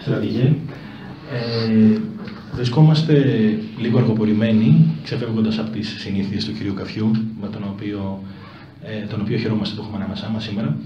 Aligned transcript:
στρατηγέ. 0.00 0.54
Ε, 1.32 1.98
βρισκόμαστε 2.54 3.14
λίγο 3.78 3.98
αργοπορημένοι, 3.98 4.86
ξεφεύγοντας 5.04 5.58
από 5.58 5.70
τις 5.70 5.96
συνήθειες 5.98 6.44
του 6.44 6.52
κυρίου 6.52 6.74
Καφιού, 6.74 7.10
με 7.40 7.48
τον 7.48 7.62
οποίο, 7.72 8.22
ε, 8.82 9.06
τον 9.06 9.20
οποίο 9.20 9.38
χαιρόμαστε 9.38 9.74
που 9.74 9.82
έχουμε 9.82 9.96
ανάμεσά 9.96 10.28
μας 10.28 10.44
σήμερα. 10.44 10.76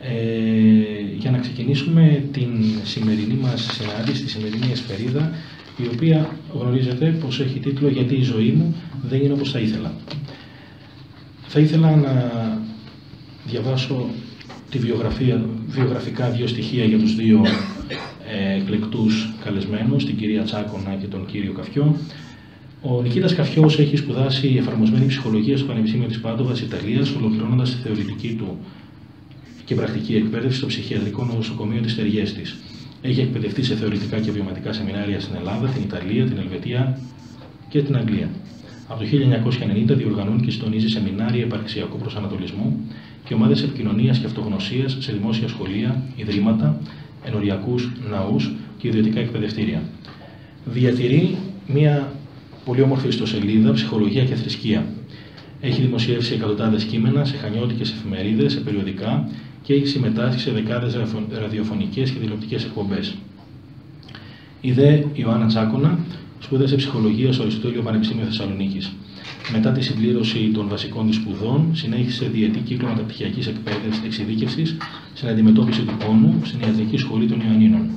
Ε, 0.00 1.16
για 1.18 1.30
να 1.30 1.38
ξεκινήσουμε 1.38 2.24
την 2.32 2.48
σημερινή 2.82 3.34
μας 3.34 3.68
συνάντηση, 3.72 4.22
τη 4.22 4.30
σημερινή 4.30 4.70
εσπερίδα, 4.72 5.30
η 5.76 5.86
οποία 5.94 6.28
γνωρίζετε 6.52 7.06
πως 7.20 7.40
έχει 7.40 7.58
τίτλο 7.58 7.88
«Γιατί 7.88 8.14
η 8.14 8.22
ζωή 8.22 8.50
μου 8.50 8.74
δεν 9.02 9.20
είναι 9.20 9.32
όπως 9.32 9.50
θα 9.50 9.58
ήθελα». 9.58 9.92
Θα 11.46 11.60
ήθελα 11.60 11.96
να 11.96 12.12
διαβάσω 13.44 14.06
τη 14.76 14.82
βιογραφία, 14.86 15.44
βιογραφικά 15.66 16.30
δύο 16.30 16.46
στοιχεία 16.46 16.84
για 16.84 16.98
τους 16.98 17.14
δύο 17.14 17.42
ε, 18.28 18.56
εκλεκτούς 18.60 19.34
καλεσμένους, 19.44 20.04
την 20.04 20.16
κυρία 20.16 20.42
Τσάκονα 20.42 20.94
και 21.00 21.06
τον 21.06 21.26
κύριο 21.26 21.52
Καφιό. 21.52 21.96
Ο 22.82 23.02
Νικήτας 23.02 23.34
Καφιός 23.34 23.78
έχει 23.78 23.96
σπουδάσει 23.96 24.56
εφαρμοσμένη 24.58 25.06
ψυχολογία 25.06 25.56
στο 25.56 25.66
Πανεπιστήμιο 25.66 26.08
της 26.08 26.20
Πάντοβας, 26.20 26.60
Ιταλίας, 26.60 27.14
ολοκληρώνοντας 27.14 27.70
τη 27.70 27.76
θεωρητική 27.82 28.34
του 28.38 28.58
και 29.64 29.74
πρακτική 29.74 30.14
εκπαίδευση 30.14 30.58
στο 30.58 30.66
ψυχιατρικό 30.66 31.24
νοσοκομείο 31.24 31.80
της 31.80 31.96
Τεργέστης. 31.96 32.56
Έχει 33.02 33.20
εκπαιδευτεί 33.20 33.62
σε 33.62 33.74
θεωρητικά 33.74 34.18
και 34.18 34.30
βιωματικά 34.30 34.72
σεμινάρια 34.72 35.20
στην 35.20 35.34
Ελλάδα, 35.36 35.68
την 35.68 35.82
Ιταλία, 35.82 36.24
την 36.24 36.38
Ελβετία 36.38 36.98
και 37.68 37.82
την 37.82 37.96
Αγγλία. 37.96 38.28
Από 38.88 39.00
το 39.00 39.06
1990 39.06 39.96
διοργανώνει 39.96 40.42
και 40.44 40.50
συντονίζει 40.50 40.88
σεμινάρια 40.88 41.42
επαρξιακού 41.42 41.98
προσανατολισμού 41.98 42.86
και 43.26 43.34
ομάδες 43.34 43.62
επικοινωνίας 43.62 44.18
και 44.18 44.26
αυτογνωσίας 44.26 44.96
σε 45.00 45.12
δημόσια 45.12 45.48
σχολεία, 45.48 46.02
ιδρύματα, 46.16 46.80
ενοριακούς 47.24 47.92
ναούς 48.10 48.52
και 48.78 48.88
ιδιωτικά 48.88 49.20
εκπαιδευτήρια. 49.20 49.82
Διατηρεί 50.64 51.36
μια 51.66 52.12
πολύ 52.64 52.82
όμορφη 52.82 53.08
ιστοσελίδα 53.08 53.72
Ψυχολογία 53.72 54.24
και 54.24 54.34
Θρησκεία. 54.34 54.86
Έχει 55.60 55.80
δημοσιεύσει 55.80 56.34
εκατοντάδες 56.34 56.84
κείμενα 56.84 57.24
σε 57.24 57.36
χανιώτικες 57.36 57.90
εφημερίδες, 57.90 58.52
σε 58.52 58.60
περιοδικά 58.60 59.28
και 59.62 59.74
έχει 59.74 59.86
συμμετάσχει 59.86 60.40
σε 60.40 60.50
δεκάδες 60.50 60.96
ραδιοφωνικές 61.40 62.10
και 62.10 62.18
τηλεοπτικές 62.18 62.64
εκπομπές. 62.64 63.14
Η 64.60 64.72
δε 64.72 65.02
Ιωάννα 65.14 65.46
Τσάκονα 65.46 65.98
σπούδασε 66.40 66.76
ψυχολογία 66.76 67.32
στο 67.32 67.42
Αριστοτέλειο 67.42 67.82
Πανεπιστήμιο 67.82 68.24
Θεσσαλονίκης. 68.24 68.92
Μετά 69.52 69.72
τη 69.72 69.82
συμπλήρωση 69.82 70.50
των 70.54 70.68
βασικών 70.68 71.06
της 71.06 71.16
σπουδών, 71.16 71.70
συνέχισε 71.72 72.26
διετή 72.26 72.58
κύκλο 72.58 72.88
μεταπτυχιακής 72.88 73.46
εκπαίδευσης 73.46 74.04
εξειδίκευσης 74.04 74.76
στην 75.14 75.28
αντιμετώπιση 75.28 75.80
του 75.80 75.94
πόνου 76.06 76.40
στην 76.44 76.60
Ιατρική 76.60 76.96
Σχολή 76.96 77.26
των 77.26 77.40
Ιωαννίνων. 77.40 77.88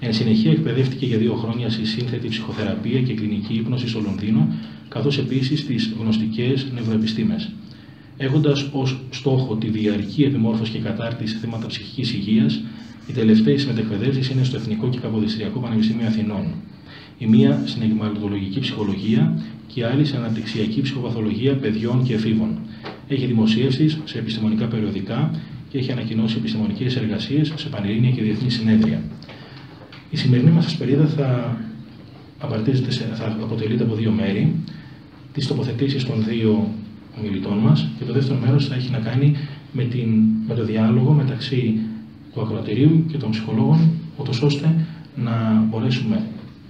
Εν 0.00 0.12
συνεχεία, 0.12 0.50
εκπαιδεύτηκε 0.50 1.06
για 1.06 1.18
δύο 1.18 1.34
χρόνια 1.34 1.70
στη 1.70 1.84
σύνθετη 1.84 2.28
ψυχοθεραπεία 2.28 3.00
και 3.02 3.14
κλινική 3.14 3.54
ύπνοση 3.54 3.88
στο 3.88 4.00
Λονδίνο, 4.00 4.54
καθώς 4.88 5.18
επίσης 5.18 5.60
στις 5.60 5.94
γνωστικές 6.00 6.66
νευροεπιστήμες. 6.74 7.50
Έχοντας 8.16 8.68
ως 8.72 9.00
στόχο 9.10 9.56
τη 9.56 9.68
διαρκή 9.68 10.22
επιμόρφωση 10.22 10.70
και 10.70 10.78
κατάρτιση 10.78 11.32
σε 11.34 11.38
θέματα 11.40 11.66
ψυχικής 11.66 12.12
υγείας, 12.12 12.60
οι 13.06 13.12
τελευταίες 13.12 13.66
μετεκπαιδεύσεις 13.66 14.28
είναι 14.28 14.44
στο 14.44 14.56
Εθνικό 14.56 14.88
και 14.88 14.98
Καποδιστριακό 14.98 15.58
Πανεπιστήμιο 15.58 16.06
Αθηνών 16.06 16.44
η 17.24 17.26
μία 17.26 17.62
στην 17.64 17.82
εγκληματολογική 17.82 18.60
ψυχολογία 18.60 19.38
και 19.66 19.80
η 19.80 19.82
άλλη 19.82 20.04
στην 20.04 20.18
αναπτυξιακή 20.18 20.80
ψυχοπαθολογία 20.80 21.54
παιδιών 21.54 22.04
και 22.04 22.14
εφήβων. 22.14 22.58
Έχει 23.08 23.26
δημοσίευσεις 23.26 23.98
σε 24.04 24.18
επιστημονικά 24.18 24.66
περιοδικά 24.66 25.30
και 25.68 25.78
έχει 25.78 25.92
ανακοινώσει 25.92 26.36
επιστημονικές 26.38 26.96
εργασίες 26.96 27.52
σε 27.56 27.68
πανελλήνια 27.68 28.10
και 28.10 28.22
διεθνή 28.22 28.50
συνέδρια. 28.50 29.02
Η 30.10 30.16
σημερινή 30.16 30.50
μας 30.50 30.66
ασπερίδα 30.66 31.06
θα, 31.06 31.56
θα 33.14 33.36
αποτελείται 33.42 33.82
από 33.82 33.94
δύο 33.94 34.10
μέρη. 34.10 34.54
Τις 35.32 35.46
τοποθετήσεις 35.46 36.04
των 36.04 36.24
δύο 36.28 36.68
ομιλητών 37.18 37.58
μας 37.58 37.88
και 37.98 38.04
το 38.04 38.12
δεύτερο 38.12 38.38
μέρος 38.38 38.66
θα 38.66 38.74
έχει 38.74 38.90
να 38.90 38.98
κάνει 38.98 39.36
με, 39.72 39.82
την, 39.84 40.08
με 40.46 40.54
το 40.54 40.64
διάλογο 40.64 41.12
μεταξύ 41.12 41.78
του 42.34 42.40
ακροατηρίου 42.40 43.04
και 43.10 43.16
των 43.16 43.30
ψυχολόγων, 43.30 43.90
ώστε 44.42 44.74
να 45.16 45.66
μπορέσουμε 45.70 46.22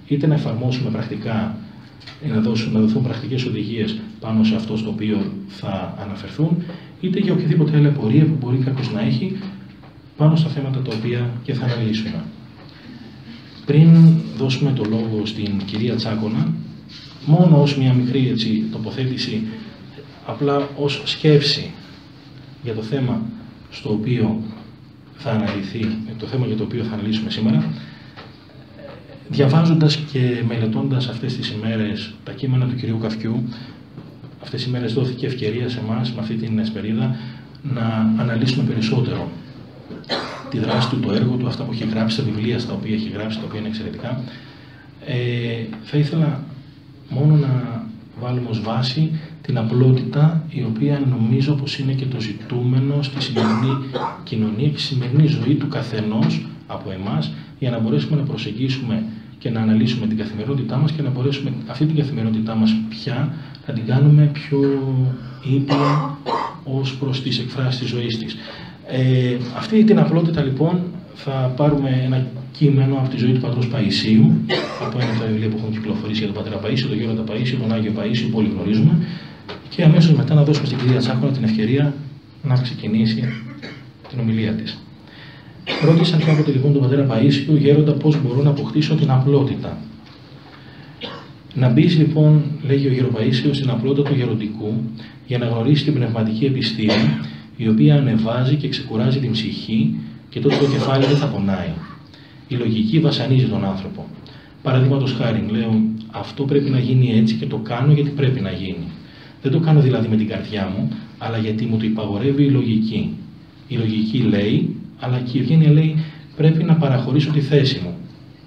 είτε 0.08 0.26
να 0.26 0.34
εφαρμόσουμε 0.34 0.90
πρακτικά 0.90 1.56
να, 2.28 2.40
δώσουν, 2.40 2.72
να 2.72 2.80
δοθούν 2.80 3.02
πρακτικές 3.02 3.44
οδηγίες 3.44 3.96
πάνω 4.20 4.44
σε 4.44 4.54
αυτό 4.54 4.76
στο 4.76 4.88
οποίο 4.88 5.32
θα 5.48 5.94
αναφερθούν, 6.00 6.62
είτε 7.00 7.18
για 7.18 7.32
οποιαδήποτε 7.32 7.76
άλλη 7.76 7.86
απορία 7.86 8.24
που 8.24 8.36
μπορεί 8.40 8.56
κάποιος 8.56 8.92
να 8.92 9.00
έχει 9.00 9.36
πάνω 10.16 10.36
στα 10.36 10.48
θέματα 10.48 10.80
τα 10.80 10.96
οποία 10.96 11.30
και 11.42 11.54
θα 11.54 11.64
αναλύσουμε. 11.64 12.24
Πριν 13.66 13.88
δώσουμε 14.36 14.72
το 14.72 14.84
λόγο 14.84 15.26
στην 15.26 15.58
κυρία 15.64 15.94
Τσάκονα, 15.94 16.52
μόνο 17.26 17.62
ως 17.62 17.76
μια 17.76 17.92
μικρή 17.92 18.28
έτσι, 18.28 18.64
τοποθέτηση, 18.72 19.42
απλά 20.26 20.68
ως 20.76 21.02
σκέψη 21.04 21.70
για 22.62 22.74
το 22.74 22.82
θέμα 22.82 23.22
στο 23.70 23.90
οποίο 23.92 24.42
θα 25.16 25.30
αναλυθεί, 25.30 25.86
το 26.18 26.26
θέμα 26.26 26.46
για 26.46 26.56
το 26.56 26.62
οποίο 26.62 26.84
θα 26.84 26.94
αναλύσουμε 26.94 27.30
σήμερα, 27.30 27.72
Διαβάζοντας 29.28 29.96
και 29.96 30.42
μελετώντας 30.48 31.08
αυτές 31.08 31.36
τις 31.36 31.50
ημέρες 31.50 32.14
τα 32.24 32.32
κείμενα 32.32 32.66
του 32.66 32.76
κυρίου 32.76 32.98
Καφιού, 32.98 33.42
αυτές 34.42 34.60
τις 34.60 34.68
ημέρες 34.68 34.92
δόθηκε 34.92 35.26
ευκαιρία 35.26 35.68
σε 35.68 35.78
εμάς 35.78 36.12
με 36.12 36.20
αυτή 36.20 36.34
την 36.34 36.58
εσπερίδα 36.58 37.16
να 37.62 38.14
αναλύσουμε 38.22 38.64
περισσότερο 38.64 39.28
τη 40.50 40.58
δράση 40.58 40.88
του, 40.88 41.00
το 41.00 41.12
έργο 41.12 41.36
του, 41.36 41.46
αυτά 41.46 41.62
που 41.62 41.72
έχει 41.72 41.84
γράψει, 41.84 42.16
τα 42.16 42.22
βιβλία 42.22 42.58
στα 42.58 42.72
οποία 42.72 42.94
έχει 42.94 43.08
γράψει, 43.08 43.38
τα 43.38 43.44
οποία 43.44 43.58
είναι 43.58 43.68
εξαιρετικά. 43.68 44.20
Ε, 45.06 45.64
θα 45.82 45.98
ήθελα 45.98 46.44
μόνο 47.08 47.36
να 47.36 47.82
βάλουμε 48.20 48.48
ως 48.48 48.62
βάση 48.62 49.10
την 49.42 49.58
απλότητα 49.58 50.44
η 50.48 50.62
οποία 50.62 51.02
νομίζω 51.10 51.52
πως 51.54 51.78
είναι 51.78 51.92
και 51.92 52.04
το 52.04 52.20
ζητούμενο 52.20 53.02
στη 53.02 53.22
σημερινή 53.22 53.84
κοινωνία 54.22 54.68
και 54.68 54.78
στη 54.78 54.86
σημερινή 54.86 55.26
ζωή 55.26 55.54
του 55.54 55.68
καθενός 55.68 56.46
από 56.66 56.90
εμάς 56.90 57.32
για 57.64 57.72
να 57.72 57.78
μπορέσουμε 57.78 58.16
να 58.16 58.22
προσεγγίσουμε 58.22 59.02
και 59.38 59.50
να 59.50 59.60
αναλύσουμε 59.60 60.06
την 60.06 60.16
καθημερινότητά 60.16 60.76
μας 60.76 60.92
και 60.92 61.02
να 61.02 61.10
μπορέσουμε 61.10 61.52
αυτή 61.66 61.86
την 61.86 61.96
καθημερινότητά 61.96 62.54
μας 62.54 62.76
πια 62.88 63.34
να 63.66 63.74
την 63.74 63.84
κάνουμε 63.86 64.30
πιο 64.32 64.60
ήπια 65.56 66.18
ως 66.64 66.96
προς 66.96 67.22
τις 67.22 67.38
εκφράσεις 67.38 67.80
της 67.80 67.88
ζωής 67.88 68.18
της. 68.18 68.36
Ε, 68.88 69.36
αυτή 69.56 69.84
την 69.84 69.98
απλότητα 69.98 70.42
λοιπόν 70.42 70.80
θα 71.14 71.52
πάρουμε 71.56 72.02
ένα 72.04 72.26
κείμενο 72.52 72.94
από 72.96 73.08
τη 73.08 73.16
ζωή 73.16 73.32
του 73.32 73.40
πατρός 73.40 73.68
Παϊσίου, 73.68 74.32
από 74.86 74.98
ένα 75.00 75.10
από 75.10 75.20
τα 75.20 75.26
βιβλία 75.26 75.48
που 75.48 75.56
έχουν 75.58 75.70
κυκλοφορήσει 75.70 76.18
για 76.24 76.32
τον 76.32 76.36
πατέρα 76.42 76.60
Παΐσιο, 76.62 76.88
τον 76.88 76.98
Γέροντα 76.98 77.24
Παΐσιο, 77.28 77.56
τον 77.60 77.72
Άγιο 77.72 77.92
Παΐσιο, 77.98 78.28
που 78.30 78.38
όλοι 78.38 78.50
γνωρίζουμε, 78.54 78.94
και 79.68 79.82
αμέσως 79.84 80.12
μετά 80.12 80.34
να 80.34 80.42
δώσουμε 80.42 80.66
στην 80.66 80.78
κυρία 80.78 80.98
Τσάκονα 80.98 81.32
την 81.32 81.44
ευκαιρία 81.44 81.94
να 82.42 82.56
ξεκινήσει 82.56 83.22
την 84.08 84.20
ομιλία 84.20 84.52
της. 84.52 84.83
Ρώτησαν 85.84 86.24
κάποτε 86.24 86.50
λοιπόν 86.50 86.72
τον 86.72 86.82
πατέρα 86.82 87.06
Παΐσιο, 87.10 87.58
γέροντα, 87.58 87.92
πώς 87.92 88.22
μπορώ 88.22 88.42
να 88.42 88.50
αποκτήσω 88.50 88.94
την 88.94 89.10
απλότητα. 89.10 89.78
Να 91.54 91.68
μπει 91.68 91.82
λοιπόν, 91.82 92.42
λέγει 92.66 92.86
ο 92.86 92.90
Γεροπαΐσιος, 92.90 93.54
στην 93.54 93.70
απλότητα 93.70 94.08
του 94.08 94.14
γεροντικού 94.14 94.72
για 95.26 95.38
να 95.38 95.46
γνωρίσει 95.46 95.84
την 95.84 95.94
πνευματική 95.94 96.44
επιστήμη, 96.44 97.18
η 97.56 97.68
οποία 97.68 97.94
ανεβάζει 97.94 98.54
και 98.54 98.68
ξεκουράζει 98.68 99.18
την 99.18 99.32
ψυχή 99.32 99.94
και 100.28 100.40
τότε 100.40 100.56
το 100.56 100.66
κεφάλι 100.66 101.04
δεν 101.04 101.16
θα 101.16 101.26
πονάει. 101.26 101.72
Η 102.48 102.54
λογική 102.54 103.00
βασανίζει 103.00 103.44
τον 103.46 103.64
άνθρωπο. 103.64 104.06
Παραδείγματος 104.62 105.12
χάρη, 105.12 105.44
λέω, 105.50 105.80
αυτό 106.10 106.44
πρέπει 106.44 106.70
να 106.70 106.78
γίνει 106.78 107.18
έτσι 107.18 107.34
και 107.34 107.46
το 107.46 107.56
κάνω 107.56 107.92
γιατί 107.92 108.10
πρέπει 108.10 108.40
να 108.40 108.50
γίνει. 108.50 108.86
Δεν 109.42 109.52
το 109.52 109.58
κάνω 109.58 109.80
δηλαδή 109.80 110.08
με 110.08 110.16
την 110.16 110.28
καρδιά 110.28 110.72
μου, 110.76 110.88
αλλά 111.18 111.38
γιατί 111.38 111.64
μου 111.64 111.76
το 111.76 111.84
υπαγορεύει 111.84 112.44
η 112.44 112.50
λογική. 112.50 113.10
Η 113.68 113.76
λογική 113.76 114.18
λέει 114.18 114.76
αλλά 115.04 115.18
και 115.18 115.38
η 115.38 115.40
Ευγένεια 115.40 115.70
λέει 115.70 116.04
πρέπει 116.36 116.64
να 116.64 116.74
παραχωρήσω 116.74 117.30
τη 117.30 117.40
θέση 117.40 117.80
μου. 117.84 117.94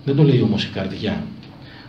Δεν 0.05 0.15
το 0.15 0.23
λέει 0.23 0.41
όμως 0.41 0.63
η 0.63 0.69
καρδιά. 0.73 1.23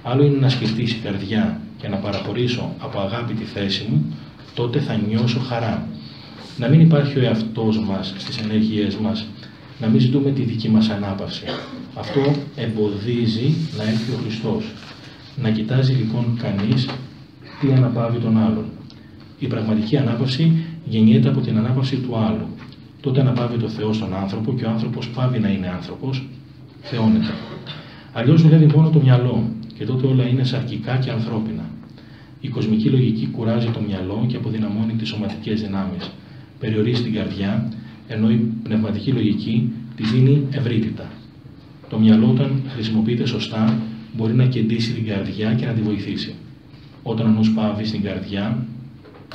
Άλλο 0.03 0.25
είναι 0.25 0.39
να 0.39 0.49
σκεφτείς 0.49 0.93
η 0.93 0.99
καρδιά 1.03 1.61
και 1.81 1.89
να 1.89 1.97
παραχωρήσω 1.97 2.75
από 2.79 3.01
αγάπη 3.01 3.35
τη 3.35 3.45
θέση 3.45 3.87
μου, 3.91 4.15
τότε 4.55 4.79
θα 4.79 5.01
νιώσω 5.09 5.41
χαρά. 5.41 5.89
Να 6.59 6.69
μην 6.69 6.81
υπάρχει 6.81 7.19
ο 7.19 7.23
εαυτός 7.23 7.79
μας 7.79 8.15
στις 8.19 8.39
ενέργειές 8.39 8.97
μας, 8.97 9.27
να 9.81 9.87
μην 9.87 10.01
ζητούμε 10.01 10.31
τη 10.31 10.43
δική 10.43 10.69
μας 10.69 10.89
ανάπαυση. 10.89 11.45
Αυτό 11.95 12.35
εμποδίζει 12.57 13.55
να 13.77 13.83
έρθει 13.83 14.13
ο 14.13 14.19
Χριστός. 14.23 14.65
Να 15.43 15.51
κοιτάζει 15.51 15.93
λοιπόν 15.93 16.39
κανείς 16.43 16.89
τι 17.61 17.73
αναπαύει 17.73 18.19
τον 18.19 18.39
άλλον. 18.39 18.65
Η 19.39 19.47
πραγματική 19.47 19.97
ανάπαυση 19.97 20.65
γεννιέται 20.85 21.29
από 21.29 21.41
την 21.41 21.59
ανάπαυση 21.59 21.97
του 21.97 22.17
άλλου 22.17 22.49
τότε 23.01 23.21
αναπαύει 23.21 23.57
το 23.57 23.69
Θεό 23.69 23.93
στον 23.93 24.15
άνθρωπο 24.15 24.53
και 24.53 24.65
ο 24.65 24.71
άνθρωπος 24.71 25.09
πάβει 25.09 25.39
να 25.39 25.49
είναι 25.49 25.69
άνθρωπος, 25.69 26.29
θεώνεται. 26.83 27.33
Αλλιώς 28.13 28.43
δουλεύει 28.43 28.67
μόνο 28.67 28.91
το 28.91 29.01
μυαλό 29.01 29.51
και 29.79 29.85
τότε 29.85 30.07
όλα 30.07 30.27
είναι 30.27 30.45
σαρκικά 30.45 30.97
και 30.97 31.11
ανθρώπινα. 31.11 31.65
Η 32.41 32.49
κοσμική 32.49 32.89
λογική 32.89 33.27
κουράζει 33.27 33.69
το 33.69 33.81
μυαλό 33.81 34.25
και 34.29 34.37
αποδυναμώνει 34.37 34.93
τις 34.93 35.09
σωματικές 35.09 35.61
δυνάμεις. 35.61 36.11
Περιορίζει 36.59 37.03
την 37.03 37.13
καρδιά, 37.15 37.73
ενώ 38.09 38.31
η 38.31 38.37
πνευματική 38.63 39.11
λογική 39.13 39.73
της 39.97 40.11
δίνει 40.11 40.47
ευρύτητα. 40.51 41.11
Το 41.89 41.99
μυαλό, 41.99 42.31
όταν 42.31 42.63
χρησιμοποιείται 42.75 43.27
σωστά, 43.27 43.79
μπορεί 44.17 44.35
να 44.35 44.45
κεντήσει 44.45 44.93
την 44.93 45.07
καρδιά 45.07 45.55
και 45.55 45.67
να 45.67 45.73
τη 45.73 45.81
βοηθήσει. 45.81 46.35
Όταν 47.03 47.27
ο 47.27 47.31
νους 47.31 47.51
πάει 47.51 47.85
στην 47.85 48.03
καρδιά, 48.03 48.67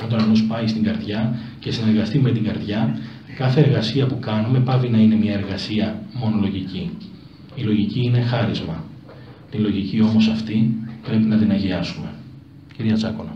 όταν 0.04 0.20
ο 0.20 0.26
νους 0.26 0.44
πάει 0.44 0.68
στην 0.68 0.84
καρδιά 0.84 1.40
και 1.60 1.72
συνεργαστεί 1.72 2.20
με 2.20 2.32
την 2.32 2.44
καρδιά, 2.44 3.00
κάθε 3.36 3.60
εργασία 3.62 4.06
που 4.06 4.20
κάνουμε 4.20 4.60
πάβει 4.60 4.90
να 4.90 4.98
είναι 4.98 5.16
μια 5.16 5.34
εργασία 5.34 6.02
μόνο 6.14 6.40
λογική. 6.40 6.98
Η 7.56 7.62
λογική 7.62 8.00
είναι 8.04 8.22
χάρισμα. 8.22 8.84
Την 9.52 9.62
λογική 9.62 10.02
όμως 10.02 10.28
αυτή 10.28 10.74
πρέπει 11.04 11.24
να 11.24 11.38
την 11.38 11.52
αγιάσουμε. 11.52 12.14
Κυρία 12.76 12.94
Τσάκονα. 12.94 13.36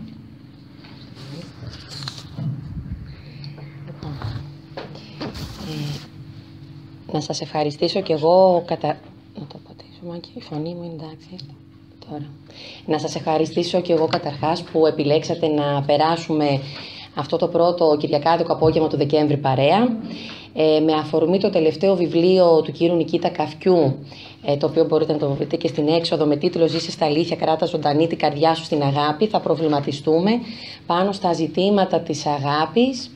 Να 7.12 7.20
σας 7.20 7.40
ευχαριστήσω 7.40 8.00
και 8.00 8.12
εγώ 8.12 8.62
κατα... 8.66 8.88
Να 9.38 9.46
το 9.46 9.58
πατήσω, 9.68 10.00
Μάκη, 10.08 10.30
η 10.34 10.40
φωνή 10.40 10.74
μου 10.74 10.82
είναι 10.82 10.94
εντάξει. 10.94 11.36
Τώρα. 12.10 12.24
Να 12.86 12.98
σας 12.98 13.14
ευχαριστήσω 13.14 13.80
και 13.80 13.92
εγώ 13.92 14.06
καταρχάς 14.06 14.62
που 14.62 14.86
επιλέξατε 14.86 15.46
να 15.46 15.82
περάσουμε 15.82 16.60
αυτό 17.14 17.36
το 17.36 17.46
πρώτο 17.48 17.96
Κυριακάτικο 18.00 18.52
απόγευμα 18.52 18.88
του 18.88 18.96
Δεκέμβρη 18.96 19.36
παρέα 19.36 19.88
ε, 20.54 20.80
με 20.80 20.92
αφορμή 20.92 21.38
το 21.38 21.50
τελευταίο 21.50 21.96
βιβλίο 21.96 22.62
του 22.62 22.72
κύριου 22.72 22.96
Νικήτα 22.96 23.28
Καφκιού 23.28 23.94
ε, 24.44 24.56
το 24.56 24.66
οποίο 24.66 24.84
μπορείτε 24.84 25.12
να 25.12 25.18
το 25.18 25.30
βρείτε 25.30 25.56
και 25.56 25.68
στην 25.68 25.88
έξοδο 25.88 26.26
με 26.26 26.36
τίτλο 26.36 26.66
«Ζήσε 26.66 26.90
στα 26.90 27.06
αλήθεια, 27.06 27.36
κράτα 27.36 27.66
ζωντανή 27.66 28.06
την 28.06 28.18
καρδιά 28.18 28.54
σου 28.54 28.64
στην 28.64 28.82
αγάπη». 28.82 29.26
Θα 29.26 29.40
προβληματιστούμε 29.40 30.30
πάνω 30.86 31.12
στα 31.12 31.32
ζητήματα 31.32 32.00
της 32.00 32.26
αγάπης, 32.26 33.10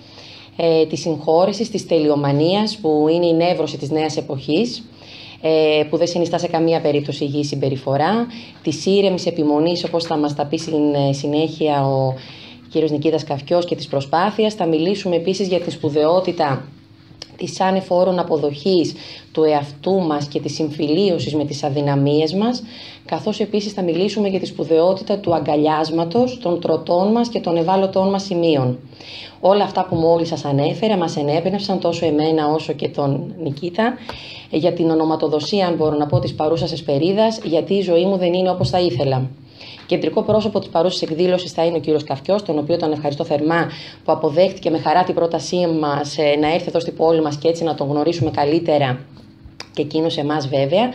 ε, 0.57 0.87
της 0.87 1.01
συγχώρεσης, 1.01 1.71
της 1.71 1.87
τελειομανίας 1.87 2.77
που 2.77 3.07
είναι 3.11 3.27
η 3.27 3.35
νεύρωση 3.35 3.77
της 3.79 3.91
νέας 3.91 4.17
εποχής 4.17 4.83
ε, 5.41 5.85
που 5.91 5.97
δεν 5.97 6.07
συνιστά 6.07 6.39
σε 6.39 6.49
καμία 6.49 6.81
περίπτωση 6.81 7.25
υγιή 7.25 7.45
συμπεριφορά, 7.45 8.27
της 8.63 8.87
ήρεμης 8.87 9.27
επιμονής, 9.27 9.85
όπως 9.85 10.05
θα 10.05 10.17
μας 10.17 10.35
τα 10.35 10.47
πει 10.47 10.57
στην 10.57 10.95
ε, 10.95 11.13
συνέχεια 11.13 11.87
ο 11.87 12.15
κ. 12.73 12.91
Νικήτας 12.91 13.25
Καφιό 13.25 13.59
και 13.59 13.75
της 13.77 13.87
προσπάθειας. 13.87 14.55
Θα 14.55 14.67
μιλήσουμε 14.67 15.17
επίσης 15.17 15.49
για 15.49 15.61
τη 15.61 15.71
σπουδαιότητα 15.71 16.65
της 17.37 17.61
ανεφόρων 17.61 18.19
αποδοχής 18.19 18.95
του 19.33 19.43
εαυτού 19.43 20.01
μας 20.01 20.27
και 20.27 20.41
της 20.41 20.55
συμφιλίωσης 20.55 21.35
με 21.35 21.45
τις 21.45 21.63
αδυναμίες 21.63 22.35
μας, 22.35 22.63
καθώς 23.05 23.41
επίσης 23.41 23.73
θα 23.73 23.83
μιλήσουμε 23.83 24.29
για 24.29 24.41
τη 24.41 24.47
σπουδαιότητα 24.47 25.19
του 25.19 25.35
αγκαλιάσματος, 25.35 26.39
των 26.43 26.61
τροτών 26.61 27.13
μας 27.13 27.29
και 27.29 27.41
των 27.41 27.57
ευάλωτών 27.57 28.11
μας 28.11 28.23
σημείων. 28.23 28.79
Όλα 29.41 29.65
αυτά 29.65 29.87
που 29.89 29.97
μόλις 29.97 30.29
σας 30.29 30.45
ανέφερα 30.45 30.97
μας 30.97 31.17
ενέπνευσαν 31.17 31.81
τόσο 31.81 32.07
εμένα 32.07 32.47
όσο 32.47 32.73
και 32.73 32.89
τον 32.89 33.35
Νικήτα 33.43 33.95
για 34.51 34.73
την 34.73 34.91
ονοματοδοσία, 34.91 35.67
αν 35.67 35.75
μπορώ 35.75 35.97
να 35.97 36.07
πω, 36.07 36.19
της 36.19 36.35
παρούσας 36.35 36.73
εσπερίδας, 36.73 37.41
γιατί 37.45 37.75
η 37.75 37.81
ζωή 37.81 38.05
μου 38.05 38.17
δεν 38.17 38.33
είναι 38.33 38.51
όπως 38.51 38.71
θα 38.71 38.81
ήθελα. 38.81 39.31
Κεντρικό 39.93 40.23
πρόσωπο 40.23 40.59
της 40.59 40.69
παρούσης 40.69 41.03
εκδήλωσης 41.03 41.53
θα 41.53 41.65
είναι 41.65 41.77
ο 41.77 41.81
κύριος 41.81 42.05
Καφιό, 42.05 42.43
τον 42.43 42.59
οποίο 42.59 42.77
τον 42.77 42.93
ευχαριστώ 42.93 43.25
θερμά 43.25 43.71
που 44.05 44.13
αποδέχτηκε 44.13 44.71
με 44.71 44.79
χαρά 44.79 45.05
την 45.05 45.15
πρότασή 45.15 45.67
μας 45.81 46.19
ε, 46.19 46.37
να 46.41 46.55
έρθει 46.55 46.65
εδώ 46.69 46.81
στην 46.81 46.97
πόλη 46.97 47.23
μας 47.23 47.37
και 47.37 47.49
έτσι 47.49 47.65
να 47.65 47.75
τον 47.75 47.89
γνωρίσουμε 47.89 48.31
καλύτερα 48.31 48.99
και 49.75 49.83
εκείνος 49.83 50.17
εμάς 50.17 50.49
βέβαια. 50.49 50.93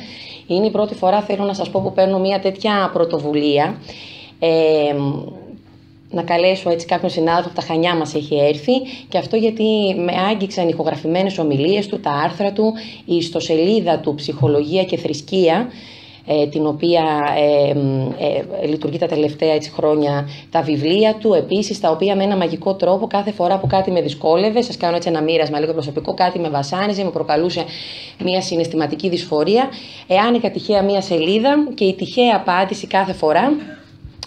Είναι 0.47 0.65
η 0.65 0.69
πρώτη 0.69 0.95
φορά, 0.95 1.21
θέλω 1.21 1.43
να 1.43 1.53
σας 1.53 1.69
πω, 1.69 1.81
που 1.81 1.93
παίρνω 1.93 2.19
μια 2.19 2.39
τέτοια 2.39 2.89
πρωτοβουλία. 2.93 3.81
Ε, 4.39 4.95
να 6.09 6.21
καλέσω 6.21 6.69
έτσι 6.69 6.85
κάποιον 6.85 7.11
συνάδελφο 7.11 7.49
από 7.49 7.59
τα 7.59 7.65
Χανιά 7.65 7.95
μας 7.95 8.13
έχει 8.13 8.35
έρθει 8.35 8.73
και 9.09 9.17
αυτό 9.17 9.35
γιατί 9.35 9.95
με 9.97 10.13
άγγιξαν 10.29 10.67
ηχογραφημένες 10.67 11.37
ομιλίες 11.37 11.87
του, 11.87 11.99
τα 11.99 12.11
άρθρα 12.11 12.51
του, 12.51 12.73
η 13.05 13.15
ιστοσελίδα 13.15 13.99
του 13.99 14.15
«Ψυχολογία 14.15 14.83
και 14.83 14.97
Θρησκεία» 14.97 15.55
Ε, 15.59 15.96
την 16.49 16.65
οποία 16.65 17.03
ε, 17.37 17.69
ε, 18.61 18.67
λειτουργεί 18.67 18.97
τα 18.97 19.07
τελευταία 19.07 19.53
έτσι, 19.53 19.69
χρόνια 19.69 20.29
τα 20.51 20.61
βιβλία 20.61 21.15
του, 21.15 21.33
επίσης 21.33 21.79
τα 21.79 21.89
οποία 21.89 22.15
με 22.15 22.23
ένα 22.23 22.35
μαγικό 22.35 22.73
τρόπο 22.73 23.07
κάθε 23.07 23.31
φορά 23.31 23.57
που 23.57 23.67
κάτι 23.67 23.91
με 23.91 24.01
δυσκόλευε, 24.01 24.61
σας 24.61 24.77
κάνω 24.77 24.95
έτσι 24.95 25.09
ένα 25.09 25.21
μοίρασμα 25.21 25.59
λίγο 25.59 25.73
προσωπικό, 25.73 26.13
κάτι 26.13 26.39
με 26.39 26.49
βασάνιζε, 26.49 27.03
με 27.03 27.09
προκαλούσε 27.09 27.63
μια 28.23 28.41
συναισθηματική 28.41 29.09
δυσφορία, 29.09 29.69
εάν 30.07 30.41
τυχαία 30.51 30.83
μια 30.83 31.01
σελίδα 31.01 31.67
και 31.73 31.85
η 31.85 31.93
τυχαία 31.93 32.35
απάντηση 32.35 32.87
κάθε 32.87 33.13
φορά 33.13 33.53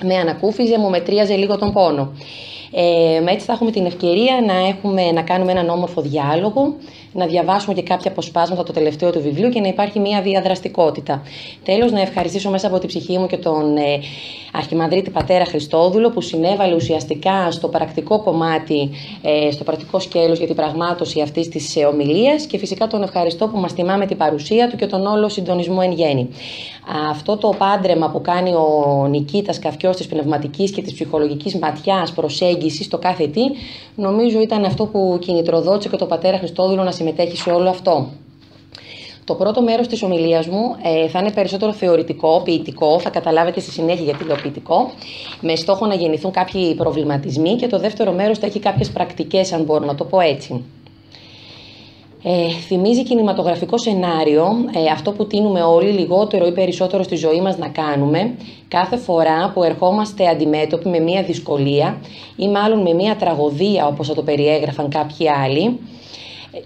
με 0.03 0.15
ανακούφιζε, 0.15 0.79
μου 0.79 0.91
μετρίαζε 0.91 1.35
λίγο 1.35 1.59
τον 1.59 1.73
πόνο. 1.73 2.13
Ε, 2.73 3.33
έτσι 3.33 3.47
θα 3.47 3.53
έχουμε 3.53 3.71
την 3.71 3.87
ευκαιρία 3.87 4.43
να, 4.47 4.67
έχουμε, 4.69 5.11
να 5.11 5.23
κάνουμε 5.23 5.53
έναν 5.53 5.69
όμορφο 5.69 6.01
διάλογο, 6.01 6.75
να 7.13 7.27
διαβάσουμε 7.27 7.75
και 7.75 7.83
κάποια 7.83 8.11
αποσπάσματα 8.11 8.63
το 8.63 8.73
τελευταίο 8.73 9.11
του 9.11 9.21
βιβλίου 9.21 9.49
και 9.49 9.61
να 9.61 9.69
υπάρχει 9.69 9.99
μια 9.99 10.23
διαδραστικότητα. 10.23 11.23
Τέλος, 11.65 11.93
να 11.93 12.01
ευχαριστήσω 12.01 12.51
μέσα 12.51 12.67
από 12.67 12.79
την 12.79 12.89
ψυχή 12.89 13.19
μου 13.19 13.27
και 13.27 13.37
τον 13.37 13.77
ε, 13.77 14.01
Αρχιμανδρίτη 14.53 15.11
Πατέρα 15.11 15.45
Χριστόδουλο 15.45 16.11
που 16.11 16.21
συνέβαλε 16.21 16.75
ουσιαστικά 16.75 17.51
στο 17.51 17.69
πρακτικό 17.69 18.23
κομμάτι, 18.23 18.91
ε, 19.23 19.51
στο 19.51 19.65
πρακτικό 19.65 19.99
σκέλος 19.99 20.39
για 20.39 20.47
την 20.47 20.57
πραγμάτωση 20.57 21.21
αυτής 21.21 21.49
της 21.49 21.77
ε, 21.77 21.85
ομιλίας 21.85 22.47
και 22.47 22.59
φυσικά 22.59 22.87
τον 22.87 23.03
ευχαριστώ 23.03 23.49
που 23.49 23.59
μας 23.59 23.75
τιμά 23.75 23.97
με 23.97 24.07
την 24.07 24.17
παρουσία 24.17 24.69
του 24.69 24.77
και 24.77 24.87
τον 24.87 25.07
όλο 25.07 25.29
συντονισμό 25.29 25.81
εν 25.83 25.93
γέννη. 25.93 26.29
Αυτό 27.11 27.37
το 27.37 27.55
πάντρεμα 27.59 28.11
που 28.11 28.21
κάνει 28.21 28.55
ο 28.55 29.07
Νικήτας 29.11 29.59
Καυκιός 29.59 29.97
της 29.97 30.07
πνευματικής 30.07 30.71
και 30.71 30.83
της 30.83 30.93
ψυχολογικής 30.93 31.59
ματιάς 31.59 32.13
προσέγγισης 32.13 32.60
στο 32.69 32.99
κάθε 32.99 33.27
τι, 33.27 33.41
νομίζω 33.95 34.41
ήταν 34.41 34.65
αυτό 34.65 34.87
που 34.87 35.19
κινητροδότησε 35.21 35.89
και 35.89 35.97
τον 35.97 36.09
πατέρα 36.09 36.39
Χριστόδουλο 36.39 36.83
να 36.83 36.91
συμμετέχει 36.91 37.37
σε 37.37 37.51
όλο 37.51 37.69
αυτό. 37.69 38.09
Το 39.25 39.35
πρώτο 39.37 39.63
μέρος 39.63 39.87
της 39.87 40.03
ομιλίας 40.03 40.47
μου 40.47 40.77
ε, 40.83 41.09
θα 41.09 41.19
είναι 41.19 41.31
περισσότερο 41.33 41.73
θεωρητικό, 41.73 42.41
ποιητικό, 42.45 42.99
θα 43.01 43.11
καταλάβετε 43.11 43.61
στη 43.61 43.71
συνέχεια 43.71 44.05
γιατί 44.05 44.25
λέω 44.25 44.37
ποιητικό, 44.37 44.91
με 45.41 45.57
στόχο 45.57 45.87
να 45.87 45.95
γεννηθούν 45.95 46.31
κάποιοι 46.31 46.75
προβληματισμοί 46.75 47.57
και 47.57 47.67
το 47.67 47.79
δεύτερο 47.79 48.13
μέρος 48.13 48.39
θα 48.39 48.47
έχει 48.47 48.59
κάποιες 48.59 48.91
πρακτικές, 48.91 49.53
αν 49.53 49.63
μπορώ 49.63 49.85
να 49.85 49.95
το 49.95 50.05
πω 50.05 50.21
έτσι. 50.21 50.65
Ε, 52.23 52.49
θυμίζει 52.67 53.03
κινηματογραφικό 53.03 53.79
σενάριο, 53.79 54.45
ε, 54.75 54.91
αυτό 54.93 55.13
που 55.13 55.27
τίνουμε 55.27 55.63
όλοι 55.63 55.91
λιγότερο 55.91 56.47
ή 56.47 56.53
περισσότερο 56.53 57.03
στη 57.03 57.17
ζωή 57.17 57.41
μας 57.41 57.59
να 57.59 57.69
κάνουμε, 57.69 58.35
κάθε 58.69 58.97
φορά 58.97 59.51
που 59.55 59.63
ερχόμαστε 59.63 60.29
αντιμέτωποι 60.29 60.89
με 60.89 60.99
μία 60.99 61.23
δυσκολία 61.23 62.01
ή 62.37 62.49
μάλλον 62.49 62.83
με 62.83 62.93
μία 62.93 63.17
τραγωδία 63.17 63.87
όπως 63.87 64.09
θα 64.09 64.15
το 64.15 64.23
περιέγραφαν 64.23 64.89
κάποιοι 64.89 65.29
άλλοι, 65.29 65.79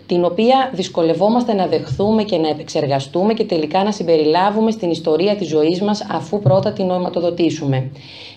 την 0.07 0.25
οποία 0.25 0.71
δυσκολευόμαστε 0.73 1.55
να 1.55 1.67
δεχθούμε 1.67 2.23
και 2.23 2.37
να 2.37 2.49
επεξεργαστούμε 2.49 3.35
και 3.35 3.45
τελικά 3.45 3.85
να 3.85 3.93
συμπεριλάβουμε 3.93 4.71
στην 4.71 4.91
ιστορία 4.91 5.37
της 5.37 5.49
ζωής 5.49 5.81
μας 5.83 6.07
αφού 6.11 6.41
πρώτα 6.41 6.73
την 6.73 6.87
νοηματοδοτήσουμε. 6.87 7.91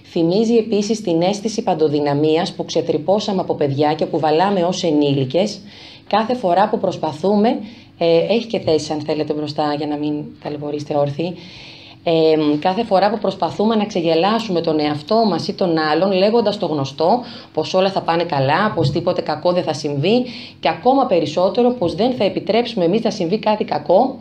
Θυμίζει 0.03 0.55
επίσης 0.55 1.01
την 1.01 1.21
αίσθηση 1.21 1.63
παντοδυναμίας 1.63 2.53
που 2.53 2.65
ξετρυπώσαμε 2.65 3.41
από 3.41 3.53
παιδιά 3.53 3.93
και 3.93 4.05
που 4.05 4.19
βαλάμε 4.19 4.63
ως 4.63 4.83
ενήλικες 4.83 5.59
κάθε 6.07 6.35
φορά 6.35 6.69
που 6.69 6.79
προσπαθούμε, 6.79 7.49
ε, 7.97 8.17
έχει 8.17 8.45
και 8.45 8.59
θέση 8.59 8.93
αν 8.93 9.01
θέλετε 9.01 9.33
μπροστά 9.33 9.73
για 9.77 9.87
να 9.87 9.95
μην 9.95 10.23
ταλαιπωρήσετε 10.43 10.95
όρθιοι, 10.95 11.35
ε, 12.03 12.35
κάθε 12.59 12.83
φορά 12.83 13.09
που 13.09 13.17
προσπαθούμε 13.17 13.75
να 13.75 13.85
ξεγελάσουμε 13.85 14.61
τον 14.61 14.79
εαυτό 14.79 15.25
μας 15.25 15.47
ή 15.47 15.53
τον 15.53 15.77
άλλον 15.77 16.11
λέγοντας 16.11 16.57
το 16.57 16.65
γνωστό 16.65 17.23
πως 17.53 17.73
όλα 17.73 17.91
θα 17.91 18.01
πάνε 18.01 18.23
καλά, 18.23 18.71
πως 18.75 18.91
τίποτε 18.91 19.21
κακό 19.21 19.51
δεν 19.51 19.63
θα 19.63 19.73
συμβεί 19.73 20.25
και 20.59 20.69
ακόμα 20.69 21.05
περισσότερο 21.05 21.71
πως 21.71 21.95
δεν 21.95 22.13
θα 22.13 22.23
επιτρέψουμε 22.23 22.85
εμείς 22.85 23.01
να 23.01 23.11
συμβεί 23.11 23.39
κάτι 23.39 23.63
κακό 23.63 24.17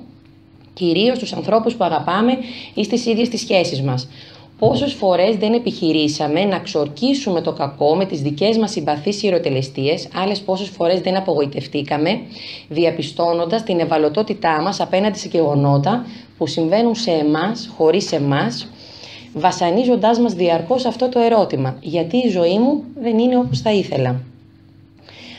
κυρίως 0.75 1.16
στους 1.16 1.33
ανθρώπους 1.33 1.75
που 1.75 1.85
αγαπάμε 1.85 2.38
ή 2.75 2.85
στις 2.85 3.07
ίδιες 3.07 3.28
τις 3.28 3.40
σχέσεις 3.40 3.83
μας. 3.83 4.09
Πόσες 4.59 4.93
φορές 4.93 5.37
δεν 5.37 5.53
επιχειρήσαμε 5.53 6.45
να 6.45 6.59
ξορκίσουμε 6.59 7.41
το 7.41 7.53
κακό 7.53 7.95
με 7.95 8.05
τις 8.05 8.21
δικές 8.21 8.57
μας 8.59 8.71
συμπαθείς 8.71 9.23
ιεροτελεστίες, 9.23 10.09
άλλες 10.15 10.41
πόσες 10.41 10.69
φορές 10.69 11.01
δεν 11.01 11.17
απογοητευτήκαμε, 11.17 12.21
διαπιστώνοντας 12.69 13.63
την 13.63 13.81
ευαλωτότητά 13.81 14.63
μας 14.63 14.81
απέναντι 14.81 15.19
σε 15.19 15.29
γεγονότα 15.29 16.07
που 16.39 16.47
συμβαίνουν 16.47 16.95
σε 16.95 17.11
εμάς, 17.11 17.71
χωρίς 17.77 18.13
εμάς, 18.13 18.69
βασανίζοντάς 19.35 20.19
μας 20.19 20.33
διαρκώς 20.33 20.85
αυτό 20.85 21.09
το 21.09 21.19
ερώτημα 21.19 21.77
«Γιατί 21.81 22.17
η 22.17 22.29
ζωή 22.29 22.59
μου 22.59 22.85
δεν 23.01 23.19
είναι 23.19 23.37
όπως 23.37 23.61
θα 23.61 23.73
ήθελα». 23.73 24.21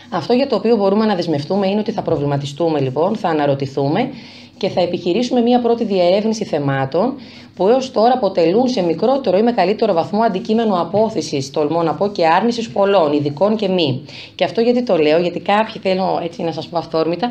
Αυτό 0.10 0.34
για 0.34 0.48
το 0.48 0.56
οποίο 0.56 0.76
μπορούμε 0.76 1.06
να 1.06 1.16
δεσμευτούμε 1.16 1.68
είναι 1.68 1.80
ότι 1.80 1.92
θα 1.92 2.02
προβληματιστούμε 2.02 2.80
λοιπόν, 2.80 3.16
θα 3.16 3.30
αναρωτηθούμε 3.30 4.10
και 4.58 4.70
θα 4.70 4.82
επιχειρήσουμε 4.82 5.42
μία 5.42 5.60
πρώτη 5.60 5.84
διερεύνηση 5.84 6.46
θεμάτων 6.46 7.14
που 7.58 7.68
έως 7.68 7.92
τώρα 7.92 8.14
αποτελούν 8.14 8.68
σε 8.68 8.82
μικρότερο 8.82 9.38
ή 9.38 9.42
μεγαλύτερο 9.42 9.94
βαθμό 9.94 10.22
αντικείμενο 10.22 10.82
απόθεσης, 10.82 11.52
τολμώ 11.52 11.84
να 11.84 11.94
πω, 11.94 12.08
και 12.08 12.28
άρνησης 12.28 12.70
πολλών, 12.70 13.14
ειδικών 13.14 13.56
και 13.56 13.68
μη. 13.68 14.06
Και 14.36 14.44
αυτό 14.44 14.62
γιατί 14.62 14.84
το 14.84 14.98
λέω, 14.98 15.20
γιατί 15.20 15.40
κάποιοι 15.40 15.82
θέλω 15.82 16.20
έτσι 16.24 16.42
να 16.44 16.52
σας 16.52 16.68
πω 16.68 16.78
αυθόρμητα, 16.78 17.30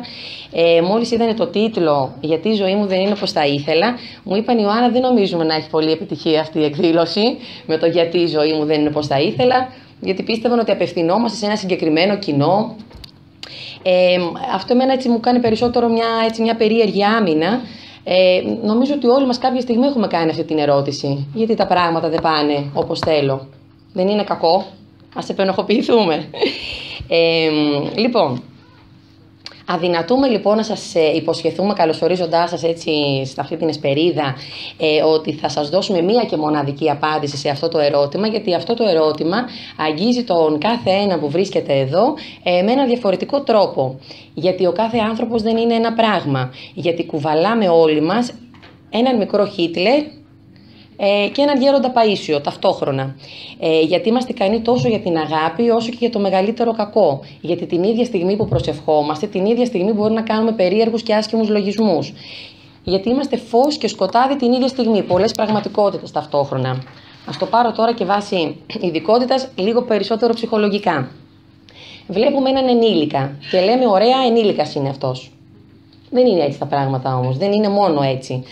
ε, 0.51 0.81
μόλις 0.81 1.11
είδανε 1.11 1.33
το 1.33 1.47
τίτλο 1.47 2.13
Γιατί 2.21 2.49
η 2.49 2.53
ζωή 2.53 2.75
μου 2.75 2.85
δεν 2.85 2.99
είναι 2.99 3.11
όπως 3.11 3.31
θα 3.31 3.45
ήθελα, 3.45 3.95
μου 4.23 4.35
είπαν 4.35 4.57
Ιωάννα, 4.57 4.89
δεν 4.89 5.01
νομίζουμε 5.01 5.43
να 5.43 5.55
έχει 5.55 5.69
πολύ 5.69 5.91
επιτυχία 5.91 6.41
αυτή 6.41 6.59
η 6.59 6.63
εκδήλωση 6.63 7.37
με 7.65 7.77
το 7.77 7.85
Γιατί 7.85 8.17
η 8.17 8.27
ζωή 8.27 8.53
μου 8.53 8.65
δεν 8.65 8.79
είναι 8.79 8.89
όπως 8.89 9.07
θα 9.07 9.19
ήθελα, 9.19 9.69
γιατί 10.01 10.23
πίστευαν 10.23 10.59
ότι 10.59 10.71
απευθυνόμαστε 10.71 11.37
σε 11.37 11.45
ένα 11.45 11.55
συγκεκριμένο 11.55 12.17
κοινό 12.17 12.75
ε, 13.83 14.17
αυτό 14.53 14.73
εμένα 14.73 14.93
έτσι 14.93 15.09
μου 15.09 15.19
κάνει 15.19 15.39
περισσότερο 15.39 15.87
μια, 15.87 16.07
έτσι, 16.25 16.41
μια 16.41 16.55
περίεργη 16.55 17.03
άμυνα, 17.03 17.61
Ε, 18.09 18.41
νομίζω 18.63 18.93
ότι 18.93 19.07
όλοι 19.07 19.25
μας 19.25 19.37
κάποια 19.37 19.61
στιγμή 19.61 19.85
έχουμε 19.85 20.07
κάνει 20.07 20.29
αυτή 20.29 20.43
την 20.43 20.57
ερώτηση. 20.57 21.27
Γιατί 21.33 21.55
τα 21.55 21.67
πράγματα 21.67 22.09
δεν 22.09 22.21
πάνε 22.21 22.63
όπως 22.73 22.99
θέλω; 22.99 23.47
Δεν 23.93 24.07
είναι 24.07 24.23
κακό; 24.23 24.65
Ας 25.15 25.29
επενοχοποιηθούμε. 25.29 26.25
Ε, 27.09 27.49
λοιπόν, 27.95 28.43
Αδυνατούμε 29.69 30.27
λοιπόν 30.27 30.55
να 30.55 30.63
σας 30.63 30.95
ε, 30.95 31.15
υποσχεθούμε 31.15 31.73
καλωσορίζοντάς 31.73 32.49
σας 32.49 32.63
έτσι 32.63 32.91
σε 33.25 33.35
αυτή 33.37 33.57
την 33.57 33.67
εσπερίδα 33.67 34.35
ε, 34.77 35.01
ότι 35.01 35.33
θα 35.33 35.49
σας 35.49 35.69
δώσουμε 35.69 36.01
μία 36.01 36.23
και 36.23 36.37
μοναδική 36.37 36.89
απάντηση 36.89 37.37
σε 37.37 37.49
αυτό 37.49 37.67
το 37.67 37.79
ερώτημα 37.79 38.27
γιατί 38.27 38.53
αυτό 38.53 38.73
το 38.73 38.83
ερώτημα 38.83 39.37
αγγίζει 39.77 40.23
τον 40.23 40.59
κάθε 40.59 40.89
ένα 40.89 41.19
που 41.19 41.29
βρίσκεται 41.29 41.73
εδώ 41.79 42.13
ε, 42.43 42.61
με 42.61 42.71
ένα 42.71 42.85
διαφορετικό 42.85 43.41
τρόπο. 43.41 43.99
Γιατί 44.33 44.65
ο 44.65 44.71
κάθε 44.71 44.97
άνθρωπος 44.97 45.41
δεν 45.41 45.57
είναι 45.57 45.73
ένα 45.73 45.93
πράγμα. 45.93 46.51
Γιατί 46.73 47.05
κουβαλάμε 47.05 47.69
όλοι 47.69 48.01
μας 48.01 48.33
έναν 48.89 49.17
μικρό 49.17 49.45
Χίτλερ 49.45 50.03
ε, 50.97 51.27
και 51.31 51.41
έναν 51.41 51.61
γέροντα 51.61 51.93
Παΐσιο 51.93 52.43
ταυτόχρονα. 52.43 53.15
Ε, 53.59 53.81
γιατί 53.81 54.09
είμαστε 54.09 54.31
ικανοί 54.31 54.61
τόσο 54.61 54.87
για 54.87 54.99
την 54.99 55.17
αγάπη 55.17 55.69
όσο 55.69 55.89
και 55.89 55.97
για 55.99 56.09
το 56.09 56.19
μεγαλύτερο 56.19 56.73
κακό. 56.73 57.19
Γιατί 57.41 57.65
την 57.65 57.83
ίδια 57.83 58.05
στιγμή 58.05 58.35
που 58.35 58.47
προσευχόμαστε, 58.47 59.27
την 59.27 59.45
ίδια 59.45 59.65
στιγμή 59.65 59.91
μπορεί 59.91 60.13
να 60.13 60.21
κάνουμε 60.21 60.51
περίεργους 60.51 61.03
και 61.03 61.13
άσχημους 61.13 61.49
λογισμούς. 61.49 62.13
Γιατί 62.83 63.09
είμαστε 63.09 63.37
φως 63.37 63.77
και 63.77 63.87
σκοτάδι 63.87 64.35
την 64.35 64.53
ίδια 64.53 64.67
στιγμή, 64.67 65.01
πολλές 65.01 65.31
πραγματικότητες 65.31 66.11
ταυτόχρονα. 66.11 66.69
Α 66.69 67.31
το 67.39 67.45
πάρω 67.45 67.71
τώρα 67.71 67.93
και 67.93 68.05
βάσει 68.05 68.55
ειδικότητας 68.81 69.47
λίγο 69.55 69.81
περισσότερο 69.81 70.33
ψυχολογικά. 70.33 71.11
Βλέπουμε 72.07 72.49
έναν 72.49 72.67
ενήλικα 72.67 73.37
και 73.51 73.59
λέμε 73.59 73.87
ωραία 73.87 74.17
ενήλικας 74.27 74.75
είναι 74.75 74.89
αυτός. 74.89 75.31
Δεν 76.09 76.25
είναι 76.25 76.43
έτσι 76.43 76.59
τα 76.59 76.65
πράγματα 76.65 77.17
όμως, 77.17 77.37
δεν 77.37 77.51
είναι 77.51 77.69
μόνο 77.69 78.01
έτσι. 78.01 78.43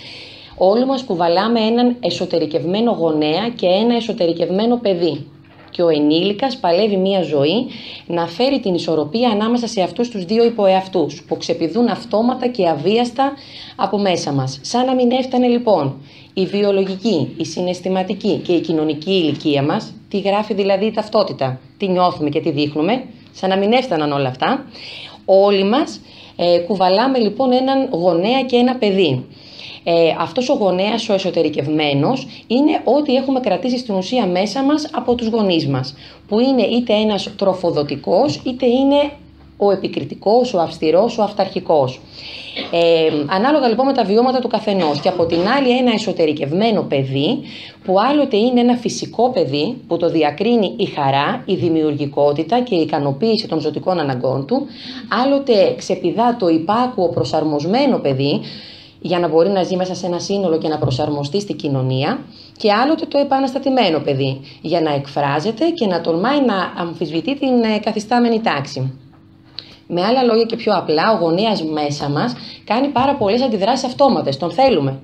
Όλοι 0.57 0.85
μας 0.85 1.03
κουβαλάμε 1.03 1.59
έναν 1.59 1.95
εσωτερικευμένο 1.99 2.91
γονέα 2.91 3.49
και 3.55 3.65
ένα 3.67 3.95
εσωτερικευμένο 3.95 4.77
παιδί. 4.77 5.27
Και 5.69 5.81
ο 5.81 5.89
ενήλικας 5.89 6.57
παλεύει 6.57 6.97
μία 6.97 7.21
ζωή 7.21 7.67
να 8.07 8.27
φέρει 8.27 8.59
την 8.59 8.73
ισορροπία 8.73 9.29
ανάμεσα 9.29 9.67
σε 9.67 9.81
αυτούς 9.81 10.09
τους 10.09 10.25
δύο 10.25 10.45
υποεαυτούς 10.45 11.23
που 11.27 11.37
ξεπηδούν 11.37 11.87
αυτόματα 11.87 12.47
και 12.47 12.67
αβίαστα 12.67 13.33
από 13.75 13.97
μέσα 13.97 14.31
μας. 14.31 14.59
Σαν 14.61 14.85
να 14.85 14.95
μην 14.95 15.11
έφτανε 15.11 15.47
λοιπόν 15.47 16.01
η 16.33 16.45
βιολογική, 16.45 17.33
η 17.37 17.45
συναισθηματική 17.45 18.37
και 18.45 18.53
η 18.53 18.59
κοινωνική 18.59 19.11
ηλικία 19.11 19.63
μας, 19.63 19.93
τι 20.09 20.19
γράφει 20.19 20.53
δηλαδή 20.53 20.85
η 20.85 20.91
ταυτότητα, 20.91 21.59
τι 21.77 21.87
νιώθουμε 21.87 22.29
και 22.29 22.39
τι 22.39 22.51
δείχνουμε, 22.51 23.03
σαν 23.31 23.49
να 23.49 23.57
μην 23.57 23.71
έφταναν 23.71 24.11
όλα 24.11 24.27
αυτά, 24.29 24.65
όλοι 25.25 25.63
μας 25.63 26.01
ε, 26.35 26.57
κουβαλάμε 26.57 27.17
λοιπόν 27.17 27.51
έναν 27.51 27.89
γονέα 27.91 28.41
και 28.43 28.55
ένα 28.55 28.75
παιδί. 28.75 29.25
Ε, 29.87 30.15
αυτός 30.19 30.49
ο 30.49 30.53
γονέας, 30.53 31.09
ο 31.09 31.13
εσωτερικευμένος, 31.13 32.27
είναι 32.47 32.81
ό,τι 32.83 33.15
έχουμε 33.15 33.39
κρατήσει 33.39 33.77
στην 33.77 33.95
ουσία 33.95 34.25
μέσα 34.25 34.63
μας 34.63 34.89
από 34.91 35.15
τους 35.15 35.27
γονείς 35.27 35.67
μας, 35.67 35.95
που 36.27 36.39
είναι 36.39 36.61
είτε 36.61 36.93
ένας 36.93 37.35
τροφοδοτικός, 37.35 38.41
είτε 38.45 38.65
είναι 38.65 39.11
ο 39.57 39.71
επικριτικός, 39.71 40.53
ο 40.53 40.59
αυστηρός, 40.59 41.17
ο 41.17 41.23
αυταρχικός. 41.23 41.99
Ε, 42.71 43.11
ανάλογα 43.27 43.67
λοιπόν 43.67 43.85
με 43.85 43.93
τα 43.93 44.03
βιώματα 44.03 44.39
του 44.39 44.47
καθενός 44.47 44.99
και 44.99 45.09
από 45.09 45.25
την 45.25 45.47
άλλη 45.57 45.77
ένα 45.77 45.91
εσωτερικευμένο 45.93 46.81
παιδί 46.81 47.39
που 47.83 47.99
άλλοτε 47.99 48.37
είναι 48.37 48.59
ένα 48.59 48.75
φυσικό 48.75 49.29
παιδί 49.29 49.77
που 49.87 49.97
το 49.97 50.09
διακρίνει 50.09 50.73
η 50.77 50.85
χαρά, 50.85 51.43
η 51.45 51.55
δημιουργικότητα 51.55 52.59
και 52.59 52.75
η 52.75 52.81
ικανοποίηση 52.81 53.47
των 53.47 53.59
ζωτικών 53.59 53.99
αναγκών 53.99 54.45
του, 54.45 54.65
άλλοτε 55.23 55.73
ξεπηδά 55.77 56.35
το 56.39 56.47
υπάκουο 56.47 57.09
προσαρμοσμένο 57.09 57.97
παιδί 57.97 58.41
για 59.05 59.19
να 59.19 59.27
μπορεί 59.27 59.49
να 59.49 59.63
ζει 59.63 59.75
μέσα 59.75 59.95
σε 59.95 60.05
ένα 60.05 60.19
σύνολο 60.19 60.57
και 60.57 60.67
να 60.67 60.77
προσαρμοστεί 60.77 61.39
στη 61.39 61.53
κοινωνία 61.53 62.19
και 62.57 62.71
άλλοτε 62.73 63.05
το 63.05 63.17
επαναστατημένο 63.17 63.99
παιδί 63.99 64.41
για 64.61 64.81
να 64.81 64.93
εκφράζεται 64.93 65.69
και 65.69 65.85
να 65.85 66.01
τολμάει 66.01 66.45
να 66.45 66.73
αμφισβητεί 66.77 67.39
την 67.39 67.63
ε, 67.63 67.79
καθιστάμενη 67.79 68.41
τάξη. 68.41 68.99
Με 69.87 70.03
άλλα 70.03 70.23
λόγια 70.23 70.43
και 70.43 70.55
πιο 70.55 70.73
απλά, 70.73 71.13
ο 71.13 71.17
γονέας 71.17 71.63
μέσα 71.63 72.09
μας 72.09 72.35
κάνει 72.65 72.87
πάρα 72.87 73.15
πολλές 73.15 73.41
αντιδράσεις 73.41 73.85
αυτόματες, 73.85 74.37
τον 74.37 74.51
θέλουμε 74.51 74.99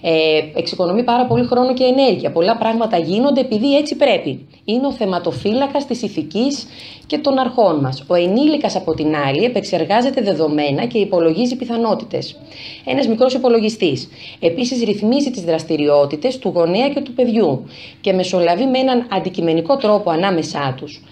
ε, 0.00 0.40
εξοικονομεί 0.54 1.02
πάρα 1.02 1.26
πολύ 1.26 1.44
χρόνο 1.44 1.74
και 1.74 1.84
ενέργεια. 1.84 2.30
Πολλά 2.30 2.56
πράγματα 2.56 2.98
γίνονται 2.98 3.40
επειδή 3.40 3.76
έτσι 3.76 3.96
πρέπει. 3.96 4.46
Είναι 4.64 4.86
ο 4.86 4.92
θεματοφύλακας 4.92 5.86
της 5.86 6.02
ηθικής 6.02 6.66
και 7.06 7.18
των 7.18 7.38
αρχών 7.38 7.80
μας. 7.80 8.04
Ο 8.06 8.14
ενήλικας 8.14 8.76
από 8.76 8.94
την 8.94 9.16
άλλη 9.16 9.44
επεξεργάζεται 9.44 10.20
δεδομένα 10.20 10.86
και 10.86 10.98
υπολογίζει 10.98 11.56
πιθανότητες. 11.56 12.36
Ένας 12.84 13.08
μικρός 13.08 13.34
υπολογιστής. 13.34 14.08
Επίσης 14.40 14.84
ρυθμίζει 14.84 15.30
τις 15.30 15.42
δραστηριότητες 15.42 16.38
του 16.38 16.52
γονέα 16.54 16.88
και 16.88 17.00
του 17.00 17.12
παιδιού 17.12 17.64
και 18.00 18.12
μεσολαβεί 18.12 18.66
με 18.66 18.78
έναν 18.78 19.06
αντικειμενικό 19.10 19.76
τρόπο 19.76 20.10
ανάμεσά 20.10 20.74
τους. 20.76 21.02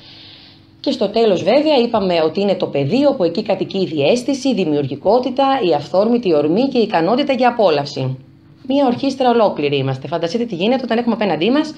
Και 0.81 0.93
στο 0.93 1.09
τέλος 1.09 1.43
βέβαια 1.43 1.77
είπαμε 1.77 2.23
ότι 2.25 2.41
είναι 2.41 2.55
το 2.55 2.67
παιδί 2.67 3.05
όπου 3.05 3.25
εκεί 3.25 3.43
κατοικεί 3.43 3.79
η 3.79 3.87
διέστηση, 3.87 4.49
η 4.49 4.55
δημιουργικότητα, 4.55 5.45
η 5.71 5.75
αυθόρμητη 5.75 6.35
ορμή 6.35 6.69
και 6.69 6.79
η 6.79 6.83
ικανότητα 6.83 7.33
για 7.33 7.49
απόλαυση. 7.49 8.17
Μία 8.69 8.87
ορχήστρα 8.87 9.31
ολόκληρη 9.31 9.77
είμαστε. 9.77 10.09
Φανταστείτε 10.09 10.45
τι 10.45 10.55
γίνεται 10.55 10.83
όταν 10.85 10.99
έχουμε 10.99 11.15
απέναντί 11.15 11.51
μας 11.51 11.75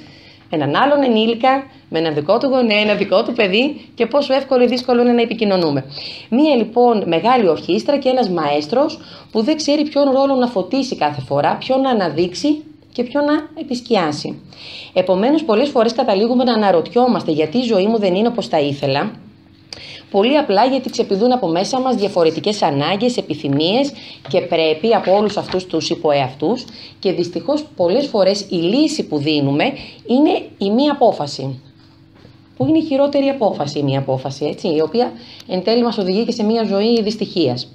έναν 0.50 0.74
άλλον 0.74 1.02
ενήλικα, 1.02 1.66
με 1.88 1.98
ένα 1.98 2.10
δικό 2.10 2.38
του 2.38 2.46
γονέα, 2.46 2.80
ένα 2.80 2.94
δικό 2.94 3.22
του 3.24 3.32
παιδί 3.32 3.80
και 3.94 4.06
πόσο 4.06 4.34
εύκολο 4.34 4.62
ή 4.62 4.66
δύσκολο 4.66 5.00
είναι 5.00 5.12
να 5.12 5.22
επικοινωνούμε. 5.22 5.84
Μία 6.30 6.56
λοιπόν 6.56 7.04
μεγάλη 7.06 7.48
ορχήστρα 7.48 7.96
και 7.98 8.08
ένας 8.08 8.28
μαέστρος 8.28 9.00
που 9.32 9.42
δεν 9.42 9.56
ξέρει 9.56 9.82
ποιον 9.82 10.10
ρόλο 10.10 10.34
να 10.34 10.46
φωτίσει 10.46 10.96
κάθε 10.96 11.20
φορά, 11.20 11.56
ποιον 11.56 11.80
να 11.80 11.90
αναδείξει 11.90 12.62
και 12.92 13.02
ποιον 13.02 13.24
να 13.24 13.60
επισκιάσει. 13.60 14.42
Επομένως, 14.92 15.44
πολλές 15.44 15.68
φορές 15.68 15.92
καταλήγουμε 15.92 16.44
να 16.44 16.52
αναρωτιόμαστε 16.52 17.30
γιατί 17.30 17.58
η 17.58 17.62
ζωή 17.62 17.86
μου 17.86 17.98
δεν 17.98 18.14
είναι 18.14 18.28
όπως 18.28 18.48
τα 18.48 18.60
ήθελα 18.60 19.10
Πολύ 20.10 20.36
απλά 20.36 20.64
γιατί 20.64 20.90
ξεπηδούν 20.90 21.32
από 21.32 21.46
μέσα 21.46 21.80
μας 21.80 21.94
διαφορετικές 21.94 22.62
ανάγκες, 22.62 23.16
επιθυμίες 23.16 23.92
και 24.28 24.40
πρέπει 24.40 24.94
από 24.94 25.16
όλους 25.16 25.36
αυτούς 25.36 25.66
τους 25.66 25.90
υποεαυτούς 25.90 26.64
και 26.98 27.12
δυστυχώς 27.12 27.64
πολλές 27.76 28.06
φορές 28.06 28.40
η 28.40 28.56
λύση 28.56 29.06
που 29.06 29.18
δίνουμε 29.18 29.64
είναι 30.06 30.42
η 30.58 30.70
μία 30.70 30.92
απόφαση. 30.92 31.60
Που 32.56 32.66
είναι 32.66 32.78
η 32.78 32.82
χειρότερη 32.82 33.28
απόφαση, 33.28 33.78
η 33.78 33.82
μία 33.82 33.98
απόφαση, 33.98 34.44
έτσι, 34.44 34.68
η 34.68 34.80
οποία 34.80 35.12
εν 35.48 35.62
τέλει 35.62 35.82
μας 35.82 35.98
οδηγεί 35.98 36.24
και 36.24 36.32
σε 36.32 36.42
μία 36.42 36.64
ζωή 36.64 37.02
δυστυχίας. 37.02 37.68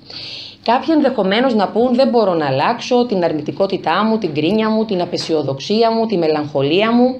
Κάποιοι 0.63 0.87
ενδεχομένως 0.95 1.53
να 1.55 1.67
πούν 1.67 1.95
δεν 1.95 2.09
μπορώ 2.09 2.33
να 2.33 2.45
αλλάξω 2.45 3.05
την 3.05 3.23
αρνητικότητά 3.23 4.03
μου, 4.03 4.17
την 4.17 4.33
κρίνια 4.33 4.69
μου, 4.69 4.85
την 4.85 5.01
απεσιοδοξία 5.01 5.91
μου, 5.91 6.05
τη 6.05 6.17
μελαγχολία 6.17 6.91
μου. 6.91 7.19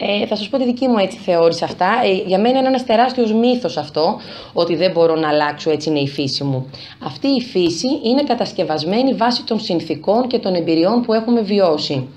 Ε, 0.00 0.26
θα 0.26 0.36
σας 0.36 0.48
πω 0.48 0.58
τη 0.58 0.64
δική 0.64 0.88
μου 0.88 0.98
έτσι 0.98 1.16
θεώρηση 1.18 1.64
αυτά. 1.64 1.90
Ε, 2.04 2.12
για 2.26 2.38
μένα 2.38 2.58
είναι 2.58 2.68
ένας 2.68 2.84
τεράστιος 2.84 3.32
μύθος 3.32 3.76
αυτό, 3.76 4.16
ότι 4.52 4.76
δεν 4.76 4.90
μπορώ 4.90 5.14
να 5.14 5.28
αλλάξω, 5.28 5.70
έτσι 5.70 5.88
είναι 5.88 5.98
η 5.98 6.08
φύση 6.08 6.44
μου. 6.44 6.70
Αυτή 7.04 7.28
η 7.28 7.40
φύση 7.40 7.88
είναι 8.02 8.22
κατασκευασμένη 8.22 9.14
βάσει 9.14 9.44
των 9.44 9.60
συνθήκων 9.60 10.26
και 10.26 10.38
των 10.38 10.54
εμπειριών 10.54 11.02
που 11.02 11.12
έχουμε 11.12 11.40
βιώσει. 11.40 12.08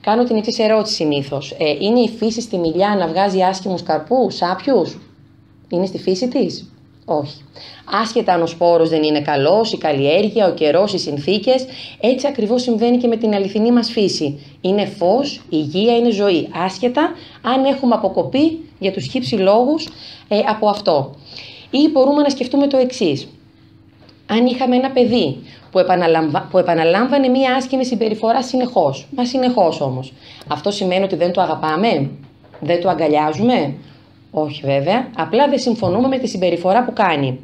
Κάνω 0.00 0.24
την 0.24 0.36
εξής 0.36 0.58
ερώτηση 0.58 0.94
συνήθως. 0.94 1.50
Ε, 1.58 1.76
είναι 1.80 2.00
η 2.00 2.08
φύση 2.08 2.40
στη 2.40 2.58
μιλιά 2.58 2.96
να 2.98 3.06
βγάζει 3.06 3.42
άσχημους 3.42 3.82
καρπούς, 3.82 4.42
άπιους; 4.42 4.98
Είναι 5.68 5.86
στη 5.86 5.98
φύση 5.98 6.28
της; 6.28 6.72
Όχι. 7.12 7.44
Άσχετα 8.02 8.32
αν 8.32 8.42
ο 8.42 8.46
σπόρος 8.46 8.88
δεν 8.88 9.02
είναι 9.02 9.20
καλός, 9.20 9.72
η 9.72 9.78
καλλιέργεια, 9.78 10.46
ο 10.46 10.52
καιρός, 10.52 10.92
οι 10.92 10.98
συνθήκες, 10.98 11.66
έτσι 12.00 12.26
ακριβώς 12.26 12.62
συμβαίνει 12.62 12.96
και 12.96 13.06
με 13.06 13.16
την 13.16 13.34
αληθινή 13.34 13.72
μας 13.72 13.90
φύση. 13.90 14.40
Είναι 14.60 14.86
φως, 14.86 15.40
υγεία, 15.48 15.96
είναι 15.96 16.10
ζωή. 16.10 16.48
Άσχετα 16.64 17.12
αν 17.42 17.64
έχουμε 17.64 17.94
αποκοπεί 17.94 18.68
για 18.78 18.92
τους 18.92 19.06
χύψη 19.06 19.34
λόγους 19.34 19.88
ε, 20.28 20.38
από 20.48 20.68
αυτό. 20.68 21.14
Ή 21.70 21.88
μπορούμε 21.92 22.22
να 22.22 22.28
σκεφτούμε 22.28 22.66
το 22.66 22.76
εξής. 22.76 23.28
Αν 24.26 24.46
είχαμε 24.46 24.76
ένα 24.76 24.90
παιδί 24.90 25.36
που, 25.70 25.78
επαναλαμβα... 25.78 26.48
που 26.50 26.58
επαναλάμβανε 26.58 27.28
μία 27.28 27.54
άσχημη 27.54 27.84
συμπεριφορά 27.84 28.42
συνεχώς, 28.42 29.08
μα 29.16 29.24
συνεχώς 29.24 29.80
όμως, 29.80 30.12
αυτό 30.48 30.70
σημαίνει 30.70 31.04
ότι 31.04 31.16
δεν 31.16 31.32
το 31.32 31.40
αγαπάμε, 31.40 32.10
δεν 32.60 32.80
το 32.80 32.88
αγκαλιάζουμε, 32.88 33.74
όχι 34.30 34.62
βέβαια, 34.64 35.10
απλά 35.16 35.48
δεν 35.48 35.58
συμφωνούμε 35.58 36.08
με 36.08 36.18
τη 36.18 36.28
συμπεριφορά 36.28 36.84
που 36.84 36.92
κάνει. 36.92 37.40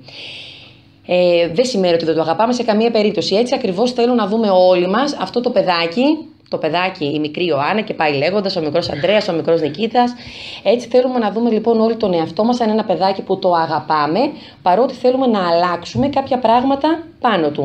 Ε, 1.06 1.48
δεν 1.48 1.64
σημαίνει 1.64 1.94
ότι 1.94 2.04
δεν 2.04 2.14
το 2.14 2.20
αγαπάμε 2.20 2.52
σε 2.52 2.62
καμία 2.62 2.90
περίπτωση. 2.90 3.34
Έτσι 3.34 3.54
ακριβώς 3.54 3.92
θέλω 3.92 4.14
να 4.14 4.26
δούμε 4.26 4.48
όλοι 4.50 4.88
μας 4.88 5.16
αυτό 5.20 5.40
το 5.40 5.50
παιδάκι, 5.50 6.04
το 6.48 6.58
παιδάκι, 6.58 7.04
η 7.04 7.18
μικρή 7.18 7.46
Ιωάννα 7.46 7.80
και 7.80 7.94
πάει 7.94 8.12
λέγοντας, 8.12 8.56
ο 8.56 8.60
μικρός 8.60 8.90
Αντρέα, 8.90 9.20
ο 9.30 9.32
μικρός 9.32 9.60
Νικήτας. 9.60 10.14
Έτσι 10.62 10.88
θέλουμε 10.88 11.18
να 11.18 11.30
δούμε 11.30 11.50
λοιπόν 11.50 11.80
όλοι 11.80 11.96
τον 11.96 12.14
εαυτό 12.14 12.44
μας 12.44 12.56
σαν 12.56 12.68
ένα 12.68 12.84
παιδάκι 12.84 13.22
που 13.22 13.38
το 13.38 13.52
αγαπάμε, 13.52 14.20
παρότι 14.62 14.94
θέλουμε 14.94 15.26
να 15.26 15.48
αλλάξουμε 15.48 16.08
κάποια 16.08 16.38
πράγματα 16.38 17.02
πάνω 17.20 17.50
του. 17.50 17.62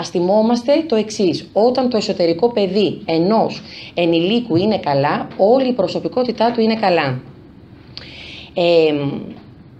Α 0.00 0.04
θυμόμαστε 0.04 0.84
το 0.88 0.96
εξής. 0.96 1.48
Όταν 1.52 1.90
το 1.90 1.96
εσωτερικό 1.96 2.52
παιδί 2.52 3.02
ενός 3.04 3.62
ενηλίκου 3.94 4.56
είναι 4.56 4.78
καλά, 4.78 5.28
όλη 5.36 5.68
η 5.68 5.72
προσωπικότητά 5.72 6.50
του 6.52 6.60
είναι 6.60 6.74
καλά. 6.74 7.20
Ε, 8.54 8.94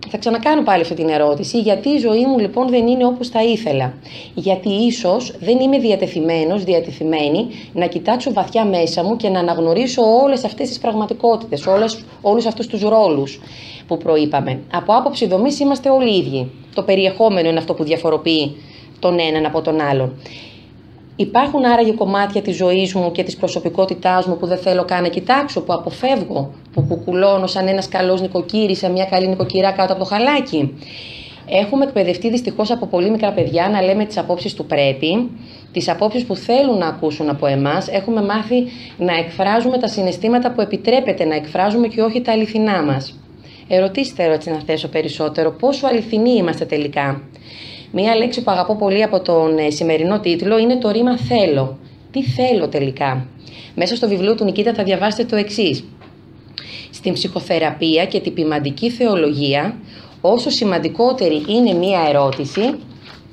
θα 0.08 0.18
ξανακάνω 0.18 0.62
πάλι 0.62 0.82
αυτή 0.82 0.94
την 0.94 1.08
ερώτηση, 1.08 1.60
γιατί 1.60 1.88
η 1.88 1.98
ζωή 1.98 2.26
μου 2.26 2.38
λοιπόν 2.38 2.68
δεν 2.68 2.86
είναι 2.86 3.06
όπως 3.06 3.28
θα 3.28 3.42
ήθελα. 3.42 3.94
Γιατί 4.34 4.68
ίσως 4.68 5.34
δεν 5.40 5.60
είμαι 5.60 5.78
διατεθειμένος, 5.78 6.64
διατεθειμένη 6.64 7.46
να 7.72 7.86
κοιτάξω 7.86 8.32
βαθιά 8.32 8.64
μέσα 8.64 9.04
μου 9.04 9.16
και 9.16 9.28
να 9.28 9.38
αναγνωρίσω 9.38 10.02
όλες 10.22 10.44
αυτές 10.44 10.68
τις 10.68 10.78
πραγματικότητες, 10.78 11.66
όλες, 11.66 12.04
όλους 12.20 12.46
αυτούς 12.46 12.66
τους 12.66 12.82
ρόλους 12.82 13.40
που 13.86 13.96
προείπαμε. 13.96 14.60
Από 14.72 14.92
άποψη 14.94 15.26
δομής 15.26 15.60
είμαστε 15.60 15.90
όλοι 15.90 16.16
ίδιοι. 16.16 16.50
Το 16.74 16.82
περιεχόμενο 16.82 17.48
είναι 17.48 17.58
αυτό 17.58 17.74
που 17.74 17.84
διαφοροποιεί 17.84 18.56
τον 18.98 19.18
έναν 19.18 19.46
από 19.46 19.60
τον 19.62 19.80
άλλον. 19.80 20.12
Υπάρχουν 21.16 21.64
άραγε 21.64 21.92
κομμάτια 21.92 22.42
της 22.42 22.56
ζωής 22.56 22.94
μου 22.94 23.12
και 23.12 23.22
της 23.22 23.36
προσωπικότητάς 23.36 24.26
μου 24.26 24.36
που 24.36 24.46
δεν 24.46 24.58
θέλω 24.58 24.84
καν 24.84 25.02
να 25.02 25.08
κοιτάξω, 25.08 25.60
που 25.60 25.72
αποφεύγω, 25.72 26.50
που 26.74 26.82
κουκουλώνω 26.88 27.46
σαν 27.46 27.68
ένας 27.68 27.88
καλός 27.88 28.20
νοικοκύρης, 28.20 28.78
σαν 28.78 28.92
μια 28.92 29.04
καλή 29.04 29.28
νοικοκυρά 29.28 29.72
κάτω 29.72 29.92
από 29.92 30.02
το 30.02 30.08
χαλάκι. 30.08 30.74
Έχουμε 31.48 31.84
εκπαιδευτεί 31.84 32.30
δυστυχώς 32.30 32.70
από 32.70 32.86
πολύ 32.86 33.10
μικρά 33.10 33.32
παιδιά 33.32 33.68
να 33.68 33.82
λέμε 33.82 34.04
τις 34.04 34.18
απόψεις 34.18 34.54
του 34.54 34.66
πρέπει, 34.66 35.30
τις 35.72 35.88
απόψεις 35.88 36.24
που 36.24 36.36
θέλουν 36.36 36.78
να 36.78 36.86
ακούσουν 36.86 37.28
από 37.28 37.46
εμάς. 37.46 37.88
Έχουμε 37.88 38.22
μάθει 38.22 38.64
να 38.98 39.16
εκφράζουμε 39.16 39.78
τα 39.78 39.88
συναισθήματα 39.88 40.52
που 40.52 40.60
επιτρέπεται 40.60 41.24
να 41.24 41.34
εκφράζουμε 41.34 41.88
και 41.88 42.02
όχι 42.02 42.20
τα 42.20 42.32
αληθινά 42.32 42.82
μας. 42.82 43.18
Ερωτήστε 43.68 44.22
ερώτηση 44.22 44.50
να 44.50 44.60
θέσω 44.66 44.88
περισσότερο. 44.88 45.50
Πόσο 45.50 45.86
αληθινοί 45.86 46.30
είμαστε 46.30 46.64
τελικά. 46.64 47.22
Μία 47.90 48.16
λέξη 48.16 48.42
που 48.42 48.50
αγαπώ 48.50 48.76
πολύ 48.76 49.02
από 49.02 49.20
τον 49.20 49.58
ε, 49.58 49.70
σημερινό 49.70 50.20
τίτλο 50.20 50.58
είναι 50.58 50.76
το 50.76 50.90
ρήμα 50.90 51.18
θέλω. 51.18 51.78
Τι 52.10 52.22
θέλω 52.22 52.68
τελικά; 52.68 53.26
Μέσα 53.74 53.96
στο 53.96 54.08
βιβλίο 54.08 54.34
του 54.34 54.44
Νικήτα 54.44 54.74
θα 54.74 54.82
διαβάσετε 54.82 55.24
το 55.24 55.36
εξής. 55.36 55.84
Στην 57.04 57.16
ψυχοθεραπεία 57.16 58.06
και 58.06 58.20
την 58.20 58.34
ποιμαντική 58.34 58.90
θεολογία, 58.90 59.78
όσο 60.20 60.50
σημαντικότερη 60.50 61.44
είναι 61.48 61.72
μία 61.72 62.00
ερώτηση, 62.08 62.74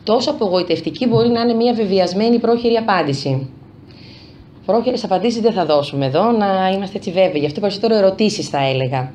τόσο 0.04 0.30
απογοητευτική 0.32 1.08
μπορεί 1.08 1.30
να 1.30 1.42
είναι 1.42 1.54
μία 1.54 1.74
βεβαιασμένη 1.74 2.40
πρόχειρη 2.40 2.76
απάντηση. 2.76 3.50
Πρόχειρες 4.66 5.04
απαντήσεις 5.04 5.42
δεν 5.42 5.54
θα 5.54 5.66
δώσουμε 5.66 6.06
εδώ, 6.06 6.32
να 6.32 6.70
είμαστε 6.74 6.98
έτσι 6.98 7.12
βέβαιοι. 7.12 7.40
Γι' 7.40 7.46
αυτό 7.46 7.60
περισσότερο 7.60 7.96
ερωτήσεις 7.96 8.50
θα 8.50 8.66
έλεγα. 8.68 9.14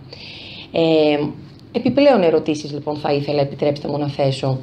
Ε, 0.73 1.19
επιπλέον 1.73 2.23
ερωτήσεις 2.23 2.73
λοιπόν 2.73 2.97
θα 2.97 3.13
ήθελα, 3.13 3.41
επιτρέψτε 3.41 3.89
μου 3.89 3.99
να 3.99 4.09
θέσω. 4.09 4.59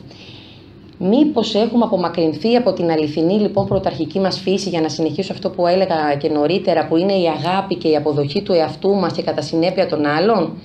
Μήπως 0.98 1.56
έχουμε 1.56 1.84
απομακρυνθεί 1.86 2.56
από 2.56 2.74
την 2.74 2.92
αληθινή 2.92 3.34
λοιπόν 3.34 3.68
πρωταρχική 3.68 4.20
μας 4.20 4.40
φύση 4.40 4.70
για 4.70 4.82
να 4.82 4.90
συνεχίσω 4.90 5.34
αυτό 5.34 5.50
που 5.50 5.68
έλεγα 5.68 6.16
και 6.18 6.30
νωρίτερα 6.30 6.88
που 6.88 6.98
είναι 6.98 7.14
η 7.14 7.28
αγάπη 7.28 7.76
και 7.76 7.88
η 7.88 7.96
αποδοχή 7.96 8.42
του 8.42 8.54
εαυτού 8.54 8.96
μας 8.96 9.14
και 9.14 9.22
κατά 9.22 9.42
συνέπεια 9.42 9.88
των 9.88 10.06
άλλων; 10.06 10.58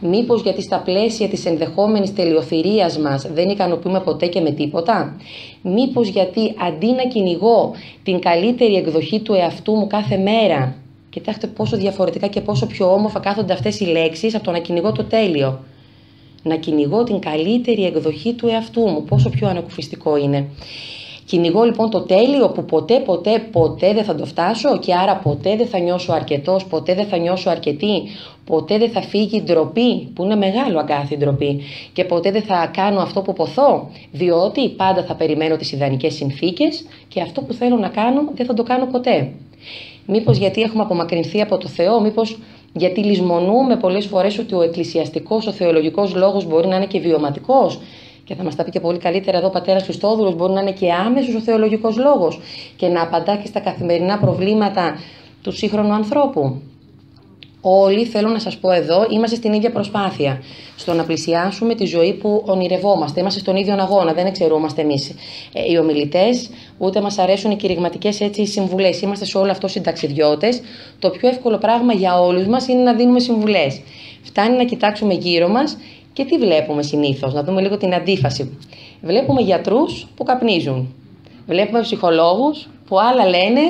Μήπως 0.00 0.42
γιατί 0.42 0.62
στα 0.62 0.78
πλαίσια 0.78 1.28
της 1.28 1.46
ενδεχόμενης 1.46 2.14
τελειοθυρίας 2.14 2.98
μας 2.98 3.26
δεν 3.32 3.48
ικανοποιούμε 3.48 4.00
ποτέ 4.00 4.26
και 4.26 4.40
με 4.40 4.50
τίποτα; 4.50 5.16
Μήπως 5.62 6.08
γιατί 6.08 6.54
αντί 6.66 6.92
να 6.92 7.02
κυνηγώ 7.06 7.74
την 8.02 8.20
καλύτερη 8.20 8.74
εκδοχή 8.74 9.20
του 9.20 9.34
εαυτού 9.34 9.72
μου 9.72 9.86
κάθε 9.86 10.16
μέρα 10.16 10.74
Κοιτάξτε 11.10 11.46
πόσο 11.46 11.76
διαφορετικά 11.76 12.26
και 12.26 12.40
πόσο 12.40 12.66
πιο 12.66 12.92
όμορφα 12.92 13.18
κάθονται 13.18 13.52
αυτές 13.52 13.80
οι 13.80 13.84
λέξεις 13.84 14.34
από 14.34 14.44
το 14.44 14.50
να 14.50 14.58
κυνηγώ 14.58 14.92
το 14.92 15.04
τέλειο. 15.04 15.58
Να 16.46 16.56
κυνηγώ 16.56 17.04
την 17.04 17.18
καλύτερη 17.18 17.84
εκδοχή 17.84 18.32
του 18.32 18.48
εαυτού 18.48 18.80
μου. 18.80 19.04
Πόσο 19.04 19.30
πιο 19.30 19.48
ανακουφιστικό 19.48 20.16
είναι. 20.16 20.48
Κυνηγώ 21.26 21.62
λοιπόν 21.62 21.90
το 21.90 22.00
τέλειο 22.00 22.48
που 22.48 22.64
ποτέ, 22.64 22.98
ποτέ, 23.00 23.38
ποτέ 23.52 23.92
δεν 23.92 24.04
θα 24.04 24.14
το 24.14 24.24
φτάσω 24.24 24.78
και 24.78 24.94
άρα 24.94 25.16
ποτέ 25.16 25.56
δεν 25.56 25.66
θα 25.66 25.78
νιώσω 25.78 26.12
αρκετός, 26.12 26.66
ποτέ 26.66 26.94
δεν 26.94 27.06
θα 27.06 27.16
νιώσω 27.16 27.50
αρκετή, 27.50 28.02
ποτέ 28.44 28.78
δεν 28.78 28.90
θα 28.90 29.00
φύγει 29.02 29.36
η 29.36 29.42
ντροπή, 29.42 30.08
που 30.14 30.24
είναι 30.24 30.36
μεγάλο 30.36 30.78
αγκάθι 30.78 31.16
ντροπή 31.16 31.60
και 31.92 32.04
ποτέ 32.04 32.30
δεν 32.30 32.42
θα 32.42 32.70
κάνω 32.76 33.00
αυτό 33.00 33.22
που 33.22 33.32
ποθώ, 33.32 33.90
διότι 34.10 34.68
πάντα 34.68 35.04
θα 35.04 35.14
περιμένω 35.14 35.56
τις 35.56 35.72
ιδανικές 35.72 36.14
συνθήκες 36.14 36.86
και 37.08 37.20
αυτό 37.20 37.40
που 37.42 37.52
θέλω 37.52 37.76
να 37.76 37.88
κάνω 37.88 38.20
δεν 38.34 38.46
θα 38.46 38.54
το 38.54 38.62
κάνω 38.62 38.86
ποτέ. 38.86 39.32
Μήπως 40.06 40.36
γιατί 40.38 40.62
έχουμε 40.62 40.82
απομακρυνθεί 40.82 41.40
από 41.40 41.58
το 41.58 41.68
Θεό, 41.68 42.00
μήπως 42.00 42.38
γιατί 42.76 43.00
λησμονούμε 43.00 43.76
πολλές 43.76 44.06
φορές 44.06 44.38
ότι 44.38 44.54
ο 44.54 44.62
εκκλησιαστικός, 44.62 45.46
ο 45.46 45.52
θεολογικός 45.52 46.14
λόγος 46.14 46.44
μπορεί 46.44 46.68
να 46.68 46.76
είναι 46.76 46.86
και 46.86 47.00
βιωματικός. 47.00 47.80
Και 48.24 48.34
θα 48.34 48.42
μας 48.42 48.56
τα 48.56 48.64
πει 48.64 48.70
και 48.70 48.80
πολύ 48.80 48.98
καλύτερα 48.98 49.38
εδώ 49.38 49.46
ο 49.46 49.50
πατέρας 49.50 49.82
Χριστόδουλος, 49.82 50.34
μπορεί 50.34 50.52
να 50.52 50.60
είναι 50.60 50.72
και 50.72 50.92
άμεσος 50.92 51.34
ο 51.34 51.40
θεολογικός 51.40 51.96
λόγος 51.96 52.40
και 52.76 52.88
να 52.88 53.02
απαντά 53.02 53.36
και 53.36 53.46
στα 53.46 53.60
καθημερινά 53.60 54.18
προβλήματα 54.18 54.98
του 55.42 55.52
σύγχρονου 55.52 55.92
ανθρώπου. 55.92 56.60
Όλοι, 57.68 58.04
θέλω 58.04 58.28
να 58.28 58.38
σας 58.38 58.56
πω 58.56 58.70
εδώ, 58.70 59.06
είμαστε 59.10 59.36
στην 59.36 59.52
ίδια 59.52 59.70
προσπάθεια. 59.70 60.42
Στο 60.76 60.92
να 60.92 61.04
πλησιάσουμε 61.04 61.74
τη 61.74 61.84
ζωή 61.84 62.12
που 62.12 62.42
ονειρευόμαστε. 62.46 63.20
Είμαστε 63.20 63.40
στον 63.40 63.56
ίδιο 63.56 63.74
αγώνα, 63.74 64.12
δεν 64.12 64.26
εξαιρούμαστε 64.26 64.82
εμείς 64.82 65.14
ε, 65.52 65.72
οι 65.72 65.78
ομιλητές, 65.78 66.50
ούτε 66.78 67.00
μας 67.00 67.18
αρέσουν 67.18 67.50
οι 67.50 67.56
κηρυγματικές 67.56 68.20
έτσι 68.20 68.46
συμβουλές. 68.46 69.00
Είμαστε 69.00 69.24
σε 69.24 69.38
όλο 69.38 69.50
αυτό 69.50 69.68
συνταξιδιώτες. 69.68 70.60
Το 70.98 71.10
πιο 71.10 71.28
εύκολο 71.28 71.58
πράγμα 71.58 71.92
για 71.92 72.20
όλους 72.20 72.46
μας 72.46 72.68
είναι 72.68 72.82
να 72.82 72.94
δίνουμε 72.94 73.20
συμβουλές. 73.20 73.80
Φτάνει 74.22 74.56
να 74.56 74.64
κοιτάξουμε 74.64 75.14
γύρω 75.14 75.48
μας 75.48 75.76
και 76.12 76.24
τι 76.24 76.38
βλέπουμε 76.38 76.82
συνήθως, 76.82 77.34
να 77.34 77.42
δούμε 77.42 77.60
λίγο 77.60 77.76
την 77.76 77.94
αντίφαση. 77.94 78.58
Βλέπουμε 79.02 79.40
γιατρούς 79.40 80.06
που 80.16 80.24
καπνίζουν. 80.24 80.94
Βλέπουμε 81.46 81.80
ψυχολόγους 81.80 82.68
που 82.88 83.00
άλλα 83.00 83.28
λένε 83.28 83.60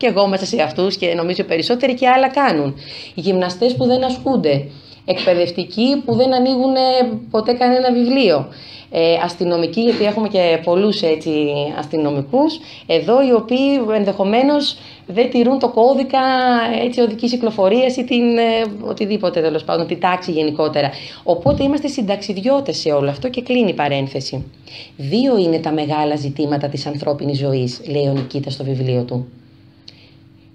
και 0.00 0.06
εγώ 0.06 0.26
μέσα 0.26 0.44
σε 0.46 0.62
αυτούς 0.62 0.96
και 0.96 1.14
νομίζω 1.14 1.44
περισσότεροι 1.44 1.94
και 1.94 2.08
άλλα 2.08 2.28
κάνουν. 2.28 2.74
Οι 3.14 3.20
γυμναστές 3.20 3.74
που 3.74 3.84
δεν 3.86 4.04
ασκούνται, 4.04 4.66
εκπαιδευτικοί 5.04 6.02
που 6.04 6.14
δεν 6.14 6.34
ανοίγουν 6.34 6.74
ποτέ 7.30 7.52
κανένα 7.52 7.92
βιβλίο, 7.92 8.48
ε, 8.90 9.14
αστυνομικοί, 9.24 9.80
γιατί 9.80 10.04
έχουμε 10.04 10.28
και 10.28 10.60
πολλούς 10.64 11.02
έτσι, 11.02 11.30
αστυνομικούς, 11.78 12.60
εδώ 12.86 13.26
οι 13.26 13.32
οποίοι 13.32 13.80
ενδεχομένως 13.94 14.76
δεν 15.06 15.30
τηρούν 15.30 15.58
το 15.58 15.68
κώδικα 15.68 16.20
έτσι, 16.84 17.00
οδικής 17.00 17.30
κυκλοφορίας 17.30 17.96
ή 17.96 18.04
την, 18.04 18.38
ε, 18.38 18.64
οτιδήποτε 18.80 19.40
τέλος 19.40 19.64
πάντων, 19.64 19.86
την 19.86 20.00
τάξη 20.00 20.30
γενικότερα. 20.30 20.90
Οπότε 21.22 21.62
είμαστε 21.62 21.88
συνταξιδιώτες 21.88 22.76
σε 22.76 22.90
όλο 22.90 23.10
αυτό 23.10 23.28
και 23.28 23.42
κλείνει 23.42 23.70
η 23.70 23.74
παρένθεση. 23.74 24.44
Δύο 24.96 25.38
είναι 25.38 25.58
τα 25.58 25.72
μεγάλα 25.72 26.16
ζητήματα 26.16 26.68
της 26.68 26.86
ανθρώπινης 26.86 27.38
ζωής, 27.38 27.80
λέει 27.88 28.06
ο 28.06 28.12
Νικήτας 28.12 28.52
στο 28.52 28.64
βιβλίο 28.64 29.02
του. 29.02 29.26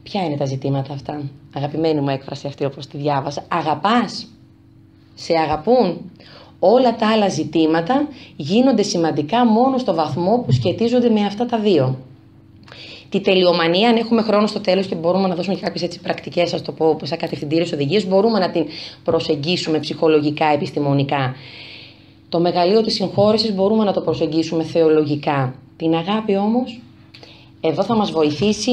Ποια 0.09 0.23
είναι 0.23 0.37
τα 0.37 0.45
ζητήματα 0.45 0.93
αυτά; 0.93 1.21
Αγαπημένη 1.55 2.01
μου 2.01 2.09
έκφραση 2.09 2.47
αυτή 2.47 2.65
όπως 2.65 2.87
τη 2.87 2.97
διάβασα. 2.97 3.45
Αγαπάς; 3.47 4.27
Σε 5.15 5.33
αγαπούν; 5.37 6.11
Όλα 6.59 6.95
τα 6.95 7.07
άλλα 7.07 7.29
ζητήματα 7.29 8.07
γίνονται 8.35 8.83
σημαντικά 8.83 9.45
μόνο 9.45 9.77
στο 9.77 9.93
βαθμό 9.93 10.43
που 10.45 10.51
σχετίζονται 10.51 11.09
με 11.09 11.25
αυτά 11.25 11.45
τα 11.45 11.59
δύο. 11.59 11.97
Τη 13.09 13.21
τελειομανία, 13.21 13.89
αν 13.89 13.95
έχουμε 13.95 14.21
χρόνο 14.21 14.47
στο 14.47 14.59
τέλος 14.59 14.87
και 14.87 14.95
μπορούμε 14.95 15.27
να 15.27 15.35
δώσουμε 15.35 15.55
και 15.55 15.61
κάποιες 15.61 15.83
έτσι 15.83 15.99
πρακτικές, 15.99 16.53
ας 16.53 16.61
το 16.61 16.71
πω, 16.71 16.97
σαν 17.03 17.17
κατευθυντήριες 17.17 17.71
οδηγίες, 17.71 18.07
μπορούμε 18.07 18.39
να 18.39 18.49
την 18.49 18.65
προσεγγίσουμε 19.03 19.79
ψυχολογικά, 19.79 20.45
επιστημονικά. 20.45 21.35
Το 22.29 22.39
μεγαλείο 22.39 22.81
της 22.81 22.93
συγχώρεσης 22.93 23.53
μπορούμε 23.53 23.83
να 23.83 23.93
το 23.93 24.01
προσεγγίσουμε 24.01 24.63
θεολογικά. 24.63 25.55
Την 25.77 25.95
αγάπη 25.95 26.35
όμως, 26.37 26.81
εδώ 27.61 27.83
θα 27.83 27.95
μας 27.95 28.11
βοηθήσει 28.11 28.71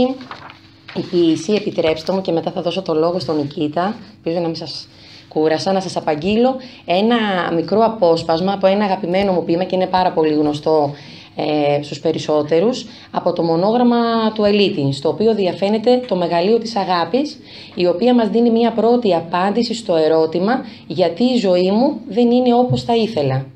η 0.95 1.01
ποιήση, 1.01 1.53
επιτρέψτε 1.53 2.13
μου 2.13 2.21
και 2.21 2.33
μετά 2.33 2.51
θα 2.51 2.63
δώσω 2.63 2.83
το 2.83 2.95
λόγο 2.95 3.19
στον 3.19 3.37
Νικήτα, 3.37 3.97
ελπίζω 4.17 4.41
να 4.41 4.47
μην 4.47 4.57
σας 4.57 4.89
κούρασα, 5.29 5.73
να 5.73 5.81
σας 5.81 5.97
απαγγείλω 5.97 6.57
ένα 6.85 7.17
μικρό 7.55 7.85
απόσπασμα 7.85 8.53
από 8.53 8.67
ένα 8.67 8.85
αγαπημένο 8.85 9.33
μου 9.33 9.45
ποίημα 9.45 9.65
και 9.65 9.75
είναι 9.75 9.87
πάρα 9.87 10.13
πολύ 10.13 10.35
γνωστό 10.35 10.91
ε, 11.37 11.83
στους 11.83 12.01
περισσότερους, 12.01 12.87
από 13.11 13.33
το 13.33 13.43
μονόγραμμα 13.43 14.33
του 14.35 14.45
Ελίτη, 14.45 14.93
στο 14.93 15.09
οποίο 15.09 15.35
διαφαίνεται 15.35 16.05
το 16.09 16.17
μεγαλείο 16.17 16.59
της 16.59 16.77
αγάπης, 16.77 17.39
η 17.75 17.87
οποία 17.87 18.15
μας 18.15 18.29
δίνει 18.29 18.51
μια 18.51 18.73
πρώτη 18.73 19.15
απάντηση 19.15 19.75
στο 19.75 19.97
ερώτημα 19.97 20.65
γιατί 20.87 21.25
η 21.25 21.37
ζωή 21.37 21.71
μου 21.71 22.01
δεν 22.09 22.31
είναι 22.31 22.55
όπως 22.55 22.83
θα 22.83 22.97
ήθελα; 22.97 23.47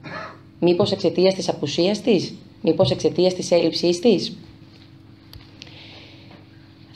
Μήπως 0.61 0.93
εξαιτίας 0.93 1.35
της 1.35 1.49
απουσίας 1.49 2.01
της, 2.01 2.35
μήπως 2.61 2.91
εξαιτίας 2.91 3.35
της 3.35 3.51
έλλειψής 3.51 4.01
της; 4.01 4.37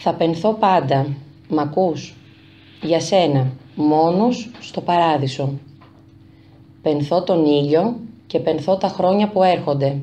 Θα 0.02 0.14
πενθώ 0.14 0.52
πάντα, 0.52 1.06
μ' 1.48 1.58
ακούς, 1.58 2.14
για 2.82 3.00
σένα, 3.00 3.52
μόνος 3.74 4.50
στο 4.60 4.80
παράδεισο. 4.80 5.52
Πενθώ 6.82 7.22
τον 7.22 7.44
ήλιο 7.44 7.96
και 8.26 8.38
πενθώ 8.38 8.76
τα 8.76 8.88
χρόνια 8.88 9.28
που 9.28 9.42
έρχονται, 9.42 10.00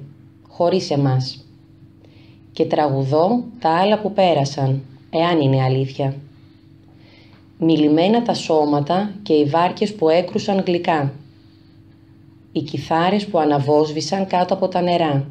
χωρίς 0.48 0.92
εμάς. 0.92 1.46
Και 2.52 2.66
τραγουδώ 2.66 3.44
τα 3.60 3.70
άλλα 3.70 4.00
που 4.00 4.14
πέρασαν, 4.14 4.82
εάν 5.10 5.40
είναι 5.40 5.64
αλήθεια. 5.64 6.16
Μιλημένα 7.58 8.22
τα 8.22 8.34
σώματα 8.34 9.12
και 9.24 9.34
οι 9.34 9.46
βάρκες 9.46 9.96
που 9.96 10.10
έκρουσαν 10.10 10.64
γλυκά. 10.66 11.14
Οι 12.52 12.62
κιθάρες 12.62 13.28
που 13.28 13.40
αναβόσβησαν 13.40 14.28
κάτω 14.28 14.54
από 14.54 14.68
τα 14.68 14.82
νερά. 14.82 15.28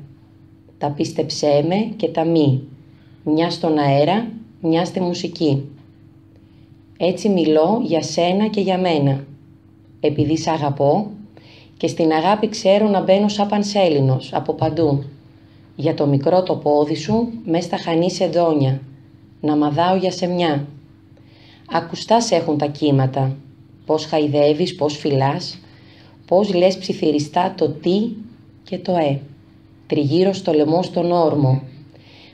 Τα 0.78 0.90
πίστεψέ 0.90 1.64
με 1.68 1.76
και 1.96 2.08
τα 2.08 2.24
μη, 2.24 2.62
μια 3.24 3.50
στον 3.50 3.78
αέρα 3.78 4.26
μια 4.60 4.84
στη 4.84 5.00
μουσική. 5.00 5.68
Έτσι 6.96 7.28
μιλώ 7.28 7.80
για 7.84 8.02
σένα 8.02 8.46
και 8.46 8.60
για 8.60 8.78
μένα, 8.78 9.24
επειδή 10.00 10.36
σ' 10.36 10.46
αγαπώ 10.46 11.10
Και 11.76 11.88
στην 11.88 12.12
αγάπη 12.12 12.48
ξέρω 12.48 12.88
να 12.88 13.00
μπαίνω 13.00 13.28
σαν 13.28 13.48
πανσέλινος, 13.48 14.32
από 14.32 14.52
παντού. 14.52 15.04
Για 15.76 15.94
το 15.94 16.06
μικρό 16.06 16.42
το 16.42 16.54
πόδι 16.54 16.94
σου, 16.94 17.28
μες 17.44 17.64
στα 17.64 17.76
χανή 17.76 18.10
σεντόνια. 18.10 18.80
Να 19.40 19.56
μαδάω 19.56 19.96
για 19.96 20.10
σεμιά. 20.10 20.66
Ακουστά 21.72 22.16
έχουν 22.30 22.58
τα 22.58 22.66
κύματα. 22.66 23.36
Πώς 23.86 24.04
χαϊδεύεις, 24.04 24.74
πώς 24.74 24.96
φυλάς. 24.96 25.58
Πώς 26.26 26.54
λες 26.54 26.78
ψιθυριστά 26.78 27.54
το 27.56 27.68
τι 27.68 28.08
και 28.62 28.78
το 28.78 28.96
ε. 28.96 29.20
Τριγύρω 29.86 30.32
στο 30.32 30.52
λαιμό 30.52 30.82
στον 30.82 31.12
όρμο. 31.12 31.62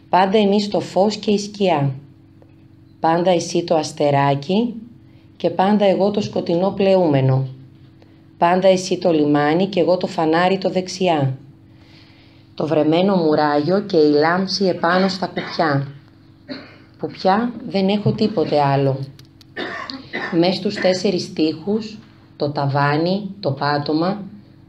Πάντα 0.08 0.38
εμείς 0.38 0.68
το 0.68 0.80
φως 0.80 1.16
και 1.16 1.30
η 1.30 1.38
σκιά. 1.38 1.94
Πάντα 3.02 3.30
εσύ 3.30 3.64
το 3.64 3.74
αστεράκι 3.74 4.74
και 5.36 5.50
πάντα 5.50 5.84
εγώ 5.84 6.10
το 6.10 6.20
σκοτεινό 6.20 6.70
πλεούμενο. 6.70 7.46
Πάντα 8.38 8.68
εσύ 8.68 8.98
το 8.98 9.10
λιμάνι 9.10 9.66
και 9.66 9.80
εγώ 9.80 9.96
το 9.96 10.06
φανάρι 10.06 10.58
το 10.58 10.70
δεξιά. 10.70 11.38
Το 12.54 12.66
βρεμένο 12.66 13.16
μουράγιο 13.16 13.80
και 13.80 13.96
η 13.96 14.10
λάμψη 14.10 14.64
επάνω 14.64 15.08
στα 15.08 15.26
κουπιά. 15.26 15.86
Που 16.98 17.06
πια 17.06 17.52
δεν 17.68 17.88
έχω 17.88 18.12
τίποτε 18.12 18.60
άλλο. 18.60 18.98
Μες 20.38 20.56
στους 20.56 20.74
τέσσερις 20.74 21.32
τείχους, 21.32 21.98
το 22.36 22.50
ταβάνι, 22.50 23.30
το 23.40 23.50
πάτωμα, 23.50 24.22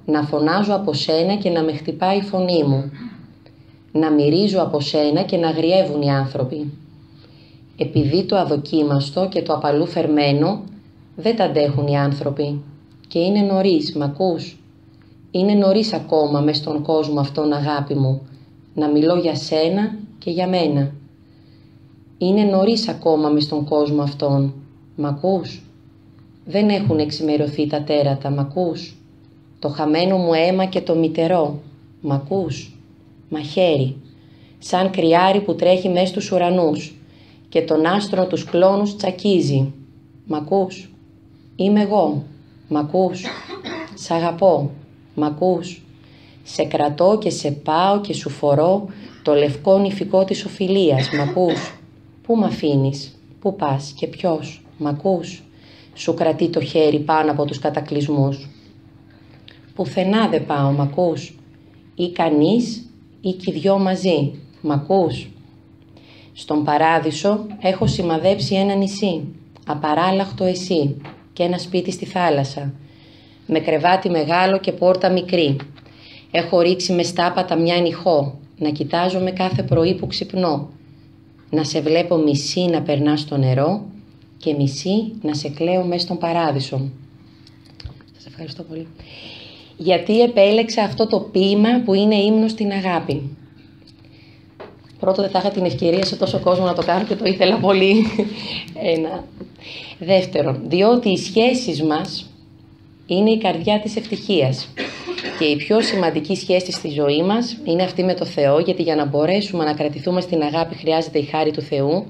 να 0.05 0.21
φωνάζω 0.21 0.73
από 0.73 0.93
σένα 0.93 1.35
και 1.35 1.49
να 1.49 1.63
με 1.63 1.73
χτυπάει 1.73 2.17
η 2.17 2.21
φωνή 2.21 2.63
μου. 2.63 2.91
Να 3.91 4.11
μυρίζω 4.11 4.61
από 4.61 4.79
σένα 4.79 5.21
και 5.21 5.37
να 5.37 5.49
γριεύουν 5.49 6.01
οι 6.01 6.11
άνθρωποι. 6.11 6.71
Επειδή 7.77 8.23
το 8.23 8.38
αδοκίμαστο 8.38 9.27
και 9.31 9.41
το 9.41 9.53
απαλού 9.53 9.86
φερμένο 9.86 10.63
δεν 11.15 11.36
τα 11.36 11.43
αντέχουν 11.43 11.88
οι 11.88 11.97
άνθρωποι. 11.97 12.62
Και 13.07 13.19
είναι 13.19 13.41
νωρίς, 13.41 13.95
μ' 13.95 14.01
ακούς; 14.01 14.57
Είναι 15.31 15.53
νωρίς 15.53 15.93
ακόμα 15.93 16.39
μες 16.39 16.57
στον 16.57 16.81
κόσμο 16.81 17.19
αυτόν 17.19 17.53
αγάπη 17.53 17.93
μου, 17.93 18.21
να 18.73 18.88
μιλώ 18.88 19.15
για 19.15 19.36
σένα 19.36 19.95
και 20.19 20.31
για 20.31 20.47
μένα. 20.47 20.91
Είναι 22.17 22.43
νωρίς 22.43 22.88
ακόμα 22.88 23.29
μες 23.29 23.43
στον 23.43 23.63
κόσμο 23.65 24.01
αυτόν, 24.01 24.53
μ' 24.95 25.05
ακούς; 25.05 25.63
Δεν 26.45 26.69
έχουν 26.69 26.99
εξημερωθεί 26.99 27.67
τα 27.67 27.83
τέρατα, 27.83 28.29
μ' 28.29 28.39
ακούς; 28.39 28.97
Το 29.59 29.69
χαμένο 29.69 30.17
μου 30.17 30.33
αίμα 30.33 30.65
και 30.65 30.81
το 30.81 30.95
μητερό, 30.95 31.59
μ' 32.01 32.12
ακούς; 32.12 32.77
Μαχαίρι, 33.29 33.95
σαν 34.59 34.89
κρυάρι 34.89 35.41
που 35.41 35.55
τρέχει 35.55 35.89
μες 35.89 36.09
στους 36.09 36.31
ουρανούς 36.31 36.97
και 37.53 37.61
τον 37.61 37.85
άστρο 37.85 38.27
τους 38.27 38.45
κλόνους 38.45 38.95
τσακίζει. 38.95 39.73
Μ' 40.25 40.33
ακούς; 40.33 40.91
Είμαι 41.55 41.81
εγώ. 41.81 42.23
Μ' 42.67 42.77
ακούς; 42.77 43.23
Σ' 43.93 44.11
αγαπώ. 44.11 44.71
Μ' 45.15 45.23
ακούς; 45.23 45.81
Σε 46.43 46.63
κρατώ 46.63 47.17
και 47.21 47.29
σε 47.29 47.51
πάω 47.51 48.01
και 48.01 48.13
σου 48.13 48.29
φορώ 48.29 48.85
το 49.23 49.33
λευκό 49.33 49.77
νηφικό 49.77 50.23
της 50.23 50.45
οφιλίας. 50.45 51.09
Μ' 51.09 51.19
ακούς; 51.19 51.73
Πού 52.21 52.35
μ' 52.35 52.43
αφήνεις; 52.43 53.19
Πού 53.39 53.55
πας 53.55 53.93
και 53.95 54.07
ποιος; 54.07 54.65
Μ' 54.77 54.87
ακούς; 54.87 55.43
Σου 55.93 56.13
κρατεί 56.13 56.49
το 56.49 56.61
χέρι 56.61 56.99
πάνω 56.99 57.31
από 57.31 57.45
τους 57.45 57.59
κατακλυσμούς. 57.59 58.49
Πουθενά 59.75 60.27
δεν 60.27 60.45
πάω. 60.45 60.71
Μ' 60.71 60.81
ακούς; 60.81 61.37
Ή 61.95 62.11
κανείς 62.11 62.89
ή 63.21 63.31
κι 63.31 63.51
δυο 63.51 63.77
μαζί. 63.77 64.39
Μ' 64.61 64.71
ακούς; 64.71 65.27
Στον 66.33 66.63
παράδεισο 66.63 67.45
έχω 67.61 67.87
σημαδέψει 67.87 68.55
ένα 68.55 68.73
νησί, 68.73 69.21
απαράλλαχτο 69.67 70.43
εσύ 70.43 71.01
και 71.33 71.43
ένα 71.43 71.57
σπίτι 71.57 71.91
στη 71.91 72.05
θάλασσα, 72.05 72.73
με 73.47 73.59
κρεβάτι 73.59 74.09
μεγάλο 74.09 74.59
και 74.59 74.71
πόρτα 74.71 75.09
μικρή. 75.09 75.55
Έχω 76.31 76.61
ρίξει 76.61 76.93
με 76.93 77.03
στάπατα 77.03 77.55
μια 77.55 77.75
νυχό, 77.81 78.39
να 78.57 78.69
κοιτάζομαι 78.69 79.31
κάθε 79.31 79.63
πρωί 79.63 79.95
που 79.95 80.07
ξυπνώ, 80.07 80.69
να 81.49 81.63
σε 81.63 81.81
βλέπω 81.81 82.17
μισή 82.17 82.65
να 82.65 82.81
περνάς 82.81 83.19
στο 83.19 83.37
νερό 83.37 83.85
και 84.37 84.53
μισή 84.53 85.13
να 85.21 85.33
σε 85.33 85.49
κλαίω 85.49 85.83
μέσα 85.83 86.01
στον 86.01 86.17
παράδεισο. 86.17 86.89
Σας 88.15 88.25
ευχαριστώ 88.25 88.63
πολύ. 88.63 88.87
Γιατί 89.77 90.21
επέλεξα 90.21 90.83
αυτό 90.83 91.07
το 91.07 91.19
ποίημα 91.19 91.69
που 91.85 91.93
είναι 91.93 92.15
ύμνος 92.15 92.51
στην 92.51 92.71
αγάπη. 92.71 93.37
Πρώτο 95.03 95.21
δεν 95.21 95.31
θα 95.31 95.39
είχα 95.39 95.49
την 95.49 95.65
ευκαιρία 95.65 96.05
σε 96.05 96.15
τόσο 96.15 96.39
κόσμο 96.39 96.65
να 96.65 96.73
το 96.73 96.83
κάνω 96.83 97.05
και 97.05 97.15
το 97.15 97.25
ήθελα 97.25 97.57
πολύ. 97.57 98.05
Ένα. 98.95 99.23
Δεύτερον, 99.99 100.61
διότι 100.67 101.09
οι 101.09 101.17
σχέσεις 101.17 101.83
μας 101.83 102.29
είναι 103.05 103.29
η 103.29 103.37
καρδιά 103.37 103.79
της 103.79 103.95
ευτυχίας. 103.95 104.67
Και 105.39 105.45
η 105.45 105.55
πιο 105.55 105.81
σημαντική 105.81 106.35
σχέση 106.35 106.71
στη 106.71 106.89
ζωή 106.89 107.23
μας 107.23 107.57
είναι 107.63 107.83
αυτή 107.83 108.03
με 108.03 108.13
το 108.13 108.25
Θεό, 108.25 108.59
γιατί 108.59 108.81
για 108.81 108.95
να 108.95 109.05
μπορέσουμε 109.05 109.63
να 109.63 109.73
κρατηθούμε 109.73 110.21
στην 110.21 110.41
αγάπη 110.41 110.75
χρειάζεται 110.75 111.19
η 111.19 111.23
χάρη 111.23 111.51
του 111.51 111.61
Θεού. 111.61 112.05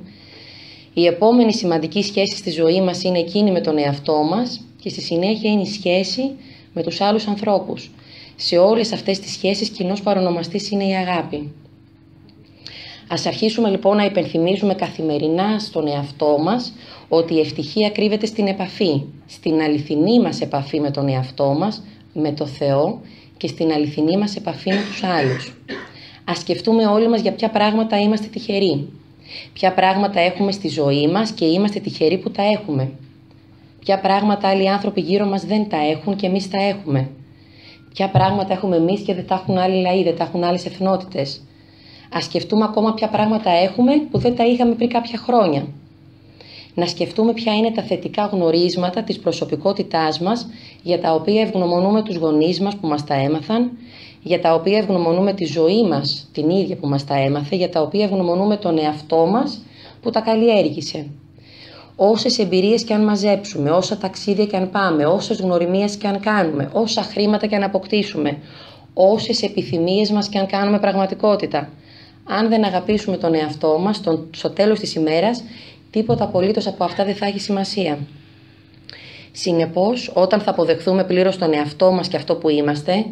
Η 0.94 1.06
επόμενη 1.06 1.54
σημαντική 1.54 2.04
σχέση 2.04 2.36
στη 2.36 2.52
ζωή 2.52 2.82
μας 2.82 3.04
είναι 3.04 3.20
εκείνη 3.20 3.52
με 3.52 3.62
τον 3.62 3.78
εαυτό 3.78 4.24
μας 4.24 4.62
και 4.82 4.90
στη 4.90 5.02
συνέχεια 5.02 5.52
είναι 5.52 5.62
η 5.62 5.72
σχέση 5.72 6.32
με 6.74 6.84
τους 6.84 7.02
άλλους 7.02 7.28
ανθρώπους. 7.28 7.92
Σε 8.36 8.58
όλες 8.58 8.92
αυτές 8.92 9.20
τις 9.20 9.32
σχέσεις 9.32 9.70
κοινός 9.70 10.02
παρονομαστής 10.02 10.72
είναι 10.72 10.84
η 10.88 10.96
αγάπη. 10.96 11.52
Ας 13.08 13.26
αρχίσουμε 13.26 13.70
λοιπόν 13.70 13.96
να 13.96 14.06
υπενθυμίζουμε 14.06 14.74
καθημερινά 14.74 15.60
στον 15.60 15.88
εαυτό 15.88 16.38
μας 16.44 16.74
ότι 17.10 17.34
η 17.34 17.40
ευτυχία 17.40 17.90
κρύβεται 17.90 18.26
στην 18.26 18.48
επαφή, 18.48 19.02
στην 19.26 19.62
αληθινή 19.62 20.20
μας 20.20 20.42
επαφή 20.42 20.80
με 20.80 20.92
τον 20.92 21.08
εαυτό 21.08 21.56
μας, 21.60 21.84
με 22.14 22.32
το 22.32 22.46
Θεό 22.46 23.02
και 23.38 23.48
στην 23.48 23.72
αληθινή 23.72 24.18
μας 24.18 24.36
επαφή 24.36 24.70
με 24.70 24.82
τους 24.90 25.04
άλλους. 25.04 25.54
Ας 26.24 26.38
σκεφτούμε 26.38 26.86
όλοι 26.86 27.10
μας 27.10 27.22
για 27.22 27.34
ποια 27.34 27.50
πράγματα 27.50 28.00
είμαστε 28.00 28.28
τυχεροί. 28.28 28.88
Ποια 29.54 29.74
πράγματα 29.74 30.20
έχουμε 30.20 30.52
στη 30.52 30.68
ζωή 30.68 31.08
μας 31.08 31.32
και 31.32 31.46
είμαστε 31.46 31.80
τυχεροί 31.80 32.18
που 32.18 32.32
τα 32.32 32.44
έχουμε. 32.44 32.92
Ποια 33.80 34.00
πράγματα 34.00 34.48
άλλοι 34.48 34.70
άνθρωποι 34.70 35.02
γύρω 35.02 35.26
μας 35.26 35.46
δεν 35.46 35.70
τα 35.70 35.78
έχουν 35.78 36.16
και 36.16 36.26
εμείς 36.26 36.50
τα 36.50 36.58
έχουμε. 36.64 37.10
Ποια 37.94 38.10
πράγματα 38.10 38.54
έχουμε 38.54 38.76
εμείς 38.76 39.02
και 39.02 39.14
δεν 39.14 39.28
τα 39.28 39.36
έχουν 39.36 39.58
άλλοι 39.58 39.82
λαοί, 39.82 40.04
δεν 40.04 40.16
τα 40.18 40.24
έχουν 40.24 40.44
άλλες 40.44 40.66
εθνότητες. 40.66 41.42
Α 42.18 42.22
σκεφτούμε 42.22 42.64
ακόμα 42.64 42.94
ποια 42.94 43.08
πράγματα 43.08 43.50
έχουμε 43.50 43.94
που 44.12 44.18
δεν 44.18 44.36
τα 44.36 44.46
είχαμε 44.46 44.74
πριν 44.74 44.90
κάποια 44.90 45.18
χρόνια. 45.18 45.66
Να 46.76 46.86
σκεφτούμε 46.86 47.34
ποια 47.34 47.56
είναι 47.56 47.72
τα 47.72 47.82
θετικά 47.82 48.26
γνωρίσματα 48.26 49.04
της 49.04 49.20
προσωπικότητάς 49.20 50.20
μας 50.20 50.48
για 50.84 51.00
τα 51.00 51.14
οποία 51.14 51.42
ευγνωμονούμε 51.42 52.02
τους 52.02 52.16
γονείς 52.16 52.60
μας 52.60 52.76
που 52.76 52.88
μας 52.88 53.04
τα 53.04 53.14
έμαθαν, 53.14 53.72
για 54.24 54.42
τα 54.42 54.54
οποία 54.54 54.78
ευγνωμονούμε 54.78 55.34
τη 55.34 55.46
ζωή 55.46 55.84
μας 55.84 56.30
την 56.34 56.50
ίδια 56.50 56.76
που 56.76 56.88
μας 56.88 57.06
τα 57.06 57.16
έμαθε, 57.16 57.56
για 57.56 57.70
τα 57.70 57.82
οποία 57.82 58.04
ευγνωμονούμε 58.04 58.58
τον 58.58 58.78
εαυτό 58.78 59.26
μας 59.26 59.62
που 60.02 60.10
τα 60.10 60.20
καλλιέργησε. 60.20 61.08
Όσες 61.96 62.40
εμπειρίες 62.40 62.84
και 62.84 62.94
αν 62.94 63.04
μαζέψουμε, 63.04 63.70
όσα 63.70 63.98
ταξίδια 63.98 64.46
και 64.46 64.58
αν 64.58 64.70
πάμε, 64.70 65.06
όσες 65.06 65.42
γνωριμίες 65.42 65.96
και 65.96 66.08
αν 66.08 66.20
κάνουμε, 66.20 66.70
όσα 66.74 67.02
χρήματα 67.02 67.48
και 67.48 67.56
αν 67.56 67.64
αποκτήσουμε, 67.64 68.38
όσες 68.94 69.42
επιθυμίες 69.42 70.12
μας 70.12 70.30
και 70.30 70.38
αν 70.38 70.46
κάνουμε 70.46 70.80
πραγματικότητα, 70.80 71.70
αν 72.24 72.50
δεν 72.50 72.64
αγαπήσουμε 72.64 73.18
τον 73.18 73.34
εαυτό 73.34 73.80
μας, 73.80 74.02
τον, 74.02 74.28
στο 74.32 74.50
τέλος 74.50 74.80
της 74.80 74.96
ημέρας, 74.96 75.44
τίποτα 75.92 76.24
απολύτως 76.24 76.68
από 76.68 76.84
αυτά 76.84 77.06
δεν 77.06 77.16
θα 77.16 77.26
έχει 77.26 77.40
σημασία. 77.40 77.98
Συνεπώς, 79.32 80.12
όταν 80.14 80.40
θα 80.40 80.52
αποδεχθούμε 80.52 81.04
πλήρως 81.04 81.38
τον 81.38 81.54
εαυτό 81.54 81.92
μας 81.92 82.08
και 82.08 82.18
αυτό 82.18 82.36
που 82.36 82.50
είμαστε, 82.50 83.06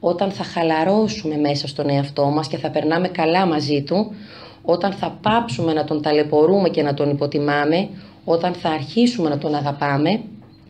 όταν 0.00 0.30
θα 0.30 0.44
χαλαρώσουμε 0.44 1.36
μέσα 1.36 1.68
στον 1.68 1.88
εαυτό 1.88 2.24
μας 2.26 2.48
και 2.48 2.56
θα 2.56 2.70
περνάμε 2.70 3.08
καλά 3.08 3.46
μαζί 3.46 3.82
του, 3.82 4.14
όταν 4.62 4.92
θα 4.92 5.18
πάψουμε 5.22 5.72
να 5.72 5.84
τον 5.84 6.02
ταλαιπωρούμε 6.02 6.68
και 6.68 6.82
να 6.82 6.94
τον 6.94 7.10
υποτιμάμε, 7.10 7.88
όταν 8.24 8.52
θα 8.52 8.68
αρχίσουμε 8.68 9.28
να 9.28 9.38
τον 9.38 9.54
αγαπάμε, 9.54 10.20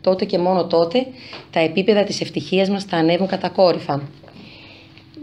τότε 0.01 0.25
και 0.25 0.39
μόνο 0.39 0.67
τότε 0.67 1.07
τα 1.51 1.61
επίπεδα 1.61 2.05
της 2.05 2.21
ευτυχίας 2.21 2.69
μας 2.69 2.85
θα 2.85 2.97
ανέβουν 2.97 3.27
κατακόρυφα 3.27 4.03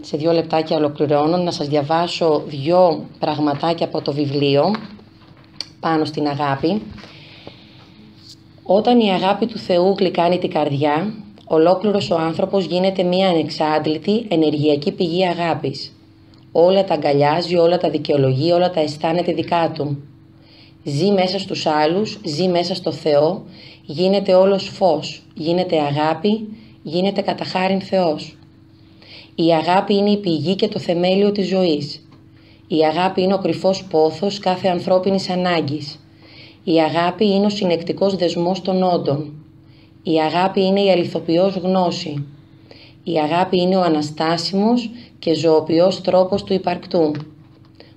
σε 0.00 0.16
δύο 0.16 0.32
λεπτάκια 0.32 0.76
ολοκληρώνω 0.76 1.36
να 1.36 1.50
σας 1.50 1.68
διαβάσω 1.68 2.42
δύο 2.46 3.04
πραγματάκια 3.18 3.86
από 3.86 4.02
το 4.02 4.12
βιβλίο 4.12 4.74
πάνω 5.80 6.04
στην 6.04 6.26
αγάπη. 6.26 6.82
Όταν 8.62 9.00
η 9.00 9.10
αγάπη 9.10 9.46
του 9.46 9.58
Θεού 9.58 9.94
γλυκάνει 9.98 10.38
την 10.38 10.50
καρδιά, 10.50 11.14
ολόκληρος 11.46 12.10
ο 12.10 12.16
άνθρωπος 12.18 12.64
γίνεται 12.64 13.02
μία 13.02 13.28
ανεξάντλητη 13.28 14.26
ενεργειακή 14.28 14.92
πηγή 14.92 15.26
αγάπης. 15.26 15.92
Όλα 16.52 16.84
τα 16.84 16.94
αγκαλιάζει, 16.94 17.56
όλα 17.56 17.78
τα 17.78 17.90
δικαιολογεί, 17.90 18.52
όλα 18.52 18.70
τα 18.70 18.80
αισθάνεται 18.80 19.32
δικά 19.32 19.70
του. 19.74 20.02
Ζει 20.84 21.10
μέσα 21.10 21.38
στους 21.38 21.66
άλλους, 21.66 22.20
ζει 22.24 22.48
μέσα 22.48 22.74
στο 22.74 22.92
Θεό, 22.92 23.44
γίνεται 23.84 24.34
όλος 24.34 24.68
φως, 24.68 25.22
γίνεται 25.34 25.80
αγάπη, 25.80 26.48
γίνεται 26.82 27.20
καταχάριν 27.20 27.80
Θεός. 27.80 28.36
Η 29.40 29.54
αγάπη 29.54 29.94
είναι 29.94 30.10
η 30.10 30.16
πηγή 30.16 30.54
και 30.54 30.68
το 30.68 30.78
θεμέλιο 30.78 31.32
της 31.32 31.48
ζωής. 31.48 32.08
Η 32.68 32.76
αγάπη 32.76 33.22
είναι 33.22 33.34
ο 33.34 33.38
κρυφός 33.38 33.84
πόθος 33.84 34.38
κάθε 34.38 34.68
ανθρώπινης 34.68 35.30
ανάγκης. 35.30 36.00
Η 36.64 36.80
αγάπη 36.80 37.26
είναι 37.26 37.46
ο 37.46 37.48
συνεκτικός 37.48 38.16
δεσμός 38.16 38.62
των 38.62 38.82
όντων. 38.82 39.32
Η 40.02 40.20
αγάπη 40.20 40.64
είναι 40.64 40.80
η 40.80 40.90
αληθοποιός 40.90 41.54
γνώση. 41.56 42.26
Η 43.04 43.18
αγάπη 43.18 43.60
είναι 43.60 43.76
ο 43.76 43.82
αναστάσιμος 43.82 44.90
και 45.18 45.34
ζωοποιός 45.34 46.00
τρόπος 46.00 46.44
του 46.44 46.52
υπαρκτού. 46.52 47.12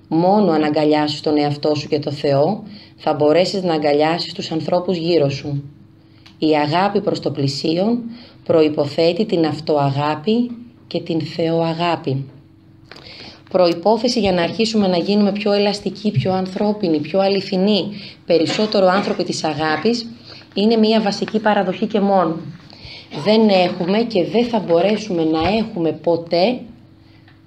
Μόνο 0.08 0.50
αν 0.50 0.62
αγκαλιάσεις 0.62 1.20
τον 1.20 1.38
εαυτό 1.38 1.74
σου 1.74 1.88
και 1.88 1.98
το 1.98 2.10
Θεό, 2.10 2.62
θα 2.96 3.14
μπορέσεις 3.14 3.62
να 3.62 3.74
αγκαλιάσεις 3.74 4.32
τους 4.32 4.50
ανθρώπους 4.50 4.96
γύρω 4.96 5.28
σου. 5.30 5.62
Η 6.38 6.56
αγάπη 6.56 7.00
προς 7.00 7.20
το 7.20 7.30
πλησίον 7.30 7.98
προϋποθέτει 8.44 9.24
την 9.24 9.46
αυτοαγάπη 9.46 10.50
και 10.92 11.00
την 11.00 11.20
θεοαγάπη. 11.20 12.24
Προϋπόθεση 13.50 14.20
για 14.20 14.32
να 14.32 14.42
αρχίσουμε 14.42 14.86
να 14.86 14.96
γίνουμε 14.96 15.32
πιο 15.32 15.52
ελαστικοί, 15.52 16.10
πιο 16.10 16.32
ανθρώπινοι, 16.32 16.98
πιο 17.00 17.20
αληθινοί, 17.20 17.84
περισσότερο 18.26 18.86
άνθρωποι 18.86 19.24
της 19.24 19.44
αγάπης, 19.44 20.06
είναι 20.54 20.76
μια 20.76 21.00
βασική 21.00 21.38
παραδοχή 21.38 21.86
και 21.86 22.00
μόνο. 22.00 22.36
Δεν 23.24 23.48
έχουμε 23.48 23.98
και 23.98 24.24
δεν 24.24 24.44
θα 24.44 24.58
μπορέσουμε 24.58 25.24
να 25.24 25.40
έχουμε 25.48 25.92
ποτέ, 25.92 26.60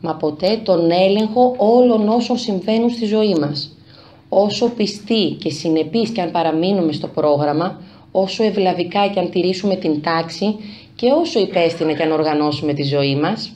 μα 0.01 0.15
ποτέ, 0.15 0.60
τον 0.63 0.91
έλεγχο 0.91 1.55
όλων 1.58 2.10
όσων 2.10 2.38
συμβαίνουν 2.38 2.89
στη 2.89 3.05
ζωή 3.05 3.36
μας. 3.39 3.77
Όσο 4.29 4.69
πιστοί 4.69 5.38
και 5.39 5.49
συνεπείς 5.49 6.10
και 6.10 6.21
αν 6.21 6.31
παραμείνουμε 6.31 6.91
στο 6.91 7.08
πρόγραμμα, 7.08 7.81
όσο 8.12 8.43
ευλαβικά 8.43 9.08
και 9.08 9.19
αν 9.19 9.29
τηρήσουμε 9.29 9.75
την 9.75 10.01
τάξη 10.01 10.55
και 10.95 11.12
όσο 11.12 11.39
υπεύθυνα 11.39 11.93
και 11.93 12.03
αν 12.03 12.12
οργανώσουμε 12.12 12.73
τη 12.73 12.84
ζωή 12.84 13.15
μας, 13.15 13.55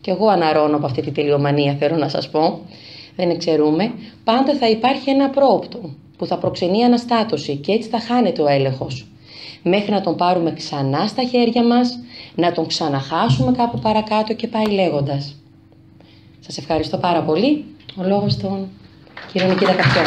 και 0.00 0.10
εγώ 0.10 0.26
αναρώνω 0.26 0.76
από 0.76 0.86
αυτή 0.86 1.02
τη 1.02 1.10
τελειομανία 1.10 1.74
θέλω 1.78 1.96
να 1.96 2.08
σας 2.08 2.30
πω, 2.30 2.60
δεν 3.16 3.30
εξαιρούμε, 3.30 3.92
πάντα 4.24 4.56
θα 4.56 4.68
υπάρχει 4.68 5.10
ένα 5.10 5.30
πρόοπτο 5.30 5.94
που 6.16 6.26
θα 6.26 6.38
προξενεί 6.38 6.84
αναστάτωση 6.84 7.56
και 7.56 7.72
έτσι 7.72 7.88
θα 7.88 8.00
χάνεται 8.00 8.42
ο 8.42 8.46
έλεγχος. 8.46 9.06
Μέχρι 9.62 9.90
να 9.90 10.00
τον 10.00 10.16
πάρουμε 10.16 10.52
ξανά 10.52 11.06
στα 11.06 11.22
χέρια 11.22 11.64
μας, 11.64 11.98
να 12.34 12.52
τον 12.52 12.66
ξαναχάσουμε 12.66 13.52
κάπου 13.52 13.78
παρακάτω 13.78 14.34
και 14.34 14.46
πάει 14.46 14.66
λέγοντας. 14.66 15.36
Σας 16.40 16.58
ευχαριστώ 16.58 16.96
πάρα 16.96 17.22
πολύ. 17.22 17.64
Ο 17.96 18.02
λόγος 18.06 18.36
των 18.36 18.68
κύριο 19.32 19.48
Νικήτα 19.48 19.72
Καφιό. 19.74 20.02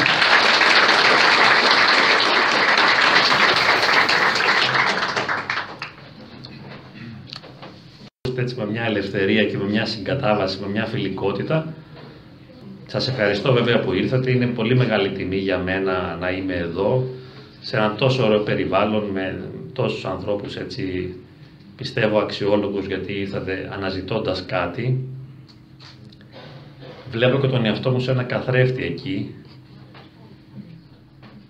Έτσι 8.45 8.57
με 8.57 8.65
μια 8.65 8.83
ελευθερία 8.83 9.45
και 9.45 9.57
με 9.57 9.63
μια 9.63 9.85
συγκατάβαση, 9.85 10.57
με 10.61 10.67
μια 10.67 10.85
φιλικότητα. 10.85 11.73
Σας 12.87 13.07
ευχαριστώ 13.07 13.53
βέβαια 13.53 13.79
που 13.79 13.93
ήρθατε. 13.93 14.31
Είναι 14.31 14.45
πολύ 14.45 14.75
μεγάλη 14.75 15.09
τιμή 15.09 15.37
για 15.37 15.57
μένα 15.57 16.17
να 16.19 16.29
είμαι 16.31 16.53
εδώ 16.53 17.03
σε 17.61 17.77
ένα 17.77 17.95
τόσο 17.95 18.25
ωραίο 18.25 18.39
περιβάλλον 18.39 19.03
με 19.03 19.43
τόσους 19.73 20.05
ανθρώπους 20.05 20.55
έτσι 20.55 21.13
πιστεύω 21.75 22.19
αξιόλογους 22.19 22.85
γιατί 22.85 23.13
ήρθατε 23.13 23.69
αναζητώντας 23.73 24.45
κάτι. 24.45 24.99
Βλέπω 27.11 27.39
και 27.39 27.47
τον 27.47 27.65
εαυτό 27.65 27.91
μου 27.91 27.99
σε 27.99 28.11
ένα 28.11 28.23
καθρέφτη 28.23 28.83
εκεί. 28.83 29.35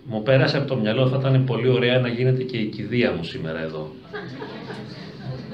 Μου 0.05 0.23
πέρασε 0.23 0.57
από 0.57 0.67
το 0.67 0.75
μυαλό 0.75 1.07
θα 1.07 1.17
ήταν 1.19 1.43
πολύ 1.43 1.69
ωραία 1.69 1.99
να 1.99 2.07
γίνεται 2.07 2.43
και 2.43 2.57
η 2.57 2.65
κηδεία 2.65 3.11
μου 3.11 3.23
σήμερα 3.23 3.61
εδώ. 3.61 3.91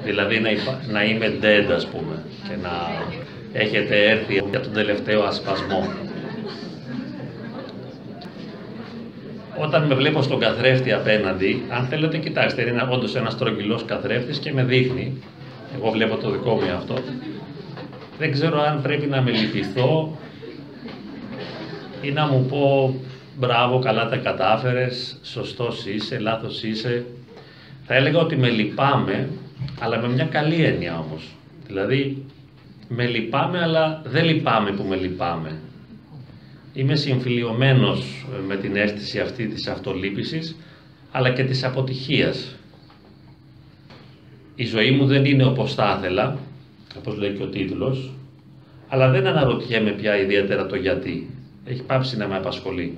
Δηλαδή 0.03 0.39
να, 0.39 0.49
να 0.91 1.03
είμαι 1.03 1.33
dead 1.41 1.71
ας 1.75 1.87
πούμε 1.87 2.23
και 2.47 2.55
να 2.61 2.71
έχετε 3.53 4.09
έρθει 4.09 4.33
για 4.49 4.59
τον 4.59 4.73
τελευταίο 4.73 5.23
ασπασμό. 5.23 5.93
Όταν 9.57 9.85
με 9.85 9.95
βλέπω 9.95 10.21
στον 10.21 10.39
καθρέφτη 10.39 10.91
απέναντι, 10.91 11.63
αν 11.69 11.85
θέλετε 11.85 12.17
κοιτάξτε, 12.17 12.61
είναι 12.69 12.87
όντως 12.89 13.15
ένας 13.15 13.33
στρογγυλό 13.33 13.81
καθρέφτης 13.85 14.37
και 14.39 14.53
με 14.53 14.63
δείχνει. 14.63 15.21
Εγώ 15.75 15.91
βλέπω 15.91 16.17
το 16.17 16.29
δικό 16.29 16.53
μου 16.53 16.71
αυτό. 16.75 16.95
Δεν 18.17 18.31
ξέρω 18.31 18.61
αν 18.61 18.81
πρέπει 18.81 19.07
να 19.07 19.21
με 19.21 19.31
λυπηθώ 19.31 20.17
ή 22.01 22.11
να 22.11 22.27
μου 22.27 22.45
πω 22.45 22.95
μπράβο, 23.37 23.79
καλά 23.79 24.09
τα 24.09 24.17
κατάφερες, 24.17 25.17
σωστός 25.23 25.85
είσαι, 25.85 26.19
λάθος 26.19 26.63
είσαι. 26.63 27.05
Θα 27.85 27.95
έλεγα 27.95 28.19
ότι 28.19 28.37
με 28.37 28.49
λυπάμαι 28.49 29.29
αλλά 29.83 29.99
με 30.01 30.07
μια 30.07 30.25
καλή 30.25 30.63
έννοια 30.63 30.99
όμως. 30.99 31.29
Δηλαδή, 31.67 32.25
με 32.87 33.05
λυπάμαι, 33.05 33.61
αλλά 33.61 34.01
δεν 34.05 34.25
λυπάμαι 34.25 34.71
που 34.71 34.83
με 34.83 34.95
λυπάμαι. 34.95 35.59
Είμαι 36.73 36.95
συμφιλιωμένος 36.95 38.25
ε, 38.35 38.41
με 38.47 38.55
την 38.55 38.75
αίσθηση 38.75 39.19
αυτή 39.19 39.47
της 39.47 39.67
αυτολύπησης, 39.67 40.55
αλλά 41.11 41.29
και 41.29 41.43
της 41.43 41.63
αποτυχίας. 41.63 42.55
Η 44.55 44.65
ζωή 44.65 44.91
μου 44.91 45.05
δεν 45.05 45.25
είναι 45.25 45.45
όπως 45.45 45.73
θα 45.73 45.95
ήθελα, 45.97 46.37
όπως 46.97 47.17
λέει 47.17 47.31
και 47.31 47.43
ο 47.43 47.47
τίτλος, 47.47 48.11
αλλά 48.87 49.09
δεν 49.09 49.27
αναρωτιέμαι 49.27 49.91
πια 49.91 50.17
ιδιαίτερα 50.17 50.65
το 50.65 50.75
γιατί. 50.75 51.29
Έχει 51.65 51.83
πάψει 51.83 52.17
να 52.17 52.27
με 52.27 52.35
απασχολεί. 52.35 52.97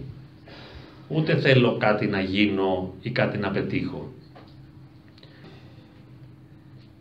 Ούτε 1.07 1.35
θέλω 1.35 1.77
κάτι 1.77 2.07
να 2.07 2.21
γίνω 2.21 2.93
ή 3.01 3.09
κάτι 3.09 3.37
να 3.37 3.51
πετύχω. 3.51 4.12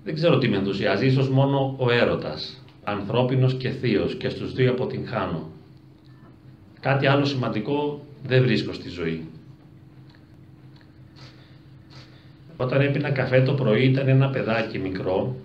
Δεν 0.05 0.15
ξέρω 0.15 0.39
τι 0.39 0.49
με 0.49 0.57
ενθουσιάζει, 0.57 1.07
ίσως 1.07 1.29
μόνο 1.29 1.75
ο 1.79 1.91
έρωτας, 1.91 2.63
ανθρώπινος 2.85 3.55
και 3.55 3.69
θείος 3.69 4.15
και 4.15 4.29
στους 4.29 4.53
δύο 4.53 4.71
αποτυγχάνω. 4.71 5.51
Κάτι 6.81 7.07
άλλο 7.07 7.25
σημαντικό 7.25 8.07
δεν 8.27 8.43
βρίσκω 8.43 8.73
στη 8.73 8.89
ζωή. 8.89 9.29
Όταν 12.57 12.81
έπινα 12.81 13.11
καφέ 13.11 13.43
το 13.43 13.53
πρωί 13.53 13.85
ήταν 13.85 14.09
ένα 14.09 14.31
παιδάκι 14.31 14.79
μικρό 14.79 15.37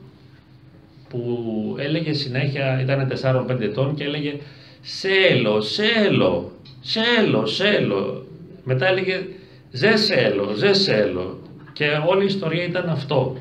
που 1.09 1.75
έλεγε 1.79 2.13
συνέχεια, 2.13 2.81
ήταν 2.81 3.11
4-5 3.21 3.59
ετών 3.59 3.95
και 3.95 4.03
έλεγε 4.03 4.37
«Σέλο, 4.81 5.61
σέλο, 5.61 6.51
σέλο, 6.81 7.45
σέλο». 7.45 8.25
Μετά 8.63 8.87
έλεγε 8.87 9.25
«Ζε 9.71 9.95
σέλο, 9.95 10.53
ζε 10.53 10.73
σέλο». 10.73 11.39
Και 11.73 11.85
όλη 12.07 12.23
η 12.23 12.25
ιστορία 12.25 12.63
ήταν 12.63 12.89
αυτό. 12.89 13.37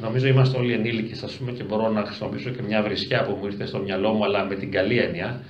Νομίζω 0.00 0.26
είμαστε 0.26 0.58
όλοι 0.58 0.72
ενήλικοι, 0.72 1.24
ας 1.24 1.32
πούμε, 1.32 1.52
και 1.52 1.62
μπορώ 1.62 1.88
να 1.88 2.04
χρησιμοποιήσω 2.04 2.50
και 2.50 2.62
μια 2.62 2.82
βρισιά 2.82 3.24
που 3.24 3.36
μου 3.40 3.46
ήρθε 3.46 3.66
στο 3.66 3.78
μυαλό 3.78 4.12
μου, 4.12 4.24
αλλά 4.24 4.44
με 4.44 4.54
την 4.54 4.70
καλή 4.70 4.98
έννοια. 4.98 5.40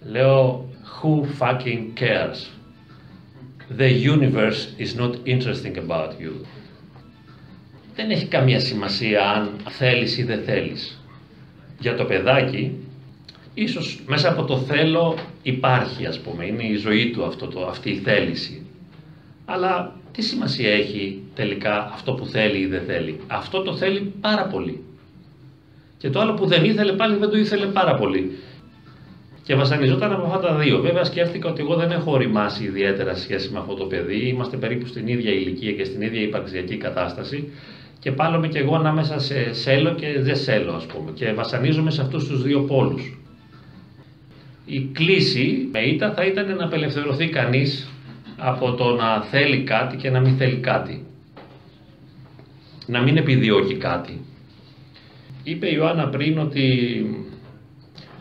Λέω, 0.00 0.68
Who 1.02 1.26
fucking 1.40 1.94
cares? 1.94 2.48
The 3.76 3.90
universe 4.14 4.74
is 4.78 4.94
not 4.94 5.12
interesting 5.26 5.76
about 5.76 6.20
you. 6.20 6.46
Δεν 7.94 8.10
έχει 8.10 8.26
καμία 8.26 8.60
σημασία 8.60 9.30
αν 9.30 9.56
θέλεις 9.68 10.18
ή 10.18 10.22
δεν 10.22 10.42
θέλεις. 10.42 11.00
Για 11.78 11.96
το 11.96 12.04
παιδάκι, 12.04 12.78
ίσως 13.54 14.02
μέσα 14.06 14.28
από 14.28 14.44
το 14.44 14.58
θέλω 14.58 15.18
υπάρχει, 15.42 16.06
ας 16.06 16.20
πούμε, 16.20 16.46
είναι 16.46 16.66
η 16.66 16.74
ζωή 16.74 17.10
του 17.10 17.24
αυτό 17.24 17.46
το, 17.46 17.66
αυτή 17.66 17.90
η 17.90 17.96
θέληση. 17.98 18.66
Αλλά 19.44 19.96
τι 20.14 20.22
σημασία 20.22 20.70
έχει 20.70 21.22
τελικά 21.34 21.90
αυτό 21.92 22.12
που 22.12 22.26
θέλει 22.26 22.58
ή 22.58 22.66
δεν 22.66 22.82
θέλει; 22.86 23.20
Αυτό 23.26 23.62
το 23.62 23.76
θέλει 23.76 24.12
πάρα 24.20 24.46
πολύ. 24.46 24.84
Και 25.98 26.10
το 26.10 26.20
άλλο 26.20 26.34
που 26.34 26.46
δεν 26.46 26.64
ήθελε 26.64 26.92
πάλι 26.92 27.16
δεν 27.16 27.30
το 27.30 27.36
ήθελε 27.36 27.66
πάρα 27.66 27.94
πολύ. 27.94 28.38
Και 29.42 29.54
βασανιζόταν 29.54 30.12
από 30.12 30.26
αυτά 30.26 30.40
τα 30.40 30.54
δύο. 30.54 30.80
Βέβαια, 30.80 31.04
σκέφτηκα 31.04 31.48
ότι 31.48 31.60
εγώ 31.60 31.74
δεν 31.74 31.90
έχω 31.90 32.12
οριμάσει 32.12 32.64
ιδιαίτερα 32.64 33.14
σχέση 33.14 33.52
με 33.52 33.58
αυτό 33.58 33.74
το 33.74 33.84
παιδί. 33.84 34.28
Είμαστε 34.28 34.56
περίπου 34.56 34.86
στην 34.86 35.06
ίδια 35.06 35.32
ηλικία 35.32 35.72
και 35.72 35.84
στην 35.84 36.02
ίδια 36.02 36.20
υπαρξιακή 36.20 36.76
κατάσταση. 36.76 37.52
Και 37.98 38.12
πάλομαι 38.12 38.48
και 38.48 38.58
εγώ 38.58 38.74
ανάμεσα 38.74 39.18
σε 39.18 39.52
σέλο 39.52 39.94
και 39.94 40.20
δεν 40.20 40.36
σέλο, 40.36 40.72
ας 40.72 40.86
πούμε. 40.86 41.10
Και 41.14 41.32
βασανίζομαι 41.32 41.90
σε 41.90 42.00
αυτούς 42.00 42.26
τους 42.26 42.42
δύο 42.42 42.60
πόλους. 42.60 43.18
Η 44.66 44.80
κλίση 44.92 45.68
με 45.72 45.80
ήττα 45.80 46.12
θα 46.12 46.24
ήταν 46.24 46.56
να 46.56 46.64
απελευθερωθεί 46.64 47.28
κανείς 47.28 47.88
από 48.46 48.72
το 48.72 48.94
να 48.94 49.22
θέλει 49.22 49.62
κάτι 49.62 49.96
και 49.96 50.10
να 50.10 50.20
μην 50.20 50.36
θέλει 50.36 50.56
κάτι. 50.56 51.06
Να 52.86 53.02
μην 53.02 53.16
επιδιώκει 53.16 53.76
κάτι. 53.76 54.20
Είπε 55.42 55.66
η 55.66 55.74
Ιωάννα 55.76 56.08
πριν 56.08 56.38
ότι 56.38 56.64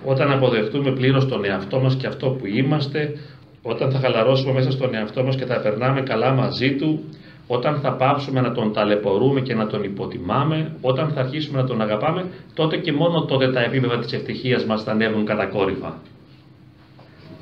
όταν 0.06 0.32
αποδεχτούμε 0.32 0.92
πλήρως 0.92 1.28
τον 1.28 1.46
εαυτό 1.46 1.80
μας 1.80 1.96
και 1.96 2.08
αυτό 2.08 2.30
που 2.30 2.48
είμαστε, 2.48 3.18
όταν 3.62 3.92
θα 3.92 4.00
χαλαρώσουμε 4.00 4.54
μέσα 4.54 4.72
στον 4.72 4.96
εαυτό 4.96 5.24
μας 5.24 5.36
και 5.36 5.46
θα 5.46 5.60
περνάμε 5.60 6.02
καλά 6.02 6.34
μαζί 6.34 6.76
του, 6.76 7.04
όταν 7.48 7.80
θα 7.80 7.94
πάψουμε 7.94 8.42
να 8.42 8.52
τον 8.52 8.74
ταλαιπωρούμε 8.74 9.42
και 9.42 9.54
να 9.54 9.68
τον 9.68 9.84
υποτιμάμε, 9.84 10.76
όταν 10.82 11.10
θα 11.10 11.20
αρχίσουμε 11.20 11.62
να 11.62 11.68
τον 11.68 11.82
αγαπάμε, 11.82 12.26
τότε 12.54 12.78
και 12.78 12.94
μόνο 12.94 13.26
τότε 13.26 13.52
τα 13.52 13.62
επίπεδα 13.62 14.00
της 14.00 14.14
ευτυχίας 14.14 14.66
μας 14.66 14.84
θα 14.84 14.92
ανέβουν 14.92 15.26
κατακόρυφα. 15.26 16.02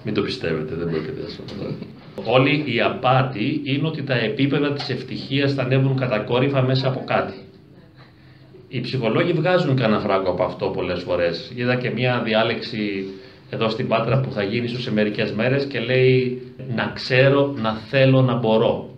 Μην 0.04 0.14
το 0.14 0.22
πιστεύετε, 0.22 0.76
δεν 0.76 0.90
πρόκειται 0.90 1.22
αυτό. 1.26 1.44
Όλη 2.26 2.64
η 2.66 2.82
απάτη 2.82 3.62
είναι 3.64 3.88
ότι 3.88 4.04
τα 4.04 4.14
επίπεδα 4.14 4.72
της 4.72 4.90
ευτυχίας 4.90 5.54
θα 5.54 5.64
ανέβουν 5.64 5.96
κατακόρυφα 5.96 6.62
μέσα 6.62 6.88
από 6.88 7.04
κάτι. 7.06 7.34
Οι 8.68 8.82
ψυχολόγοι 8.82 9.34
βγάζουν 9.34 9.76
κανένα 9.76 10.02
φράγκο 10.02 10.32
από 10.32 10.44
αυτό 10.44 10.68
πολλές 10.68 11.02
φορές. 11.02 11.52
Είδα 11.56 11.76
και 11.76 11.90
μια 11.90 12.22
διάλεξη 12.26 13.06
εδώ 13.50 13.70
στην 13.70 13.88
Πάτρα 13.88 14.20
που 14.20 14.32
θα 14.32 14.44
γίνει 14.44 14.68
σε 14.68 14.92
μερικές 14.92 15.32
μέρες 15.32 15.66
και 15.66 15.80
λέει 15.80 16.42
να 16.76 16.92
ξέρω, 16.94 17.54
να 17.58 17.74
θέλω, 17.74 18.22
να 18.22 18.36
μπορώ. 18.36 18.90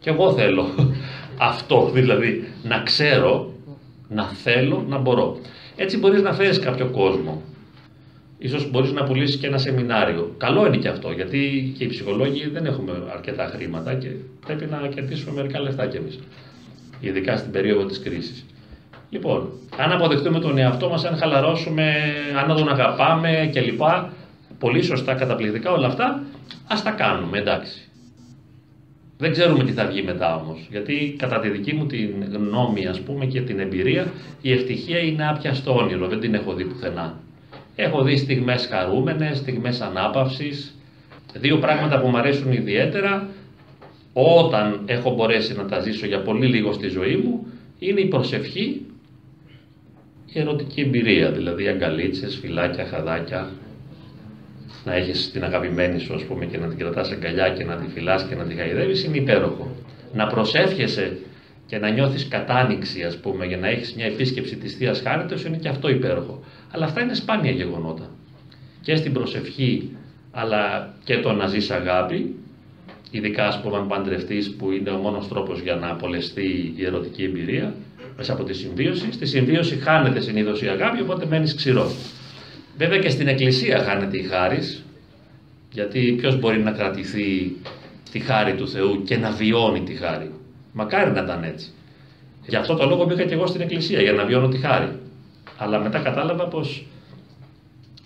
Και 0.00 0.10
εγώ 0.10 0.32
θέλω. 0.32 0.66
αυτό, 1.50 1.90
δηλαδή 1.92 2.44
να 2.62 2.82
ξέρω, 2.82 3.52
να 4.08 4.24
θέλω, 4.24 4.84
να 4.88 4.98
μπορώ. 4.98 5.36
Έτσι 5.76 5.98
μπορείς 5.98 6.22
να 6.22 6.32
φέρεις 6.32 6.58
κάποιο 6.58 6.86
κόσμο. 6.86 7.42
Ίσως 8.42 8.70
μπορείς 8.70 8.92
να 8.92 9.04
πουλήσεις 9.04 9.36
και 9.36 9.46
ένα 9.46 9.58
σεμινάριο. 9.58 10.34
Καλό 10.36 10.66
είναι 10.66 10.76
και 10.76 10.88
αυτό, 10.88 11.10
γιατί 11.10 11.72
και 11.78 11.84
οι 11.84 11.86
ψυχολόγοι 11.86 12.48
δεν 12.48 12.66
έχουμε 12.66 12.92
αρκετά 13.14 13.46
χρήματα 13.54 13.94
και 13.94 14.08
πρέπει 14.46 14.66
να 14.70 14.88
κερδίσουμε 14.94 15.32
μερικά 15.32 15.60
λεφτά 15.60 15.86
κι 15.86 15.96
εμείς. 15.96 16.18
Ειδικά 17.00 17.36
στην 17.36 17.50
περίοδο 17.50 17.84
της 17.84 18.00
κρίσης. 18.00 18.44
Λοιπόν, 19.10 19.50
αν 19.76 19.92
αποδεχτούμε 19.92 20.40
τον 20.40 20.58
εαυτό 20.58 20.88
μας, 20.88 21.04
αν 21.04 21.16
χαλαρώσουμε, 21.16 21.94
αν 22.42 22.56
τον 22.56 22.68
αγαπάμε 22.68 23.50
κλπ. 23.54 23.80
Πολύ 24.58 24.82
σωστά, 24.82 25.14
καταπληκτικά 25.14 25.72
όλα 25.72 25.86
αυτά, 25.86 26.22
ας 26.68 26.82
τα 26.82 26.90
κάνουμε, 26.90 27.38
εντάξει. 27.38 27.88
Δεν 29.18 29.32
ξέρουμε 29.32 29.64
τι 29.64 29.72
θα 29.72 29.86
βγει 29.86 30.02
μετά 30.02 30.36
όμως. 30.36 30.66
Γιατί 30.70 31.14
κατά 31.18 31.40
τη 31.40 31.48
δική 31.48 31.74
μου 31.74 31.86
την 31.86 32.24
γνώμη, 32.32 32.86
ας 32.86 33.00
πούμε, 33.00 33.26
και 33.26 33.40
την 33.40 33.58
εμπειρία, 33.60 34.12
η 34.40 34.52
ευτυχία 34.52 34.98
είναι 34.98 35.28
άπιαστο 35.28 35.76
όνειρο. 35.76 36.06
Δεν 36.06 36.20
την 36.20 36.34
έχω 36.34 36.54
δει 36.54 36.64
πουθενά. 36.64 37.18
Έχω 37.82 38.02
δει 38.02 38.16
στιγμές 38.16 38.66
χαρούμενες, 38.66 39.38
στιγμές 39.38 39.80
ανάπαυσης. 39.80 40.74
Δύο 41.34 41.58
πράγματα 41.58 42.00
που 42.00 42.08
μου 42.08 42.16
αρέσουν 42.18 42.52
ιδιαίτερα 42.52 43.28
όταν 44.12 44.80
έχω 44.86 45.14
μπορέσει 45.14 45.54
να 45.56 45.64
τα 45.64 45.80
ζήσω 45.80 46.06
για 46.06 46.22
πολύ 46.22 46.46
λίγο 46.46 46.72
στη 46.72 46.88
ζωή 46.88 47.16
μου 47.16 47.46
είναι 47.78 48.00
η 48.00 48.06
προσευχή, 48.06 48.86
η 50.32 50.40
ερωτική 50.40 50.80
εμπειρία, 50.80 51.30
δηλαδή 51.30 51.68
αγκαλίτσες, 51.68 52.38
φυλάκια, 52.40 52.84
χαδάκια, 52.84 53.50
να 54.84 54.94
έχεις 54.94 55.30
την 55.30 55.44
αγαπημένη 55.44 55.98
σου, 55.98 56.14
ας 56.14 56.22
πούμε, 56.22 56.46
και 56.46 56.58
να 56.58 56.66
την 56.68 56.78
κρατάς 56.78 57.10
αγκαλιά 57.10 57.48
και 57.48 57.64
να 57.64 57.76
τη 57.76 57.86
φυλάς 57.86 58.24
και 58.24 58.34
να 58.34 58.44
τη 58.44 58.54
χαϊδεύεις, 58.54 59.04
είναι 59.04 59.16
υπέροχο. 59.16 59.70
Να 60.14 60.26
προσεύχεσαι 60.26 61.18
και 61.66 61.78
να 61.78 61.90
νιώθεις 61.90 62.28
κατάνοιξη, 62.28 63.02
ας 63.02 63.16
πούμε, 63.16 63.46
για 63.46 63.56
να 63.56 63.68
έχεις 63.68 63.94
μια 63.94 64.06
επίσκεψη 64.06 64.56
της 64.56 64.74
θείας 64.76 65.00
χάριτος, 65.00 65.44
είναι 65.44 65.56
και 65.56 65.68
αυτό 65.68 65.88
υπέροχο. 65.88 66.42
Αλλά 66.70 66.84
αυτά 66.84 67.00
είναι 67.02 67.14
σπάνια 67.14 67.50
γεγονότα. 67.50 68.10
Και 68.82 68.96
στην 68.96 69.12
προσευχή, 69.12 69.96
αλλά 70.30 70.94
και 71.04 71.18
το 71.18 71.32
να 71.32 71.46
ζεις 71.46 71.70
αγάπη, 71.70 72.34
ειδικά 73.10 73.46
ας 73.46 73.60
πούμε, 73.60 73.76
αν 73.76 73.86
παντρευτείς, 73.86 74.54
που 74.54 74.70
είναι 74.70 74.90
ο 74.90 74.96
μόνος 74.96 75.28
τρόπος 75.28 75.60
για 75.60 75.74
να 75.74 75.90
απολεστεί 75.90 76.74
η 76.76 76.84
ερωτική 76.84 77.24
εμπειρία, 77.24 77.74
μέσα 78.16 78.32
από 78.32 78.44
τη 78.44 78.54
συμβίωση. 78.54 79.12
Στη 79.12 79.26
συμβίωση 79.26 79.76
χάνεται 79.76 80.20
συνήθως 80.20 80.62
η 80.62 80.68
αγάπη, 80.68 81.02
οπότε 81.02 81.26
μένεις 81.26 81.54
ξηρός. 81.54 81.96
Βέβαια 82.76 82.98
και 82.98 83.08
στην 83.08 83.28
εκκλησία 83.28 83.78
χάνεται 83.78 84.16
η 84.16 84.22
χάρις, 84.22 84.84
γιατί 85.72 86.16
ποιος 86.20 86.38
μπορεί 86.38 86.58
να 86.58 86.70
κρατηθεί 86.70 87.56
τη 88.12 88.18
χάρη 88.18 88.54
του 88.54 88.68
Θεού 88.68 89.02
και 89.02 89.16
να 89.16 89.30
βιώνει 89.30 89.82
τη 89.82 89.94
χάρη; 89.94 90.30
Μακάρι 90.72 91.10
να 91.10 91.20
ήταν 91.20 91.42
έτσι. 91.42 91.70
Γι' 92.46 92.56
αυτό 92.56 92.74
το 92.74 92.86
λόγο 92.86 93.04
μπήκα 93.04 93.24
και 93.24 93.34
εγώ 93.34 93.46
στην 93.46 93.60
εκκλησία, 93.60 94.00
για 94.00 94.12
να 94.12 94.24
βιώνω 94.24 94.48
τη 94.48 94.58
χάρη. 94.58 94.99
Αλλά 95.62 95.78
μετά 95.78 95.98
κατάλαβα 95.98 96.44
πως 96.44 96.86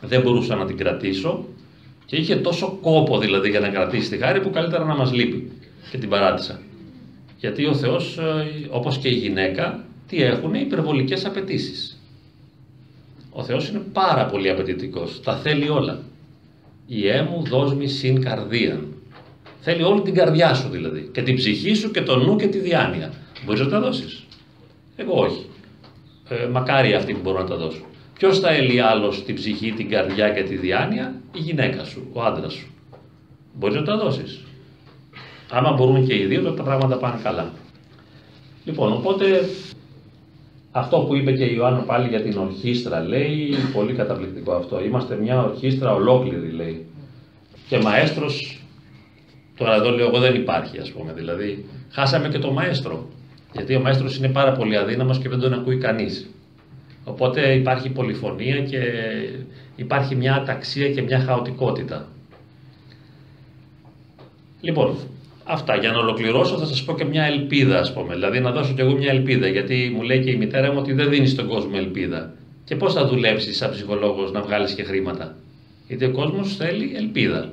δεν 0.01 0.21
μπορούσα 0.21 0.55
να 0.55 0.65
την 0.65 0.77
κρατήσω 0.77 1.45
και 2.07 2.17
είχε 2.17 2.37
τόσο 2.37 2.79
κόπο 2.83 3.19
δηλαδή 3.19 3.51
για 3.51 3.61
να 3.61 3.69
κρατήσει 3.69 4.11
τη 4.11 4.17
χάρη 4.17 4.41
που 4.41 4.51
καλύτερα 4.51 4.85
να 4.85 4.97
μας 4.97 5.13
λείπει 5.13 5.53
και 5.91 5.99
την 5.99 6.09
παράτησα. 6.09 6.61
Γιατί 7.39 7.67
ο 7.67 7.75
Θεός, 7.75 8.19
ε, 8.19 8.69
όπως 8.71 8.99
και 8.99 9.09
η 9.09 9.15
γυναίκα, 9.15 9.85
τι 10.09 10.23
έχουν, 10.23 10.55
υπερβολικές 10.55 11.25
απαιτήσεις. 11.25 12.01
Ο 13.31 13.43
Θεός 13.43 13.69
είναι 13.69 13.83
πάρα 13.93 14.27
πολύ 14.27 14.51
απαιτητικός. 14.51 15.23
Τα 15.23 15.37
θέλει 15.37 15.69
όλα. 15.69 16.03
Η 16.87 17.09
έμου 17.09 17.43
δόσμη 17.47 17.87
συν 17.87 18.21
καρδίαν. 18.21 18.87
Θέλει 19.61 19.83
όλη 19.83 20.03
την 20.03 20.15
καρδιά 20.15 20.55
σου 20.55 20.69
δηλαδή. 20.69 21.09
Και 21.13 21.23
την 21.23 21.37
ψυχή 21.37 21.75
σου 21.75 21.91
και 21.91 22.03
το 22.03 22.17
νου 22.17 22.37
και 22.37 22.47
τη 22.47 22.59
διάνοια. 22.59 23.13
Μπορείς 23.45 23.61
να 23.61 23.69
τα 23.69 23.81
δώσεις. 23.81 24.25
Εγώ 24.97 25.21
όχι. 25.21 25.47
Ε, 26.29 26.47
μακάρι 26.47 26.95
αυτοί 26.95 27.13
που 27.13 27.21
μπορούν 27.23 27.41
να 27.41 27.49
τα 27.49 27.57
δώσουν. 27.57 27.85
Ποιος 28.19 28.39
θα 28.41 28.51
έλει 28.51 28.81
άλλος 28.81 29.25
την 29.25 29.35
ψυχή, 29.35 29.73
την 29.73 29.89
καρδιά 29.89 30.31
και 30.31 30.43
τη 30.43 30.57
διάνοια, 30.57 31.15
η 31.33 31.39
γυναίκα 31.39 31.85
σου, 31.85 32.09
ο 32.13 32.23
άντρας 32.23 32.53
σου. 32.53 32.67
Μπορείς 33.55 33.77
να 33.77 33.83
τα 33.83 33.97
δώσεις. 33.97 34.45
Άμα 35.51 35.73
μπορούν 35.73 36.07
και 36.07 36.15
οι 36.15 36.25
δύο, 36.25 36.43
τότε 36.43 36.57
τα 36.57 36.63
πράγματα 36.63 36.97
πάνε 36.97 37.21
καλά. 37.23 37.53
Λοιπόν, 38.65 38.93
οπότε 38.93 39.49
αυτό 40.71 40.99
που 40.99 41.15
είπε 41.17 41.33
και 41.33 41.45
η 41.45 41.55
Ιωάννα 41.57 41.81
πάλι 41.81 42.09
για 42.09 42.23
την 42.23 42.39
ορχήστρα 42.39 43.01
λέει, 43.01 43.55
πολύ 43.75 43.93
καταπληκτικό 43.93 44.53
αυτό. 44.53 44.85
Είμαστε 44.85 45.17
μια 45.17 45.43
ορχήστρα 45.43 45.95
ολόκληρη 45.95 46.51
λέει. 46.51 46.87
Και 47.69 47.79
μαέστρος, 47.79 48.63
τώρα 49.57 49.75
εδώ 49.75 49.91
λέω 49.91 50.07
εγώ 50.07 50.19
δεν 50.19 50.35
υπάρχει 50.35 50.79
ας 50.79 50.93
πούμε, 50.93 51.13
δηλαδή 51.13 51.65
χάσαμε 51.91 52.29
και 52.29 52.39
το 52.39 52.53
μαέστρο. 52.53 53.09
Γιατί 53.55 53.75
ο 53.75 53.81
μαέστρος 53.81 54.17
είναι 54.17 54.29
πάρα 54.29 54.53
πολύ 54.53 54.77
αδύναμος 54.77 55.19
και 55.19 55.29
δεν 55.29 55.39
τον 55.39 55.53
ακούει 55.53 55.79
κανείς. 55.79 56.31
Οπότε 57.05 57.55
υπάρχει 57.55 57.91
πολυφωνία 57.91 58.61
και 58.61 58.81
υπάρχει 59.77 60.15
μια 60.15 60.35
αταξία 60.35 60.91
και 60.91 61.03
μια 61.03 61.21
χαοτικότητα. 61.21 62.09
Λοιπόν, 64.61 64.97
Αυτά. 65.45 65.77
Για 65.77 65.91
να 65.91 65.99
ολοκληρώσω, 65.99 66.59
θα 66.59 66.67
σας 66.67 66.85
πω 66.85 66.95
και 66.95 67.05
μια 67.05 67.25
ελπίδα, 67.25 67.79
ας 67.79 67.93
πούμε. 67.93 68.15
Δηλαδή, 68.15 68.41
να 68.41 68.51
δώσω 68.51 68.75
κι 68.75 68.81
εγώ 68.81 68.97
μια 68.97 69.11
ελπίδα. 69.11 69.49
Γιατί 69.49 69.93
μου 69.95 70.03
λέει 70.03 70.21
και 70.21 70.31
η 70.31 70.37
μητέρα 70.37 70.73
μου 70.73 70.79
ότι 70.79 70.93
δεν 70.93 71.09
δίνει 71.11 71.27
στον 71.27 71.49
κόσμο 71.49 71.73
ελπίδα. 71.75 72.33
Και 72.65 72.77
πώς 72.77 72.93
θα 72.93 73.07
δουλέψεις 73.07 73.57
σαν 73.57 73.71
ψυχολόγος 73.71 74.33
να 74.33 74.41
βγάλεις 74.41 74.75
και 74.75 74.83
χρήματα; 74.83 75.37
Γιατί 75.89 76.05
ο 76.05 76.11
κόσμος 76.11 76.57
θέλει 76.57 76.93
ελπίδα. 76.97 77.53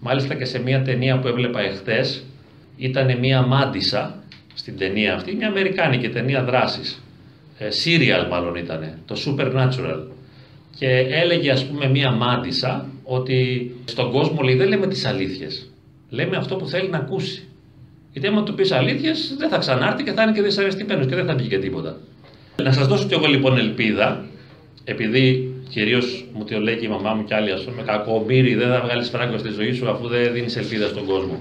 Μάλιστα 0.00 0.34
και 0.34 0.44
σε 0.44 0.62
μια 0.62 0.82
ταινία 0.82 1.18
που 1.18 1.28
έβλεπα 1.28 1.60
εχθές, 1.60 2.24
ήταν 2.76 3.18
μια 3.18 3.42
μάντισα 3.42 4.17
στην 4.58 4.78
ταινία 4.78 5.14
αυτή, 5.14 5.34
μια 5.34 5.48
αμερικάνικη 5.48 6.08
ταινία 6.08 6.44
δράσης. 6.44 7.02
Ε, 7.58 7.68
serial 7.68 8.28
μάλλον 8.30 8.54
ήταν, 8.54 8.98
το 9.06 9.16
Supernatural. 9.26 10.00
Και 10.78 10.88
έλεγε 11.10 11.50
ας 11.50 11.66
πούμε 11.66 11.88
μια 11.88 12.10
μάντισα 12.10 12.88
ότι 13.04 13.70
στον 13.84 14.10
κόσμο 14.10 14.42
λέει 14.42 14.54
δεν 14.54 14.68
λέμε 14.68 14.86
τις 14.86 15.04
αλήθειες 15.04 15.68
λέμε 16.10 16.36
αυτό 16.36 16.56
που 16.56 16.66
θέλει 16.66 16.88
να 16.88 16.96
ακούσει. 16.98 17.42
Γιατί 18.12 18.28
άμα 18.28 18.42
του 18.42 18.54
πεις 18.54 18.72
αλήθειες, 18.72 19.34
δεν 19.38 19.48
θα 19.48 19.58
ξανάρθει 19.58 20.02
και 20.02 20.12
θα 20.12 20.22
είναι 20.22 20.32
και 20.32 20.42
δυσαρεστημένος 20.42 21.06
και 21.06 21.14
δεν 21.14 21.26
θα 21.26 21.34
βγει 21.34 21.48
και 21.48 21.58
τίποτα. 21.58 21.96
Να 22.62 22.72
σας 22.72 22.86
δώσω 22.86 23.06
κι 23.06 23.14
εγώ 23.14 23.26
λοιπόν 23.26 23.58
ελπίδα, 23.58 24.24
επειδή 24.84 25.52
κυρίως 25.68 26.24
μου 26.32 26.44
το 26.44 26.60
λέει 26.60 26.76
και 26.76 26.86
η 26.86 26.88
μαμά 26.88 27.14
μου 27.14 27.24
κι 27.24 27.34
άλλοι, 27.34 27.50
ας 27.50 27.64
πούμε, 27.64 27.82
κακομίρι, 27.82 28.54
δεν 28.54 28.68
θα 28.68 28.80
βγάλεις 28.80 29.08
φράγκο 29.08 29.38
στη 29.38 29.48
ζωή 29.48 29.72
σου 29.72 29.90
αφού 29.90 30.08
δεν 30.08 30.32
δίνεις 30.32 30.56
ελπίδα 30.56 30.88
στον 30.88 31.06
κόσμο. 31.06 31.38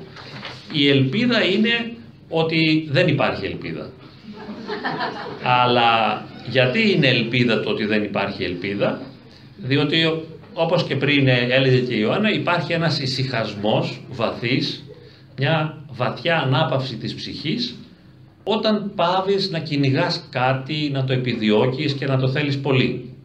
Η 0.71 0.89
ελπίδα 0.89 1.43
είναι 1.43 1.91
ότι 2.30 2.88
δεν 2.92 3.08
υπάρχει 3.08 3.46
ελπίδα. 3.46 3.90
Αλλά 5.44 6.24
γιατί 6.50 6.92
είναι 6.92 7.08
ελπίδα 7.08 7.60
το 7.60 7.70
ότι 7.70 7.86
δεν 7.86 8.04
υπάρχει 8.04 8.44
ελπίδα, 8.44 9.02
διότι 9.58 10.22
όπως 10.54 10.84
και 10.84 10.96
πριν 10.96 11.28
έλεγε 11.28 11.80
και 11.80 11.94
η 11.94 12.00
Ιωάννα, 12.02 12.32
υπάρχει 12.32 12.74
ένας 12.74 13.00
ησυχασμός 13.00 14.02
βαθύς, 14.10 14.84
μια 15.38 15.86
βαθιά 15.92 16.38
ανάπαυση 16.38 16.98
της 16.98 17.16
ψυχής, 17.16 17.76
όταν 18.44 18.92
πάβεις 18.96 19.52
να 19.52 19.60
κυνηγάς 19.60 20.28
κάτι, 20.32 20.90
να 20.94 21.04
το 21.04 21.13
επιδιώκεις 21.13 21.94
και 21.94 22.06
να 22.06 22.18
το 22.18 22.30
θέλεις 22.30 22.60
πολύ. 22.60 23.16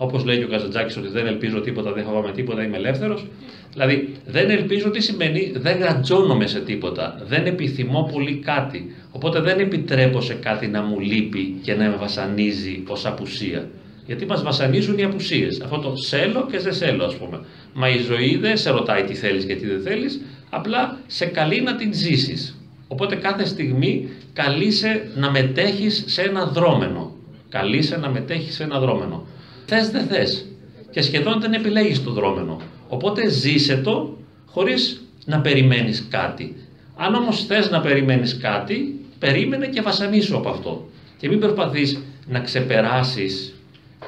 Όπως 0.00 0.24
λέει 0.24 0.38
και 0.38 0.44
ο 0.44 0.48
Καζατζάκης 0.48 0.96
ότι 0.96 1.08
δεν 1.08 1.26
ελπίζω 1.26 1.60
τίποτα, 1.60 1.92
δεν 1.92 2.04
φοβάμαι 2.04 2.32
τίποτα, 2.32 2.62
είμαι 2.62 2.76
ελεύθερος. 2.76 3.26
Δηλαδή 3.72 4.14
δεν 4.26 4.50
ελπίζω 4.50 4.90
τι 4.90 5.00
σημαίνει, 5.00 5.52
δεν 5.56 5.78
γατζώνομαι 5.78 6.46
σε 6.46 6.60
τίποτα, 6.60 7.20
δεν 7.26 7.46
επιθυμώ 7.46 8.10
πολύ 8.12 8.34
κάτι. 8.34 8.94
Οπότε 9.10 9.40
δεν 9.40 9.58
επιτρέπω 9.58 10.20
σε 10.20 10.34
κάτι 10.34 10.66
να 10.66 10.82
μου 10.82 11.00
λείπει 11.00 11.58
και 11.62 11.74
να 11.74 11.88
με 11.88 11.96
βασανίζει 11.96 12.82
ως 12.88 13.06
απουσία. 13.06 13.68
Γιατί 14.06 14.26
μας 14.26 14.42
βασανίζουν 14.42 14.98
οι 14.98 15.04
απουσίες. 15.04 15.60
Αυτό 15.60 15.78
το 15.78 15.96
σέλο 15.96 16.46
και 16.50 16.58
δεν 16.58 16.74
σέλο, 16.74 17.04
ας 17.04 17.14
πούμε. 17.16 17.40
Μα 17.74 17.88
η 17.88 17.98
ζωή 17.98 18.36
δεν 18.36 18.56
σε 18.56 18.70
ρωτάει 18.70 19.02
τι 19.04 19.14
θέλεις 19.14 19.44
και 19.44 19.54
τι 19.54 19.66
δεν 19.66 19.80
θέλεις, 19.80 20.20
απλά 20.50 20.98
σε 21.06 21.26
καλεί 21.26 21.60
να 21.60 21.76
την 21.76 21.94
ζήσεις. 21.94 22.56
Οπότε 22.88 23.16
κάθε 23.16 23.44
στιγμή 23.44 24.08
καλείσαι 24.32 25.08
να 25.16 25.30
μετέχεις 25.30 26.04
σε 26.06 26.22
ένα 26.22 26.46
δρόμενο. 26.46 27.16
Καλείσαι 27.48 27.96
να 27.96 28.08
μετέχεις 28.10 28.54
σε 28.54 28.62
ένα 28.62 28.80
δρόμενο. 28.80 29.26
Θες 29.70 29.90
δεν 29.90 30.06
θες. 30.06 30.46
Και 30.90 31.00
σχεδόν 31.00 31.40
δεν 31.40 31.52
επιλέγεις 31.52 32.02
το 32.02 32.10
δρόμενο. 32.12 32.60
Οπότε 32.88 33.28
ζήσε 33.28 33.76
το 33.76 34.16
χωρίς 34.46 35.02
να 35.24 35.40
περιμένεις 35.40 36.06
κάτι. 36.10 36.56
Αν 36.96 37.14
όμως 37.14 37.46
θες 37.46 37.70
να 37.70 37.80
περιμένεις 37.80 38.38
κάτι, 38.38 39.00
περίμενε 39.18 39.66
και 39.66 39.80
βασανίσου 39.80 40.36
από 40.36 40.48
αυτό. 40.48 40.88
Και 41.18 41.28
μην 41.28 41.38
προσπαθείς 41.38 42.02
να 42.26 42.40
ξεπεράσεις 42.40 43.54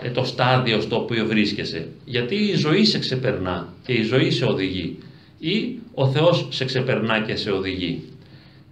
ε, 0.03 0.11
το 0.11 0.25
στάδιο 0.25 0.81
στο 0.81 0.97
οποίο 0.97 1.27
βρίσκεσαι. 1.27 1.89
Γιατί 2.05 2.35
η 2.35 2.55
ζωή 2.55 2.85
σε 2.85 2.99
ξεπερνά 2.99 3.73
και 3.87 3.93
η 3.93 4.03
ζωή 4.03 4.31
σε 4.31 4.45
οδηγεί 4.45 4.99
ή 5.39 5.79
ο 5.95 6.09
Θεός 6.09 6.47
σε 6.51 6.65
ξεπερνά 6.65 7.21
και 7.27 7.37
σε 7.37 7.51
οδηγεί. 7.51 8.03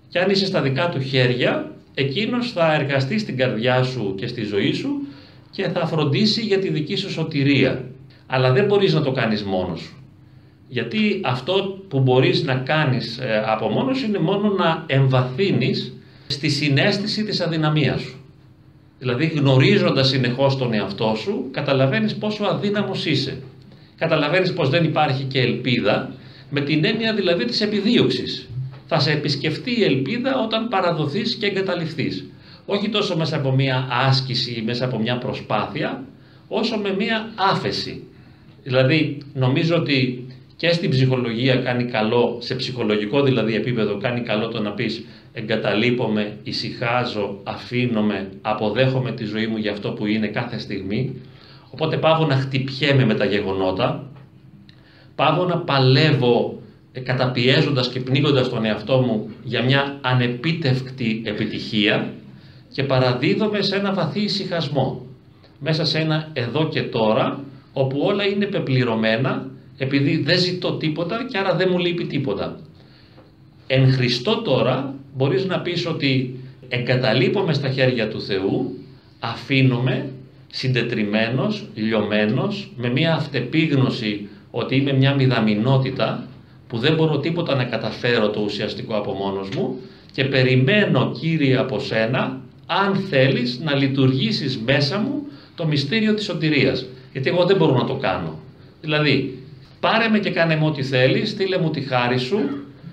Και 0.09 0.18
αν 0.18 0.30
είσαι 0.30 0.47
στα 0.47 0.62
δικά 0.62 0.89
του 0.89 1.01
χέρια, 1.01 1.72
εκείνος 1.95 2.53
θα 2.53 2.74
εργαστεί 2.74 3.18
στην 3.18 3.36
καρδιά 3.36 3.82
σου 3.82 4.14
και 4.16 4.26
στη 4.26 4.45
ζωή 4.45 4.72
σου 4.72 5.07
και 5.51 5.68
θα 5.68 5.86
φροντίσει 5.86 6.40
για 6.40 6.59
τη 6.59 6.70
δική 6.70 6.96
σου 6.96 7.11
σωτηρία. 7.11 7.84
Αλλά 8.26 8.53
δεν 8.53 8.64
μπορείς 8.64 8.94
να 8.94 9.03
το 9.03 9.12
κάνεις 9.12 9.42
μόνος 9.42 9.80
σου. 9.80 9.96
Γιατί 10.68 11.20
αυτό 11.24 11.78
που 11.88 12.01
μπορείς 12.01 12.42
να 12.42 12.55
κάνεις 12.55 13.18
ε, 13.18 13.42
από 13.46 13.68
μόνος 13.68 14.03
είναι 14.03 14.18
μόνο 14.18 14.49
να 14.49 14.84
εμβαθύνεις 14.86 15.92
στη 16.26 16.49
συνέστηση 16.49 17.24
της 17.24 17.40
αδυναμίας 17.40 18.01
σου. 18.01 18.18
Δηλαδή 18.99 19.26
γνωρίζοντας 19.26 20.09
συνεχώς 20.09 20.57
τον 20.57 20.72
εαυτό 20.72 21.14
σου, 21.16 21.49
καταλαβαίνεις 21.51 22.16
πόσο 22.16 22.44
αδύναμος 22.44 23.07
είσαι. 23.07 23.38
Καταλαβαίνεις 23.96 24.53
πως 24.53 24.68
δεν 24.68 24.84
υπάρχει 24.84 25.24
και 25.24 25.40
ελπίδα, 25.40 26.12
με 26.51 26.61
την 26.61 26.84
έννοια 26.84 27.14
δηλαδή 27.14 27.44
της 27.44 27.61
επιδίωξης. 27.61 28.49
Θα 28.86 28.99
σε 28.99 29.11
επισκεφτεί 29.11 29.80
η 29.80 29.84
ελπίδα 29.84 30.42
όταν 30.44 30.68
παραδοθείς 30.68 31.34
και 31.34 31.46
εγκαταληφθείς. 31.46 32.24
Όχι 32.70 32.88
τόσο 32.88 33.16
μέσα 33.16 33.36
από 33.36 33.52
μια 33.52 33.88
άσκηση 33.90 34.50
ή 34.50 34.62
μέσα 34.62 34.84
από 34.84 34.98
μια 34.98 35.18
προσπάθεια, 35.18 36.04
όσο 36.48 36.76
με 36.76 36.94
μια 36.94 37.30
άφεση. 37.34 38.02
Δηλαδή 38.62 39.22
νομίζω 39.34 39.76
ότι 39.76 40.26
και 40.56 40.72
στην 40.72 40.90
ψυχολογία 40.90 41.56
κάνει 41.56 41.84
καλό, 41.84 42.38
σε 42.40 42.54
ψυχολογικό 42.54 43.22
δηλαδή 43.22 43.54
επίπεδο 43.54 43.98
κάνει 43.98 44.20
καλό 44.20 44.48
το 44.48 44.60
να 44.60 44.70
πεις 44.70 45.04
εγκαταλείπομαι, 45.32 46.36
ησυχάζω, 46.42 47.40
αφήνομαι, 47.42 48.28
αποδέχομαι 48.42 49.12
τη 49.12 49.24
ζωή 49.24 49.46
μου 49.46 49.56
για 49.56 49.72
αυτό 49.72 49.90
που 49.90 50.06
είναι 50.06 50.26
κάθε 50.26 50.58
στιγμή. 50.58 51.14
Οπότε 51.70 51.96
πάω 51.96 52.26
να 52.26 52.36
χτυπιέμαι 52.36 53.04
με 53.04 53.14
τα 53.14 53.24
γεγονότα, 53.24 54.10
πάω 55.14 55.44
να 55.44 55.56
παλεύω 55.58 56.62
ε, 56.92 57.00
καταπιέζοντας 57.00 57.88
και 57.88 58.00
πνίγοντας 58.00 58.48
τον 58.48 58.64
εαυτό 58.64 59.00
μου 59.00 59.30
για 59.44 59.62
μια 59.62 59.98
ανεπίτευκτη 60.00 61.22
επιτυχία 61.24 62.12
και 62.78 62.84
παραδίδομαι 62.84 63.62
σε 63.62 63.76
ένα 63.76 63.92
βαθύ 63.92 64.20
ησυχασμό, 64.20 65.06
μέσα 65.60 65.84
σε 65.84 65.98
ένα 65.98 66.30
εδώ 66.32 66.68
και 66.68 66.82
τώρα, 66.82 67.44
όπου 67.72 68.00
όλα 68.00 68.24
είναι 68.24 68.46
πεπληρωμένα, 68.46 69.50
επειδή 69.78 70.16
δεν 70.16 70.38
ζητώ 70.38 70.76
τίποτα 70.76 71.26
και 71.30 71.38
άρα 71.38 71.54
δεν 71.54 71.68
μου 71.70 71.78
λείπει 71.78 72.06
τίποτα. 72.06 72.60
Εν 73.66 73.92
Χριστώ 73.92 74.42
τώρα 74.42 74.94
μπορείς 75.16 75.44
να 75.44 75.60
πεις 75.60 75.86
ότι 75.86 76.40
εγκαταλείπομαι 76.68 77.52
στα 77.52 77.68
χέρια 77.68 78.08
του 78.08 78.20
Θεού, 78.20 78.78
αφήνομαι 79.20 80.10
συντετριμένος, 80.50 81.68
λιωμένος, 81.74 82.72
με 82.76 82.88
μια 82.90 83.14
αυτεπίγνωση 83.14 84.28
ότι 84.50 84.76
είμαι 84.76 84.92
μια 84.92 85.14
μηδαμινότητα 85.14 86.28
που 86.68 86.78
δεν 86.78 86.94
μπορώ 86.94 87.18
τίποτα 87.18 87.54
να 87.54 87.64
καταφέρω 87.64 88.30
το 88.30 88.40
ουσιαστικό 88.40 88.96
από 88.96 89.12
μόνος 89.12 89.48
μου 89.56 89.80
και 90.12 90.24
περιμένω 90.24 91.12
Κύριε 91.20 91.56
από 91.56 91.78
σένα 91.78 92.46
αν 92.70 92.96
θέλεις 92.96 93.60
να 93.64 93.74
λειτουργήσεις 93.74 94.58
μέσα 94.58 94.98
μου 94.98 95.26
το 95.54 95.66
μυστήριο 95.66 96.14
της 96.14 96.24
σωτηρίας. 96.24 96.86
Γιατί 97.12 97.28
εγώ 97.28 97.44
δεν 97.44 97.56
μπορώ 97.56 97.74
να 97.74 97.84
το 97.84 97.94
κάνω. 97.94 98.38
Δηλαδή, 98.80 99.38
πάρε 99.80 100.08
με 100.08 100.18
και 100.18 100.30
κάνε 100.30 100.56
μου 100.56 100.66
ό,τι 100.66 100.82
θέλεις, 100.82 101.30
στείλε 101.30 101.58
μου 101.58 101.70
τη 101.70 101.80
χάρη 101.80 102.18
σου, 102.18 102.38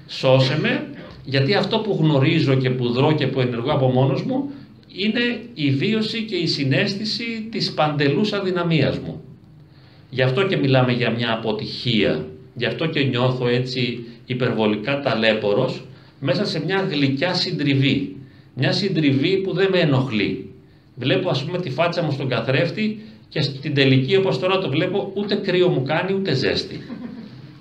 σώσε 0.08 0.60
με, 0.62 0.88
γιατί 1.26 1.54
αυτό 1.54 1.80
που 1.80 1.98
γνωρίζω 2.02 2.56
και 2.56 2.70
που 2.70 2.90
δρώ 2.90 3.12
και 3.12 3.28
που 3.28 3.42
ενεργώ 3.42 3.72
από 3.72 3.88
μόνος 3.88 4.24
μου 4.24 4.50
είναι 4.88 5.40
η 5.54 5.70
βίωση 5.72 6.24
και 6.24 6.36
η 6.36 6.48
συνέστηση 6.48 7.48
της 7.52 7.74
παντελούς 7.74 8.34
αδυναμίας 8.34 8.98
μου. 8.98 9.22
Γι' 10.10 10.22
αυτό 10.22 10.48
και 10.48 10.58
μιλάμε 10.58 10.92
για 10.92 11.12
μια 11.12 11.34
αποτυχία. 11.34 12.26
Γι' 12.56 12.66
αυτό 12.66 12.86
και 12.86 13.04
νιώθω 13.04 13.48
έτσι 13.48 14.06
υπερβολικά 14.26 15.00
ταλέπορος 15.00 15.86
μέσα 16.20 16.46
σε 16.46 16.66
μια 16.66 16.88
γλυκιά 16.92 17.34
συντριβή. 17.34 18.15
Μια 18.56 18.72
συντριβή 18.72 19.38
που 19.38 19.54
δεν 19.54 19.70
με 19.72 19.80
ενοχλεί. 19.80 20.54
Βλέπω 20.96 21.30
ας 21.30 21.44
πούμε 21.44 21.58
τη 21.58 21.70
φάτσα 21.70 22.04
μου 22.04 22.12
στον 22.12 22.30
καθρέφτη 22.30 23.00
και 23.30 23.42
στην 23.42 23.74
τελική 23.74 24.16
όπως 24.16 24.40
τώρα 24.40 24.58
το 24.58 24.70
βλέπω 24.70 25.12
ούτε 25.16 25.36
κρύο 25.36 25.70
μου 25.70 25.84
κάνει 25.84 26.14
ούτε 26.14 26.34
ζέστη. 26.34 26.82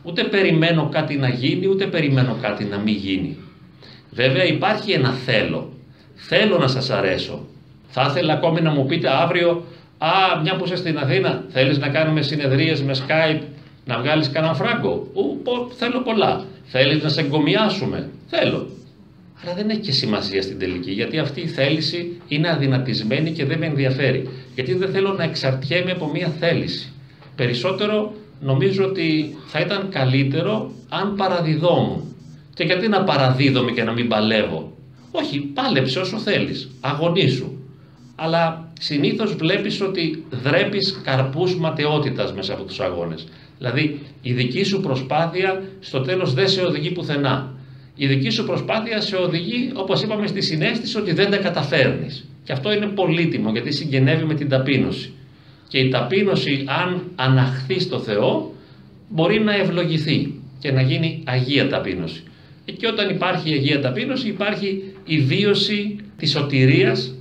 Ούτε 0.02 0.24
περιμένω 0.24 0.88
κάτι 0.92 1.16
να 1.16 1.28
γίνει 1.28 1.66
ούτε 1.66 1.86
περιμένω 1.86 2.36
κάτι 2.42 2.64
να 2.64 2.78
μην 2.78 2.94
γίνει. 2.94 3.36
Βέβαια 4.10 4.44
υπάρχει 4.44 4.92
ένα 4.92 5.12
θέλω. 5.12 5.72
Θέλω 6.14 6.58
να 6.58 6.68
σας 6.68 6.90
αρέσω. 6.90 7.46
Θα 7.88 8.06
ήθελα 8.10 8.32
ακόμη 8.32 8.60
να 8.60 8.70
μου 8.70 8.86
πείτε 8.86 9.08
αύριο 9.22 9.64
«Α, 9.98 10.40
μια 10.42 10.56
που 10.56 10.64
είσαι 10.64 10.76
στην 10.76 10.98
Αθήνα, 10.98 11.44
θέλεις 11.48 11.78
να 11.78 11.88
κάνουμε 11.88 12.22
συνεδρίες 12.22 12.82
με 12.82 12.94
Skype, 12.94 13.42
να 13.84 13.98
βγάλεις 13.98 14.30
κανένα 14.30 14.54
φράγκο». 14.54 15.06
Ου, 15.14 15.42
θέλω 15.76 16.02
πολλά. 16.02 16.44
Θέλεις 16.64 17.02
να 17.02 17.08
σε 17.08 17.20
εγκομιάσουμε; 17.20 18.10
Θέλω. 18.26 18.66
Αλλά 19.42 19.54
δεν 19.54 19.70
έχει 19.70 19.80
και 19.80 19.92
σημασία 19.92 20.42
στην 20.42 20.58
τελική, 20.58 20.90
γιατί 20.90 21.18
αυτή 21.18 21.40
η 21.40 21.46
θέληση 21.46 22.20
είναι 22.28 22.50
αδυνατισμένη 22.50 23.30
και 23.30 23.44
δεν 23.44 23.58
με 23.58 23.66
ενδιαφέρει. 23.66 24.28
Γιατί 24.54 24.74
δεν 24.74 24.90
θέλω 24.90 25.12
να 25.12 25.24
εξαρτιέμαι 25.24 25.90
από 25.90 26.10
μια 26.10 26.28
θέληση. 26.28 26.92
Περισσότερο 27.36 28.14
νομίζω 28.40 28.84
ότι 28.84 29.36
θα 29.46 29.60
ήταν 29.60 29.88
καλύτερο 29.90 30.70
αν 30.88 31.14
παραδιδόμουν. 31.16 32.14
Και 32.54 32.64
γιατί 32.64 32.88
να 32.88 33.04
παραδίδομαι 33.04 33.70
και 33.70 33.82
να 33.82 33.92
μην 33.92 34.08
παλεύω; 34.08 34.72
Όχι, 35.10 35.40
πάλεψε 35.40 35.98
όσο 35.98 36.18
θέλεις, 36.18 36.70
αγωνίσου. 36.80 37.52
Αλλά 38.16 38.72
συνήθως 38.80 39.34
βλέπεις 39.34 39.80
ότι 39.80 40.24
δρέπεις 40.42 41.00
καρπούς 41.04 41.56
ματαιότητας 41.56 42.32
μέσα 42.32 42.52
από 42.52 42.62
τους 42.62 42.80
αγώνες. 42.80 43.28
Δηλαδή 43.58 44.00
η 44.22 44.32
δική 44.32 44.62
σου 44.62 44.80
προσπάθεια 44.80 45.62
στο 45.80 46.00
τέλος 46.00 46.34
δεν 46.34 46.48
σε 46.48 46.60
οδηγεί 46.60 46.90
πουθενά. 46.90 47.53
Η 47.96 48.06
δική 48.06 48.30
σου 48.30 48.44
προσπάθεια 48.44 49.00
σε 49.00 49.16
οδηγεί, 49.16 49.70
όπως 49.74 50.02
είπαμε, 50.02 50.26
στη 50.26 50.40
συνέστηση 50.40 50.98
ότι 50.98 51.12
δεν 51.12 51.30
τα 51.30 51.36
καταφέρνεις. 51.36 52.28
Και 52.44 52.52
αυτό 52.52 52.72
είναι 52.72 52.86
πολύτιμο 52.86 53.50
γιατί 53.50 53.72
συγγενεύει 53.72 54.24
με 54.24 54.34
την 54.34 54.48
ταπείνωση. 54.48 55.12
Και 55.68 55.78
η 55.78 55.88
ταπείνωση 55.88 56.64
αν 56.66 57.02
αναχθεί 57.14 57.80
στο 57.80 57.98
Θεό 57.98 58.54
μπορεί 59.08 59.40
να 59.40 59.54
ευλογηθεί 59.54 60.34
και 60.58 60.72
να 60.72 60.82
γίνει 60.82 61.22
Αγία 61.24 61.68
ταπείνωση. 61.68 62.22
Και 62.72 62.86
όταν 62.86 63.10
υπάρχει 63.10 63.50
η 63.50 63.52
Αγία 63.52 63.80
Ταπείνωση 63.80 64.28
υπάρχει 64.28 64.82
η 65.04 65.18
βίωση 65.18 65.96
της 66.16 66.30
σωτηρίας, 66.30 67.14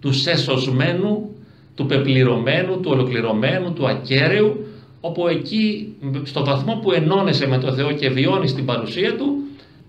του 0.00 0.12
σεσωσμένου, 0.12 1.34
του 1.74 1.86
πεπληρωμένου, 1.86 2.80
του 2.80 2.90
ολοκληρωμένου, 2.90 3.72
του 3.72 3.88
ακέραιου, 3.88 4.66
όπου 5.00 5.28
εκεί 5.28 5.94
στο 6.22 6.44
βαθμό 6.44 6.74
που 6.82 6.92
ενώνεσαι 6.92 7.46
με 7.46 7.58
το 7.58 7.72
Θεό 7.72 7.92
και 7.92 8.08
βιώνεις 8.08 8.54
την 8.54 8.64
παρουσία 8.64 9.16
Του, 9.16 9.35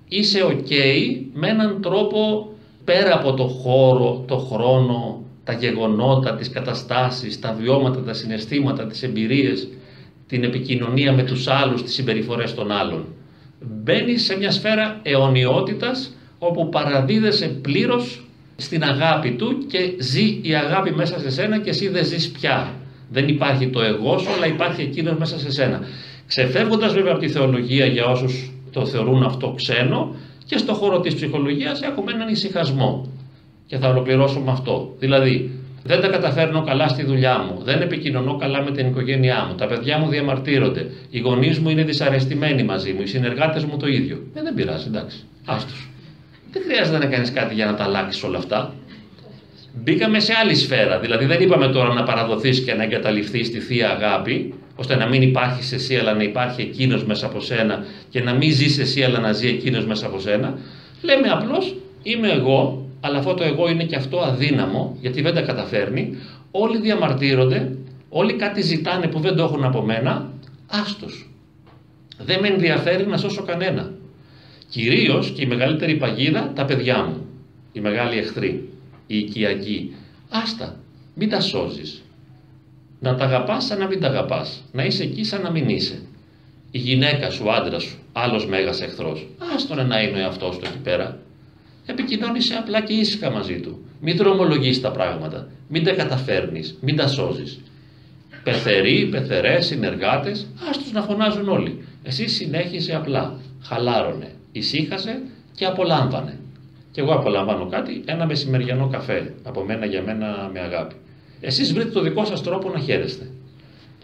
είσαι 0.07 0.39
ok 0.43 0.71
με 1.33 1.47
έναν 1.47 1.81
τρόπο 1.81 2.49
πέρα 2.83 3.13
από 3.15 3.33
το 3.33 3.43
χώρο, 3.47 4.23
το 4.27 4.37
χρόνο, 4.37 5.23
τα 5.43 5.53
γεγονότα, 5.53 6.35
τις 6.35 6.49
καταστάσεις, 6.49 7.39
τα 7.39 7.53
βιώματα, 7.53 8.03
τα 8.03 8.13
συναισθήματα, 8.13 8.87
τις 8.87 9.03
εμπειρίες, 9.03 9.67
την 10.27 10.43
επικοινωνία 10.43 11.13
με 11.13 11.23
τους 11.23 11.47
άλλους, 11.47 11.83
τις 11.83 11.93
συμπεριφορές 11.93 12.53
των 12.53 12.71
άλλων 12.71 13.05
μπαίνει 13.59 14.17
σε 14.17 14.37
μια 14.37 14.51
σφαίρα 14.51 14.99
αιωνιότητας 15.03 16.15
όπου 16.39 16.69
παραδίδεσαι 16.69 17.47
πλήρως 17.47 18.25
στην 18.55 18.83
αγάπη 18.83 19.31
του 19.31 19.57
και 19.67 19.93
ζει 19.99 20.39
η 20.41 20.55
αγάπη 20.55 20.91
μέσα 20.91 21.19
σε 21.19 21.29
σένα 21.29 21.59
και 21.59 21.69
εσύ 21.69 21.87
δεν 21.87 22.05
ζεις 22.05 22.29
πια. 22.29 22.73
Δεν 23.09 23.27
υπάρχει 23.27 23.67
το 23.67 23.81
εγώ 23.81 24.17
σου, 24.17 24.29
αλλά 24.35 24.47
υπάρχει 24.47 24.81
εκείνος 24.81 25.17
μέσα 25.17 25.39
σε 25.39 25.51
σένα. 25.51 25.81
Ξεφεύγοντας 26.27 26.93
βέβαια 26.93 27.11
από 27.11 27.21
τη 27.21 27.29
θεολογία 27.29 27.85
για 27.85 28.05
όσους 28.05 28.51
το 28.79 28.85
θεωρούν 28.85 29.23
αυτό 29.23 29.53
ξένο 29.55 30.15
και 30.45 30.57
στο 30.57 30.73
χώρο 30.73 30.99
της 30.99 31.15
ψυχολογίας 31.15 31.81
έχουμε 31.81 32.11
έναν 32.11 32.27
ησυχασμό. 32.29 33.11
Και 33.67 33.77
θα 33.77 33.89
ολοκληρώσω 33.89 34.39
με 34.39 34.51
αυτό. 34.51 34.95
Δηλαδή, 34.99 35.51
δεν 35.83 36.01
τα 36.01 36.07
καταφέρνω 36.07 36.61
καλά 36.61 36.87
στη 36.87 37.03
δουλειά 37.03 37.37
μου. 37.37 37.63
Δεν 37.63 37.81
επικοινωνώ 37.81 38.35
καλά 38.35 38.63
με 38.63 38.71
την 38.71 38.87
οικογένειά 38.87 39.45
μου. 39.49 39.55
Τα 39.55 39.65
παιδιά 39.65 39.97
μου 39.97 40.09
διαμαρτύρονται. 40.09 40.89
Οι 41.09 41.19
γονείς 41.19 41.59
μου 41.59 41.69
είναι 41.69 41.83
δυσαρεστημένοι 41.83 42.63
μαζί 42.63 42.93
μου. 42.93 43.01
Οι 43.01 43.05
συνεργάτες 43.05 43.65
μου 43.65 43.77
το 43.77 43.87
ίδιο. 43.87 44.17
Ε, 44.33 44.41
δεν 44.41 44.53
πειράζει, 44.53 44.87
εντάξει. 44.87 45.17
Άστο. 45.45 45.73
Δεν 46.51 46.61
χρειάζεται 46.67 46.97
να 46.97 47.05
κάνεις 47.05 47.31
κάτι 47.31 47.53
για 47.53 47.65
να 47.65 47.75
τα 47.75 47.83
αλλάξεις 47.83 48.23
όλα 48.23 48.37
αυτά. 48.37 48.73
Μπήκαμε 49.83 50.19
σε 50.19 50.33
άλλη 50.41 50.55
σφαίρα. 50.55 50.99
Δηλαδή 50.99 51.25
δεν 51.25 51.41
είπαμε 51.41 51.67
τώρα 51.67 51.93
να 51.93 52.03
παραδοθείς 52.03 52.59
και 52.59 52.73
να 52.73 52.83
εγκαταληφθεί 52.83 53.43
στη 53.43 53.59
θεία 53.59 53.89
αγάπη, 53.89 54.53
ώστε 54.77 54.95
να 54.95 55.07
μην 55.07 55.21
υπάρχεις 55.21 55.71
εσύ 55.71 55.95
αλλά 55.95 56.13
να 56.13 56.23
υπάρχει 56.23 56.61
εκείνος 56.61 57.03
μέσα 57.03 57.25
από 57.25 57.39
σένα 57.39 57.85
και 58.09 58.21
να 58.21 58.33
μην 58.33 58.53
ζεις 58.53 58.79
εσύ 58.79 59.03
αλλά 59.03 59.19
να 59.19 59.31
ζει 59.31 59.47
εκείνος 59.47 59.85
μέσα 59.85 60.05
από 60.05 60.19
σένα. 60.19 60.57
Λέμε 61.01 61.27
απλώς 61.29 61.75
είμαι 62.03 62.31
εγώ 62.31 62.87
αλλά 62.99 63.17
αυτό 63.17 63.33
το 63.33 63.43
εγώ 63.43 63.69
είναι 63.69 63.83
και 63.83 63.95
αυτό 63.95 64.19
αδύναμο, 64.19 64.97
γιατί 65.01 65.21
δεν 65.21 65.33
τα 65.33 65.41
καταφέρνει, 65.41 66.17
όλοι 66.51 66.79
διαμαρτύρονται, 66.79 67.77
όλοι 68.09 68.33
κάτι 68.33 68.61
ζητάνε 68.61 69.07
που 69.07 69.19
δεν 69.19 69.35
το 69.35 69.43
έχουν 69.43 69.63
από 69.63 69.81
μένα, 69.81 70.31
άστος. 70.67 71.29
Δεν 72.17 72.39
με 72.39 72.47
ενδιαφέρει 72.47 73.07
να 73.07 73.17
σώσω 73.17 73.43
κανένα. 73.43 73.91
Κυρίως 74.69 75.29
και 75.29 75.41
η 75.41 75.45
μεγαλύτερη 75.45 75.95
παγίδα 75.95 76.51
τα 76.55 76.65
παιδιά 76.65 77.03
μου, 77.03 77.25
οι 77.71 77.79
μεγάλοι 77.79 78.17
εχθροί, 78.17 78.69
οι 79.07 79.17
οικιακοί. 79.17 79.95
Άστα, 80.29 80.79
μην 81.13 81.29
τα 81.29 81.39
σώζεις. 81.41 82.01
Να 82.99 83.15
τα 83.15 83.23
αγαπάς 83.23 83.65
σαν 83.65 83.79
να 83.79 83.87
μην 83.87 83.99
τα 83.99 84.07
αγαπάς. 84.07 84.63
Να 84.71 84.83
είσαι 84.85 85.03
εκεί 85.03 85.23
σαν 85.23 85.41
να 85.41 85.51
μην 85.51 85.69
είσαι. 85.69 86.01
Η 86.71 86.77
γυναίκα 86.77 87.29
σου, 87.29 87.43
ο 87.45 87.51
άντρα 87.51 87.79
σου, 87.79 87.97
άλλος 88.13 88.47
μέγας 88.47 88.81
εχθρός. 88.81 89.27
Άστον 89.55 89.87
να 89.87 90.01
είναι 90.01 90.17
ο 90.17 90.19
εαυτός 90.19 90.57
του 90.57 90.65
εκεί 90.65 90.79
πέρα 90.83 91.19
επικοινώνησε 91.87 92.55
απλά 92.55 92.81
και 92.81 92.93
ήσυχα 92.93 93.29
μαζί 93.31 93.59
του. 93.59 93.85
Μην 94.01 94.17
δρομολογείς 94.17 94.81
τα 94.81 94.91
πράγματα, 94.91 95.47
μην 95.67 95.83
τα 95.83 95.91
καταφέρνεις, 95.91 96.77
μην 96.81 96.95
τα 96.95 97.07
σώζεις. 97.07 97.59
Πεθεροί, 98.43 99.07
πεθερές, 99.11 99.65
συνεργάτες, 99.65 100.47
άστους 100.69 100.91
να 100.91 101.01
φωνάζουν 101.01 101.49
όλοι. 101.49 101.83
Εσύ 102.03 102.27
συνέχισε 102.27 102.95
απλά, 102.95 103.39
χαλάρωνε, 103.61 104.31
ησύχασε 104.51 105.21
και 105.55 105.65
απολάμβανε. 105.65 106.39
και 106.91 107.01
εγώ 107.01 107.13
απολαμβάνω 107.13 107.67
κάτι, 107.67 108.03
ένα 108.05 108.25
μεσημεριανό 108.25 108.87
καφέ 108.87 109.33
από 109.43 109.63
μένα 109.63 109.85
για 109.85 110.01
μένα 110.01 110.49
με 110.53 110.59
αγάπη. 110.59 110.95
Εσείς 111.39 111.73
βρείτε 111.73 111.89
το 111.89 112.01
δικό 112.01 112.25
σας 112.25 112.43
τρόπο 112.43 112.69
να 112.69 112.79
χαίρεστε. 112.79 113.29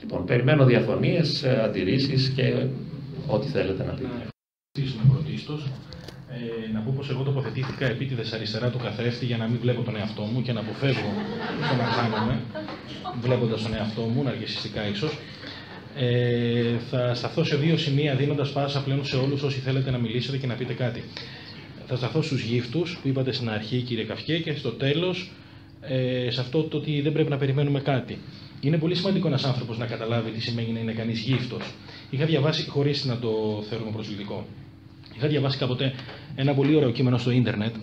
Λοιπόν, 0.01 0.25
περιμένω 0.25 0.65
διαφωνίες, 0.65 1.43
ε, 1.43 1.61
αντιρρήσεις 1.63 2.29
και 2.35 2.65
ό,τι 3.27 3.47
θέλετε 3.47 3.83
να 3.83 3.91
πείτε. 3.91 4.07
Να 4.07 4.27
ευχαριστήσουμε 4.75 5.13
πρωτίστως. 5.13 5.67
Ε, 6.29 6.71
να 6.73 6.79
πω 6.79 6.93
πως 6.95 7.09
εγώ 7.09 7.23
τοποθετήθηκα 7.23 7.85
επίτηδες 7.85 8.33
αριστερά 8.33 8.69
του 8.69 8.77
καθρέφτη 8.77 9.25
για 9.25 9.37
να 9.37 9.47
μην 9.47 9.59
βλέπω 9.59 9.81
τον 9.81 9.95
εαυτό 9.95 10.21
μου 10.21 10.41
και 10.41 10.53
να 10.53 10.59
αποφεύγω 10.59 11.11
το 11.69 11.75
να 11.75 11.83
χάνομαι, 11.83 12.41
βλέποντας 13.21 13.61
τον 13.61 13.73
εαυτό 13.73 14.01
μου, 14.01 14.23
ναρκισιστικά 14.23 14.87
ίσως. 14.87 15.17
Ε, 15.95 16.77
θα 16.89 17.13
σταθώ 17.13 17.43
σε 17.43 17.55
δύο 17.55 17.77
σημεία 17.77 18.15
δίνοντας 18.15 18.51
πάσα 18.51 18.83
πλέον 18.83 19.05
σε 19.05 19.15
όλους 19.15 19.41
όσοι 19.41 19.59
θέλετε 19.59 19.91
να 19.91 19.97
μιλήσετε 19.97 20.37
και 20.37 20.47
να 20.47 20.53
πείτε 20.53 20.73
κάτι. 20.73 21.03
Θα 21.87 21.95
σταθώ 21.95 22.21
στους 22.21 22.41
γύφτους 22.41 22.99
που 23.01 23.07
είπατε 23.07 23.31
στην 23.31 23.49
αρχή 23.49 23.81
κύριε 23.81 24.03
Καυκέ 24.03 24.39
και 24.39 24.53
στο 24.53 24.69
τέλος 24.69 25.31
ε, 25.87 26.31
σε 26.31 26.41
αυτό 26.41 26.63
το 26.63 26.77
ότι 26.77 27.01
δεν 27.01 27.11
πρέπει 27.11 27.29
να 27.29 27.37
περιμένουμε 27.37 27.79
κάτι. 27.79 28.17
Είναι 28.61 28.77
πολύ 28.77 28.95
σημαντικό 28.95 29.27
ένας 29.27 29.43
άνθρωπος 29.43 29.77
να 29.77 29.85
καταλάβει 29.85 30.31
τι 30.31 30.41
σημαίνει 30.41 30.71
να 30.71 30.79
είναι 30.79 30.91
κανείς 30.91 31.19
γύφτος. 31.19 31.73
Είχα 32.09 32.25
διαβάσει, 32.25 32.69
χωρίς 32.69 33.05
να 33.05 33.17
το 33.17 33.63
θεωρούμε 33.69 33.91
προσβλητικό, 33.91 34.45
είχα 35.15 35.27
διαβάσει 35.27 35.57
κάποτε 35.57 35.93
ένα 36.35 36.53
πολύ 36.53 36.75
ωραίο 36.75 36.91
κείμενο 36.91 37.17
στο 37.17 37.31
ίντερνετ 37.31 37.75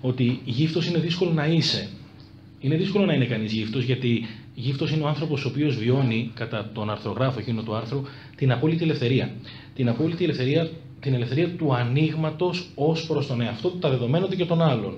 ότι 0.00 0.40
γύφτος 0.44 0.86
είναι 0.86 0.98
δύσκολο 0.98 1.32
να 1.32 1.46
είσαι. 1.46 1.88
Είναι 2.60 2.76
δύσκολο 2.76 3.04
να 3.04 3.12
είναι 3.12 3.24
κανείς 3.24 3.52
γύφτος 3.52 3.84
γιατί 3.84 4.26
γύφτος 4.54 4.90
είναι 4.90 5.02
ο 5.02 5.08
άνθρωπος 5.08 5.44
ο 5.44 5.48
οποίος 5.48 5.76
βιώνει, 5.76 6.30
κατά 6.34 6.70
τον 6.74 6.90
αρθρογράφο 6.90 7.38
εκείνο 7.38 7.62
του 7.62 7.74
άρθρου, 7.74 8.02
την 8.36 8.52
απόλυτη 8.52 8.82
ελευθερία. 8.82 9.30
Την 9.74 9.88
απόλυτη 9.88 10.24
ελευθερία, 10.24 10.70
την 11.00 11.14
ελευθερία 11.14 11.48
του 11.48 11.74
ανοίγματος 11.74 12.70
ως 12.74 13.06
προς 13.06 13.26
τον 13.26 13.40
εαυτό 13.40 13.68
του, 13.68 13.78
τα 13.78 13.90
δεδομένα 13.90 14.26
του 14.28 14.36
και 14.36 14.44
των 14.44 14.62
άλλων 14.62 14.96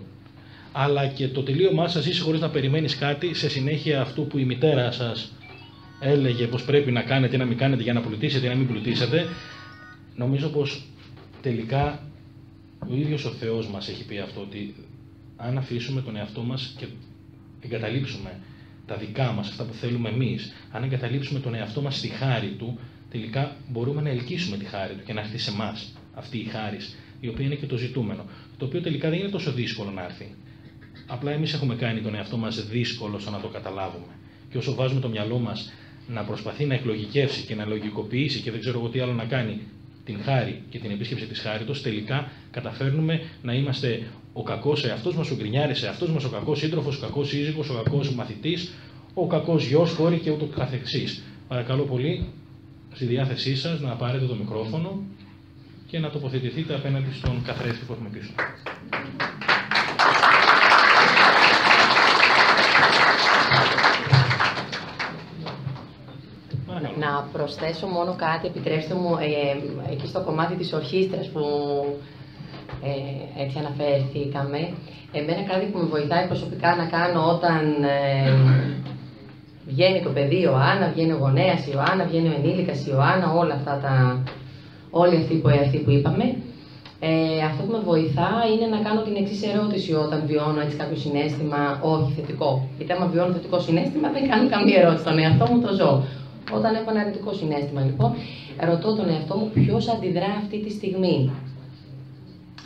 αλλά 0.72 1.06
και 1.06 1.28
το 1.28 1.42
τελείωμά 1.42 1.88
σας 1.88 2.06
είσαι 2.06 2.22
χωρίς 2.22 2.40
να 2.40 2.50
περιμένεις 2.50 2.96
κάτι 2.96 3.34
σε 3.34 3.48
συνέχεια 3.48 4.00
αυτού 4.00 4.26
που 4.26 4.38
η 4.38 4.44
μητέρα 4.44 4.90
σας 4.90 5.32
έλεγε 6.00 6.46
πως 6.46 6.64
πρέπει 6.64 6.92
να 6.92 7.02
κάνετε 7.02 7.36
ή 7.36 7.38
να 7.38 7.44
μην 7.44 7.56
κάνετε 7.56 7.82
για 7.82 7.92
να 7.92 8.00
πλουτίσετε 8.00 8.46
ή 8.46 8.48
να 8.48 8.54
μην 8.54 8.66
πλουτίσετε. 8.66 9.26
Νομίζω 10.14 10.48
πως 10.48 10.82
τελικά 11.42 12.02
ο 12.90 12.94
ίδιος 12.94 13.24
ο 13.24 13.30
Θεός 13.30 13.68
μας 13.68 13.88
έχει 13.88 14.04
πει 14.06 14.18
αυτό 14.18 14.40
ότι 14.40 14.74
αν 15.36 15.58
αφήσουμε 15.58 16.00
τον 16.00 16.16
εαυτό 16.16 16.42
μας 16.42 16.74
και 16.78 16.86
εγκαταλείψουμε 17.60 18.30
τα 18.86 18.96
δικά 18.96 19.32
μας, 19.32 19.48
αυτά 19.48 19.64
που 19.64 19.72
θέλουμε 19.72 20.08
εμείς, 20.08 20.52
αν 20.72 20.82
εγκαταλείψουμε 20.82 21.40
τον 21.40 21.54
εαυτό 21.54 21.82
μας 21.82 21.96
στη 21.96 22.08
χάρη 22.08 22.48
του, 22.58 22.78
τελικά 23.10 23.56
μπορούμε 23.68 24.02
να 24.02 24.08
ελκύσουμε 24.08 24.56
τη 24.56 24.64
χάρη 24.64 24.94
του 24.94 25.04
και 25.04 25.12
να 25.12 25.20
έρθει 25.20 25.38
σε 25.38 25.50
εμά 25.50 25.76
αυτή 26.14 26.38
η 26.38 26.44
χάρη, 26.44 26.78
η 27.20 27.28
οποία 27.28 27.44
είναι 27.44 27.54
και 27.54 27.66
το 27.66 27.76
ζητούμενο. 27.76 28.24
Το 28.58 28.64
οποίο 28.64 28.80
τελικά 28.80 29.10
δεν 29.10 29.18
είναι 29.18 29.28
τόσο 29.28 29.52
δύσκολο 29.52 29.90
να 29.90 30.02
έρθει. 30.04 30.34
Απλά 31.10 31.30
εμείς 31.30 31.52
έχουμε 31.52 31.74
κάνει 31.74 32.00
τον 32.00 32.14
εαυτό 32.14 32.36
μας 32.36 32.68
δύσκολο 32.68 33.18
στο 33.18 33.30
να 33.30 33.40
το 33.40 33.48
καταλάβουμε. 33.48 34.12
Και 34.50 34.58
όσο 34.58 34.74
βάζουμε 34.74 35.00
το 35.00 35.08
μυαλό 35.08 35.38
μας 35.38 35.72
να 36.08 36.22
προσπαθεί 36.24 36.64
να 36.64 36.74
εκλογικεύσει 36.74 37.42
και 37.42 37.54
να 37.54 37.64
λογικοποιήσει 37.64 38.40
και 38.40 38.50
δεν 38.50 38.60
ξέρω 38.60 38.78
εγώ 38.78 38.88
τι 38.88 39.00
άλλο 39.00 39.12
να 39.12 39.24
κάνει 39.24 39.60
την 40.04 40.22
χάρη 40.22 40.62
και 40.70 40.78
την 40.78 40.90
επίσκεψη 40.90 41.26
της 41.26 41.38
χάριτος, 41.40 41.82
τελικά 41.82 42.30
καταφέρνουμε 42.50 43.20
να 43.42 43.52
είμαστε 43.52 44.06
ο 44.32 44.42
κακός 44.42 44.84
εαυτός 44.84 45.14
μας, 45.14 45.30
ο 45.30 45.34
γκρινιάρης 45.36 45.82
εαυτός 45.82 46.10
μας, 46.10 46.24
ο 46.24 46.28
κακός 46.30 46.58
σύντροφος, 46.58 46.96
ο 46.96 47.00
κακός 47.00 47.28
σύζυγος, 47.28 47.70
ο 47.70 47.74
κακός 47.82 48.14
μαθητής, 48.14 48.72
ο 49.14 49.26
κακός 49.26 49.66
γιος, 49.66 49.92
κόρη 49.92 50.18
και 50.18 50.30
ούτω 50.30 50.46
καθεξής. 50.46 51.22
Παρακαλώ 51.48 51.82
πολύ, 51.82 52.28
στη 52.92 53.04
διάθεσή 53.04 53.56
σας 53.56 53.80
να 53.80 53.94
πάρετε 53.94 54.26
το 54.26 54.34
μικρόφωνο 54.34 55.02
και 55.86 55.98
να 55.98 56.10
τοποθετηθείτε 56.10 56.74
απέναντι 56.74 57.12
στον 57.12 57.42
καθρέφτη 57.44 57.84
που 57.84 57.92
έχουμε 57.92 58.08
πίσω. 58.08 58.30
Προσθέσω 67.32 67.86
μόνο 67.86 68.14
κάτι, 68.16 68.46
επιτρέψτε 68.46 68.94
μου, 68.94 69.16
ε, 69.20 69.92
εκεί 69.92 70.06
στο 70.06 70.20
κομμάτι 70.20 70.54
της 70.54 70.72
ορχήστρας 70.72 71.26
που 71.26 71.42
ε, 72.82 73.42
έτσι 73.42 73.58
αναφέρθηκαμε. 73.58 74.60
Εμένα 75.12 75.42
κάτι 75.42 75.66
που 75.66 75.78
με 75.78 75.84
βοηθάει 75.84 76.26
προσωπικά 76.26 76.76
να 76.76 76.86
κάνω 76.96 77.20
όταν 77.34 77.60
ε, 77.82 78.32
βγαίνει 79.66 80.02
το 80.02 80.10
παιδί 80.10 80.46
ο 80.46 80.54
Άννα, 80.70 80.90
βγαίνει 80.94 81.12
ο 81.12 81.16
γονέας 81.20 81.66
η 81.66 81.70
Ιωάννα, 81.74 82.04
βγαίνει 82.04 82.28
ο 82.28 82.34
ενήλικας 82.38 82.78
η 82.86 82.90
Ιωάννα, 82.90 83.32
όλα 83.32 83.54
αυτά 83.54 83.78
τα, 83.82 84.22
όλοι 84.90 85.16
αυτοί 85.16 85.34
που, 85.34 85.48
αυτοί 85.48 85.78
που 85.78 85.90
είπαμε. 85.90 86.36
Ε, 87.00 87.40
αυτό 87.48 87.60
που 87.64 87.72
με 87.72 87.82
βοηθά 87.90 88.30
είναι 88.52 88.66
να 88.74 88.78
κάνω 88.86 89.00
την 89.02 89.16
εξής 89.20 89.42
ερώτηση 89.52 89.92
όταν 90.04 90.22
βιώνω 90.26 90.60
έτσι 90.60 90.76
κάποιο 90.76 90.96
συνέστημα 90.96 91.60
όχι 91.82 92.12
θετικό. 92.16 92.68
Γιατί 92.76 92.92
άμα 92.92 93.06
βιώνω 93.06 93.32
θετικό 93.32 93.58
συνέστημα 93.60 94.08
δεν 94.16 94.28
κάνω 94.30 94.48
καμία 94.48 94.78
ερώτηση 94.80 95.02
στον 95.04 95.18
εαυτό 95.18 95.44
μου, 95.50 95.60
το 95.64 95.70
ζω. 95.78 95.92
Όταν 96.54 96.74
έχω 96.74 96.90
ένα 96.90 97.00
αρνητικό 97.00 97.32
συνέστημα, 97.32 97.80
λοιπόν, 97.80 98.14
ρωτώ 98.60 98.94
τον 98.94 99.08
εαυτό 99.08 99.36
μου 99.36 99.50
ποιος 99.54 99.88
αντιδρά 99.88 100.30
αυτή 100.38 100.58
τη 100.60 100.70
στιγμή. 100.70 101.30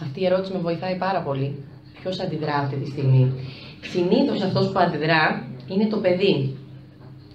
Αυτή 0.02 0.20
η 0.20 0.26
ερώτηση 0.26 0.52
με 0.52 0.58
βοηθάει 0.58 0.96
πάρα 0.96 1.20
πολύ. 1.20 1.64
Ποιος 2.00 2.20
αντιδρά 2.20 2.54
αυτή 2.54 2.76
τη 2.76 2.90
στιγμή. 2.90 3.32
Συνήθως 3.80 4.42
αυτός 4.42 4.72
που 4.72 4.78
αντιδρά 4.78 5.46
είναι 5.68 5.86
το 5.86 5.96
παιδί. 5.96 6.56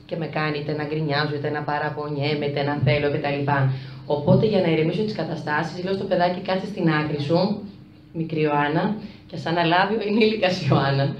Και 0.05 0.15
με 0.15 0.27
κάνει 0.27 0.57
είτε 0.57 0.73
να 0.75 0.83
γκρινιάζω, 0.83 1.35
είτε 1.35 1.49
να 1.49 1.61
παραπονιέμαι, 1.61 2.45
είτε 2.45 2.63
να 2.63 2.75
θέλω 2.83 3.07
κτλ. 3.11 3.51
Οπότε 4.05 4.45
για 4.45 4.61
να 4.61 4.67
ειρεμήσω 4.67 5.03
τις 5.03 5.15
καταστάσεις, 5.15 5.83
λέω 5.83 5.93
στο 5.93 6.03
παιδάκι 6.03 6.39
κάτσε 6.39 6.65
στην 6.65 6.89
άκρη 6.89 7.21
σου, 7.21 7.59
μικρή 8.13 8.41
Ιωάννα, 8.41 8.95
και 9.27 9.37
σαν 9.37 9.57
αναλάβει 9.57 9.93
ο 9.95 9.99
ενήλικας 10.07 10.67
Ιωάννα. 10.67 11.15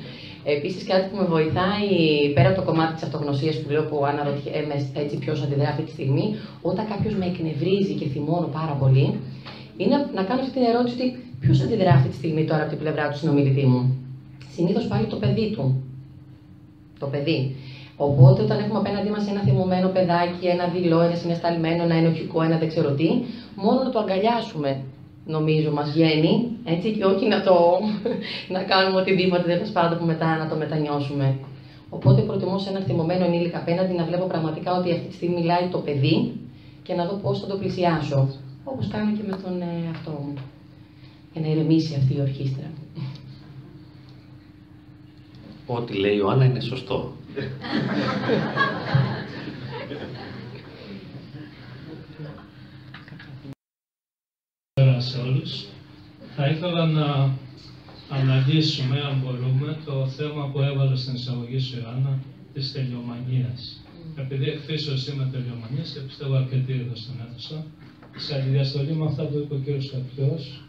Επίσης, 0.55 0.83
κάτι 0.83 1.05
που 1.09 1.17
με 1.21 1.27
βοηθάει 1.35 1.89
πέρα 2.35 2.49
από 2.49 2.59
το 2.59 2.65
κομμάτι 2.69 2.93
της 2.93 3.03
αυτογνωσίας 3.03 3.55
που 3.59 3.69
λέω 3.69 3.83
που 3.89 4.05
αναρωτιέμαι 4.05 4.75
έτσι 4.93 5.15
ποιος 5.17 5.43
αντιδρά 5.43 5.69
αυτή 5.69 5.83
τη 5.83 5.91
στιγμή, 5.91 6.25
όταν 6.61 6.87
κάποιος 6.91 7.13
με 7.15 7.25
εκνευρίζει 7.25 7.93
και 7.99 8.07
θυμώνω 8.13 8.47
πάρα 8.59 8.75
πολύ, 8.81 9.05
είναι 9.77 9.95
να 10.17 10.23
κάνω 10.27 10.41
αυτή 10.41 10.53
την 10.57 10.65
ερώτηση 10.71 10.95
ότι 10.99 11.07
ποιος 11.39 11.61
αντιδρά 11.61 11.91
αυτή 11.91 12.09
τη 12.09 12.15
στιγμή 12.15 12.43
τώρα 12.45 12.61
από 12.61 12.69
την 12.69 12.79
πλευρά 12.83 13.09
του 13.09 13.17
συνομιλητή 13.17 13.65
μου. 13.65 13.81
Συνήθως 14.55 14.87
πάλι 14.87 15.05
το 15.05 15.15
παιδί 15.15 15.51
του. 15.55 15.83
Το 16.99 17.05
παιδί. 17.05 17.55
Οπότε, 17.97 18.41
όταν 18.41 18.57
έχουμε 18.59 18.79
απέναντί 18.79 19.09
μας 19.09 19.27
ένα 19.27 19.41
θυμωμένο 19.41 19.87
παιδάκι, 19.87 20.45
ένα 20.55 20.65
δειλό, 20.67 20.99
ένα 21.01 21.15
συναισθαλμένο, 21.15 21.83
ένα 21.83 21.95
ενοχικό, 21.95 22.41
ένα 22.41 22.57
δεν 22.57 22.67
ξέρω 22.67 22.91
τι, 22.91 23.09
μόνο 23.55 23.83
να 23.83 23.89
το 23.89 23.99
αγκαλιάσουμε 23.99 24.81
νομίζω 25.27 25.71
μας 25.71 25.91
βγαίνει, 25.91 26.47
έτσι, 26.65 26.91
και 26.91 27.05
όχι 27.05 27.27
να, 27.27 27.43
το, 27.43 27.55
να 28.55 28.63
κάνουμε 28.63 29.01
οτιδήποτε 29.01 29.43
δεν 29.43 29.71
πάντων 29.71 29.97
που 29.97 30.05
μετά 30.05 30.37
να 30.37 30.49
το 30.49 30.55
μετανιώσουμε. 30.55 31.37
Οπότε 31.89 32.21
προτιμώ 32.21 32.59
σε 32.59 32.69
ένα 32.69 32.79
θυμωμένο 32.79 33.25
ενήλικα 33.25 33.57
απέναντι 33.57 33.93
να 33.93 34.05
βλέπω 34.05 34.25
πραγματικά 34.25 34.77
ότι 34.77 34.91
αυτή 34.91 35.07
τη 35.07 35.13
στιγμή 35.13 35.35
μιλάει 35.35 35.67
το 35.71 35.77
παιδί 35.77 36.39
και 36.83 36.93
να 36.93 37.05
δω 37.05 37.15
πώς 37.15 37.39
θα 37.39 37.47
το 37.47 37.57
πλησιάσω. 37.57 38.29
Όπως 38.63 38.87
κάνω 38.87 39.11
και 39.17 39.23
με 39.27 39.37
τον 39.43 39.61
ε, 39.61 39.89
αυτό 39.91 40.11
μου. 40.11 40.33
Για 41.33 41.41
να 41.41 41.47
ηρεμήσει 41.47 41.95
αυτή 41.95 42.13
η 42.13 42.19
ορχήστρα. 42.21 42.71
Ό,τι 45.67 45.93
λέει 45.93 46.19
ο 46.19 46.29
Άννα 46.29 46.45
είναι 46.45 46.59
σωστό. 46.59 47.11
σε 54.99 55.17
όλους. 55.17 55.65
Θα 56.35 56.47
ήθελα 56.47 56.85
να 56.85 57.33
αναλύσουμε, 58.09 58.99
αν 58.99 59.21
μπορούμε, 59.23 59.77
το 59.85 60.07
θέμα 60.07 60.49
που 60.51 60.61
έβαλε 60.61 60.95
στην 60.95 61.13
εισαγωγή 61.13 61.59
σου, 61.59 61.77
Ιωάννα, 61.79 62.19
της 62.53 62.71
τελειομανίας. 62.71 63.81
Επειδή 64.15 64.45
εκφύσεως 64.49 65.07
είμαι 65.07 65.29
τελειομανίας 65.31 65.89
και 65.93 65.99
πιστεύω 65.99 66.35
αρκετοί 66.35 66.73
εδώ 66.73 66.95
στην 66.95 67.13
αίθουσα, 67.23 67.65
σε 68.15 68.35
αντιδιαστολή 68.35 68.93
με 68.93 69.05
αυτά 69.05 69.23
που 69.23 69.37
είπε 69.37 69.53
ο 69.53 69.59
κ. 69.65 69.67
Καπιός, 69.91 70.61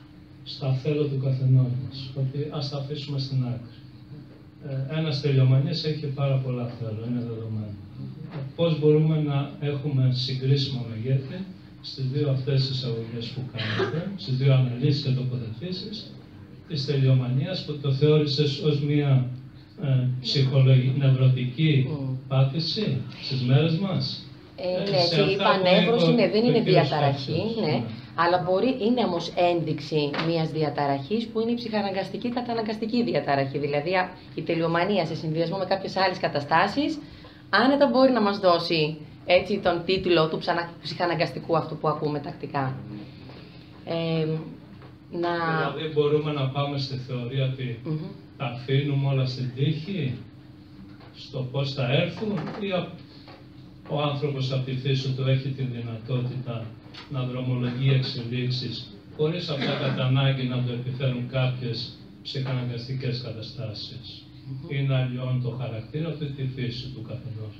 στα 0.45 0.73
θέλω 0.73 1.05
του 1.05 1.21
καθενός 1.25 1.71
μας, 1.83 2.11
ότι 2.17 2.49
ας 2.51 2.69
τα 2.71 2.77
αφήσουμε 2.79 3.19
στην 3.19 3.45
άκρη. 3.45 3.77
Ε, 4.69 4.99
ένας 4.99 5.21
τελειομανής 5.21 5.85
έχει 5.85 6.07
πάρα 6.07 6.37
πολλά 6.37 6.67
θέλω, 6.67 7.05
είναι 7.09 7.21
δεδομένο. 7.21 7.77
Πώς 8.57 8.79
μπορούμε 8.79 9.23
να 9.23 9.51
έχουμε 9.61 10.13
συγκρίσιμο 10.13 10.87
μεγέθη 10.91 11.39
στις 11.91 12.05
δύο 12.13 12.31
αυτές 12.31 12.69
τις 12.69 12.85
αγωγές 12.85 13.27
που 13.27 13.41
κάνετε, 13.53 14.11
στις 14.17 14.37
δύο 14.37 14.53
αναλύσεις 14.55 15.03
και 15.03 15.11
τοποθετήσεις, 15.11 16.13
της 16.69 16.87
τελειομανίας 16.87 17.65
που 17.65 17.79
το 17.83 17.93
θεώρησες 17.93 18.59
ως 18.59 18.81
μια 18.81 19.27
ε, 19.83 20.09
ψυχολογική, 20.21 20.99
νευρωτική 20.99 21.89
mm. 21.89 22.15
πάθηση 22.29 23.01
στις 23.23 23.41
μέρες 23.43 23.79
μας; 23.79 24.23
Ε, 24.57 24.91
ναι, 24.91 24.97
έτσι, 24.97 25.21
η 25.21 25.37
πανέβρωση 25.37 26.13
ναι, 26.13 26.29
δεν 26.29 26.45
είναι 26.45 26.61
διαταραχή, 26.61 27.43
ναι, 27.61 27.67
ναι, 27.67 27.83
αλλά 28.15 28.39
μπορεί, 28.45 28.77
είναι 28.87 29.05
όμως 29.05 29.33
ένδειξη 29.37 30.11
μιας 30.27 30.51
διαταραχής 30.51 31.27
που 31.27 31.41
είναι 31.41 31.51
η 31.51 31.55
ψυχαναγκαστική 31.55 32.29
καταναγκαστική 32.29 33.03
διαταραχή. 33.03 33.59
Δηλαδή 33.59 33.91
η 34.35 34.43
τελειομανία 34.43 35.07
σε 35.07 35.15
συνδυασμό 35.15 35.57
με 35.59 35.65
κάποιες 35.65 35.97
άλλες 35.97 36.19
καταστάσεις, 36.19 36.99
άνετα 37.51 37.87
μπορεί 37.87 38.13
να 38.13 38.21
μας 38.21 38.39
δώσει 38.39 38.97
έτσι 39.31 39.61
τον 39.63 39.83
τίτλο 39.85 40.29
του 40.29 40.39
ψυχαναγκαστικού 40.83 41.57
αυτού 41.57 41.77
που 41.79 41.89
ακούμε 41.89 42.19
τακτικά. 42.21 42.77
Ε, 43.85 44.27
να... 45.11 45.31
Δηλαδή 45.57 45.93
μπορούμε 45.95 46.33
να 46.33 46.49
πάμε 46.49 46.79
στη 46.79 46.97
θεωρία 46.97 47.45
ότι 47.53 47.81
Μμμ. 47.85 47.97
τα 48.37 48.45
αφήνουμε 48.45 49.09
όλα 49.09 49.27
στην 49.27 49.51
τύχη, 49.55 50.19
στο 51.17 51.49
πώς 51.53 51.73
θα 51.75 51.93
έρθουν 51.93 52.33
ή 52.61 52.71
α- 52.71 52.91
ο 53.89 54.03
άνθρωπος 54.03 54.53
από 54.53 54.65
τη 54.65 54.75
φύση 54.77 55.09
του 55.13 55.23
έχει 55.29 55.49
τη 55.49 55.63
δυνατότητα 55.63 56.65
να 57.11 57.23
δρομολογεί 57.23 57.91
εξελίξεις 57.91 58.93
χωρίς 59.17 59.49
αυτά 59.49 59.73
κατά 59.83 60.05
ανάγκη 60.05 60.43
να 60.43 60.63
το 60.65 60.73
επιφέρουν 60.73 61.29
κάποιες 61.31 61.99
ψυχαναγκαστικές 62.23 63.21
καταστάσεις 63.25 64.23
ή 64.69 64.83
να 64.83 65.05
λιώνουν 65.05 65.43
το 65.43 65.51
χαρακτήρα 65.51 66.11
του 66.11 66.25
ή 66.25 66.31
τη 66.31 66.45
φύση 66.55 66.89
του 66.95 67.03
καθενός. 67.03 67.55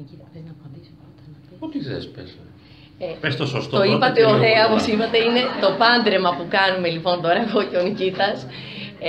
Νικήτα, 0.00 0.24
θες 0.32 0.42
να 0.48 0.52
απαντήσεις 0.58 0.92
πρώτα, 0.98 1.20
να 1.32 1.38
πεις. 1.42 1.56
Ό,τι 1.66 1.78
θες 1.88 2.04
πες. 2.14 2.30
Ε, 2.98 3.06
Πες 3.20 3.36
το 3.36 3.46
σωστό 3.54 3.76
Το 3.76 3.82
πρώτα 3.82 3.94
είπατε 3.94 4.12
και 4.20 4.26
λίγο 4.26 4.36
ωραία, 4.38 4.60
μετά. 4.62 4.66
όπως 4.68 4.82
είπατε, 4.92 5.18
είναι 5.26 5.42
το 5.64 5.70
πάντρεμα 5.82 6.30
που 6.36 6.44
κάνουμε 6.56 6.88
λοιπόν 6.96 7.16
τώρα 7.24 7.40
εγώ 7.46 7.60
και 7.68 7.76
ο 7.80 7.82
Νικήτας. 7.88 8.36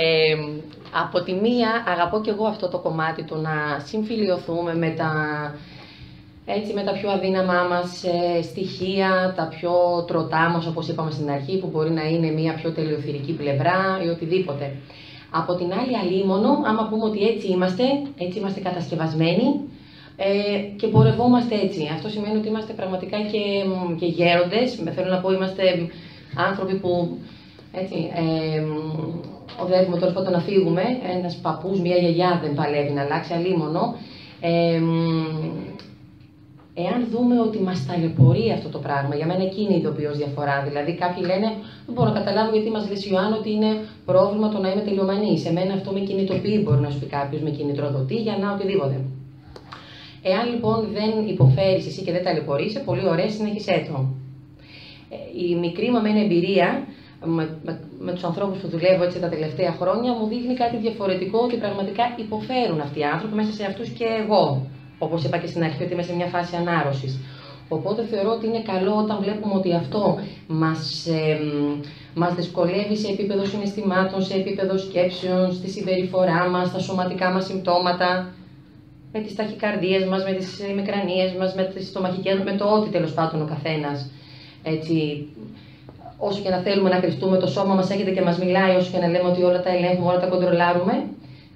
Ε, 0.04 0.34
από 1.04 1.18
τη 1.26 1.32
μία 1.44 1.70
αγαπώ 1.92 2.16
και 2.24 2.30
εγώ 2.30 2.46
αυτό 2.46 2.66
το 2.68 2.78
κομμάτι 2.78 3.22
του 3.28 3.36
να 3.46 3.54
συμφιλιωθούμε 3.90 4.72
με 4.74 4.90
τα, 5.00 5.10
έτσι, 6.46 6.72
με 6.72 6.82
τα 6.82 6.92
πιο 6.92 7.10
αδύναμά 7.10 7.60
μας 7.72 8.04
ε, 8.04 8.42
στοιχεία, 8.42 9.32
τα 9.36 9.44
πιο 9.54 9.72
τροτά 10.06 10.50
μας 10.54 10.66
όπως 10.66 10.88
είπαμε 10.88 11.10
στην 11.10 11.30
αρχή 11.30 11.58
που 11.58 11.68
μπορεί 11.72 11.90
να 11.90 12.04
είναι 12.08 12.30
μια 12.30 12.54
πιο 12.54 12.70
τελειοθυρική 12.72 13.32
πλευρά 13.32 13.78
ή 14.04 14.08
οτιδήποτε. 14.08 14.66
Από 15.30 15.54
την 15.54 15.72
άλλη 15.80 15.96
αλίμονο, 16.02 16.50
άμα 16.66 16.86
πούμε 16.90 17.04
ότι 17.04 17.20
έτσι 17.26 17.46
είμαστε, 17.46 17.84
έτσι 18.18 18.38
είμαστε 18.38 18.60
κατασκευασμένοι, 18.60 19.48
ε, 20.16 20.58
και 20.76 20.86
πορευόμαστε 20.86 21.54
έτσι. 21.54 21.90
Αυτό 21.94 22.08
σημαίνει 22.08 22.36
ότι 22.36 22.48
είμαστε 22.48 22.72
πραγματικά 22.72 23.16
και, 23.20 23.42
μ, 23.66 23.96
και 23.96 24.06
γέροντες. 24.06 24.76
Με 24.76 24.90
θέλω 24.90 25.10
να 25.10 25.20
πω, 25.20 25.32
είμαστε 25.32 25.62
άνθρωποι 26.36 26.74
που 26.74 27.18
έτσι, 27.72 28.10
ε, 28.14 28.60
μ, 28.60 28.72
οδεύουμε 29.62 29.98
τέλος 29.98 30.14
πάντων 30.14 30.32
να 30.32 30.40
φύγουμε. 30.40 30.82
Ένας 31.16 31.36
παππούς, 31.36 31.80
μια 31.80 31.96
γιαγιά 31.96 32.40
δεν 32.42 32.54
παλεύει 32.54 32.92
να 32.92 33.02
αλλάξει 33.02 33.32
αλίμονο. 33.32 33.96
Ε, 34.40 34.78
μ, 34.78 35.72
Εάν 36.74 37.08
δούμε 37.12 37.40
ότι 37.40 37.58
μας 37.58 37.86
ταλαιπωρεί 37.86 38.50
αυτό 38.52 38.68
το 38.68 38.78
πράγμα, 38.78 39.14
για 39.14 39.26
μένα 39.26 39.42
εκεί 39.42 39.60
είναι 39.62 39.74
η 39.74 39.76
ειδοποιώς 39.76 40.16
διαφορά. 40.16 40.64
Δηλαδή, 40.68 40.94
κάποιοι 40.94 41.22
λένε, 41.26 41.48
δεν 41.86 41.94
μπορώ 41.94 42.08
να 42.08 42.18
καταλάβω 42.18 42.50
γιατί 42.52 42.70
μας 42.70 42.88
λες 42.88 43.06
Ιωάννη 43.06 43.36
ότι 43.36 43.50
είναι 43.50 43.70
πρόβλημα 44.04 44.48
το 44.48 44.58
να 44.58 44.70
είμαι 44.70 44.80
τελειωμανής. 44.80 45.40
Σε 45.40 45.52
μένα 45.52 45.72
αυτό 45.74 45.92
με 45.92 46.00
κινητοποιεί, 46.00 46.60
μπορεί 46.64 46.80
να 46.80 46.90
σου 46.90 46.98
πει 46.98 47.06
κάποιος, 47.06 47.42
με 47.42 47.50
κινητροδοτεί 47.50 48.14
για 48.14 48.36
να 48.40 48.52
οτιδήποτε. 48.52 48.96
Εάν 50.22 50.50
λοιπόν 50.52 50.88
δεν 50.92 51.26
υποφέρεις 51.28 51.86
εσύ 51.86 52.02
και 52.02 52.12
δεν 52.12 52.24
ταλαιπωρείσαι, 52.24 52.80
πολύ 52.80 53.08
ωραία, 53.08 53.30
συνέχισέ 53.30 53.86
το. 53.88 54.06
Ε, 55.10 55.16
Η 55.46 55.54
μικρή 55.54 55.90
μου 55.90 55.96
εμένα 55.96 56.20
εμπειρία 56.20 56.86
με, 57.24 57.58
με, 57.64 57.80
με 57.98 58.12
τους 58.12 58.24
ανθρώπους 58.24 58.58
που 58.58 58.68
δουλεύω 58.68 59.04
έτσι 59.04 59.18
τα 59.20 59.28
τελευταία 59.28 59.72
χρόνια 59.72 60.12
μου 60.12 60.26
δείχνει 60.26 60.54
κάτι 60.54 60.76
διαφορετικό 60.76 61.38
ότι 61.38 61.56
πραγματικά 61.56 62.02
υποφέρουν 62.16 62.80
αυτοί 62.80 62.98
οι 62.98 63.04
άνθρωποι 63.04 63.34
μέσα 63.34 63.52
σε 63.52 63.64
αυτούς 63.64 63.88
και 63.88 64.04
εγώ. 64.22 64.66
Όπως 64.98 65.24
είπα 65.24 65.38
και 65.38 65.46
στην 65.46 65.62
αρχή, 65.62 65.82
ότι 65.82 65.92
είμαι 65.92 66.02
σε 66.02 66.14
μια 66.14 66.26
φάση 66.26 66.56
ανάρρωσης. 66.56 67.18
Οπότε 67.68 68.02
θεωρώ 68.04 68.30
ότι 68.30 68.46
είναι 68.46 68.62
καλό 68.62 68.96
όταν 68.96 69.18
βλέπουμε 69.22 69.54
ότι 69.54 69.74
αυτό 69.74 70.18
μας, 70.46 71.06
ε, 71.06 71.38
μας 72.14 72.34
δυσκολεύει 72.34 72.96
σε 72.96 73.08
επίπεδο 73.12 73.44
συναισθημάτων, 73.44 74.22
σε 74.22 74.34
επίπεδο 74.34 74.78
σκέψεων, 74.78 75.52
στη 75.52 75.70
συμπεριφορά 75.70 76.48
μας, 76.48 76.68
στα 76.68 76.78
σωματικά 76.78 77.30
μας 77.30 77.44
συμπτώματα, 77.44 78.32
με 79.12 79.20
τις 79.20 79.34
ταχυκαρδίες 79.34 80.04
μας, 80.04 80.24
με 80.24 80.32
τις 80.32 80.60
μικρανίες 80.76 81.32
μας, 81.38 81.54
με 81.54 81.62
τις 81.62 81.86
στομαχικές 81.88 82.38
με 82.44 82.52
το 82.52 82.64
ό,τι 82.64 82.90
τέλος 82.90 83.12
πάντων 83.12 83.42
ο 83.42 83.44
καθένας. 83.44 84.10
Έτσι, 84.62 85.26
όσο 86.18 86.42
και 86.42 86.48
να 86.48 86.58
θέλουμε 86.58 86.88
να 86.88 87.00
κρυφτούμε, 87.00 87.36
το 87.38 87.46
σώμα 87.46 87.74
μας 87.74 87.90
έρχεται 87.90 88.10
και 88.10 88.22
μας 88.22 88.38
μιλάει, 88.38 88.76
όσο 88.76 88.90
και 88.90 88.98
να 88.98 89.08
λέμε 89.08 89.28
ότι 89.28 89.42
όλα 89.42 89.62
τα 89.62 89.70
ελέγχουμε, 89.70 90.08
όλα 90.10 90.20
τα 90.20 90.26
κοντρολάρουμε, 90.26 90.92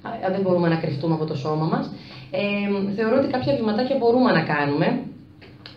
α, 0.02 0.30
δεν 0.32 0.40
μπορούμε 0.40 0.68
να 0.68 0.76
κρυφτούμε 0.76 1.14
από 1.14 1.24
το 1.24 1.36
σώμα 1.36 1.64
μας. 1.64 1.90
Ε, 2.30 2.40
θεωρώ 2.96 3.16
ότι 3.18 3.28
κάποια 3.28 3.54
βηματάκια 3.54 3.96
μπορούμε 3.96 4.32
να 4.32 4.42
κάνουμε, 4.42 5.00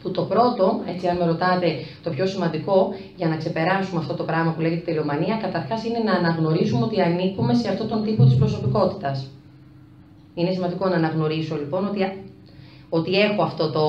που 0.02 0.12
το 0.12 0.22
πρώτο, 0.22 0.82
έτσι 0.86 1.08
αν 1.08 1.18
με 1.18 1.26
ρωτάτε 1.26 1.70
το 2.04 2.10
πιο 2.10 2.26
σημαντικό 2.26 2.94
για 3.16 3.28
να 3.28 3.36
ξεπεράσουμε 3.36 4.00
αυτό 4.00 4.14
το 4.14 4.24
πράγμα 4.24 4.52
που 4.52 4.62
λέγεται 4.62 4.82
τελειομανία, 4.82 5.36
καταρχάς 5.42 5.86
είναι 5.86 6.00
να 6.06 6.12
αναγνωρίσουμε 6.14 6.84
ότι 6.86 7.02
ανήκουμε 7.02 7.54
σε 7.54 7.70
αυτόν 7.70 7.88
τον 7.88 8.04
τύπο 8.04 8.24
της 8.26 8.36
προσωπικότητας. 8.36 9.28
Είναι 10.40 10.52
σημαντικό 10.52 10.88
να 10.88 10.96
αναγνωρίσω 10.96 11.56
λοιπόν 11.56 11.88
ότι, 11.88 12.00
ότι 12.90 13.12
έχω 13.20 13.42
αυτό 13.44 13.70
το, 13.70 13.86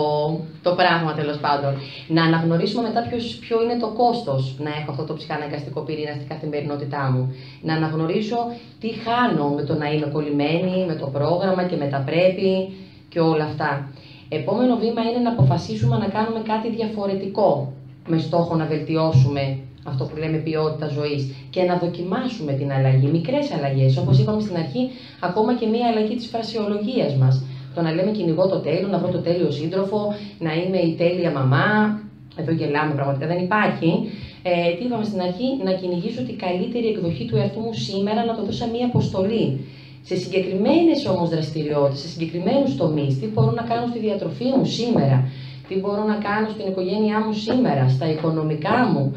το 0.62 0.74
πράγμα 0.74 1.14
τέλος 1.14 1.38
πάντων. 1.38 1.72
Να 2.08 2.22
αναγνωρίσουμε 2.22 2.82
μετά 2.82 3.00
ποιος, 3.08 3.36
ποιο 3.40 3.62
είναι 3.62 3.76
το 3.76 3.88
κόστος 3.88 4.56
να 4.58 4.70
έχω 4.70 4.90
αυτό 4.90 5.04
το 5.04 5.14
ψυχαναγκαστικό 5.14 5.80
πυρήνα 5.80 6.12
στην 6.14 6.28
καθημερινότητά 6.28 7.10
μου. 7.12 7.34
Να 7.62 7.74
αναγνωρίσω 7.74 8.36
τι 8.80 8.88
χάνω 8.92 9.48
με 9.48 9.62
το 9.62 9.74
να 9.74 9.86
είμαι 9.92 10.06
κολλημένη, 10.06 10.84
με 10.86 10.94
το 10.94 11.06
πρόγραμμα 11.06 11.64
και 11.64 11.76
με 11.76 11.86
τα 11.86 12.02
πρέπει 12.06 12.72
και 13.08 13.20
όλα 13.20 13.44
αυτά. 13.44 13.88
Επόμενο 14.28 14.76
βήμα 14.76 15.02
είναι 15.02 15.18
να 15.18 15.30
αποφασίσουμε 15.30 15.96
να 15.96 16.06
κάνουμε 16.06 16.40
κάτι 16.40 16.70
διαφορετικό 16.70 17.72
με 18.08 18.18
στόχο 18.18 18.56
να 18.56 18.66
βελτιώσουμε 18.66 19.58
αυτό 19.90 20.04
που 20.04 20.16
λέμε 20.16 20.38
ποιότητα 20.46 20.86
ζωής 20.88 21.22
και 21.50 21.62
να 21.62 21.74
δοκιμάσουμε 21.82 22.52
την 22.52 22.72
αλλαγή. 22.72 23.06
Μικρές 23.06 23.46
αλλαγές, 23.56 23.96
όπως 23.96 24.18
είπαμε 24.18 24.40
στην 24.40 24.56
αρχή, 24.56 24.82
ακόμα 25.20 25.50
και 25.58 25.66
μία 25.66 25.86
αλλαγή 25.90 26.14
της 26.14 26.26
φρασιολογίας 26.26 27.14
μας. 27.14 27.44
Το 27.74 27.80
να 27.82 27.90
λέμε 27.92 28.10
κυνηγώ 28.10 28.48
το 28.48 28.58
τέλειο, 28.58 28.88
να 28.88 28.98
βρω 28.98 29.08
το 29.08 29.18
τέλειο 29.18 29.50
σύντροφο, 29.50 30.14
να 30.38 30.52
είμαι 30.54 30.78
η 30.78 30.94
τέλεια 31.02 31.30
μαμά. 31.30 31.68
Εδώ 32.40 32.52
γελάμε, 32.52 32.94
πραγματικά 32.94 33.26
δεν 33.26 33.38
υπάρχει. 33.46 33.90
Ε, 34.42 34.74
τι 34.76 34.84
είπαμε 34.84 35.04
στην 35.04 35.20
αρχή, 35.20 35.48
να 35.64 35.72
κυνηγήσω 35.72 36.22
την 36.22 36.38
καλύτερη 36.38 36.86
εκδοχή 36.86 37.24
του 37.24 37.36
εαυτού 37.36 37.60
μου 37.60 37.72
σήμερα, 37.72 38.24
να 38.24 38.34
το 38.36 38.44
δώσω 38.44 38.66
μία 38.74 38.86
αποστολή. 38.86 39.44
Σε 40.02 40.16
συγκεκριμένες 40.16 41.06
όμως 41.06 41.28
δραστηριότητες, 41.28 42.00
σε 42.00 42.08
συγκεκριμένους 42.08 42.76
τομείς, 42.76 43.18
τι 43.20 43.26
μπορώ 43.26 43.50
να 43.50 43.62
κάνω 43.62 43.86
στη 43.86 43.98
διατροφή 43.98 44.44
μου 44.44 44.64
σήμερα, 44.64 45.28
τι 45.68 45.74
μπορώ 45.78 46.04
να 46.04 46.14
κάνω 46.14 46.48
στην 46.48 46.66
οικογένειά 46.70 47.18
μου 47.24 47.32
σήμερα, 47.32 47.88
στα 47.88 48.10
οικονομικά 48.10 48.76
μου, 48.92 49.12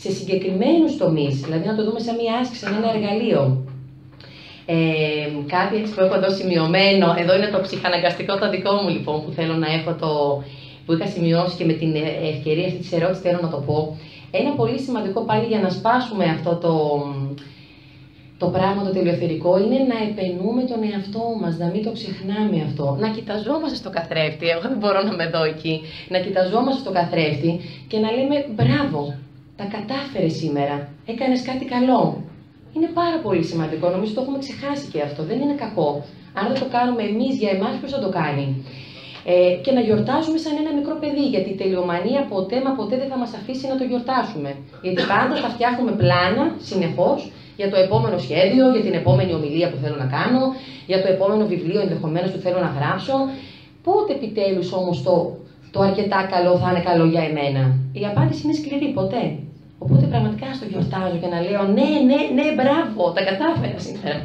σε 0.00 0.10
συγκεκριμένους 0.10 0.96
τομείς, 0.96 1.40
δηλαδή 1.40 1.66
να 1.66 1.76
το 1.76 1.84
δούμε 1.84 2.00
σαν 2.00 2.16
μια 2.20 2.34
άσκηση, 2.40 2.60
σαν 2.60 2.74
ένα 2.74 2.92
εργαλείο. 2.94 3.42
Ε, 4.66 4.76
κάτι 5.46 5.76
έτσι 5.76 5.94
που 5.94 6.00
έχω 6.00 6.14
εδώ 6.14 6.30
σημειωμένο, 6.30 7.14
εδώ 7.18 7.36
είναι 7.36 7.50
το 7.54 7.60
ψυχαναγκαστικό 7.60 8.38
το 8.38 8.50
δικό 8.50 8.72
μου 8.72 8.88
λοιπόν 8.88 9.24
που 9.24 9.30
θέλω 9.30 9.54
να 9.54 9.68
έχω 9.72 9.92
το, 10.02 10.10
που 10.84 10.92
είχα 10.92 11.06
σημειώσει 11.06 11.56
και 11.56 11.64
με 11.64 11.72
την 11.72 11.94
ευκαιρία 12.32 12.66
αυτή 12.66 12.78
της 12.78 12.92
ερώτησης 12.92 13.22
θέλω 13.22 13.38
να 13.42 13.50
το 13.54 13.60
πω. 13.66 13.96
Ένα 14.30 14.50
πολύ 14.50 14.78
σημαντικό 14.78 15.20
πάλι 15.20 15.46
για 15.46 15.60
να 15.60 15.70
σπάσουμε 15.70 16.24
αυτό 16.24 16.56
το, 16.64 16.74
το 18.38 18.46
πράγμα 18.46 18.84
το 18.84 18.92
τελειοθερικό 18.92 19.58
είναι 19.58 19.78
να 19.92 19.98
επενούμε 20.08 20.62
τον 20.62 20.80
εαυτό 20.90 21.24
μας, 21.40 21.58
να 21.58 21.66
μην 21.66 21.82
το 21.84 21.92
ξεχνάμε 21.92 22.56
αυτό. 22.68 22.96
Να 23.00 23.08
κοιταζόμαστε 23.08 23.76
στο 23.76 23.90
καθρέφτη, 23.90 24.46
εγώ 24.48 24.60
δεν 24.60 24.78
μπορώ 24.78 25.02
να 25.02 25.12
με 25.14 25.26
δω 25.34 25.42
εκεί, 25.44 25.80
να 26.08 26.18
κοιταζόμαστε 26.18 26.80
στο 26.80 26.92
καθρέφτη 26.98 27.60
και 27.88 27.98
να 27.98 28.10
λέμε 28.16 28.36
μπράβο, 28.56 29.00
τα 29.58 29.64
κατάφερε 29.76 30.28
σήμερα, 30.40 30.76
έκανες 31.12 31.42
κάτι 31.48 31.64
καλό. 31.74 32.00
Είναι 32.74 32.90
πάρα 33.00 33.18
πολύ 33.24 33.44
σημαντικό, 33.50 33.86
νομίζω 33.94 34.12
το 34.14 34.20
έχουμε 34.24 34.38
ξεχάσει 34.44 34.86
και 34.92 35.00
αυτό, 35.08 35.20
δεν 35.30 35.38
είναι 35.42 35.56
κακό. 35.64 35.90
Αν 36.38 36.44
δεν 36.50 36.58
το 36.62 36.66
κάνουμε 36.76 37.02
εμείς 37.10 37.34
για 37.42 37.50
εμάς, 37.56 37.72
ποιος 37.80 37.92
θα 37.94 38.00
το 38.04 38.10
κάνει; 38.20 38.46
Ε, 39.34 39.54
και 39.64 39.72
να 39.76 39.80
γιορτάζουμε 39.86 40.38
σαν 40.44 40.54
ένα 40.62 40.72
μικρό 40.78 40.94
παιδί, 41.00 41.24
γιατί 41.34 41.48
η 41.54 41.58
τελειομανία 41.62 42.20
ποτέ 42.34 42.56
μα 42.64 42.70
ποτέ 42.80 42.94
δεν 43.02 43.08
θα 43.12 43.18
μας 43.22 43.32
αφήσει 43.38 43.64
να 43.72 43.76
το 43.78 43.84
γιορτάσουμε. 43.90 44.50
Γιατί 44.84 45.00
πάντα 45.12 45.34
θα 45.42 45.48
φτιάχνουμε 45.54 45.92
πλάνα, 46.00 46.44
συνεχώς, 46.68 47.18
για 47.60 47.68
το 47.72 47.76
επόμενο 47.84 48.16
σχέδιο, 48.26 48.64
για 48.74 48.82
την 48.86 48.94
επόμενη 49.00 49.32
ομιλία 49.38 49.68
που 49.70 49.78
θέλω 49.82 49.96
να 50.04 50.08
κάνω, 50.16 50.42
για 50.90 50.98
το 51.02 51.08
επόμενο 51.14 51.42
βιβλίο 51.52 51.80
ενδεχομένως 51.86 52.30
που 52.32 52.40
θέλω 52.44 52.60
να 52.66 52.70
γράψω. 52.78 53.14
Πότε 53.86 54.10
επιτέλους 54.18 54.68
όμως 54.80 54.96
το, 55.06 55.14
το 55.74 55.78
αρκετά 55.88 56.20
καλό 56.34 56.52
θα 56.62 56.68
είναι 56.70 56.82
καλό 56.90 57.04
για 57.14 57.22
εμένα; 57.30 57.62
Η 58.00 58.02
απάντηση 58.10 58.40
είναι 58.44 58.56
σκληρή, 58.60 58.88
ποτέ. 58.98 59.22
Οπότε 59.78 60.06
πραγματικά 60.06 60.48
στο 60.54 60.66
γιορτάζω 60.70 61.16
και 61.22 61.30
να 61.34 61.40
λέω 61.46 61.62
ναι, 61.76 61.90
ναι, 62.08 62.20
ναι, 62.38 62.46
μπράβο, 62.56 63.02
τα 63.16 63.22
κατάφερα 63.28 63.78
σήμερα. 63.86 64.18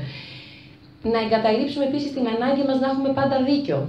Να 1.14 1.20
εγκαταλείψουμε 1.26 1.86
επίσης 1.86 2.12
την 2.16 2.26
ανάγκη 2.34 2.64
μας 2.68 2.80
να 2.80 2.88
έχουμε 2.94 3.10
πάντα 3.20 3.38
δίκιο. 3.50 3.80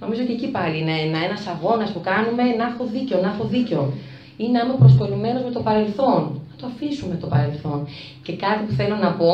Νομίζω 0.00 0.22
και 0.26 0.32
εκεί 0.32 0.48
πάλι 0.56 0.78
είναι 0.80 0.96
ένα 1.06 1.18
ένας 1.26 1.42
αγώνας 1.54 1.90
που 1.92 2.00
κάνουμε 2.10 2.42
να 2.60 2.64
έχω 2.70 2.84
δίκιο, 2.94 3.16
να 3.24 3.28
έχω 3.32 3.44
δίκιο. 3.54 3.92
Ή 4.36 4.46
να 4.54 4.60
είμαι 4.60 4.76
προσκολλημένος 4.78 5.42
με 5.42 5.50
το 5.50 5.60
παρελθόν. 5.60 6.22
Να 6.50 6.56
το 6.60 6.66
αφήσουμε 6.72 7.14
το 7.22 7.26
παρελθόν. 7.26 7.88
Και 8.22 8.32
κάτι 8.44 8.60
που 8.66 8.72
θέλω 8.72 8.96
να 8.96 9.10
πω 9.12 9.30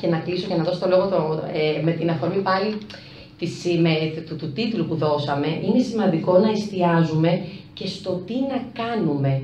και 0.00 0.06
να 0.06 0.18
κλείσω 0.18 0.46
και 0.46 0.54
να 0.54 0.64
δώσω 0.64 0.80
το 0.84 0.88
λόγο 0.88 1.06
το, 1.08 1.42
ε, 1.52 1.82
με 1.82 1.92
την 1.92 2.10
αφορμή 2.10 2.42
πάλι 2.42 2.78
της, 3.38 3.52
με, 3.80 4.22
του, 4.26 4.36
του 4.36 4.52
τίτλου 4.52 4.84
που 4.86 4.94
δώσαμε, 4.94 5.46
είναι 5.46 5.82
σημαντικό 5.82 6.38
να 6.38 6.50
εστιάζουμε 6.50 7.42
και 7.74 7.86
στο 7.86 8.10
τι 8.26 8.34
να 8.34 8.58
κάνουμε 8.82 9.42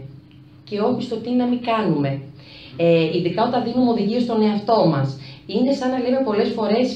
και 0.69 0.81
όχι 0.81 1.03
στο 1.03 1.17
τι 1.17 1.31
να 1.31 1.47
μην 1.47 1.61
κάνουμε. 1.71 2.21
Ε, 2.77 3.17
ειδικά 3.17 3.43
όταν 3.47 3.65
δίνουμε 3.65 3.91
οδηγίες 3.91 4.23
στον 4.23 4.43
εαυτό 4.43 4.87
μας. 4.93 5.19
Είναι 5.47 5.73
σαν 5.73 5.91
να 5.91 5.99
λέμε 5.99 6.21
πολλές 6.25 6.49
φορές 6.57 6.87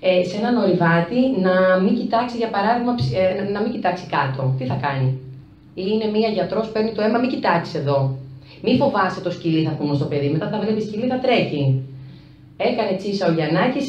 ε, 0.00 0.24
σε 0.28 0.36
έναν 0.36 0.56
ορειβάτη 0.56 1.20
να 1.46 1.54
μην 1.82 1.94
κοιτάξει, 1.98 2.36
για 2.36 2.50
παράδειγμα, 2.54 2.94
ε, 3.20 3.50
να 3.54 3.60
μην 3.62 3.70
κοιτάξει 3.72 4.04
κάτω. 4.16 4.42
Τι 4.58 4.64
θα 4.70 4.78
κάνει; 4.86 5.08
Ή 5.74 5.84
είναι 5.92 6.08
μία 6.14 6.28
γιατρός, 6.28 6.66
παίρνει 6.72 6.92
το 6.92 7.02
αίμα, 7.02 7.18
μην 7.18 7.30
κοιτάξεις 7.30 7.74
εδώ. 7.74 7.98
Μη 8.62 8.76
φοβάσαι 8.76 9.20
το 9.20 9.30
σκυλί, 9.30 9.62
θα 9.68 9.74
πούμε 9.78 9.94
στο 9.94 10.04
παιδί. 10.04 10.28
Μετά 10.28 10.48
θα 10.52 10.58
βλέπει 10.58 10.80
σκυλί, 10.80 11.06
θα 11.06 11.18
τρέχει. 11.18 11.62
Έκανε 12.56 12.92
τσίσα 12.96 13.26
ο 13.30 13.32
Γιαννάκης, 13.32 13.86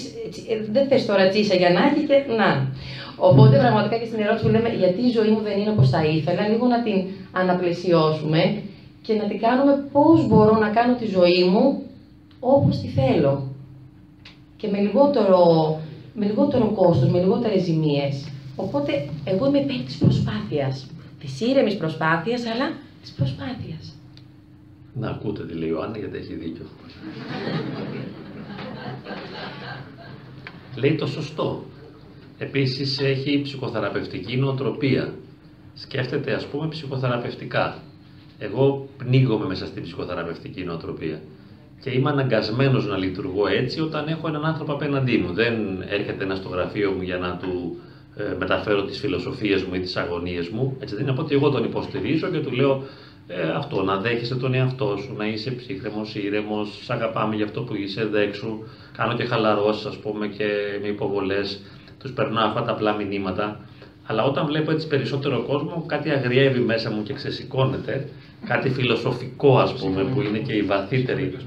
ε, 0.49 0.53
δεν 0.71 0.88
θες 0.88 1.05
τώρα 1.05 1.29
τσίσα 1.29 1.55
Γιαννάκη 1.55 1.99
και 2.09 2.17
να. 2.39 2.49
Οπότε 3.29 3.57
πραγματικά 3.57 3.95
και 3.97 4.05
στην 4.05 4.19
ερώτηση 4.23 4.45
που 4.45 4.51
λέμε 4.51 4.69
γιατί 4.69 5.01
η 5.09 5.11
ζωή 5.17 5.29
μου 5.29 5.41
δεν 5.47 5.59
είναι 5.59 5.69
όπως 5.69 5.89
θα 5.89 6.01
ήθελα, 6.05 6.47
λίγο 6.47 6.65
να 6.67 6.79
την 6.85 6.97
αναπλαισιώσουμε 7.31 8.41
και 9.07 9.13
να 9.13 9.27
την 9.27 9.39
κάνουμε 9.39 9.89
πώς 9.91 10.27
μπορώ 10.27 10.57
να 10.57 10.69
κάνω 10.69 10.95
τη 10.95 11.05
ζωή 11.05 11.43
μου 11.43 11.83
όπως 12.39 12.79
τη 12.79 12.87
θέλω. 12.87 13.51
Και 14.57 14.67
με 14.67 14.79
λιγότερο, 14.79 15.41
με 16.13 16.25
λιγότερο 16.25 16.71
κόστος, 16.75 17.09
με 17.09 17.19
λιγότερες 17.19 17.63
ζημίες. 17.63 18.31
Οπότε 18.55 19.09
εγώ 19.23 19.47
είμαι 19.47 19.59
υπέρ 19.59 19.81
της 19.85 19.97
προσπάθειας. 19.97 20.87
Της 21.19 21.41
ήρεμης 21.41 21.77
προσπάθειας, 21.77 22.45
αλλά 22.45 22.71
της 23.01 23.11
προσπάθειας. 23.11 23.95
Να 24.93 25.09
ακούτε 25.09 25.45
τι 25.45 25.53
λέει 25.53 25.71
ο 25.71 25.81
Άννα 25.81 25.97
γιατί 25.97 26.17
έχει 26.17 26.33
δίκιο. 26.33 26.65
λέει 30.75 30.95
το 30.95 31.05
σωστό. 31.05 31.63
Επίσης 32.37 32.99
έχει 32.99 33.41
ψυχοθεραπευτική 33.41 34.37
νοοτροπία. 34.37 35.13
Σκέφτεται 35.73 36.33
ας 36.33 36.45
πούμε 36.45 36.67
ψυχοθεραπευτικά. 36.67 37.81
Εγώ 38.39 38.89
πνίγομαι 38.97 39.45
μέσα 39.45 39.65
στην 39.65 39.83
ψυχοθεραπευτική 39.83 40.63
νοοτροπία. 40.63 41.21
Και 41.81 41.89
είμαι 41.89 42.09
αναγκασμένος 42.09 42.88
να 42.88 42.97
λειτουργώ 42.97 43.47
έτσι 43.47 43.81
όταν 43.81 44.07
έχω 44.07 44.27
έναν 44.27 44.45
άνθρωπο 44.45 44.73
απέναντί 44.73 45.17
μου. 45.17 45.33
Δεν 45.33 45.53
έρχεται 45.89 46.23
ένας 46.23 46.38
στο 46.38 46.49
γραφείο 46.49 46.91
μου 46.91 47.01
για 47.01 47.17
να 47.17 47.38
του 47.38 47.77
ε, 48.15 48.35
μεταφέρω 48.39 48.83
τις 48.83 48.99
φιλοσοφίες 48.99 49.63
μου 49.63 49.75
ή 49.75 49.79
τις 49.79 49.95
αγωνίες 49.95 50.49
μου. 50.49 50.77
Έτσι 50.79 50.93
δεν 50.93 51.03
είναι 51.03 51.11
από 51.11 51.21
ότι 51.21 51.35
εγώ 51.35 51.49
τον 51.49 51.63
υποστηρίζω 51.63 52.27
και 52.27 52.39
του 52.39 52.51
λέω 52.51 52.83
ε, 53.27 53.49
αυτό, 53.49 53.83
να 53.83 53.97
δέχεσαι 53.97 54.35
τον 54.35 54.53
εαυτό 54.53 54.97
σου, 54.97 55.13
να 55.17 55.27
είσαι 55.27 55.51
ψύχρεμος, 55.51 56.15
ήρεμος, 56.15 56.79
σ' 56.83 56.89
αγαπάμε 56.89 57.35
για 57.35 57.45
αυτό 57.45 57.61
που 57.61 57.75
είσαι, 57.75 58.05
δέξου. 58.05 58.63
Κάνω 58.97 59.15
και 59.15 59.23
χαλαρώσεις 59.23 59.85
ας 59.85 59.97
πούμε 59.97 60.27
και 60.27 60.45
με 60.81 60.88
υποβολές, 60.88 61.61
τους 61.99 62.11
περνάω 62.11 62.47
αυτά 62.47 62.61
τα 62.61 62.71
απλά 62.71 62.93
μηνύματα. 62.93 63.59
Αλλά 64.05 64.23
όταν 64.23 64.45
βλέπω 64.45 64.71
έτσι 64.71 64.88
περισσότερο 64.88 65.43
κόσμο, 65.47 65.83
κάτι 65.88 66.09
αγριεύει 66.09 66.59
μέσα 66.59 66.91
μου 66.91 67.03
και 67.03 67.13
ξεσηκώνεται, 67.13 68.09
κάτι 68.45 68.69
φιλοσοφικό 68.69 69.59
ας 69.59 69.73
πούμε, 69.73 70.03
που 70.03 70.21
είναι 70.21 70.38
και 70.38 70.53
η 70.53 70.61
βαθύτερη. 70.61 71.38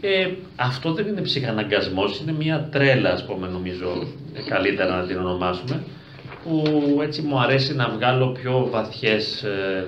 Ε, 0.00 0.30
αυτό 0.56 0.92
δεν 0.92 1.06
είναι 1.06 1.20
ψυχαναγκασμός, 1.20 2.20
είναι 2.20 2.32
μια 2.32 2.68
τρέλα 2.72 3.10
ας 3.10 3.24
πούμε 3.24 3.48
νομίζω, 3.48 4.06
καλύτερα 4.48 4.96
να 4.96 5.06
την 5.06 5.18
ονομάσουμε, 5.18 5.82
που 6.44 6.98
έτσι 7.02 7.22
μου 7.22 7.40
αρέσει 7.40 7.74
να 7.74 7.88
βγάλω 7.88 8.28
πιο 8.28 8.68
βαθιές 8.70 9.42
ε, 9.42 9.86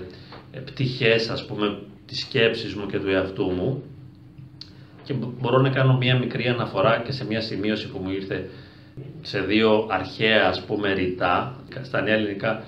πτυχές 0.64 1.30
ας 1.30 1.46
πούμε 1.46 1.78
της 2.06 2.20
σκέψης 2.20 2.74
μου 2.74 2.86
και 2.86 2.98
του 2.98 3.10
εαυτού 3.10 3.50
μου 3.50 3.82
και 5.02 5.14
μπορώ 5.40 5.60
να 5.60 5.68
κάνω 5.68 5.96
μια 5.96 6.18
μικρή 6.18 6.46
αναφορά 6.46 7.02
και 7.06 7.12
σε 7.12 7.26
μια 7.26 7.40
σημείωση 7.40 7.88
που 7.88 7.98
μου 7.98 8.10
ήρθε 8.10 8.50
σε 9.22 9.40
δύο 9.40 9.86
αρχαία 9.90 10.48
ας 10.48 10.62
πούμε 10.64 10.92
ρητά 10.92 11.56
στα 11.82 12.00
νέα 12.00 12.14
ελληνικά 12.14 12.64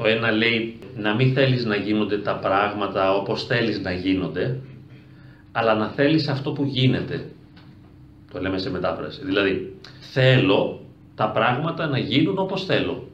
το 0.00 0.08
ένα 0.08 0.30
λέει 0.30 0.78
να 0.96 1.14
μην 1.14 1.32
θέλεις 1.32 1.64
να 1.64 1.76
γίνονται 1.76 2.18
τα 2.18 2.36
πράγματα 2.36 3.14
όπως 3.14 3.46
θέλεις 3.46 3.80
να 3.80 3.92
γίνονται 3.92 4.60
αλλά 5.52 5.74
να 5.74 5.88
θέλεις 5.88 6.28
αυτό 6.28 6.52
που 6.52 6.64
γίνεται 6.64 7.30
το 8.32 8.40
λέμε 8.40 8.58
σε 8.58 8.70
μετάφραση 8.70 9.20
δηλαδή 9.24 9.76
θέλω 10.12 10.80
τα 11.14 11.30
πράγματα 11.30 11.86
να 11.86 11.98
γίνουν 11.98 12.38
όπως 12.38 12.64
θέλω 12.64 13.08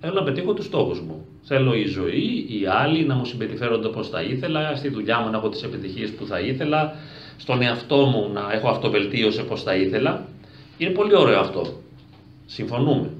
θέλω 0.00 0.12
να 0.12 0.22
πετύχω 0.22 0.54
τους 0.54 0.64
στόχους 0.64 1.00
μου 1.00 1.26
Θέλω 1.44 1.74
η 1.74 1.86
ζωή, 1.86 2.46
οι 2.48 2.66
άλλοι 2.66 3.04
να 3.04 3.14
μου 3.14 3.24
συμπεριφέρονται 3.24 3.86
όπως 3.86 4.08
θα 4.08 4.22
ήθελα, 4.22 4.76
στη 4.76 4.88
δουλειά 4.88 5.20
μου 5.20 5.30
να 5.30 5.36
έχω 5.36 5.48
τις 5.48 5.62
επιτυχίες 5.62 6.10
που 6.10 6.26
θα 6.26 6.40
ήθελα, 6.40 6.94
στον 7.36 7.62
εαυτό 7.62 7.96
μου 7.96 8.30
να 8.32 8.52
έχω 8.52 8.68
αυτοβελτίωση 8.68 9.40
όπως 9.40 9.62
θα 9.62 9.74
ήθελα. 9.74 10.26
Είναι 10.78 10.90
πολύ 10.90 11.16
ωραίο 11.16 11.40
αυτό. 11.40 11.66
Συμφωνούμε. 12.46 13.10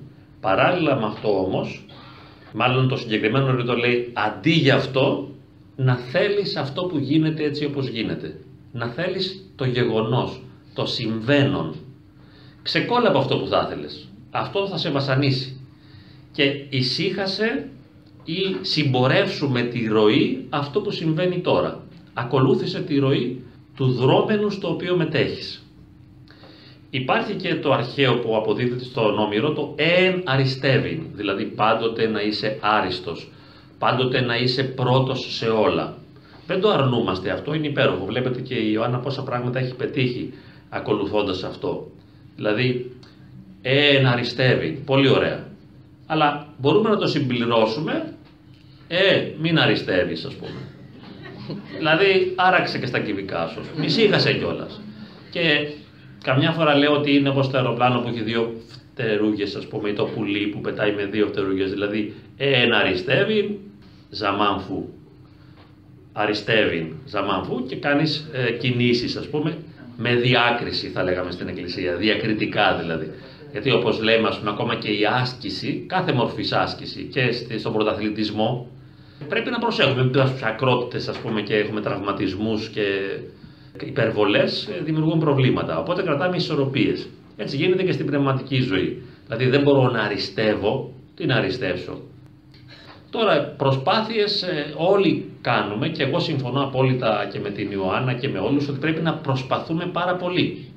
Παράλληλα 0.41 0.97
με 0.97 1.07
αυτό 1.07 1.45
όμως, 1.45 1.87
μάλλον 2.55 2.89
το 2.89 2.97
συγκεκριμένο 2.97 3.57
ρητό 3.57 3.77
λέει 3.77 4.11
αντί 4.13 4.51
για 4.51 4.75
αυτό 4.75 5.29
να 5.77 5.97
θέλεις 5.97 6.57
αυτό 6.57 6.83
που 6.83 6.99
γίνεται 6.99 7.45
έτσι 7.45 7.65
όπως 7.65 7.89
γίνεται. 7.89 8.41
Να 8.73 8.89
θέλεις 8.89 9.51
το 9.57 9.65
γεγονός, 9.65 10.43
το 10.75 10.87
συμβαίνον. 10.87 11.75
Ξεκόλα 12.63 13.09
από 13.09 13.19
αυτό 13.19 13.39
που 13.39 13.47
θα 13.47 13.69
ήθελες. 13.71 14.09
Αυτό 14.31 14.67
θα 14.69 14.77
σε 14.77 14.91
βασανίσει. 14.91 15.61
Και 16.33 16.67
ησύχασε 16.69 17.69
ή 18.25 18.57
συμπορεύσουμε 18.61 19.63
τη 19.63 19.87
ροή 19.87 20.47
αυτό 20.51 20.81
που 20.81 20.91
συμβαίνει 20.91 21.41
τώρα. 21.41 21.83
Ακολούθησε 22.15 22.81
τη 22.81 22.99
ροή 22.99 23.45
του 23.77 23.93
δρόμενου 23.93 24.51
στο 24.51 24.69
οποίο 24.69 24.97
μετέχεις. 24.97 25.62
Υπάρχει 26.95 27.35
και 27.35 27.55
το 27.55 27.73
αρχαίο 27.73 28.19
που 28.19 28.37
αποδίδεται 28.37 28.85
στο 28.85 29.03
Όμηρο, 29.03 29.53
το 29.53 29.75
«εν 29.77 30.23
αριστεύειν», 30.25 31.03
δηλαδή 31.15 31.45
πάντοτε 31.45 32.07
να 32.07 32.21
είσαι 32.21 32.59
άριστος, 32.61 33.33
πάντοτε 33.79 34.21
να 34.21 34.37
είσαι 34.37 34.63
πρώτος 34.63 35.35
σε 35.37 35.49
όλα. 35.49 35.97
Δεν 36.47 36.61
το 36.61 36.71
αρνούμαστε 36.71 37.31
αυτό, 37.31 37.55
είναι 37.55 37.67
υπέροχο. 37.67 38.05
Βλέπετε 38.05 38.41
και 38.41 38.55
η 38.55 38.71
Ιωάννα 38.73 38.99
πόσα 38.99 39.23
πράγματα 39.23 39.59
έχει 39.59 39.75
πετύχει 39.75 40.33
ακολουθώντας 40.69 41.43
αυτό. 41.45 41.91
Δηλαδή, 42.37 42.93
«εν 43.63 44.07
αριστεύειν», 44.07 44.85
πολύ 44.85 45.09
ωραία 45.09 45.51
αλλά 46.13 46.47
μπορούμε 46.59 46.89
να 46.91 46.97
το 46.97 47.07
συμπληρώσουμε, 47.07 48.15
ε, 48.89 49.29
μην 49.41 49.59
αριστεύεις 49.59 50.25
ας 50.25 50.35
πούμε. 50.35 50.61
δηλαδή 51.79 52.33
άραξε 52.37 52.79
και 52.79 52.87
στα 52.87 52.99
κυβικά 52.99 53.47
σου, 53.47 53.61
μισήγασε 53.77 54.33
κιόλας. 54.33 54.81
Και 55.31 55.69
καμιά 56.23 56.51
φορά 56.51 56.77
λέω 56.77 56.93
ότι 56.93 57.17
είναι 57.17 57.29
όπως 57.29 57.51
το 57.51 57.57
αεροπλάνο 57.57 58.01
που 58.01 58.09
έχει 58.09 58.23
δύο 58.23 58.53
φτερούγες 58.95 59.55
ας 59.55 59.67
πούμε 59.67 59.89
ή 59.89 59.93
το 59.93 60.05
πουλί 60.05 60.47
που 60.47 60.61
πετάει 60.61 60.93
με 60.93 61.05
δύο 61.05 61.27
φτερούγες, 61.27 61.71
δηλαδή 61.71 62.15
ε, 62.37 62.67
να 62.67 62.79
αριστεύει, 62.79 63.61
ζαμάνφου. 64.11 64.89
Αριστεύει, 66.13 66.97
ζαμάνφου 67.07 67.67
και 67.67 67.77
κάνεις 67.77 68.31
ε, 68.33 68.51
κινήσεις 68.51 69.17
ας 69.17 69.29
πούμε 69.29 69.57
με 69.97 70.15
διάκριση 70.15 70.89
θα 70.89 71.03
λέγαμε 71.03 71.31
στην 71.31 71.49
εκκλησία, 71.49 71.97
διακριτικά 71.97 72.77
δηλαδή. 72.81 73.11
Γιατί 73.53 73.71
όπως 73.71 74.03
λέμε, 74.03 74.29
ας 74.29 74.39
πούμε, 74.39 74.51
ακόμα 74.51 74.75
και 74.75 74.89
η 74.89 75.07
άσκηση, 75.07 75.85
κάθε 75.89 76.13
μορφής 76.13 76.53
άσκηση 76.53 77.03
και 77.03 77.59
στον 77.59 77.73
πρωταθλητισμό, 77.73 78.71
πρέπει 79.29 79.51
να 79.51 79.59
προσέχουμε. 79.59 80.05
Μην 80.05 80.27
στου 80.27 80.47
ακρότητες, 80.47 81.09
ας 81.09 81.19
πούμε, 81.19 81.41
και 81.41 81.57
έχουμε 81.57 81.81
τραυματισμούς 81.81 82.69
και 82.69 82.83
υπερβολές, 83.87 84.67
ε, 84.67 84.83
δημιουργούν 84.85 85.19
προβλήματα. 85.19 85.79
Οπότε 85.79 86.03
κρατάμε 86.03 86.37
ισορροπίες. 86.37 87.09
Έτσι 87.37 87.57
γίνεται 87.57 87.83
και 87.83 87.93
στην 87.93 88.07
πνευματική 88.07 88.61
ζωή. 88.61 89.03
Δηλαδή 89.25 89.47
δεν 89.47 89.63
μπορώ 89.63 89.91
να 89.91 90.01
αριστεύω, 90.01 90.93
τι 91.15 91.27
να 91.27 91.37
αριστεύσω. 91.37 92.01
Τώρα 93.11 93.55
προσπάθειες 93.57 94.43
ε, 94.43 94.75
όλοι 94.77 95.31
κάνουμε 95.41 95.89
και 95.89 96.03
εγώ 96.03 96.19
συμφωνώ 96.19 96.63
απόλυτα 96.63 97.29
και 97.33 97.41
με 97.41 97.51
την 97.51 97.71
Ιωάννα 97.71 98.13
και 98.13 98.29
με 98.29 98.39
όλους 98.39 98.69
ότι 98.69 98.79
πρέπει 98.79 99.01
να 99.01 99.15
προσπαθούμε 99.15 99.87
πάρα 99.93 100.17
πολύ. 100.17 100.69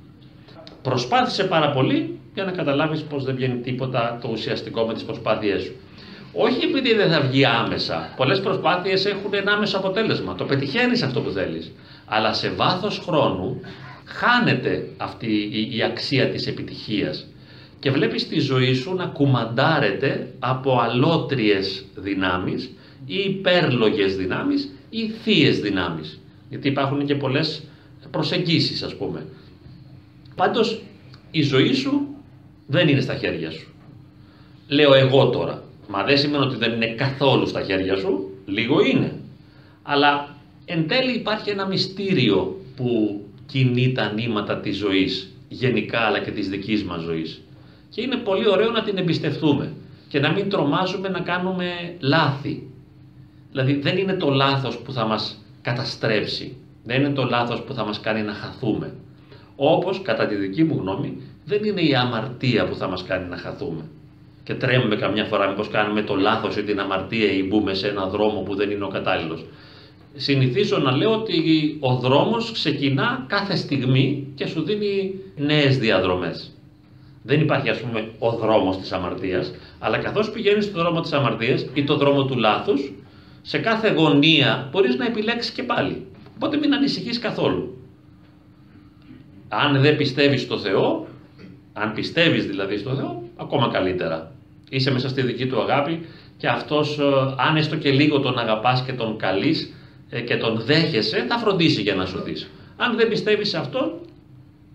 Προσπάθησε 0.82 1.44
πάρα 1.44 1.70
πολύ 1.72 2.20
για 2.34 2.44
να 2.44 2.52
καταλάβεις 2.52 3.02
πως 3.02 3.24
δεν 3.24 3.36
βγαίνει 3.36 3.60
τίποτα 3.62 4.20
το 4.22 4.30
ουσιαστικό 4.32 4.86
με 4.86 4.94
τις 4.94 5.04
προσπάθειές 5.04 5.62
σου. 5.64 5.76
Όχι 6.34 6.66
επειδή 6.66 6.94
δεν 6.94 7.12
θα 7.12 7.22
βγει 7.22 7.46
άμεσα. 7.46 8.14
Πολλές 8.18 8.40
προσπάθειες 8.40 9.06
έχουν 9.06 9.34
ένα 9.34 9.52
άμεσο 9.52 9.78
αποτέλεσμα. 9.78 10.36
Το 10.36 10.46
πετυχαίνεις 10.46 11.02
αυτό 11.02 11.22
που 11.22 11.30
θέλεις. 11.30 11.72
Αλλά 12.06 12.34
σε 12.34 12.50
βάθος 12.50 13.02
χρόνου 13.06 13.62
χάνεται 14.06 14.90
αυτή 14.98 15.50
η, 15.76 15.84
αξία 15.84 16.30
της 16.30 16.48
επιτυχίας. 16.48 17.28
Και 17.80 17.92
βλέπεις 17.92 18.28
τη 18.28 18.40
ζωή 18.40 18.74
σου 18.74 18.96
να 18.96 19.06
κουμαντάρεται 19.06 20.34
από 20.40 20.80
αλότριες 20.80 21.86
δυνάμεις 21.96 22.72
ή 23.06 23.16
υπέρλογες 23.16 24.16
δυνάμεις 24.16 24.70
ή 24.90 25.10
θείες 25.10 25.60
δυνάμεις. 25.60 26.20
Γιατί 26.50 26.68
υπάρχουν 26.68 27.06
και 27.06 27.16
πολλές 27.16 27.64
προσεγγίσεις 28.12 28.84
ας 28.84 28.96
πούμε. 28.96 29.26
Πάντως 30.36 30.82
η 31.32 31.42
ζωή 31.42 31.74
σου 31.74 32.08
δεν 32.68 32.88
είναι 32.88 33.02
στα 33.02 33.16
χέρια 33.16 33.52
σου. 33.52 33.68
Λέω 34.68 34.94
εγώ 34.94 35.30
τώρα. 35.30 35.64
Μα 35.88 36.04
δεν 36.04 36.18
σημαίνει 36.18 36.44
ότι 36.44 36.56
δεν 36.56 36.72
είναι 36.72 36.88
καθόλου 36.88 37.48
στα 37.48 37.62
χέρια 37.64 37.96
σου. 37.96 38.30
Λίγο 38.46 38.82
είναι. 38.82 39.20
Αλλά 39.84 40.35
εν 40.66 40.88
τέλει 40.88 41.12
υπάρχει 41.16 41.50
ένα 41.50 41.68
μυστήριο 41.68 42.58
που 42.76 43.22
κινεί 43.46 43.92
τα 43.92 44.12
νήματα 44.12 44.60
της 44.60 44.78
ζωής 44.78 45.34
γενικά 45.48 46.00
αλλά 46.00 46.20
και 46.20 46.32
της 46.32 46.50
δικής 46.50 46.84
μας 46.84 47.02
ζωής. 47.02 47.42
Και 47.90 48.02
είναι 48.02 48.16
πολύ 48.16 48.50
ωραίο 48.50 48.72
να 48.72 48.84
την 48.84 48.98
εμπιστευτούμε 48.98 49.74
και 50.08 50.20
να 50.20 50.32
μην 50.32 50.50
τρομάζουμε 50.50 51.10
να 51.10 51.20
κάνουμε 51.20 51.96
λάθη. 52.00 52.68
Δηλαδή 53.52 53.74
δεν 53.74 53.98
είναι 53.98 54.14
το 54.14 54.30
λάθος 54.30 54.78
που 54.78 54.92
θα 54.92 55.06
μας 55.06 55.46
καταστρέψει. 55.62 56.58
Δεν 56.84 57.00
είναι 57.00 57.14
το 57.14 57.24
λάθος 57.24 57.62
που 57.62 57.74
θα 57.74 57.86
μας 57.86 58.00
κάνει 58.00 58.22
να 58.22 58.34
χαθούμε. 58.34 58.94
Όπως 59.56 60.02
κατά 60.02 60.26
τη 60.26 60.36
δική 60.36 60.64
μου 60.64 60.78
γνώμη 60.80 61.22
δεν 61.46 61.64
είναι 61.64 61.82
η 61.82 61.96
αμαρτία 61.96 62.68
που 62.68 62.76
θα 62.76 62.88
μας 62.88 63.04
κάνει 63.04 63.30
να 63.30 63.38
χαθούμε. 63.38 63.84
Και 64.44 64.54
τρέμουμε 64.54 64.96
καμιά 64.96 65.26
φορά 65.26 65.48
μήπως 65.48 65.70
κάνουμε 65.70 66.02
το 66.02 66.16
λάθος 66.16 66.58
ή 66.58 66.64
την 66.64 66.80
αμαρτία 66.80 67.32
ή 67.32 67.44
μπούμε 67.44 67.74
σε 67.74 67.88
ένα 67.88 68.08
δρόμο 68.08 68.40
που 68.42 68.56
δεν 68.56 68.72
είναι 68.72 68.84
ο 68.84 68.88
κατάλληλος. 68.88 69.46
Συνηθίζω 70.16 70.78
να 70.78 70.96
λέω 70.96 71.14
ότι 71.14 71.78
ο 71.80 71.96
δρόμος 71.96 72.52
ξεκινά 72.52 73.26
κάθε 73.28 73.56
στιγμή 73.56 74.28
και 74.36 74.48
σου 74.48 74.64
δίνει 74.64 75.14
νέες 75.38 75.78
διαδρομές. 75.78 76.52
Δεν 77.24 77.42
υπάρχει 77.42 77.70
ας 77.70 77.80
πούμε 77.80 78.10
ο 78.20 78.32
δρόμος 78.32 78.78
της 78.78 78.92
αμαρτίας, 78.92 79.54
αλλά 79.80 79.98
καθώς 79.98 80.32
πηγαίνεις 80.32 80.66
στο 80.66 80.80
δρόμο 80.80 81.02
της 81.02 81.14
αμαρτίας 81.14 81.66
ή 81.74 81.84
το 81.84 81.96
δρόμο 81.98 82.26
του 82.26 82.38
λάθους, 82.38 82.94
σε 83.42 83.58
κάθε 83.58 83.92
γωνία 83.92 84.70
μπορείς 84.72 84.96
να 84.96 85.06
επιλέξεις 85.06 85.52
και 85.52 85.64
πάλι. 85.64 86.06
Οπότε 86.36 86.58
μην 86.58 86.74
ανησυχείς 86.74 87.20
καθόλου. 87.20 87.78
Αν 89.50 89.82
δεν 89.82 89.96
πιστεύεις 89.96 90.42
στο 90.42 90.58
Θεό, 90.58 91.08
αν 91.74 91.94
πιστεύεις 91.94 92.46
δηλαδή 92.46 92.78
στο 92.78 92.96
Θεό, 92.96 93.24
ακόμα 93.36 93.70
καλύτερα. 93.74 94.32
Είσαι 94.70 94.92
μέσα 94.92 95.10
στη 95.10 95.22
δική 95.22 95.46
του 95.46 95.62
αγάπη 95.62 96.06
και 96.38 96.48
αυτός, 96.48 97.00
ε, 97.00 97.04
αν 97.38 97.56
έστω 97.56 97.76
και 97.76 97.92
λίγο 97.92 98.20
τον 98.20 98.40
αγαπάς 98.40 98.84
και 98.84 98.94
τον 98.94 99.18
καλείς 99.18 99.64
ε, 99.64 99.74
και 100.26 100.38
τον 100.38 100.62
δέχεσαι, 100.66 101.26
θα 101.30 101.38
φροντίσει 101.38 101.82
για 101.82 101.96
να 101.96 102.06
σωθείς. 102.06 102.50
Αν 102.78 102.96
δεν 102.96 103.08
πιστεύεις 103.08 103.50
σε 103.50 103.58
αυτόν, 103.58 103.92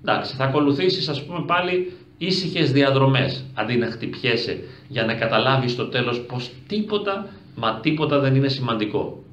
εντάξει, 0.05 0.35
θα 0.37 0.45
ακολουθήσεις 0.45 1.09
ας 1.09 1.24
πούμε 1.24 1.45
πάλι 1.47 1.93
ήσυχες 2.18 2.72
διαδρομές, 2.72 3.45
αντί 3.55 3.76
να 3.76 3.87
χτυπιέσαι 3.87 4.59
για 4.89 5.05
να 5.05 5.14
καταλάβεις 5.14 5.72
στο 5.72 5.87
τέλος 5.87 6.20
πως 6.20 6.51
τίποτα, 6.66 7.28
μα 7.55 7.81
τίποτα 7.81 8.18
δεν 8.18 8.35
είναι 8.35 8.49
σημαντικό. 8.49 9.24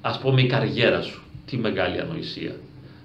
Ας 0.00 0.18
πούμε 0.18 0.40
η 0.40 0.46
καριέρα 0.46 1.02
σου, 1.02 1.22
τι 1.46 1.56
μεγάλη 1.56 2.00
ανοησία. 2.00 2.52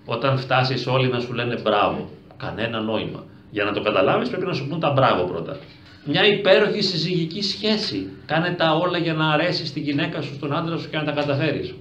Όταν 0.06 0.38
φτάσεις 0.38 0.88
όλοι 0.88 1.08
να 1.08 1.20
σου 1.20 1.34
λένε 1.34 1.60
μπράβο, 1.64 2.10
κανένα 2.38 2.82
νόημα. 2.82 3.24
Για 3.52 3.64
να 3.64 3.72
το 3.74 3.82
καταλάβεις 3.82 4.30
πρέπει 4.30 4.45
να 4.45 4.54
σου 4.54 4.68
πούν 4.68 4.80
τα 4.80 4.91
μπράβο 4.91 5.24
πρώτα. 5.24 5.58
Μια 6.06 6.26
υπέροχη 6.26 6.82
συζυγική 6.82 7.41
σχέση. 7.41 8.10
Κάνε 8.26 8.56
τα 8.58 8.76
όλα 8.76 8.97
για 8.97 9.14
να 9.14 9.32
αρέσεις 9.32 9.68
στην 9.68 9.84
γυναίκα 9.84 10.22
σου, 10.22 10.34
στον 10.34 10.56
άντρα 10.56 10.78
σου 10.78 10.89
και 10.89 10.97
να 10.97 11.04
τα 11.04 11.12
καταφέρεις. 11.12 11.74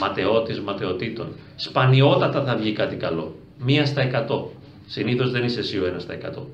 Ματαιώτης 0.00 0.60
ματαιωτήτων. 0.60 1.32
Σπανιότατα 1.56 2.44
θα 2.44 2.56
βγει 2.56 2.72
κάτι 2.72 2.96
καλό. 2.96 3.34
Μία 3.58 3.86
στα 3.86 4.00
εκατό. 4.00 4.52
Συνήθως 4.86 5.30
δεν 5.30 5.44
είσαι 5.44 5.60
εσύ 5.60 5.78
ο 5.78 5.86
ένας 5.86 6.02
στα 6.02 6.12
εκατό. 6.12 6.48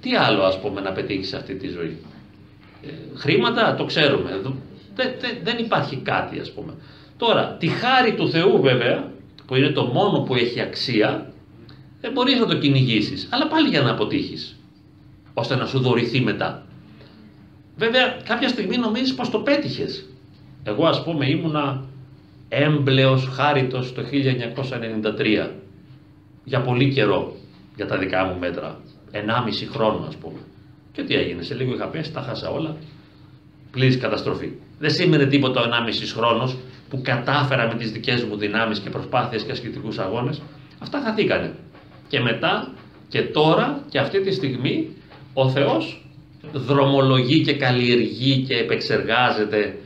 Τι 0.00 0.16
άλλο 0.16 0.42
ας 0.42 0.60
πούμε 0.60 0.80
να 0.80 0.92
πετύχεις 0.92 1.28
σε 1.28 1.36
αυτή 1.36 1.54
τη 1.54 1.68
ζωή; 1.68 1.96
Ε, 2.82 2.88
χρήματα 3.14 3.74
το 3.74 3.84
ξέρουμε. 3.84 4.40
δεν 5.42 5.58
υπάρχει 5.58 5.96
κάτι 5.96 6.38
ας 6.38 6.52
πούμε. 6.52 6.72
Τώρα, 7.16 7.56
τη 7.58 7.66
χάρη 7.66 8.14
του 8.14 8.30
Θεού 8.30 8.60
βέβαια, 8.60 9.12
που 9.46 9.54
είναι 9.54 9.70
το 9.70 9.84
μόνο 9.84 10.20
που 10.20 10.34
έχει 10.34 10.60
αξία, 10.60 11.32
δεν 12.00 12.12
μπορείς 12.12 12.38
να 12.38 12.46
το 12.46 12.58
κυνηγήσεις, 12.58 13.28
αλλά 13.30 13.48
πάλι 13.48 13.68
για 13.68 13.80
να 13.80 13.90
αποτύχεις 13.90 14.56
ώστε 15.34 15.56
να 15.56 15.66
σου 15.66 15.80
δωρηθεί 15.80 16.20
μετά. 16.20 16.66
Βέβαια, 17.76 18.16
κάποια 18.24 18.48
στιγμή 18.48 18.76
νομίζεις 18.76 19.14
πως 19.14 19.30
το 19.30 19.38
πέτυχες. 19.38 20.04
Εγώ 20.64 20.86
ας 20.86 21.02
πούμε 21.02 21.28
ήμουνα 21.28 21.84
έμπλεος 22.52 23.28
χάριτος 23.32 23.92
το 23.92 24.02
1993 25.46 25.50
για 26.44 26.60
πολύ 26.60 26.92
καιρό 26.92 27.36
για 27.76 27.86
τα 27.86 27.98
δικά 27.98 28.24
μου 28.24 28.38
μέτρα. 28.38 28.80
1,5 29.12 29.18
χρόνο 29.70 30.04
ας 30.08 30.16
πούμε. 30.16 30.38
Και 30.92 31.02
τι 31.02 31.14
έγινε, 31.14 31.42
σε 31.42 31.54
λίγο 31.54 31.74
είχα 31.74 31.86
πέσει, 31.86 32.12
τα 32.12 32.20
χάσα 32.20 32.50
όλα. 32.50 32.76
Πλήρης 33.70 33.98
καταστροφή. 33.98 34.52
Δεν 34.78 34.90
σήμαινε 34.90 35.26
τίποτα 35.26 35.60
ο 35.60 35.64
1,5 35.64 36.12
χρόνος 36.16 36.56
που 36.90 37.00
κατάφερα 37.02 37.66
με 37.66 37.74
τις 37.74 37.92
δικές 37.92 38.24
μου 38.24 38.36
δυνάμεις 38.36 38.78
και 38.78 38.90
προσπάθειες 38.90 39.42
και 39.42 39.52
ασκητικούς 39.52 39.98
αγώνες. 39.98 40.42
Αυτά 40.78 41.00
χαθήκανε. 41.00 41.54
Και 42.08 42.20
μετά 42.20 42.74
και 43.08 43.22
τώρα 43.22 43.84
και 43.88 43.98
αυτή 43.98 44.20
τη 44.20 44.32
στιγμή 44.32 44.88
ο 45.34 45.48
Θεός 45.48 46.04
δρομολογεί 46.52 47.40
και 47.40 47.52
καλλιεργεί 47.52 48.42
και 48.42 48.54
επεξεργάζεται 48.54 49.78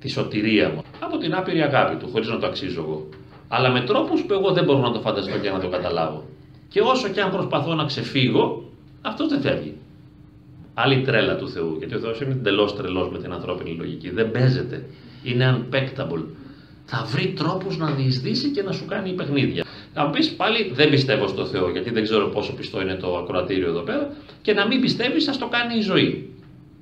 τη 0.00 0.08
σωτηρία 0.08 0.68
μου 0.68 0.82
από 1.10 1.18
την 1.18 1.34
άπειρη 1.34 1.62
αγάπη 1.62 1.96
του, 1.96 2.08
χωρίς 2.12 2.28
να 2.28 2.38
το 2.38 2.46
αξίζω 2.46 2.80
εγώ. 2.80 3.08
Αλλά 3.48 3.70
με 3.70 3.80
τρόπους 3.80 4.22
που 4.22 4.32
εγώ 4.32 4.50
δεν 4.52 4.64
μπορώ 4.64 4.78
να 4.78 4.92
το 4.92 5.00
φανταστώ 5.00 5.38
και 5.38 5.50
να 5.50 5.60
το 5.60 5.68
καταλάβω. 5.68 6.24
Και 6.68 6.80
όσο 6.80 7.08
και 7.08 7.20
αν 7.20 7.30
προσπαθώ 7.30 7.74
να 7.74 7.84
ξεφύγω, 7.84 8.64
αυτό 9.02 9.28
δεν 9.28 9.40
φεύγει. 9.40 9.74
Άλλη 10.74 11.00
τρέλα 11.00 11.36
του 11.36 11.48
Θεού, 11.48 11.76
γιατί 11.78 11.94
ο 11.94 11.98
Θεός 11.98 12.20
είναι 12.20 12.32
εντελώς 12.32 12.76
τρελός 12.76 13.10
με 13.10 13.18
την 13.18 13.32
ανθρώπινη 13.32 13.76
λογική. 13.76 14.10
Δεν 14.10 14.30
παίζεται. 14.30 14.84
Είναι 15.22 15.58
unpectable. 15.58 16.24
Θα 16.84 17.04
βρει 17.06 17.32
τρόπους 17.36 17.76
να 17.78 17.90
διεισδύσει 17.90 18.50
και 18.50 18.62
να 18.62 18.72
σου 18.72 18.84
κάνει 18.86 19.12
παιχνίδια. 19.12 19.64
Να 19.94 20.04
μου 20.04 20.10
πεις 20.10 20.30
πάλι 20.30 20.70
δεν 20.74 20.90
πιστεύω 20.90 21.26
στο 21.26 21.44
Θεό, 21.46 21.70
γιατί 21.70 21.90
δεν 21.90 22.02
ξέρω 22.02 22.28
πόσο 22.28 22.52
πιστό 22.52 22.80
είναι 22.80 22.94
το 22.94 23.16
ακροατήριο 23.16 23.68
εδώ 23.68 23.80
πέρα, 23.80 24.12
και 24.42 24.52
να 24.52 24.66
μην 24.66 24.80
πιστεύεις, 24.80 25.24
θα 25.24 25.36
το 25.36 25.46
κάνει 25.46 25.78
η 25.78 25.80
ζωή. 25.80 26.30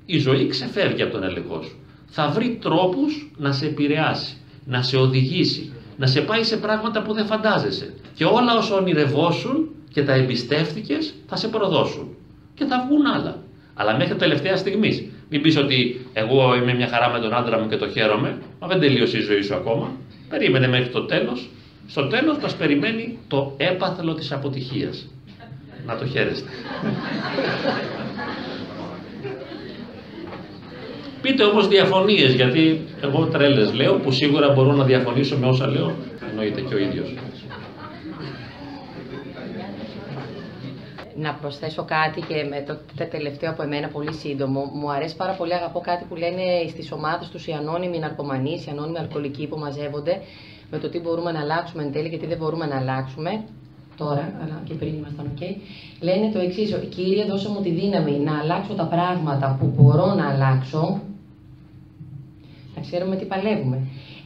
Η 0.05 0.17
ζωή 0.17 0.47
ξεφεύγει 0.47 1.01
από 1.01 1.11
τον 1.11 1.23
έλεγχό 1.23 1.61
σου. 1.61 1.75
Θα 2.09 2.27
βρει 2.27 2.57
τρόπους 2.61 3.31
να 3.37 3.51
σε 3.51 3.65
επηρεάσει, 3.65 4.37
να 4.65 4.81
σε 4.81 4.97
οδηγήσει, 4.97 5.73
να 5.97 6.07
σε 6.07 6.21
πάει 6.21 6.43
σε 6.43 6.57
πράγματα 6.57 7.01
που 7.01 7.13
δεν 7.13 7.25
φαντάζεσαι. 7.25 7.93
Και 8.15 8.25
όλα 8.25 8.57
όσα 8.57 8.75
ονειρευόσουν 8.75 9.69
και 9.93 10.03
τα 10.03 10.13
εμπιστεύτηκες 10.13 11.13
θα 11.27 11.35
σε 11.35 11.47
προδώσουν. 11.47 12.15
Και 12.53 12.65
θα 12.65 12.85
βγουν 12.87 13.05
άλλα. 13.05 13.37
Αλλά 13.73 13.97
μέχρι 13.97 14.15
τελευταία 14.15 14.57
στιγμής. 14.57 15.03
Μην 15.29 15.41
πεις 15.41 15.57
ότι 15.57 16.05
εγώ 16.13 16.55
είμαι 16.55 16.73
μια 16.73 16.87
χαρά 16.87 17.09
με 17.09 17.19
τον 17.19 17.33
άντρα 17.33 17.59
μου 17.59 17.69
και 17.69 17.77
το 17.77 17.89
χαίρομαι, 17.89 18.37
μα 18.59 18.67
δεν 18.67 18.79
τελείωσε 18.79 19.17
η 19.17 19.21
ζωή 19.21 19.41
σου 19.41 19.55
ακόμα. 19.55 19.91
Περίμενε 20.29 20.67
μέχρι 20.67 20.89
το 20.89 21.01
τέλος 21.05 21.49
στο 21.89 22.07
τέλος 22.07 22.37
μας 22.37 22.55
περιμένει 22.55 23.17
το 23.27 23.53
έπαθλο 23.57 24.13
της 24.13 24.31
αποτυχίας. 24.31 25.07
Να 25.85 25.97
το 25.97 26.05
χαίρεστε. 26.05 26.49
Πείτε 31.21 31.43
όμως 31.43 31.67
διαφωνίες, 31.67 32.33
γιατί 32.33 32.81
εγώ 33.01 33.25
τρέλες 33.25 33.73
λέω, 33.73 33.93
που 33.95 34.11
σίγουρα 34.11 34.49
μπορώ 34.53 34.71
να 34.73 34.83
διαφωνήσω 34.83 35.37
με 35.37 35.47
όσα 35.47 35.67
λέω, 35.67 35.95
εννοείται 36.29 36.61
και 36.61 36.73
ο 36.73 36.77
ίδιος. 36.77 37.13
Να 41.15 41.33
προσθέσω 41.33 41.85
κάτι 41.85 42.21
και 42.21 42.35
με 42.49 42.63
το 42.67 43.05
τελευταίο 43.09 43.49
από 43.49 43.63
εμένα 43.63 43.87
πολύ 43.87 44.13
σύντομο. 44.13 44.71
Μου 44.73 44.91
αρέσει 44.91 45.15
πάρα 45.15 45.33
πολύ, 45.33 45.53
αγαπώ 45.53 45.79
κάτι 45.79 46.05
που 46.09 46.15
λένε 46.15 46.43
στις 46.69 46.91
ομάδες 46.91 47.29
τους 47.29 47.47
οι 47.47 47.51
ανώνυμοι 47.51 47.99
ναρκωμανείς, 47.99 48.65
οι 48.65 48.69
ανώνυμοι 48.71 48.97
αλκοολικοί 48.97 49.47
που 49.47 49.57
μαζεύονται 49.57 50.21
με 50.71 50.77
το 50.77 50.89
τι 50.89 50.99
μπορούμε 50.99 51.31
να 51.31 51.39
αλλάξουμε 51.39 51.83
εν 51.83 51.91
τέλει 51.91 52.09
και 52.09 52.17
τι 52.17 52.25
δεν 52.25 52.37
μπορούμε 52.37 52.65
να 52.65 52.77
αλλάξουμε, 52.77 53.43
τώρα, 54.01 54.25
αλλά 54.41 54.61
και 54.67 54.73
πριν 54.73 54.93
ήμασταν 54.99 55.25
ok, 55.33 55.41
λένε 56.07 56.31
το 56.33 56.39
εξής: 56.39 56.69
Κύριε, 56.95 57.25
δώσε 57.25 57.49
μου 57.49 57.61
τη 57.61 57.69
δύναμη 57.69 58.11
να 58.27 58.33
αλλάξω 58.39 58.73
τα 58.73 58.87
πράγματα 58.93 59.57
που 59.59 59.65
μπορώ 59.75 60.13
να 60.13 60.25
αλλάξω, 60.29 61.01
να 62.75 62.81
ξέρουμε 62.81 63.15
τι 63.15 63.25
παλεύουμε. 63.25 63.77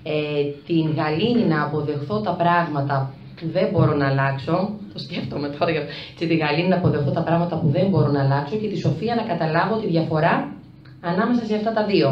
Ε, 0.04 0.44
την 0.68 0.86
γαλήνη 0.98 1.44
να 1.54 1.64
αποδεχθώ 1.64 2.22
τα 2.22 2.32
πράγματα 2.32 3.14
που 3.36 3.46
δεν 3.52 3.68
μπορώ 3.72 3.94
να 3.96 4.08
αλλάξω, 4.08 4.70
το 4.94 5.00
σκέφτομαι 5.00 5.48
τώρα, 5.50 5.72
και 6.18 6.26
τη 6.26 6.36
γαλήνη 6.36 6.68
να 6.68 6.76
αποδεχθώ 6.76 7.12
τα 7.12 7.24
πράγματα 7.24 7.56
που 7.56 7.68
δεν 7.68 7.88
μπορώ 7.90 8.12
να 8.12 8.22
αλλάξω 8.24 8.56
και 8.56 8.68
τη 8.68 8.78
σοφία 8.78 9.16
να 9.16 9.22
καταλάβω 9.22 9.76
τη 9.76 9.88
διαφορά 9.88 10.54
ανάμεσα 11.02 11.46
σε 11.46 11.56
αυτά 11.56 11.72
τα 11.74 11.86
δύο. 11.86 12.10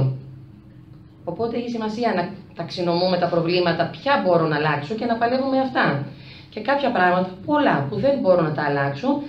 Οπότε 1.23 1.57
έχει 1.57 1.69
σημασία 1.69 2.13
να 2.15 2.29
ταξινομούμε 2.55 3.17
τα 3.17 3.27
προβλήματα, 3.27 3.89
ποια 3.95 4.21
μπορώ 4.23 4.47
να 4.47 4.55
αλλάξω 4.55 4.93
και 4.95 5.05
να 5.05 5.15
παλεύω 5.15 5.47
με 5.49 5.59
αυτά. 5.59 6.05
Και 6.51 6.61
κάποια 6.61 6.91
πράγματα, 6.91 7.29
πολλά 7.45 7.87
που 7.89 7.95
δεν 7.95 8.19
μπορώ 8.19 8.41
να 8.41 8.53
τα 8.53 8.63
αλλάξω, 8.63 9.21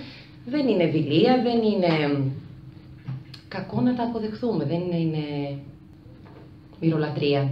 δεν 0.45 0.67
είναι 0.67 0.87
δειλία, 0.87 1.41
δεν 1.43 1.61
είναι 1.61 1.89
κακό 3.47 3.81
να 3.81 3.95
τα 3.95 4.03
αποδεχθούμε, 4.03 4.63
δεν 4.65 4.79
είναι, 4.81 4.97
είναι 4.97 5.57
μυρολατρεία. 6.79 7.49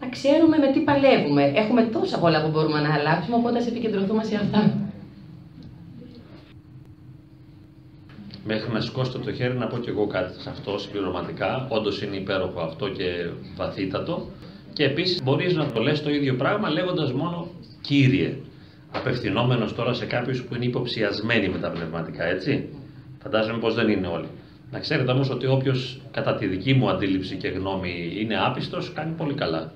Να 0.00 0.08
ξέρουμε 0.08 0.56
με 0.58 0.72
τι 0.72 0.80
παλεύουμε. 0.80 1.52
Έχουμε 1.54 1.82
τόσα 1.82 2.18
πολλά 2.18 2.42
που 2.42 2.50
μπορούμε 2.50 2.80
να 2.80 2.94
αλλάξουμε, 2.94 3.36
οπότε 3.36 3.58
ας 3.58 3.66
επικεντρωθούμε 3.66 4.24
σε 4.24 4.36
αυτά. 4.36 4.90
Μέχρι 8.44 8.72
να 8.72 8.80
σηκώσετε 8.80 9.18
το 9.18 9.32
χέρι 9.32 9.54
να 9.54 9.66
πω 9.66 9.78
και 9.78 9.90
εγώ 9.90 10.06
κάτι 10.06 10.40
σε 10.40 10.50
αυτό 10.50 10.78
συμπληρωματικά. 10.78 11.66
Όντως 11.68 12.02
είναι 12.02 12.16
υπέροχο 12.16 12.60
αυτό 12.60 12.88
και 12.88 13.28
βαθύτατο. 13.56 14.26
Και 14.72 14.84
επίσης 14.84 15.22
μπορείς 15.22 15.54
να 15.54 15.66
το 15.72 15.80
λες 15.80 16.02
το 16.02 16.10
ίδιο 16.10 16.36
πράγμα 16.36 16.68
λέγοντας 16.70 17.12
μόνο 17.12 17.48
κύριε. 17.82 18.36
Απευθυνόμενος 18.92 19.74
τώρα 19.74 19.92
σε 19.92 20.06
κάποιους 20.06 20.42
που 20.42 20.54
είναι 20.54 20.64
υποψιασμένοι 20.64 21.48
με 21.48 21.58
τα 21.58 21.70
πνευματικά, 21.70 22.24
έτσι. 22.24 22.68
Φαντάζομαι 23.22 23.58
πως 23.58 23.74
δεν 23.74 23.88
είναι 23.88 24.06
όλοι. 24.06 24.26
Να 24.70 24.78
ξέρετε 24.78 25.10
όμως 25.10 25.30
ότι 25.30 25.46
όποιος 25.46 26.00
κατά 26.10 26.34
τη 26.34 26.46
δική 26.46 26.74
μου 26.74 26.90
αντίληψη 26.90 27.36
και 27.36 27.48
γνώμη 27.48 28.12
είναι 28.18 28.36
άπιστος, 28.46 28.92
κάνει 28.92 29.14
πολύ 29.16 29.34
καλά. 29.34 29.72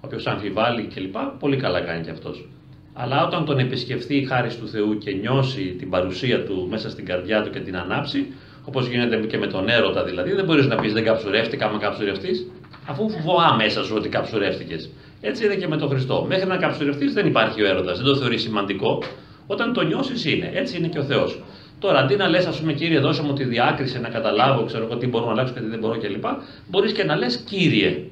Όποιος 0.00 0.26
αμφιβάλλει 0.26 0.82
κλπ. 0.94 1.16
Πολύ 1.38 1.56
καλά 1.56 1.80
κάνει 1.80 2.04
και 2.04 2.10
αυτός. 2.10 2.48
Αλλά 2.92 3.26
όταν 3.26 3.44
τον 3.44 3.58
επισκεφθεί 3.58 4.16
η 4.16 4.24
χάρη 4.24 4.54
του 4.54 4.68
Θεού 4.68 4.98
και 4.98 5.12
νιώσει 5.12 5.76
την 5.78 5.90
παρουσία 5.90 6.44
του 6.44 6.66
μέσα 6.70 6.90
στην 6.90 7.04
καρδιά 7.04 7.42
του 7.42 7.50
και 7.50 7.60
την 7.60 7.76
ανάψει, 7.76 8.26
όπως 8.64 8.86
γίνεται 8.86 9.16
και 9.16 9.38
με 9.38 9.46
τον 9.46 9.68
έρωτα 9.68 10.04
δηλαδή, 10.04 10.32
δεν 10.32 10.44
μπορείς 10.44 10.66
να 10.66 10.76
πεις 10.76 10.92
δεν 10.92 11.04
καψουρεύτηκα, 11.04 11.66
άμα 11.66 11.78
καψουρευτείς, 11.78 12.50
αφού 12.86 13.08
βοά 13.24 13.54
μέσα 13.54 13.84
σου 13.84 13.94
ότι 13.96 14.08
καψουρεύτηκες. 14.08 14.90
Έτσι 15.24 15.44
είναι 15.44 15.54
και 15.54 15.68
με 15.68 15.76
τον 15.76 15.88
Χριστό. 15.88 16.24
Μέχρι 16.28 16.46
να 16.46 16.56
καψουρευτείς 16.56 17.12
δεν 17.12 17.26
υπάρχει 17.26 17.62
ο 17.62 17.66
έρωτας, 17.66 17.96
δεν 17.96 18.06
το 18.06 18.16
θεωρείς 18.16 18.42
σημαντικό. 18.42 19.02
Όταν 19.46 19.72
το 19.72 19.82
νιώσεις 19.82 20.24
είναι. 20.24 20.50
Έτσι 20.54 20.76
είναι 20.76 20.88
και 20.88 20.98
ο 20.98 21.02
Θεός. 21.02 21.42
Τώρα, 21.78 21.98
αντί 21.98 22.16
να 22.16 22.28
λες, 22.28 22.46
ας 22.46 22.60
πούμε, 22.60 22.72
κύριε, 22.72 22.98
δώσε 23.00 23.22
μου 23.22 23.32
τη 23.32 23.44
διάκριση 23.44 24.00
να 24.00 24.08
καταλάβω, 24.08 24.64
ξέρω 24.64 24.84
εγώ 24.84 24.96
τι 24.96 25.06
μπορώ 25.06 25.24
να 25.24 25.30
αλλάξω 25.30 25.54
και 25.54 25.60
τι 25.60 25.66
δεν 25.66 25.78
μπορώ 25.78 25.98
κλπ., 25.98 26.24
μπορείς 26.70 26.92
και 26.92 27.04
να 27.04 27.16
λες, 27.16 27.36
κύριε. 27.36 28.04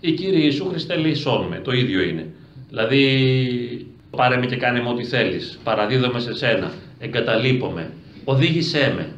ή 0.00 0.12
Κύριε 0.12 0.44
Ιησού 0.44 0.68
Χριστέ 0.68 0.96
λύσόν 0.96 1.60
το 1.62 1.72
ίδιο 1.72 2.02
είναι. 2.02 2.26
Δηλαδή, 2.68 3.86
πάρε 4.10 4.36
με 4.36 4.46
και 4.46 4.56
κάνε 4.56 4.82
με 4.82 4.88
ό,τι 4.88 5.04
θέλεις, 5.04 5.58
παραδίδομαι 5.64 6.20
σε 6.20 6.34
σένα, 6.34 6.72
εγκαταλείπομαι, 6.98 7.90
οδήγησέ 8.24 8.92
με, 8.96 9.08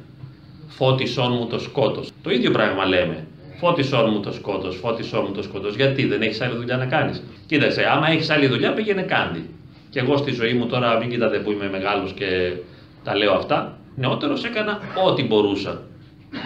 φώτισόν 0.69 1.33
μου 1.33 1.47
το 1.47 1.59
σκότος. 1.59 2.11
Το 2.23 2.31
ίδιο 2.31 2.51
πράγμα 2.51 2.85
λέμε. 2.87 3.27
Φώτισόν 3.59 4.11
μου 4.11 4.21
το 4.21 4.33
σκότος, 4.33 4.77
φώτισόν 4.77 5.25
μου 5.29 5.35
το 5.35 5.43
σκότος. 5.43 5.75
Γιατί 5.75 6.07
δεν 6.07 6.23
έχεις 6.23 6.41
άλλη 6.41 6.57
δουλειά 6.57 6.77
να 6.77 6.87
κάνεις. 6.87 7.23
Κοίταξε, 7.47 7.89
άμα 7.93 8.11
έχεις 8.11 8.31
άλλη 8.31 8.47
δουλειά 8.47 8.73
πήγαινε 8.73 9.03
κάντι. 9.03 9.51
Και 9.91 9.99
εγώ 9.99 10.17
στη 10.17 10.33
ζωή 10.33 10.53
μου 10.53 10.67
τώρα, 10.67 10.99
μην 10.99 11.11
κοιτάτε 11.11 11.39
που 11.39 11.51
είμαι 11.51 11.69
μεγάλος 11.71 12.13
και 12.13 12.53
τα 13.05 13.17
λέω 13.17 13.33
αυτά, 13.33 13.79
νεότερος 13.97 14.45
έκανα 14.45 14.81
ό,τι 15.07 15.25
μπορούσα 15.25 15.83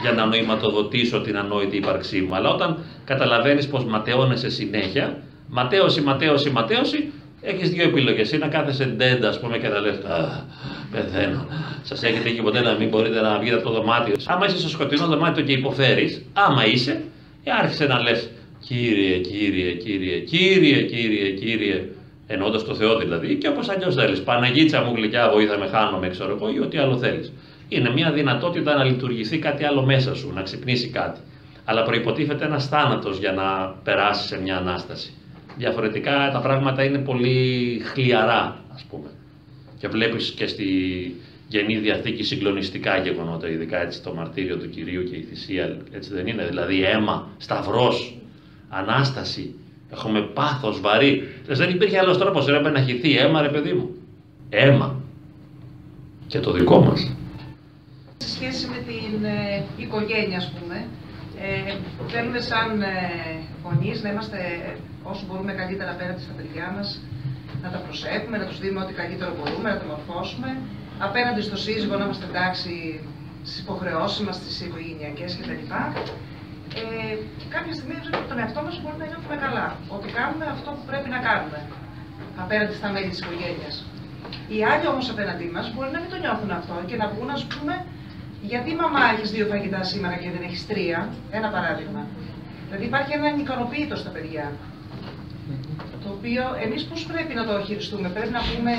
για 0.03 0.13
να 0.13 0.27
νοηματοδοτήσω 0.27 1.21
την 1.21 1.37
ανόητη 1.37 1.77
ύπαρξή 1.77 2.21
μου. 2.21 2.35
Αλλά 2.35 2.49
όταν 2.49 2.79
καταλαβαίνεις 3.05 3.69
πως 3.69 3.85
ματαιώνεσαι 3.85 4.51
συνέχεια, 4.51 5.23
ματέωση, 5.49 6.01
ματέωση, 6.01 6.51
ματέωση, 6.51 7.13
έχεις 7.43 7.71
δύο 7.71 7.85
επιλογές. 7.85 8.33
Ή 8.33 8.39
να 8.39 8.49
κάθεσαι 8.49 8.85
ντέντα, 8.85 9.29
ας 9.29 9.41
πούμε, 9.41 9.59
και 9.59 9.69
να 9.69 9.81
λες 9.81 9.97
«Α, 9.97 10.45
πεθαίνω». 10.91 11.47
Σας 11.83 12.03
έχετε 12.03 12.29
εκεί 12.29 12.43
ποτέ 12.43 12.61
να 12.61 12.73
μην 12.75 12.89
μπορείτε 12.89 13.21
να 13.21 13.39
βγείτε 13.39 13.55
από 13.55 13.65
το 13.65 13.73
δωμάτιο. 13.73 14.15
Άμα 14.27 14.47
είσαι 14.47 14.59
στο 14.59 14.69
σκοτεινό 14.69 15.07
δωμάτιο 15.07 15.45
και 15.45 15.53
υποφέρεις, 15.53 16.23
άμα 16.33 16.67
είσαι, 16.67 17.03
ε, 17.45 17.51
άρχισε 17.61 17.87
να 17.87 18.01
λες 18.01 18.31
«Κύριε, 18.67 19.19
Κύριε, 19.19 19.73
Κύριε, 19.73 20.19
Κύριε, 20.19 20.83
Κύριε, 20.83 21.31
Κύριε», 21.31 21.89
εννοώντας 22.27 22.65
το 22.65 22.75
Θεό 22.75 22.99
δηλαδή, 22.99 23.35
και 23.35 23.49
όπως 23.49 23.69
αλλιώς 23.69 23.95
θέλεις. 23.95 24.23
Παναγίτσα 24.23 24.83
μου 24.83 24.95
γλυκιά, 24.95 25.31
βοήθα 25.31 25.59
με, 25.59 25.67
χάνομαι, 25.67 26.09
ξέρω 26.09 26.31
εγώ, 26.37 26.53
ή 26.55 26.61
ό,τι 26.61 26.79
άλλο 26.79 26.97
θέλεις. 26.97 27.33
Είναι 27.69 27.91
μια 27.91 28.13
δυνατότητα 28.13 28.75
να 28.77 28.85
λειτουργηθεί 28.85 29.39
κάτι 29.39 29.65
άλλο 29.65 29.83
μέσα 29.83 30.15
σου, 30.15 30.33
να 30.35 30.43
ξυπνήσει 30.43 30.89
κάτι. 30.89 31.21
Αλλά 31.65 31.83
προποτίθεται 31.83 32.45
ένας 32.45 32.69
θάνατος 32.69 33.19
για 33.19 33.33
να 33.33 33.75
περάσει 33.85 34.27
σε 34.27 34.41
μια 34.41 34.57
ανάσταση. 34.57 35.13
Διαφορετικά 35.57 36.31
τα 36.33 36.41
πράγματα 36.41 36.85
είναι 36.85 36.99
πολύ 36.99 37.81
χλιαρά, 37.85 38.65
ας 38.75 38.85
πούμε. 38.91 39.11
Και 39.79 39.89
βλέπεις 39.89 40.31
και 40.31 40.47
στη 40.47 40.67
Γενή 41.49 41.79
Διαθήκη 41.79 42.23
συγκλονιστικά 42.23 42.97
γεγονότα, 42.97 43.49
ειδικά 43.49 43.83
έτσι 43.83 44.03
το 44.03 44.15
μαρτύριο 44.15 44.57
του 44.57 44.69
Κυρίου 44.69 45.05
και 45.05 45.17
η 45.17 45.23
θυσία, 45.23 45.77
έτσι 45.93 46.13
δεν 46.15 46.27
είναι. 46.27 46.47
Δηλαδή 46.47 46.83
αίμα, 46.85 47.29
σταυρός, 47.39 48.17
Ανάσταση, 48.69 49.55
Έχουμε 49.93 50.21
πάθος 50.21 50.81
βαρύ. 50.81 51.29
Δεν 51.47 51.71
υπήρχε 51.71 51.99
άλλος 51.99 52.19
τρόπος, 52.19 52.49
έπρεπε 52.49 52.71
να 52.71 52.81
χυθεί 52.81 53.17
αίμα 53.17 53.43
ρε 53.43 53.49
παιδί 53.49 53.73
μου. 53.73 53.91
Αίμα. 54.51 55.01
Και 56.27 56.39
το 56.41 56.53
δικό 56.53 56.81
μας. 56.81 57.17
Σε 58.19 58.29
σχέση 58.29 58.67
με 58.67 58.77
την 58.87 59.25
ε, 59.25 59.65
οικογένεια, 59.77 60.37
ας 60.37 60.53
πούμε, 60.53 60.87
ε, 61.45 61.73
θέλουμε 62.13 62.41
σαν 62.51 62.83
ε, 62.83 62.95
γονείς 63.65 64.03
να 64.03 64.09
είμαστε 64.11 64.39
όσο 65.03 65.23
μπορούμε 65.27 65.53
καλύτερα 65.53 65.91
απέναντι 65.91 66.21
στα 66.27 66.35
παιδιά 66.39 66.67
μας, 66.77 66.89
να 67.63 67.69
τα 67.75 67.79
προσέχουμε, 67.87 68.37
να 68.39 68.47
τους 68.49 68.59
δίνουμε 68.63 68.81
ό,τι 68.85 68.93
καλύτερο 69.01 69.31
μπορούμε, 69.37 69.69
να 69.71 69.79
τα 69.81 69.87
μορφώσουμε. 69.93 70.51
Απέναντι 71.09 71.41
στο 71.49 71.57
σύζυγο 71.65 71.95
να 71.97 72.05
είμαστε 72.05 72.27
εντάξει 72.31 72.73
στις 73.47 73.59
υποχρεώσεις 73.65 74.21
μας, 74.27 74.37
στις 74.37 74.61
οικογενειακές 74.65 75.31
κτλ. 75.37 75.63
Ε, 76.81 77.15
και 77.39 77.47
κάποια 77.55 77.75
στιγμή 77.79 77.95
τον 78.31 78.39
εαυτό 78.43 78.61
μας 78.67 78.75
μπορεί 78.81 78.97
να 79.03 79.07
νιώθουμε 79.11 79.37
καλά. 79.45 79.67
Ότι 79.97 80.09
κάνουμε 80.19 80.45
αυτό 80.55 80.69
που 80.77 80.85
πρέπει 80.91 81.09
να 81.15 81.21
κάνουμε 81.29 81.59
απέναντι 82.45 82.75
στα 82.81 82.89
μέλη 82.93 83.09
της 83.13 83.21
οικογένειας. 83.23 83.75
Οι 84.53 84.59
άλλοι 84.71 84.87
όμως 84.93 85.07
απέναντί 85.15 85.49
μας 85.55 85.67
μπορεί 85.73 85.91
να 85.97 86.01
μην 86.03 86.11
το 86.13 86.19
νιώθουν 86.25 86.51
αυτό 86.61 86.75
και 86.89 86.97
να 87.03 87.07
πούν, 87.13 87.29
ας 87.37 87.45
πούμε, 87.53 87.75
γιατί 88.51 88.71
μαμά 88.83 89.03
έχεις 89.15 89.31
δύο 89.31 89.47
φαγητά 89.53 89.83
σήμερα 89.83 90.15
και 90.23 90.31
δεν 90.35 90.43
έχεις 90.49 90.67
τρία; 90.67 90.99
Ένα 91.39 91.49
παράδειγμα. 91.49 92.03
Δηλαδή 92.67 92.85
υπάρχει 92.91 93.13
ένα 93.19 93.29
ικανοποίητο 93.45 93.97
στα 94.03 94.11
παιδιά. 94.15 94.47
Το 96.05 96.09
οποίο 96.17 96.43
εμείς 96.65 96.83
πώς 96.89 97.01
πρέπει 97.11 97.33
να 97.35 97.45
το 97.49 97.55
χειριστούμε; 97.67 98.09
Πρέπει 98.17 98.33
να 98.39 98.43
πούμε, 98.51 98.73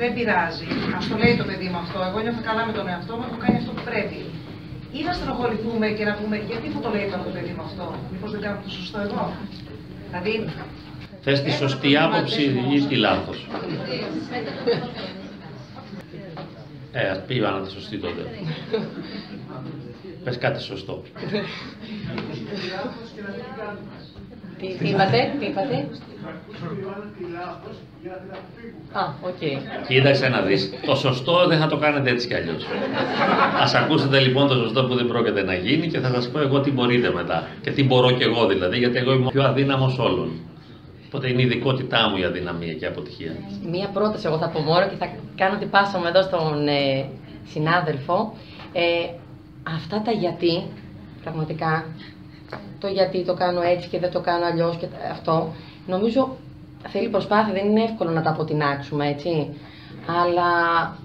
δεν 0.00 0.10
πειράζει. 0.14 0.68
Α 0.96 0.98
το 1.10 1.16
λέει 1.22 1.34
το 1.40 1.44
παιδί 1.48 1.68
μου 1.72 1.80
αυτό. 1.84 1.98
Εγώ 2.08 2.18
νιώθω 2.24 2.42
καλά 2.48 2.62
με 2.68 2.72
τον 2.78 2.86
εαυτό 2.92 3.12
μου, 3.16 3.24
έχω 3.28 3.38
κάνει 3.44 3.56
αυτό 3.62 3.70
που 3.76 3.84
πρέπει 3.90 4.20
ή 4.98 5.00
να 5.06 5.12
στενοχωρηθούμε 5.12 5.86
και 5.96 6.04
να 6.10 6.14
πούμε 6.18 6.36
γιατί 6.50 6.66
μου 6.72 6.80
το 6.84 6.90
λέει 6.94 7.06
το 7.26 7.30
παιδί 7.36 7.52
μου 7.56 7.64
αυτό, 7.68 7.84
μήπως 8.12 8.30
δεν 8.34 8.40
κάνω 8.44 8.58
το 8.64 8.70
σωστό 8.78 8.98
εγώ; 9.06 9.22
Δηλαδή, 10.08 10.34
Θες 11.28 11.42
τη 11.42 11.52
σωστή 11.52 11.96
άποψη 11.96 12.42
ή 12.74 12.80
τη 12.88 12.96
λάθος. 12.96 13.46
Ε, 16.98 17.08
ας 17.08 17.20
πήγα 17.26 17.50
να 17.50 17.60
τη 17.60 17.70
σωστή 17.70 17.98
τότε. 17.98 18.22
Πες 20.24 20.38
κάτι 20.38 20.62
σωστό. 20.62 21.02
Τι, 24.58 24.66
τι 24.78 24.88
είπατε, 24.88 25.32
τι 25.40 25.46
είπατε; 25.46 25.88
Α, 28.92 29.00
οκ. 29.20 29.42
Κοίταξε 29.88 30.28
να 30.28 30.40
δεις. 30.40 30.72
Το 30.86 30.94
σωστό 30.94 31.46
δεν 31.46 31.58
θα 31.58 31.66
το 31.66 31.76
κάνετε 31.76 32.10
έτσι 32.10 32.26
κι 32.26 32.34
αλλιώς. 32.34 32.66
Ας 33.60 33.74
ακούσετε 33.74 34.20
λοιπόν 34.20 34.48
το 34.48 34.54
σωστό 34.54 34.84
που 34.84 34.94
δεν 34.94 35.06
πρόκειται 35.06 35.42
να 35.42 35.54
γίνει 35.54 35.88
και 35.88 35.98
θα 35.98 36.08
σας 36.08 36.28
πω 36.30 36.38
εγώ 36.38 36.60
τι 36.60 36.70
μπορείτε 36.70 37.12
μετά. 37.12 37.48
Και 37.60 37.70
τι 37.70 37.84
μπορώ 37.84 38.10
κι 38.10 38.22
εγώ 38.22 38.46
δηλαδή, 38.46 38.78
γιατί 38.78 38.96
εγώ 38.98 39.12
είμαι 39.12 39.26
ο 39.26 39.30
πιο 39.30 39.42
αδύναμος 39.42 39.98
όλων. 39.98 40.30
Οπότε 41.06 41.28
είναι 41.28 41.42
η 41.42 41.44
ειδικότητά 41.44 42.08
μου 42.08 42.16
η 42.16 42.24
αδυναμία 42.24 42.72
και 42.72 42.84
η 42.84 42.88
αποτυχία. 42.88 43.32
Μία 43.70 43.88
πρόταση 43.88 44.26
εγώ 44.26 44.38
θα 44.38 44.48
πω 44.48 44.60
μόνο 44.60 44.88
και 44.88 44.96
θα 44.96 45.08
κάνω 45.36 45.58
την 45.58 45.70
πάσα 45.70 45.98
μου 45.98 46.06
εδώ 46.06 46.22
στον 46.22 46.68
ε, 46.68 47.08
συνάδελφο. 47.46 48.34
Ε, 48.72 48.82
αυτά 49.76 50.02
τα 50.02 50.10
γιατί, 50.10 50.62
πραγματικά, 51.22 51.84
το 52.80 52.88
γιατί 52.88 53.24
το 53.24 53.34
κάνω 53.34 53.60
έτσι 53.60 53.88
και 53.88 53.98
δεν 53.98 54.10
το 54.10 54.20
κάνω 54.20 54.44
αλλιώς 54.44 54.76
και 54.76 54.86
αυτό, 55.10 55.52
νομίζω 55.86 56.36
θέλει 56.88 57.08
προσπάθεια, 57.08 57.52
δεν 57.52 57.70
είναι 57.70 57.82
εύκολο 57.82 58.10
να 58.10 58.22
τα 58.22 58.30
αποτινάξουμε, 58.30 59.08
έτσι. 59.08 59.48
Αλλά 60.22 60.50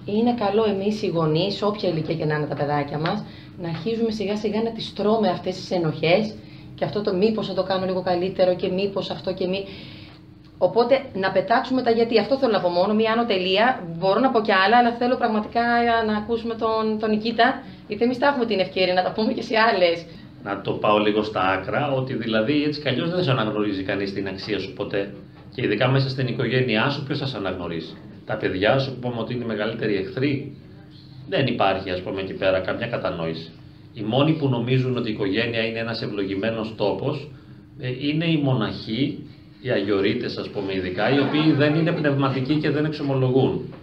είναι 0.04 0.34
καλό 0.34 0.64
εμείς 0.68 1.02
οι 1.02 1.06
γονείς, 1.06 1.62
όποια 1.62 1.88
ηλικία 1.88 2.14
και 2.14 2.24
να 2.24 2.34
είναι 2.34 2.46
τα 2.46 2.54
παιδάκια 2.54 2.98
μας, 2.98 3.24
να 3.62 3.68
αρχίζουμε 3.68 4.10
σιγά 4.10 4.36
σιγά 4.36 4.62
να 4.62 4.70
τις 4.70 4.92
τρώμε 4.92 5.28
αυτές 5.28 5.54
τις 5.56 5.70
ενοχές 5.70 6.34
και 6.82 6.88
αυτό 6.88 7.02
το 7.02 7.14
μήπως 7.14 7.46
θα 7.46 7.54
το 7.54 7.62
κάνω 7.62 7.84
λίγο 7.86 8.02
καλύτερο 8.02 8.54
και 8.54 8.68
μήπως 8.68 9.10
αυτό 9.10 9.34
και 9.34 9.46
μη... 9.46 9.60
Οπότε 10.58 10.94
να 11.14 11.30
πετάξουμε 11.30 11.82
τα 11.82 11.90
γιατί. 11.90 12.18
Αυτό 12.18 12.38
θέλω 12.38 12.52
να 12.52 12.60
πω 12.60 12.68
μόνο, 12.68 12.94
μία 12.94 13.12
άνω 13.12 13.24
τελεία. 13.26 13.66
Μπορώ 13.98 14.20
να 14.20 14.30
πω 14.30 14.40
κι 14.40 14.52
άλλα, 14.52 14.76
αλλά 14.76 14.92
θέλω 14.92 15.16
πραγματικά 15.16 15.62
να 16.06 16.16
ακούσουμε 16.16 16.54
τον, 16.54 16.98
τον 17.00 17.10
Νικήτα, 17.10 17.62
γιατί 17.88 18.04
εμείς 18.04 18.18
τα 18.18 18.26
έχουμε 18.26 18.46
την 18.46 18.58
ευκαιρία 18.58 18.94
να 18.94 19.02
τα 19.02 19.12
πούμε 19.12 19.32
και 19.32 19.42
σε 19.42 19.54
άλλες 19.68 20.06
να 20.42 20.60
το 20.60 20.72
πάω 20.72 20.98
λίγο 20.98 21.22
στα 21.22 21.40
άκρα, 21.40 21.92
ότι 21.92 22.14
δηλαδή 22.14 22.62
έτσι 22.62 22.80
κι 22.80 22.88
αλλιώς 22.88 23.10
δεν 23.10 23.22
σε 23.22 23.30
αναγνωρίζει 23.30 23.82
κανείς 23.82 24.12
την 24.12 24.28
αξία 24.28 24.58
σου 24.58 24.72
ποτέ. 24.72 25.14
Και 25.54 25.62
ειδικά 25.64 25.88
μέσα 25.88 26.08
στην 26.08 26.26
οικογένειά 26.26 26.90
σου, 26.90 27.04
ποιος 27.04 27.18
θα 27.18 27.26
σε 27.26 27.36
αναγνωρίσει. 27.36 27.96
Τα 28.26 28.36
παιδιά 28.36 28.78
σου 28.78 28.92
που 28.92 28.98
πούμε 29.08 29.20
ότι 29.20 29.34
είναι 29.34 29.44
οι 29.44 29.46
μεγαλύτεροι 29.46 29.96
εχθροί, 29.96 30.56
δεν 31.28 31.46
υπάρχει 31.46 31.90
ας 31.90 32.00
πούμε 32.00 32.20
εκεί 32.20 32.32
πέρα 32.32 32.60
καμιά 32.60 32.86
κατανόηση. 32.86 33.52
Οι 33.94 34.02
μόνοι 34.02 34.32
που 34.32 34.48
νομίζουν 34.48 34.96
ότι 34.96 35.08
η 35.08 35.12
οικογένεια 35.12 35.66
είναι 35.66 35.78
ένας 35.78 36.02
ευλογημένος 36.02 36.74
τόπος 36.76 37.30
ε, 37.78 37.88
είναι 38.08 38.24
οι 38.24 38.36
μοναχοί, 38.36 39.26
οι 39.62 39.70
αγιορείτες, 39.70 40.36
ας 40.36 40.48
πούμε 40.48 40.74
ειδικά, 40.74 41.14
οι 41.14 41.18
οποίοι 41.18 41.52
δεν 41.52 41.74
είναι 41.74 41.92
πνευματικοί 41.92 42.54
και 42.54 42.70
δεν 42.70 42.84
εξομολογούν. 42.84 43.74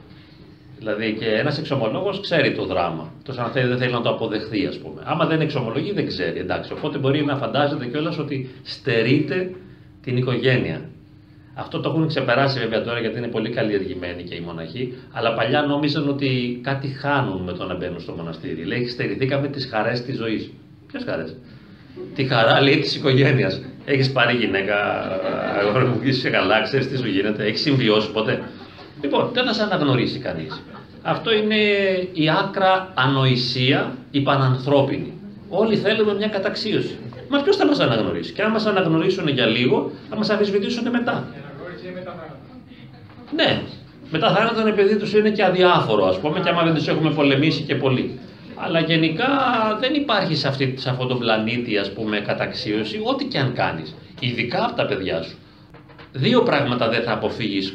Δηλαδή 0.78 1.16
και 1.20 1.26
ένας 1.26 1.58
εξομολόγος 1.58 2.20
ξέρει 2.20 2.56
το 2.56 2.66
δράμα. 2.66 3.14
Το 3.24 3.34
σαν 3.34 3.52
θέλει, 3.52 3.68
δεν 3.68 3.78
θέλει 3.78 3.92
να 3.92 4.02
το 4.02 4.10
αποδεχθεί, 4.10 4.66
ας 4.66 4.78
πούμε. 4.78 5.02
Άμα 5.06 5.26
δεν 5.26 5.42
εξομολογεί, 5.42 5.92
δεν 5.92 6.08
ξέρει. 6.08 6.40
Εντάξει. 6.40 6.74
Οπότε 6.74 6.98
μπορεί 6.98 7.26
να 7.26 7.36
φαντάζεται 7.36 7.86
κιόλας 7.86 8.18
ότι 8.18 8.50
στερείται 8.64 9.52
την 10.02 10.18
οικογένεια. 10.18 10.90
Αυτό 11.60 11.80
το 11.80 11.90
έχουν 11.90 12.08
ξεπεράσει 12.08 12.60
βέβαια 12.60 12.84
τώρα 12.84 13.00
γιατί 13.00 13.18
είναι 13.18 13.28
πολύ 13.28 13.50
καλλιεργημένοι 13.50 14.24
και 14.24 14.36
οι 14.36 14.40
μοναχοί. 14.40 14.94
Αλλά 15.12 15.34
παλιά 15.34 15.62
νόμιζαν 15.62 16.10
ότι 16.10 16.60
κάτι 16.64 16.88
χάνουν 16.88 17.42
με 17.42 17.52
το 17.52 17.66
να 17.66 17.76
μπαίνουν 17.76 18.00
στο 18.00 18.12
μοναστήρι. 18.12 18.64
Λέει, 18.64 18.88
στερηθήκαμε 18.88 19.48
τις 19.48 19.70
χαρές 19.72 20.02
της 20.02 20.18
ζωής. 20.18 20.50
Ποιες 20.88 21.04
χαρές; 21.04 21.36
Τη 22.16 22.24
χαρά 22.24 22.62
λέει 22.62 22.78
της 22.78 22.96
οικογένειας. 22.96 23.62
Έχεις 23.86 24.12
πάρει 24.12 24.36
γυναίκα, 24.36 24.76
αγόρι 25.60 25.86
μου, 25.86 26.00
είσαι 26.04 26.30
καλά, 26.30 26.62
ξέρεις 26.62 26.88
τι 26.90 26.98
σου 26.98 27.08
γίνεται, 27.08 27.46
έχεις 27.46 27.62
συμβιώσει 27.62 28.12
ποτέ. 28.12 28.42
Λοιπόν, 29.02 29.30
δεν 29.34 29.46
θα 29.46 29.54
σε 29.54 29.64
αναγνωρίσει 29.64 30.20
κανείς. 30.20 30.62
Αυτό 31.02 31.34
είναι 31.34 31.56
η 32.14 32.30
άκρα 32.30 32.92
ανοησία, 32.94 33.94
η 34.12 34.22
πανανθρώπινη. 34.22 35.14
Όλοι 35.50 35.76
θέλουμε 35.76 36.14
μια 36.14 36.28
καταξίωση. 36.28 36.98
Μα 37.30 37.42
ποιος 37.42 37.56
θα 37.56 37.66
μας 37.66 37.80
αναγνωρίσει; 37.80 38.34
Και 38.34 38.42
αν 38.42 38.56
μα 38.58 38.70
αναγνωρίσουν 38.70 39.28
για 39.28 39.46
λίγο, 39.46 39.92
θα 40.10 40.16
μας 40.16 40.30
αμφισβητήσουν 40.30 40.90
μετά. 40.90 41.28
Ναι, 43.36 43.62
μετά 44.12 44.36
θάνατον 44.36 44.68
επειδή 44.68 44.98
τους 44.98 45.14
είναι 45.14 45.30
και 45.30 45.44
αδιάφορο, 45.44 46.06
ας 46.06 46.20
πούμε, 46.20 46.40
και 46.40 46.50
άμα 46.50 46.64
δεν 46.64 46.74
τους 46.74 46.88
έχουμε 46.88 47.12
πολεμήσει 47.12 47.62
και 47.62 47.76
πολύ. 47.76 48.20
Αλλά 48.56 48.80
γενικά 48.80 49.28
δεν 49.80 49.94
υπάρχει 49.94 50.36
σε, 50.36 50.48
αυτή, 50.48 50.74
σε 50.78 50.90
αυτόν 50.90 51.08
τον 51.08 51.20
πλανήτη, 51.20 51.78
ας 51.78 51.94
πούμε, 51.94 52.20
καταξίωση, 52.20 53.02
ό,τι 53.04 53.26
και 53.26 53.40
αν 53.40 53.54
κάνεις. 53.54 53.96
Ειδικά 54.20 54.66
από 54.66 54.76
τα 54.76 54.86
παιδιά 54.86 55.22
σου. 55.22 55.38
Δύο 56.12 56.44
πράγματα 56.44 56.90
δεν 56.90 57.04
θα 57.04 57.12
αποφύγεις 57.12 57.74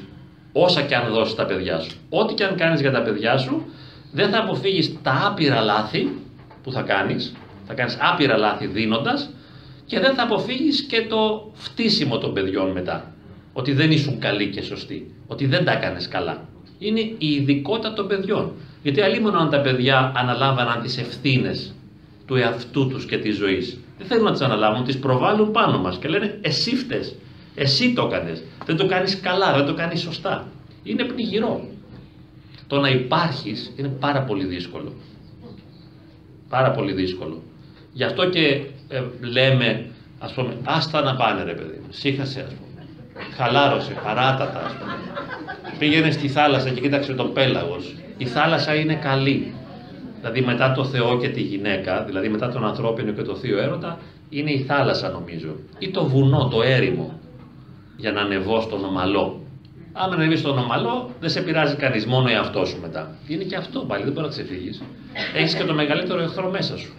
όσα 0.52 0.82
και 0.82 0.94
αν 0.94 1.12
δώσεις 1.12 1.34
τα 1.34 1.44
παιδιά 1.44 1.78
σου. 1.78 1.96
Ό,τι 2.08 2.34
και 2.34 2.44
αν 2.44 2.56
κάνεις 2.56 2.80
για 2.80 2.90
τα 2.90 3.02
παιδιά 3.02 3.38
σου, 3.38 3.64
δεν 4.12 4.30
θα 4.30 4.38
αποφύγεις 4.38 4.98
τα 5.02 5.22
άπειρα 5.26 5.60
λάθη 5.60 6.08
που 6.62 6.72
θα 6.72 6.82
κάνεις. 6.82 7.34
Θα 7.66 7.74
κάνεις 7.74 7.98
άπειρα 8.00 8.36
λάθη 8.36 8.66
δίνοντας 8.66 9.30
και 9.86 10.00
δεν 10.00 10.14
θα 10.14 10.22
αποφύγεις 10.22 10.82
και 10.82 11.06
το 11.08 11.50
φτύσιμο 11.54 12.18
των 12.18 12.34
παιδιών 12.34 12.70
μετά. 12.70 13.14
Ότι 13.52 13.72
δεν 13.72 13.90
ήσουν 13.90 14.18
καλοί 14.18 14.48
και 14.48 14.62
σωστοί, 14.62 15.13
ότι 15.34 15.46
δεν 15.46 15.64
τα 15.64 15.72
έκανες 15.72 16.08
καλά. 16.08 16.48
Είναι 16.78 17.00
η 17.00 17.16
ειδικότητα 17.18 17.92
των 17.92 18.06
παιδιών. 18.06 18.52
Γιατί 18.82 19.00
αλλήμον 19.00 19.36
αν 19.36 19.50
τα 19.50 19.60
παιδιά 19.60 20.12
αναλάμβαναν 20.16 20.82
τις 20.82 20.98
ευθύνες 20.98 21.74
του 22.26 22.34
εαυτού 22.34 22.88
τους 22.88 23.04
και 23.06 23.18
της 23.18 23.36
ζωής. 23.36 23.78
Δεν 23.98 24.06
θέλουν 24.06 24.24
να 24.24 24.32
τις 24.32 24.40
αναλάβουν, 24.40 24.84
τις 24.84 24.98
προβάλλουν 24.98 25.50
πάνω 25.50 25.78
μας 25.78 25.98
και 25.98 26.08
λένε 26.08 26.38
εσύ 26.40 26.76
φταίς, 26.76 27.14
εσύ 27.54 27.92
το 27.92 28.10
έκανες, 28.12 28.42
δεν 28.64 28.76
το 28.76 28.86
κάνεις 28.86 29.20
καλά, 29.20 29.56
δεν 29.56 29.66
το 29.66 29.74
κάνεις 29.74 30.00
σωστά. 30.00 30.48
Είναι 30.82 31.04
πνιγυρό. 31.04 31.68
Το 32.66 32.80
να 32.80 32.88
υπάρχεις 32.88 33.72
είναι 33.76 33.88
πάρα 33.88 34.22
πολύ 34.22 34.44
δύσκολο. 34.44 34.92
Πάρα 36.48 36.70
πολύ 36.70 36.92
δύσκολο. 36.92 37.42
Γι' 37.92 38.04
αυτό 38.04 38.28
και 38.28 38.64
ε, 38.88 39.02
λέμε, 39.20 39.86
ας 40.18 40.32
πούμε, 40.32 40.56
άστα 40.64 41.02
να 41.02 41.16
πάνε 41.16 41.42
ρε 41.42 41.52
παιδί 41.52 41.78
μου, 41.82 41.88
σύχασε 41.90 42.40
ας 42.40 42.54
πούμε, 42.54 42.63
χαλάρωσε, 43.36 43.92
παράτατα 44.04 44.64
ας 44.64 44.72
πούμε. 44.72 44.92
Πήγαινε 45.78 46.10
στη 46.10 46.28
θάλασσα 46.28 46.70
και 46.70 46.80
κοίταξε 46.80 47.12
το 47.12 47.24
πέλαγος. 47.24 47.94
Η 48.16 48.26
θάλασσα 48.26 48.74
είναι 48.74 48.94
καλή. 48.94 49.54
Δηλαδή 50.18 50.40
μετά 50.40 50.72
το 50.72 50.84
Θεό 50.84 51.18
και 51.18 51.28
τη 51.28 51.40
γυναίκα, 51.40 52.02
δηλαδή 52.02 52.28
μετά 52.28 52.48
τον 52.48 52.64
ανθρώπινο 52.64 53.12
και 53.12 53.22
το 53.22 53.34
θείο 53.34 53.58
έρωτα, 53.58 53.98
είναι 54.28 54.50
η 54.50 54.64
θάλασσα 54.68 55.08
νομίζω. 55.08 55.48
Ή 55.78 55.90
το 55.90 56.04
βουνό, 56.06 56.48
το 56.48 56.62
έρημο, 56.62 57.18
για 57.96 58.12
να 58.12 58.20
ανεβώ 58.20 58.60
στον 58.60 58.84
ομαλό. 58.84 59.40
Αν 59.92 60.12
ανεβείς 60.12 60.38
στον 60.38 60.58
ομαλό, 60.58 61.10
δεν 61.20 61.30
σε 61.30 61.40
πειράζει 61.40 61.76
κανείς, 61.76 62.06
μόνο 62.06 62.28
εαυτό 62.28 62.64
σου 62.64 62.78
μετά. 62.80 63.10
Είναι 63.26 63.44
και 63.44 63.56
αυτό 63.56 63.80
πάλι, 63.80 64.02
δεν 64.04 64.12
μπορεί 64.12 64.26
να 64.26 64.32
ξεφύγεις. 64.32 64.82
Έχεις 65.34 65.54
και 65.54 65.64
το 65.64 65.74
μεγαλύτερο 65.74 66.20
εχθρό 66.20 66.50
μέσα 66.50 66.78
σου. 66.78 66.92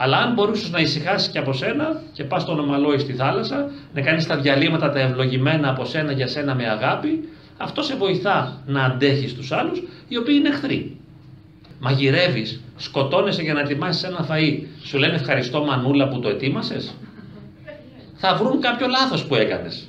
Αλλά 0.00 0.16
αν 0.16 0.32
μπορούσες 0.32 0.70
να 0.70 0.80
ησυχάσεις 0.80 1.28
και 1.28 1.38
από 1.38 1.52
σένα 1.52 2.02
και 2.12 2.24
πας 2.24 2.42
στον 2.42 2.58
ομαλό 2.58 2.92
ή 2.92 2.98
στη 2.98 3.12
θάλασσα, 3.12 3.70
να 3.94 4.00
κάνεις 4.00 4.26
τα 4.26 4.36
διαλύματα 4.36 4.90
τα 4.90 5.00
ευλογημένα 5.00 5.68
από 5.68 5.84
σένα 5.84 6.12
για 6.12 6.26
σένα 6.26 6.54
με 6.54 6.68
αγάπη, 6.68 7.28
αυτό 7.56 7.82
σε 7.82 7.96
βοηθά 7.96 8.62
να 8.66 8.84
αντέχεις 8.84 9.34
τους 9.34 9.52
άλλους 9.52 9.82
οι 10.08 10.16
οποίοι 10.16 10.34
είναι 10.38 10.48
εχθροί. 10.48 10.96
Μαγειρεύεις, 11.80 12.60
σκοτώνεσαι 12.76 13.42
για 13.42 13.54
να 13.54 13.60
ετοιμάσεις 13.60 14.02
ένα 14.02 14.26
φαΐ. 14.30 14.62
Σου 14.84 14.98
λένε 14.98 15.14
ευχαριστώ 15.14 15.64
μανούλα 15.64 16.08
που 16.08 16.20
το 16.20 16.28
ετοίμασες. 16.28 16.94
Θα 18.14 18.34
βρουν 18.34 18.60
κάποιο 18.60 18.86
λάθος 18.86 19.24
που 19.24 19.34
έκανες. 19.34 19.88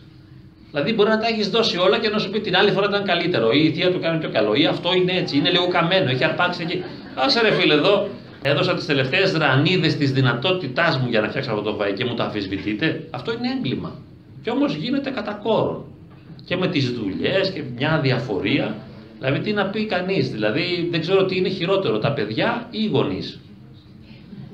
Δηλαδή 0.72 0.94
μπορεί 0.94 1.10
να 1.10 1.20
τα 1.20 1.28
έχεις 1.28 1.50
δώσει 1.50 1.78
όλα 1.78 2.00
και 2.00 2.10
να 2.10 2.20
σου 2.20 2.30
πει 2.30 2.40
την 2.40 2.56
άλλη 2.56 2.72
φορά 2.72 2.88
ήταν 2.90 3.04
καλύτερο. 3.04 3.52
Ή 3.52 3.64
η 3.64 3.72
θεία 3.72 3.92
του 3.92 4.00
κάνει 4.00 4.20
πιο 4.20 4.30
καλό. 4.30 4.54
Ή 4.54 4.66
αυτό 4.66 4.94
είναι 4.94 5.12
έτσι. 5.12 5.38
Είναι 5.38 5.50
λίγο 5.50 5.68
καμένο. 5.68 6.10
Έχει 6.10 6.24
αρπάξει 6.24 6.62
εκεί. 6.62 6.84
Άσε 7.16 7.42
ρε 7.42 7.52
φίλε 7.52 7.74
εδώ. 7.74 8.08
Έδωσα 8.42 8.74
τις 8.76 8.86
τελευταίες 8.86 9.32
δρανίδε 9.32 9.88
της 9.88 10.12
δυνατότητάς 10.12 10.98
μου 10.98 11.08
για 11.10 11.22
να 11.22 11.28
φτιάξω 11.28 11.52
αυτό 11.52 11.62
το 11.62 11.78
φαΐ 11.80 11.94
και 11.94 12.06
μου 12.06 12.16
το 12.16 12.24
αμφισβητείτε. 12.24 13.08
Αυτό 13.10 13.32
είναι 13.32 13.52
έγκλημα. 13.58 13.92
Και 14.42 14.50
όμως 14.50 14.76
γίνεται 14.76 15.10
κατά 15.10 15.40
κόρον. 15.44 15.84
Και 16.46 16.58
με 16.58 16.68
τις 16.68 16.92
δουλειές 16.92 17.52
και 17.52 17.64
μια 17.76 18.00
διαφορία. 18.00 18.76
Δηλαδή 19.18 19.40
τι 19.40 19.54
να 19.54 19.66
πει 19.66 19.86
κανείς. 19.86 20.30
Δηλαδή 20.30 20.88
δεν 20.92 21.02
ξέρω 21.02 21.26
τι 21.26 21.38
είναι 21.38 21.50
χειρότερο, 21.50 22.00
τα 22.00 22.14
παιδιά 22.14 22.68
ή 22.72 22.80
οι 22.84 22.88
γονείς. 22.88 23.40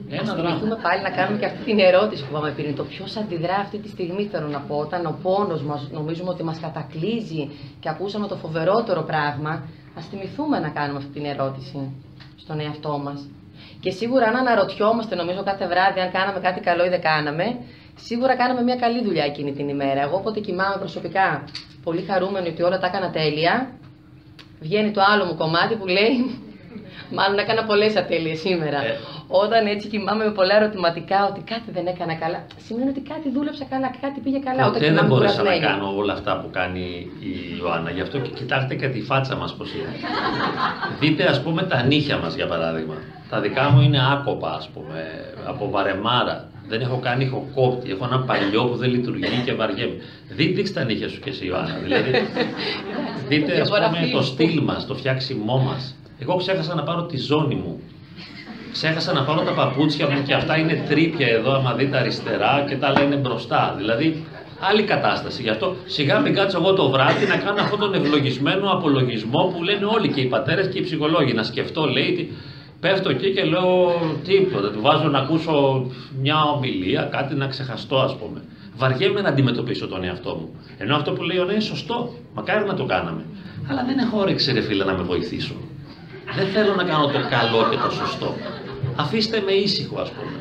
Ένα 0.10 0.36
δράμα. 0.36 0.80
πάλι 0.82 1.02
να 1.02 1.10
κάνουμε 1.10 1.40
και 1.40 1.46
αυτή 1.46 1.64
την 1.64 1.80
ερώτηση 1.80 2.24
που 2.24 2.28
είπαμε 2.32 2.52
πριν. 2.52 2.76
Το 2.76 2.84
ποιος 2.84 3.16
αντιδρά 3.18 3.56
αυτή 3.56 3.78
τη 3.78 3.90
στιγμή, 3.90 4.28
θέλω 4.32 4.48
να 4.48 4.60
πω, 4.60 4.76
όταν 4.76 5.06
ο 5.06 5.20
πόνος 5.24 5.62
μας 5.62 5.90
νομίζουμε 5.92 6.30
ότι 6.30 6.44
μας 6.44 6.60
κατακλείζει 6.60 7.50
και 7.80 7.90
ακούσαμε 7.90 8.28
το 8.28 8.36
φοβερότερο 8.36 9.02
πράγμα. 9.02 9.50
Α 9.98 10.02
θυμηθούμε 10.10 10.60
να 10.60 10.70
κάνουμε 10.70 10.98
αυτή 10.98 11.12
την 11.12 11.26
ερώτηση 11.26 11.92
στον 12.36 12.60
εαυτό 12.60 12.98
μας. 13.04 13.28
Και 13.86 13.92
σίγουρα, 13.92 14.26
αν 14.28 14.36
αναρωτιόμαστε, 14.36 15.16
νομίζω 15.16 15.44
κάθε 15.44 15.68
βράδυ, 15.68 16.00
αν 16.00 16.12
κάναμε 16.12 16.40
κάτι 16.40 16.60
καλό 16.60 16.86
ή 16.86 16.90
δεν 16.90 17.02
κάναμε, 17.02 17.46
σίγουρα 17.96 18.36
κάναμε 18.36 18.62
μια 18.62 18.76
καλή 18.76 19.04
δουλειά 19.04 19.26
εκείνη 19.26 19.52
την 19.54 19.70
ημέρα. 19.70 20.02
Εγώ, 20.02 20.16
όποτε 20.18 20.40
κοιμάμαι 20.40 20.78
προσωπικά, 20.80 21.44
πολύ 21.84 22.02
χαρούμενη 22.02 22.50
ότι 22.50 22.62
όλα 22.62 22.80
τα 22.80 22.88
έκανα 22.88 23.10
τέλεια, 23.12 23.54
βγαίνει 24.60 24.92
το 24.92 25.02
άλλο 25.12 25.26
μου 25.26 25.36
κομμάτι 25.36 25.76
που 25.76 25.88
λέει 25.88 26.14
Μάλλον 27.12 27.38
έκανα 27.38 27.64
πολλές 27.64 27.96
ατέλειες 27.96 28.40
σήμερα. 28.40 28.86
Ε. 28.86 28.98
Όταν 29.28 29.68
έτσι 29.68 29.88
κοιμάμαι 29.88 30.24
με 30.26 30.32
πολλά 30.32 30.56
ερωτηματικά 30.56 31.28
ότι 31.30 31.42
κάτι 31.52 31.72
δεν 31.72 31.86
έκανα 31.88 32.16
καλά, 32.16 32.46
σημαίνει 32.66 32.90
ότι 32.90 33.00
κάτι 33.00 33.30
δούλεψα 33.30 33.66
καλά, 33.70 33.92
κάτι 34.02 34.20
πήγε 34.20 34.40
καλά. 34.40 34.64
Ποτέ 34.64 34.92
δεν 34.92 35.06
μπόρεσα 35.06 35.44
να 35.44 35.58
κάνω 35.60 35.94
όλα 35.98 36.14
αυτά 36.14 36.40
που 36.40 36.50
κάνει 36.52 36.86
η 37.20 37.58
Ιωάννα. 37.60 37.90
Γι' 37.92 38.02
αυτό 38.02 38.18
και 38.20 38.30
κοιτάξτε 38.30 38.76
και 38.76 38.88
τη 38.88 39.02
φάτσα 39.02 39.36
μας 39.36 39.54
πώς 39.56 39.74
είναι. 39.74 39.94
Δείτε 41.00 41.24
ας 41.24 41.42
πούμε 41.42 41.64
τα 41.64 41.84
νύχια 41.84 42.18
μας 42.18 42.36
για 42.36 42.48
παράδειγμα. 42.48 42.96
Τα 43.30 43.40
δικά 43.40 43.70
μου 43.70 43.82
είναι 43.82 44.00
άκοπα 44.12 44.54
ας 44.54 44.70
πούμε, 44.74 45.04
από 45.46 45.70
βαρεμάρα. 45.70 46.50
Δεν 46.68 46.82
έχω 46.82 47.00
κάνει 47.00 47.24
ηχοκόπτη. 47.24 47.92
Έχω 47.92 48.06
ένα 48.06 48.20
παλιό 48.20 48.66
που 48.66 48.76
δεν 48.76 48.90
λειτουργεί 48.90 49.42
και 49.46 49.54
βαριέμαι. 49.54 49.96
Δείτε 50.30 50.62
τα 50.62 50.84
νύχια 50.84 51.10
σου 51.10 51.20
και 51.20 51.30
εσύ, 51.30 51.46
Ιωάννα. 51.46 51.76
Δηλαδή, 51.84 52.12
δείτε 53.30 53.62
ας 53.62 53.70
πούμε, 53.70 54.10
το 54.12 54.22
στυλ 54.22 54.64
μας, 54.64 54.86
το 54.86 54.96
φτιάξιμό 54.96 55.58
μας. 55.58 55.96
Εγώ 56.20 56.36
ξέχασα 56.36 56.76
να 56.76 56.84
πάρω 56.84 57.06
τη 57.06 57.18
ζώνη 57.18 57.56
μου. 57.56 57.80
Ξέχασα 58.72 59.14
να 59.14 59.24
πάρω 59.24 59.42
τα 59.42 59.52
παπούτσια 59.52 60.10
μου 60.10 60.24
και 60.24 60.34
αυτά 60.34 60.58
είναι 60.58 60.86
τρίπια 60.90 61.28
εδώ, 61.28 61.54
άμα 61.54 61.74
δείτε 61.74 61.98
αριστερά 61.98 62.66
και 62.68 62.76
τα 62.76 62.92
λένε 62.92 63.16
μπροστά. 63.16 63.74
Δηλαδή, 63.78 64.26
άλλη 64.60 64.84
κατάσταση. 64.84 65.42
Γι' 65.42 65.50
αυτό 65.50 65.76
σιγά 65.86 66.20
μην 66.20 66.34
κάτσω 66.34 66.58
εγώ 66.58 66.74
το 66.74 66.90
βράδυ 66.90 67.26
να 67.26 67.38
κάνω 67.38 67.62
αυτόν 67.62 67.80
τον 67.80 67.94
ευλογισμένο 67.94 68.70
απολογισμό 68.72 69.54
που 69.54 69.64
λένε 69.64 69.86
όλοι 69.86 70.10
και 70.10 70.22
οι 70.22 70.26
πατέρες 70.26 70.68
και 70.68 70.80
οι 70.80 70.82
ψυχολόγοι. 70.82 71.34
Να 71.34 71.44
σκεφτώ, 71.44 71.86
λέει, 71.86 72.32
πέφτω 72.80 73.10
εκεί 73.10 73.32
και 73.32 73.44
λέω 73.44 73.94
τίποτα. 74.24 74.72
Του 74.72 74.82
βάζω 74.82 75.08
να 75.08 75.20
ακούσω 75.20 75.86
μια 76.22 76.44
ομιλία, 76.56 77.02
κάτι 77.12 77.36
να 77.36 77.48
ξεχαστώ, 77.48 77.98
ας 77.98 78.16
πούμε. 78.16 78.42
Βαριέμαι 78.76 79.22
να 79.22 79.30
αντιμετωπίσω 79.30 79.88
τον 79.88 80.04
εαυτό 80.04 80.36
μου. 80.36 80.56
Ενώ 80.78 80.96
αυτό 80.96 81.12
που 81.12 81.24
λέει 81.24 81.38
ο 81.38 81.52
είναι 81.52 81.60
σωστό. 81.60 82.14
Μακάρι 82.34 82.66
να 82.66 82.74
το 82.74 82.86
κάναμε. 82.86 83.26
Αλλά 83.70 83.84
δεν 83.86 83.98
έχω 83.98 84.20
όρεξη, 84.20 84.54
ρε 84.54 84.62
φίλε, 84.62 84.84
να 84.84 84.94
με 84.94 85.04
βοηθήσω. 85.04 85.56
Δεν 86.34 86.48
θέλω 86.48 86.76
να 86.76 86.84
κάνω 86.84 87.06
το 87.06 87.20
καλό 87.30 87.68
και 87.70 87.78
το 87.78 87.92
σωστό. 87.92 88.36
Αφήστε 88.96 89.42
με 89.46 89.52
ήσυχο, 89.52 90.00
ας 90.02 90.10
πούμε. 90.10 90.38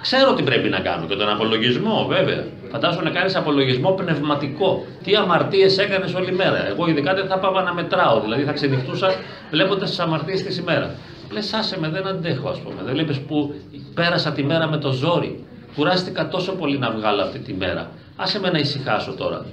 Ξέρω 0.00 0.34
τι 0.34 0.42
πρέπει 0.42 0.68
να 0.68 0.80
κάνω 0.80 1.06
και 1.06 1.14
τον 1.14 1.28
απολογισμό, 1.28 2.06
βέβαια. 2.08 2.44
Φαντάζομαι 2.70 3.02
να 3.02 3.10
κάνεις 3.10 3.36
απολογισμό 3.36 3.90
πνευματικό. 3.90 4.86
Τι 5.02 5.16
αμαρτίες 5.16 5.78
έκανες 5.78 6.14
όλη 6.14 6.32
μέρα. 6.32 6.66
Εγώ 6.68 6.88
ειδικά 6.88 7.14
δεν 7.14 7.26
θα 7.26 7.38
πάω 7.38 7.60
να 7.60 7.74
μετράω. 7.74 8.20
Δηλαδή 8.20 8.42
θα 8.42 8.52
ξενυχτούσα 8.52 9.14
βλέποντας 9.50 9.88
τις 9.88 9.98
αμαρτίες 9.98 10.42
της 10.42 10.56
ημέρα. 10.56 10.94
Λες, 11.30 11.52
άσε 11.52 11.78
με, 11.80 11.88
δεν 11.88 12.06
αντέχω, 12.06 12.48
ας 12.48 12.58
πούμε. 12.58 12.82
Δεν 12.84 12.94
βλέπεις 12.94 13.18
που 13.18 13.54
πέρασα 13.94 14.32
τη 14.32 14.42
μέρα 14.42 14.68
με 14.68 14.76
το 14.76 14.92
ζόρι. 14.92 15.44
Κουράστηκα 15.76 16.28
τόσο 16.28 16.52
πολύ 16.52 16.78
να 16.78 16.90
βγάλω 16.90 17.22
αυτή 17.22 17.38
τη 17.38 17.54
μέρα. 17.54 17.90
Άσε 18.16 18.40
με 18.40 18.50
να 18.50 18.58
ησυχάσω 18.58 19.12
τώρα. 19.12 19.44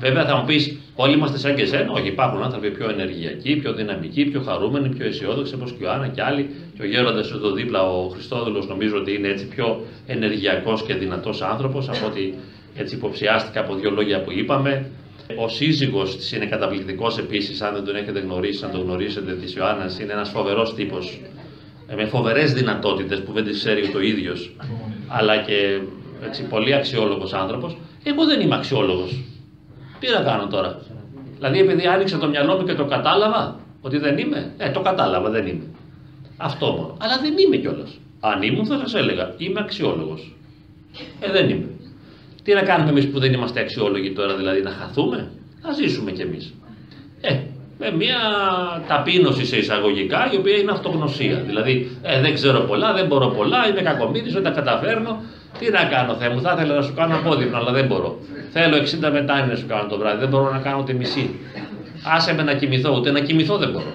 Βέβαια 0.00 0.24
θα 0.24 0.36
μου 0.36 0.44
πεις, 0.44 0.78
όλοι 0.94 1.14
είμαστε 1.14 1.38
σαν 1.38 1.54
και 1.54 1.62
εσένα. 1.62 1.92
Όχι, 1.92 2.06
υπάρχουν 2.06 2.42
άνθρωποι 2.42 2.70
πιο 2.70 2.88
ενεργειακοί, 2.88 3.56
πιο 3.56 3.72
δυναμικοί, 3.72 4.24
πιο 4.24 4.40
χαρούμενοι, 4.40 4.88
πιο 4.88 5.06
αισιόδοξοι 5.06 5.54
όπως 5.54 5.74
και 5.78 5.84
ο 5.84 5.90
Άννα 5.90 6.08
και 6.08 6.22
άλλοι. 6.22 6.50
Και 6.76 6.82
ο 6.82 6.86
Γέροντας 6.86 7.30
εδώ 7.30 7.50
δίπλα, 7.50 7.82
ο 7.82 8.08
Χριστόδουλος, 8.08 8.68
νομίζω 8.68 8.96
ότι 8.96 9.14
είναι 9.14 9.28
έτσι 9.28 9.46
πιο 9.46 9.84
ενεργειακός 10.06 10.82
και 10.82 10.94
δυνατός 10.94 11.42
άνθρωπος 11.42 11.88
από 11.88 12.06
ότι 12.06 12.34
έτσι 12.76 12.94
υποψιάστηκα 12.94 13.60
από 13.60 13.74
δύο 13.74 13.90
λόγια 13.90 14.20
που 14.20 14.32
είπαμε. 14.32 14.90
Ο 15.36 15.48
σύζυγος 15.48 16.16
της 16.16 16.32
είναι 16.32 16.46
καταπληκτικός 16.46 17.18
επίσης, 17.18 17.60
αν 17.60 17.74
δεν 17.74 17.84
τον 17.84 17.96
έχετε 17.96 18.20
γνωρίσει, 18.20 18.64
αν 18.64 18.70
τον 18.70 18.80
γνωρίσετε, 18.80 19.32
της 19.32 19.54
Ιωάννας, 19.54 19.98
είναι 19.98 20.12
ένας 20.12 20.28
φοβερός 20.28 20.74
τύπος 20.74 21.20
ε, 21.88 21.94
με 21.94 22.04
φοβερές 22.04 22.52
δυνατότητες 22.52 23.20
που 23.22 23.32
δεν 23.32 23.44
τις 23.44 23.58
ξέρει 23.58 23.88
το 23.88 24.00
ίδιος, 24.00 24.56
αλλά 25.08 25.36
και 25.36 25.78
έτσι, 26.26 26.42
πολύ 26.42 26.74
αξιόλογος 26.74 27.32
άνθρωπος. 27.32 27.76
Εγώ 28.04 28.24
δεν 28.24 28.40
είμαι 28.40 28.54
αξιόλογος. 28.54 29.20
Τι 30.04 30.10
να 30.12 30.20
κάνω 30.20 30.46
τώρα; 30.46 30.80
Δηλαδή 31.36 31.58
επειδή 31.58 31.86
άνοιξε 31.86 32.18
το 32.18 32.28
μυαλό 32.28 32.56
μου 32.56 32.64
και 32.64 32.74
το 32.74 32.84
κατάλαβα 32.84 33.60
ότι 33.80 33.98
δεν 33.98 34.18
είμαι. 34.18 34.52
Ε, 34.56 34.70
το 34.70 34.80
κατάλαβα, 34.80 35.30
δεν 35.30 35.46
είμαι. 35.46 35.64
Αυτό 36.36 36.66
μόνο. 36.66 36.96
Αλλά 37.00 37.18
δεν 37.20 37.38
είμαι 37.38 37.56
κιόλας. 37.56 37.98
Αν 38.20 38.42
ήμουν 38.42 38.66
θα 38.66 38.78
σας 38.78 38.94
έλεγα, 38.94 39.34
είμαι 39.36 39.60
αξιόλογος. 39.60 40.36
Ε, 41.20 41.30
δεν 41.30 41.50
είμαι. 41.50 41.66
Τι 42.42 42.52
να 42.52 42.62
κάνουμε 42.62 42.90
εμείς 42.90 43.08
που 43.08 43.18
δεν 43.18 43.32
είμαστε 43.32 43.60
αξιόλογοι 43.60 44.12
τώρα, 44.12 44.36
δηλαδή 44.36 44.62
να 44.62 44.70
χαθούμε; 44.70 45.30
Να 45.62 45.72
ζήσουμε 45.72 46.10
κι 46.10 46.22
εμείς. 46.22 46.54
Ε, 47.20 47.38
με 47.78 47.90
μια 47.90 48.18
ταπείνωση 48.88 49.44
σε 49.46 49.56
εισαγωγικά, 49.56 50.30
η 50.32 50.36
οποία 50.36 50.56
είναι 50.56 50.70
αυτογνωσία. 50.70 51.42
Δηλαδή, 51.46 51.98
ε, 52.02 52.20
δεν 52.20 52.34
ξέρω 52.34 52.60
πολλά, 52.60 52.92
δεν 52.92 53.06
μπορώ 53.06 53.28
πολλά, 53.28 53.68
είμαι 53.68 53.80
κακομίρι, 53.80 54.30
δεν 54.30 54.42
τα 54.42 54.50
καταφέρνω. 54.50 55.22
Τι 55.64 55.70
να 55.70 55.84
κάνω, 55.84 56.14
Θεέ 56.14 56.28
μου, 56.28 56.40
θα 56.40 56.52
ήθελα 56.56 56.74
να 56.74 56.82
σου 56.82 56.94
κάνω 56.94 57.14
απόδειπνο, 57.16 57.56
αλλά 57.56 57.72
δεν 57.72 57.86
μπορώ. 57.86 58.18
Θέλω 58.50 58.76
60 58.76 59.10
μετάνι 59.12 59.48
να 59.50 59.56
σου 59.56 59.66
κάνω 59.66 59.88
το 59.88 59.98
βράδυ, 59.98 60.18
δεν 60.18 60.28
μπορώ 60.28 60.52
να 60.52 60.58
κάνω 60.58 60.78
ούτε 60.80 60.92
μισή. 60.92 61.30
Άσε 62.04 62.34
με 62.34 62.42
να 62.42 62.54
κοιμηθώ, 62.54 62.96
ούτε 62.96 63.10
να 63.10 63.20
κοιμηθώ 63.20 63.56
δεν 63.56 63.70
μπορώ. 63.70 63.92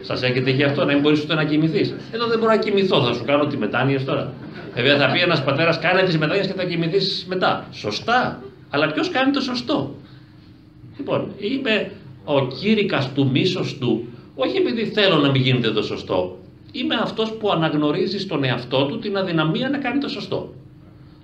Σας 0.00 0.22
έχετε 0.22 0.50
και 0.52 0.64
αυτό, 0.64 0.84
να 0.84 0.92
μην 0.92 1.02
μπορείς 1.02 1.22
ούτε 1.22 1.34
να 1.34 1.44
κοιμηθείς. 1.44 1.94
Εδώ 2.10 2.26
δεν 2.26 2.38
μπορώ 2.38 2.50
να 2.50 2.58
κοιμηθώ, 2.58 3.02
θα 3.04 3.12
σου 3.12 3.24
κάνω 3.24 3.46
τι 3.46 3.56
μετάνοιες 3.56 4.04
τώρα. 4.04 4.32
Βέβαια 4.74 4.96
θα 4.96 5.12
πει 5.12 5.20
ένας 5.20 5.44
πατέρας, 5.44 5.78
κάνε 5.78 6.02
τις 6.02 6.18
μετάνοιες 6.18 6.46
και 6.46 6.52
θα 6.52 6.64
κοιμηθείς 6.64 7.26
μετά. 7.28 7.66
Σωστά. 7.72 8.42
Αλλά 8.70 8.92
ποιος 8.92 9.10
κάνει 9.10 9.32
το 9.32 9.40
σωστό; 9.40 9.94
Λοιπόν, 10.96 11.32
είμαι 11.38 11.90
ο 12.24 12.46
κήρυκας 12.46 13.12
του 13.12 13.30
μίσος 13.30 13.78
του, 13.78 14.08
όχι 14.34 14.56
επειδή 14.56 14.84
θέλω 14.84 15.16
να 15.16 15.30
μην 15.30 15.42
γίνεται 15.42 15.70
το 15.70 15.82
σωστό. 15.82 16.38
Είμαι 16.72 16.94
αυτός 17.02 17.32
που 17.32 17.50
αναγνωρίζει 17.50 18.18
στον 18.18 18.44
εαυτό 18.44 18.84
του 18.84 18.98
την 18.98 19.16
αδυναμία 19.16 19.68
να 19.68 19.78
κάνει 19.78 19.98
το 19.98 20.08
σωστό. 20.08 20.52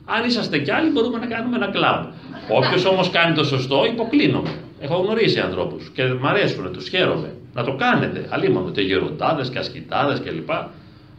Αν 0.06 0.24
είσαστε 0.24 0.58
κι 0.58 0.72
άλλοι, 0.72 0.90
μπορούμε 0.90 1.18
να 1.18 1.26
κάνουμε 1.26 1.56
ένα 1.56 1.70
κλαμπ. 1.70 2.04
Όποιος 2.50 2.84
όμως 2.84 3.10
κάνει 3.10 3.34
το 3.34 3.44
σωστό, 3.44 3.84
υποκλίνομαι. 3.84 4.54
Έχω 4.80 4.96
γνωρίσει 4.96 5.40
ανθρώπους 5.40 5.90
και 5.94 6.02
μ' 6.04 6.26
αρέσουν, 6.26 6.72
τους 6.72 6.88
χαίρομαι. 6.88 7.34
Να 7.54 7.64
το 7.64 7.74
κάνετε. 7.74 8.26
Αλλήμον, 8.30 8.72
και 8.72 8.80
γεροντάδες 8.80 9.50
και 9.50 9.58
ασκητάδες 9.58 10.20
κλπ. 10.20 10.50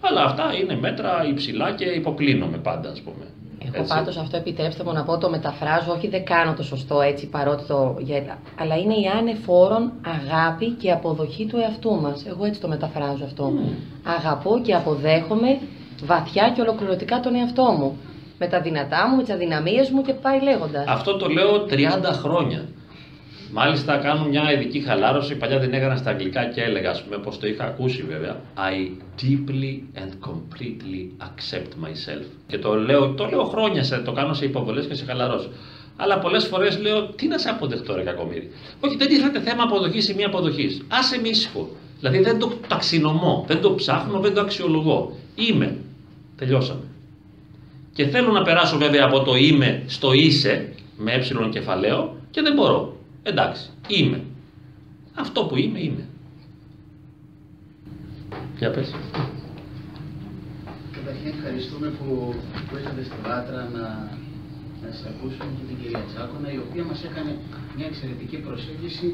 Αλλά 0.01 0.23
αυτά 0.23 0.43
είναι 0.61 0.77
μέτρα 0.81 1.25
υψηλά 1.29 1.71
και 1.71 1.85
υποκλίνομαι 1.85 2.57
πάντα, 2.57 2.89
ας 2.89 3.01
πούμε. 3.01 3.25
Εγώ 3.73 3.85
πάντως 3.87 4.17
αυτό 4.17 4.37
επιτρέψτε 4.37 4.83
μου 4.83 4.93
να 4.93 5.03
πω 5.03 5.17
το 5.17 5.29
μεταφράζω, 5.29 5.91
όχι 5.91 6.07
δεν 6.07 6.25
κάνω 6.25 6.53
το 6.53 6.63
σωστό 6.63 7.01
έτσι 7.01 7.27
παρότι 7.27 7.65
το 7.65 7.97
αλλά 8.59 8.75
είναι 8.75 8.93
η 8.93 9.05
ανεφόρον 9.19 9.91
αγάπη 10.05 10.69
και 10.69 10.91
αποδοχή 10.91 11.45
του 11.45 11.57
εαυτού 11.57 12.01
μας. 12.01 12.25
Εγώ 12.25 12.45
έτσι 12.45 12.61
το 12.61 12.67
μεταφράζω 12.67 13.23
αυτό. 13.23 13.51
Αγαπώ 14.03 14.59
και 14.63 14.73
αποδέχομαι 14.73 15.57
βαθιά 16.03 16.51
και 16.55 16.61
ολοκληρωτικά 16.61 17.19
τον 17.19 17.35
εαυτό 17.35 17.63
μου. 17.63 17.97
Με 18.39 18.47
τα 18.47 18.61
δυνατά 18.61 19.07
μου, 19.09 19.15
με 19.15 19.23
τις 19.23 19.33
αδυναμίες 19.33 19.89
μου 19.89 20.01
και 20.01 20.13
πάει 20.13 20.41
λέγοντας. 20.41 20.85
Αυτό 20.87 21.17
το 21.17 21.27
λέω 21.27 21.65
30 21.69 22.11
χρόνια. 22.11 22.65
Μάλιστα 23.51 23.97
κάνω 23.97 24.25
μια 24.25 24.51
ειδική 24.51 24.79
χαλάρωση, 24.79 25.35
παλιά 25.35 25.59
δεν 25.59 25.73
έκανα 25.73 25.95
στα 25.95 26.09
αγγλικά 26.09 26.45
και 26.45 26.61
έλεγα, 26.61 26.89
ας 26.89 27.03
πούμε, 27.03 27.17
πως 27.17 27.39
το 27.39 27.47
είχα 27.47 27.65
ακούσει 27.65 28.03
βέβαια. 28.03 28.35
I 28.55 28.91
deeply 29.21 29.99
and 29.99 30.29
completely 30.29 31.23
accept 31.27 31.85
myself. 31.85 32.25
Και 32.47 32.57
το 32.57 32.75
λέω, 32.75 33.09
το 33.13 33.25
λέω 33.25 33.43
χρόνια, 33.43 33.83
σε, 33.83 33.97
το 33.97 34.11
κάνω 34.11 34.33
σε 34.33 34.45
υποβολές 34.45 34.85
και 34.85 34.93
σε 34.93 35.05
χαλαρώσεις. 35.05 35.49
Αλλά 35.95 36.19
πολλές 36.19 36.45
φορές 36.45 36.79
λέω, 36.79 37.05
τι 37.05 37.27
να 37.27 37.37
σε 37.37 37.49
αποδεχτώ 37.49 37.95
ρε 37.95 38.01
κακομύρι. 38.01 38.51
Όχι, 38.79 38.95
δεν 38.95 39.07
τίθεται 39.07 39.39
θέμα 39.39 39.63
αποδοχής 39.63 40.09
ή 40.09 40.13
μη 40.13 40.23
αποδοχής. 40.23 40.81
Άσε 40.87 41.19
με 41.21 41.27
ήσυχο. 41.27 41.69
Δηλαδή 41.99 42.19
δεν 42.19 42.39
το 42.39 42.51
ταξινομώ, 42.67 43.43
δεν 43.47 43.61
το 43.61 43.75
ψάχνω, 43.75 44.19
δεν 44.19 44.33
το 44.33 44.41
αξιολογώ. 44.41 45.17
Είμαι. 45.35 45.77
Τελειώσαμε. 46.37 46.81
Και 47.97 48.07
θέλω 48.07 48.31
να 48.31 48.41
περάσω 48.41 48.77
βέβαια 48.77 49.03
από 49.05 49.19
το 49.21 49.35
είμαι 49.35 49.83
στο 49.87 50.13
είσαι, 50.13 50.73
με 50.97 51.11
ε 51.11 51.49
κεφαλαίο, 51.49 52.15
και 52.31 52.41
δεν 52.41 52.53
μπορώ. 52.53 52.97
Εντάξει, 53.23 53.69
είμαι. 53.87 54.19
Αυτό 55.13 55.45
που 55.45 55.57
είμαι, 55.57 55.79
είμαι. 55.79 56.05
Για 58.57 58.71
πες. 58.71 58.89
Καταρχήν 60.97 61.29
ευχαριστούμε 61.35 61.87
που, 61.97 62.35
που 62.67 62.73
ήρθατε 62.77 63.03
στην 63.03 63.21
Πάτρα 63.23 63.61
να, 63.75 63.85
να 64.83 64.87
σας 64.95 65.05
ακούσουμε 65.11 65.49
και 65.57 65.65
την 65.69 65.77
κυρία 65.81 66.03
Τσάκονα, 66.07 66.49
η 66.57 66.59
οποία 66.65 66.83
μας 66.89 66.99
έκανε 67.09 67.31
μια 67.75 67.85
εξαιρετική 67.91 68.37
προσέγγιση 68.45 69.07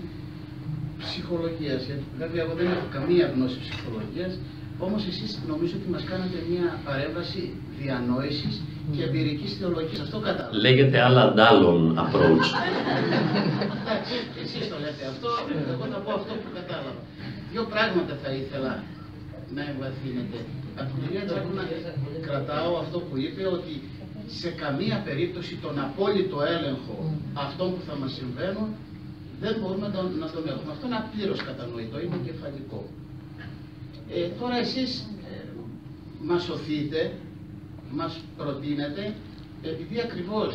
ψυχολογίας. 1.04 1.82
Βέβαια, 2.22 2.42
εγώ 2.46 2.54
δεν 2.60 2.68
έχω 2.76 2.88
καμία 2.96 3.26
γνώση 3.34 3.58
ψυχολογίας, 3.66 4.32
όμως 4.86 5.02
εσείς 5.12 5.30
νομίζω 5.52 5.74
ότι 5.80 5.88
μας 5.96 6.04
κάνατε 6.12 6.38
μια 6.52 6.68
παρέμβαση 6.88 7.42
διανόησης 7.84 8.56
και 8.94 9.02
εμπειρικής 9.08 9.52
θεολογία. 9.60 10.02
Αυτό 10.06 10.18
κατάλαβα. 10.28 10.58
Λέγεται 10.66 10.98
άλλα 11.08 11.22
αντάλλων 11.30 11.80
approach. 12.04 12.48
Εντάξει, 13.82 14.16
εσείς 14.44 14.64
το 14.72 14.78
λέτε 14.84 15.04
αυτό, 15.14 15.30
εγώ 15.74 15.86
θα 15.94 16.00
πω 16.06 16.12
αυτό 16.20 16.34
που 16.42 16.50
κατάλαβα. 16.60 17.02
Δύο 17.52 17.64
πράγματα 17.74 18.14
θα 18.24 18.30
ήθελα 18.42 18.74
να 19.56 19.62
εμβαθύνετε. 19.72 20.38
Από 20.80 20.90
την 20.94 21.00
κυρία 21.04 21.24
Τζακούνα 21.28 21.64
κρατάω 22.28 22.72
αυτό 22.84 22.98
που 23.08 23.16
είπε 23.26 23.44
ότι 23.58 23.74
σε 24.42 24.50
καμία 24.62 24.98
περίπτωση 25.08 25.54
τον 25.64 25.76
απόλυτο 25.88 26.38
έλεγχο 26.56 26.98
αυτών 27.46 27.68
που 27.76 27.82
θα 27.88 27.96
μας 28.02 28.12
συμβαίνουν 28.20 28.70
δεν 29.44 29.54
μπορούμε 29.60 29.88
να 29.88 29.94
τον, 29.94 30.06
να 30.24 30.28
τον 30.36 30.44
έχουμε. 30.52 30.72
Αυτό 30.76 30.86
είναι 30.88 31.00
απλήρως 31.04 31.40
κατανοητό, 31.50 31.98
είναι 32.04 32.20
κεφαλικό. 32.28 32.80
Ε, 34.16 34.28
τώρα 34.40 34.58
εσείς 34.66 34.92
ε, 35.32 35.36
μας 36.30 36.50
οθείτε 36.50 37.00
μας 37.98 38.14
προτείνεται, 38.38 39.14
επειδή 39.72 40.00
ακριβώς 40.08 40.52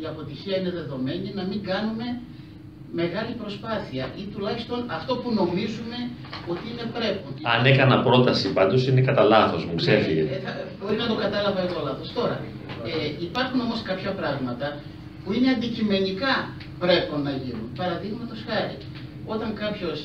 η 0.00 0.06
αποτυχία 0.06 0.56
είναι 0.58 0.70
δεδομένη, 0.70 1.32
να 1.34 1.44
μην 1.50 1.62
κάνουμε 1.62 2.06
μεγάλη 3.00 3.32
προσπάθεια 3.42 4.04
ή 4.20 4.22
τουλάχιστον 4.32 4.78
αυτό 4.98 5.12
που 5.16 5.28
νομίζουμε 5.40 5.98
ότι 6.52 6.64
είναι 6.70 6.86
πρέπει. 6.96 7.28
Αν 7.54 7.64
έκανα 7.72 7.96
πρόταση 8.02 8.52
πάντως 8.52 8.86
είναι 8.86 9.00
κατά 9.00 9.22
λάθος 9.22 9.64
μου, 9.64 9.74
ξέφυγε. 9.74 10.20
Ε, 10.20 10.38
μπορεί 10.80 10.96
να 10.96 11.06
το 11.06 11.14
κατάλαβα 11.14 11.60
εγώ 11.66 11.80
λάθος. 11.84 12.12
Τώρα, 12.12 12.36
ε, 12.84 13.24
υπάρχουν 13.28 13.60
όμως 13.60 13.82
κάποια 13.82 14.12
πράγματα 14.20 14.66
που 15.24 15.32
είναι 15.32 15.48
αντικειμενικά 15.50 16.34
πρέπει 16.78 17.16
να 17.26 17.30
γίνουν. 17.30 17.68
Παραδείγματος 17.76 18.38
χάρη, 18.48 18.76
όταν 19.26 19.54
κάποιος 19.54 19.98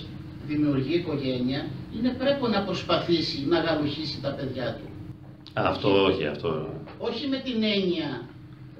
δημιουργεί 0.47 0.95
οικογένεια, 0.95 1.61
είναι 1.95 2.09
πρέπει 2.21 2.45
να 2.55 2.61
προσπαθήσει 2.61 3.45
να 3.51 3.57
γαλουχίσει 3.59 4.21
τα 4.21 4.29
παιδιά 4.37 4.67
του. 4.77 4.87
Αυτό 5.65 6.03
όχι, 6.03 6.25
αυτό. 6.25 6.69
Όχι 6.97 7.27
με 7.27 7.37
την 7.37 7.63
έννοια. 7.63 8.09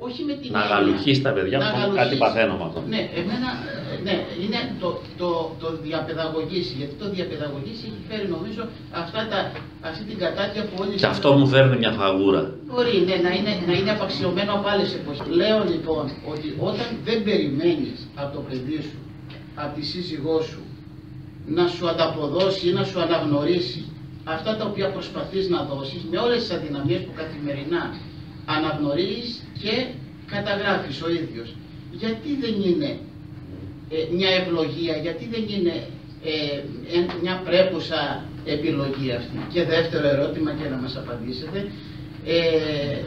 Όχι 0.01 0.23
με 0.23 0.33
την 0.33 0.51
να 0.51 0.59
γαλουχείς 0.59 1.21
τα 1.21 1.31
παιδιά 1.31 1.57
μου, 1.59 1.95
κάτι 1.95 2.15
παθαίνω 2.15 2.57
με 2.57 2.63
αυτό. 2.63 2.83
Ναι, 2.93 3.01
εμένα, 3.19 3.49
ναι, 4.03 4.15
είναι 4.43 4.59
το, 4.79 4.89
το, 5.17 5.55
το 5.59 5.67
διαπαιδαγωγήσει. 5.81 6.73
Γιατί 6.79 6.93
το 6.93 7.09
διαπαιδαγωγήσει 7.09 7.83
έχει 7.89 8.01
φέρει 8.09 8.27
νομίζω 8.35 8.63
αυτά 8.91 9.27
τα, 9.31 9.39
αυτή 9.89 10.03
την 10.09 10.17
κατάτια 10.17 10.61
που 10.67 10.75
όλοι. 10.81 10.95
Και 10.95 11.05
αυτό 11.05 11.33
μου 11.37 11.47
φέρνει 11.47 11.77
μια 11.77 11.91
φαγούρα. 11.91 12.43
Μπορεί, 12.69 12.95
ναι, 13.07 13.15
να 13.25 13.31
είναι, 13.37 13.53
να 13.67 13.73
είναι 13.77 13.91
απαξιωμένο 13.91 14.51
από 14.53 14.67
άλλες 14.73 14.89
εποχές. 14.99 15.27
Λέω 15.39 15.59
λοιπόν 15.73 16.05
ότι 16.31 16.47
όταν 16.69 16.87
δεν 17.07 17.23
περιμένεις 17.23 17.97
από 18.15 18.31
το 18.35 18.41
παιδί 18.47 18.79
σου, 18.87 18.99
από 19.55 19.71
τη 19.75 19.85
σύζυγό 19.85 20.41
σου, 20.41 20.61
να 21.45 21.67
σου 21.67 21.89
ανταποδώσει 21.89 22.69
ή 22.69 22.71
να 22.71 22.83
σου 22.83 22.99
αναγνωρίσει 23.01 23.81
αυτά 24.33 24.55
τα 24.57 24.65
οποία 24.65 24.89
προσπαθείς 24.91 25.49
να 25.49 25.63
δώσεις 25.63 26.01
με 26.11 26.17
όλες 26.17 26.39
τις 26.41 26.51
αδυναμίες 26.51 27.01
που 27.01 27.13
καθημερινά 27.15 27.95
αναγνωρίζεις 28.45 29.43
και 29.61 29.87
καταγράφεις 30.25 31.01
ο 31.01 31.09
ίδιος. 31.09 31.55
Γιατί 31.91 32.29
δεν 32.43 32.55
είναι 32.69 32.99
ε, 33.89 33.97
μια 34.15 34.29
ευλογία, 34.29 34.95
γιατί 34.97 35.25
δεν 35.33 35.43
είναι 35.55 35.75
ε, 36.23 36.61
μια 37.21 37.41
πρέπουσα 37.45 38.23
επιλογή 38.45 39.11
αυτή. 39.11 39.37
Και 39.53 39.63
δεύτερο 39.63 40.07
ερώτημα 40.07 40.51
και 40.53 40.69
να 40.69 40.77
μας 40.77 40.97
απαντήσετε. 40.97 41.71
Ε, 42.25 42.97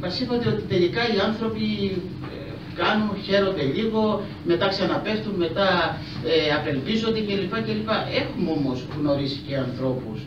μας 0.00 0.20
είπατε 0.20 0.48
ότι 0.48 0.62
τελικά 0.62 1.00
οι 1.14 1.18
άνθρωποι 1.28 1.62
κάνουν, 2.80 3.10
χαίρονται 3.26 3.62
λίγο, 3.62 4.22
μετά 4.44 4.68
ξαναπέφτουν, 4.68 5.34
μετά 5.34 5.68
ε, 6.24 6.54
απελπίζονται 6.58 7.20
κλπ. 7.20 7.54
κλπ. 7.66 7.90
Έχουμε 8.22 8.50
όμως 8.50 8.78
γνωρίσει 8.98 9.40
και 9.46 9.56
ανθρώπους 9.56 10.18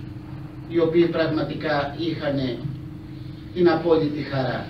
οι 0.69 0.79
οποίοι 0.79 1.05
πραγματικά 1.07 1.95
είχαν 1.97 2.37
την 3.53 3.69
απόλυτη 3.69 4.21
χαρά. 4.31 4.67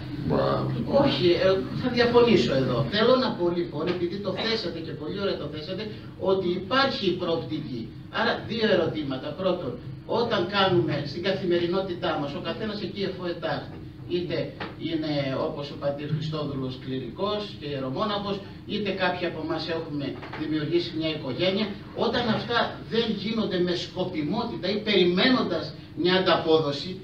Όχι, 1.03 1.27
ε, 1.31 1.47
θα 1.81 1.89
διαφωνήσω 1.89 2.53
εδώ. 2.53 2.85
Θέλω 2.91 3.15
να 3.15 3.29
πω 3.37 3.51
λοιπόν, 3.55 3.87
επειδή 3.87 4.17
το 4.17 4.31
θέσατε 4.43 4.79
και 4.79 4.91
πολύ 4.91 5.19
ωραία 5.19 5.37
το 5.37 5.47
θέσατε, 5.53 5.83
ότι 6.19 6.47
υπάρχει 6.49 7.07
προοπτική. 7.21 7.81
Άρα 8.11 8.43
δύο 8.47 8.67
ερωτήματα. 8.75 9.27
Πρώτον, 9.41 9.71
όταν 10.05 10.47
κάνουμε 10.55 11.03
στην 11.05 11.23
καθημερινότητά 11.23 12.17
μας, 12.21 12.31
ο 12.39 12.41
καθένας 12.47 12.81
εκεί 12.81 13.01
εφοετάχθη, 13.01 13.78
είτε 14.09 14.53
είναι 14.87 15.11
όπως 15.47 15.71
ο 15.71 15.75
πατήρ 15.79 16.09
Χριστόδουλος 16.15 16.79
κληρικός 16.85 17.55
και 17.59 17.67
ιερομόναχος, 17.67 18.39
είτε 18.67 18.89
κάποιοι 18.89 19.25
από 19.25 19.39
εμάς 19.45 19.69
έχουμε 19.69 20.13
δημιουργήσει 20.39 20.91
μια 20.97 21.09
οικογένεια, 21.09 21.67
όταν 21.95 22.29
αυτά 22.29 22.79
δεν 22.89 23.05
γίνονται 23.17 23.59
με 23.59 23.75
σκοπιμότητα 23.75 24.67
ή 24.69 24.77
περιμένοντας 24.87 25.73
μια 25.95 26.15
ανταπόδοση 26.15 26.99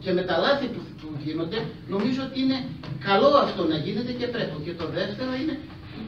και 0.00 0.12
με 0.12 0.22
τα 0.22 0.36
λάθη 0.38 0.66
που, 0.66 0.80
που 1.00 1.08
γίνονται, 1.24 1.58
νομίζω 1.88 2.20
ότι 2.28 2.40
είναι 2.40 2.64
καλό 3.04 3.28
αυτό 3.28 3.64
να 3.64 3.76
γίνεται 3.76 4.12
και 4.12 4.26
πρέπει. 4.26 4.56
Και 4.64 4.72
το 4.72 4.86
δεύτερο 4.88 5.30
είναι 5.42 5.58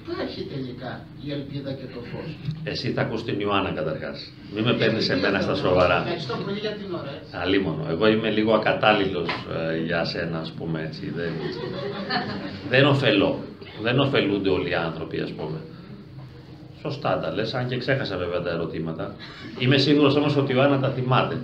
υπάρχει 0.02 0.40
τελικά 0.42 1.06
η 1.26 1.32
ελπίδα 1.32 1.72
και 1.72 1.86
το 1.94 2.00
φως; 2.10 2.36
Εσύ 2.64 2.90
θα 2.92 3.00
ακούς 3.02 3.24
την 3.24 3.40
Ιωάννα 3.40 3.70
καταρχάς. 3.70 4.32
Μην 4.54 4.64
με 4.64 4.72
παίρνεις 4.72 5.08
εμένα 5.08 5.40
στα 5.40 5.54
σοβαρά. 5.54 5.98
Ευχαριστώ 5.98 6.36
πολύ 6.44 6.58
για 6.58 6.70
την 6.70 6.94
ώρα. 6.94 7.10
Έτσι. 7.20 7.36
Αλίμονο. 7.42 7.86
Εγώ 7.90 8.06
είμαι 8.08 8.30
λίγο 8.30 8.52
ακατάλληλος 8.54 9.28
ε, 9.72 9.76
για 9.84 10.04
σένα, 10.04 10.38
ας 10.38 10.52
πούμε 10.52 10.82
έτσι. 10.82 11.12
Δεν, 11.16 11.32
δεν 12.68 12.84
ωφελώ. 12.84 13.38
Δεν 13.82 13.98
ωφελούνται 13.98 14.50
όλοι 14.50 14.70
οι 14.70 14.74
άνθρωποι, 14.74 15.20
ας 15.20 15.30
πούμε. 15.30 15.58
Σωστά 16.80 17.20
τα 17.20 17.32
λες, 17.34 17.54
αν 17.54 17.68
και 17.68 17.76
ξέχασα 17.76 18.16
βέβαια 18.16 18.40
τα 18.42 18.50
ερωτήματα. 18.50 19.14
Είμαι 19.58 19.76
σίγουρος 19.76 20.16
όμως 20.16 20.36
ότι 20.36 20.52
η 20.52 20.54
Ιωάννα 20.58 20.78
τα 20.80 20.88
θυμάται. 20.88 21.38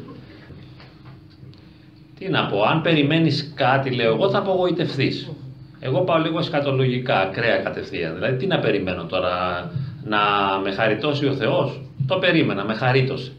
Τι 2.19 2.29
να 2.29 2.47
πω, 2.47 2.63
αν 2.63 2.81
περιμένεις 2.81 3.53
κάτι, 3.55 3.91
λέω 3.91 4.15
εγώ, 4.15 4.31
θα 4.31 4.39
απογοητευτείς. 4.39 5.31
Εγώ 5.81 6.01
πάω 6.01 6.19
λίγο 6.19 6.43
σκατολογικά, 6.43 7.21
ακραία 7.21 7.57
κατευθείαν. 7.57 8.15
Δηλαδή, 8.15 8.37
τι 8.37 8.47
να 8.47 8.59
περιμένω 8.59 9.05
τώρα, 9.05 9.71
να 10.05 10.19
με 10.63 10.71
χαριτώσει 10.71 11.27
ο 11.27 11.35
Θεός; 11.35 11.81
Το 12.07 12.19
περίμενα, 12.19 12.65
με 12.65 12.75
χαρίτωσε. 12.75 13.33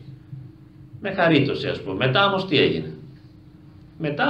Με 1.02 1.12
χαρίτωσε, 1.12 1.70
ας 1.70 1.82
πούμε. 1.82 2.06
Μετά 2.06 2.26
όμως 2.26 2.48
τι 2.48 2.58
έγινε; 2.58 2.94
Μετά 3.98 4.28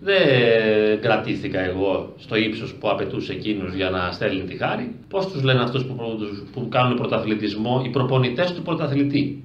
δεν 0.00 1.00
κρατήθηκα 1.00 1.60
εγώ 1.60 2.12
στο 2.18 2.36
ύψος 2.36 2.74
που 2.74 2.90
απαιτούσε 2.90 3.32
εκείνου 3.32 3.66
για 3.74 3.90
να 3.90 4.12
στέλνει 4.12 4.44
τη 4.44 4.56
χάρη. 4.56 4.94
Πώς 5.08 5.26
τους 5.26 5.42
λένε 5.42 5.62
αυτούς 5.62 5.84
που, 5.84 5.94
που 6.52 6.68
κάνουν 6.68 6.96
πρωταθλητισμό, 6.96 7.82
οι 7.84 7.90
προπονητές 7.90 8.52
του 8.52 8.62
πρωταθλητή; 8.62 9.44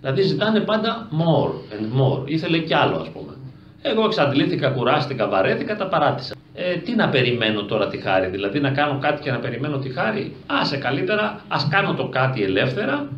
Δηλαδή 0.00 0.22
ζητάνε 0.22 0.60
πάντα 0.60 1.08
more 1.12 1.50
and 1.50 2.00
more. 2.00 2.28
Ήθελε 2.28 2.58
κι 2.58 2.74
άλλο, 2.74 2.96
ας 2.96 3.08
πούμε. 3.08 3.35
Εγώ 3.82 4.04
εξαντλήθηκα, 4.04 4.68
κουράστηκα, 4.70 5.28
βαρέθηκα, 5.28 5.76
τα 5.76 5.86
παράτησα. 5.86 6.34
Ε, 6.54 6.76
τι 6.76 6.94
να 6.94 7.08
περιμένω 7.08 7.62
τώρα 7.62 7.88
τη 7.88 7.98
χάρη, 7.98 8.26
δηλαδή 8.26 8.60
να 8.60 8.70
κάνω 8.70 8.98
κάτι 8.98 9.22
και 9.22 9.30
να 9.30 9.38
περιμένω 9.38 9.78
τη 9.78 9.88
χάρη; 9.88 10.36
Άσε 10.46 10.76
καλύτερα, 10.76 11.40
ας 11.48 11.68
κάνω 11.70 11.94
το 11.94 12.08
κάτι 12.08 12.42
ελεύθερα, 12.42 13.08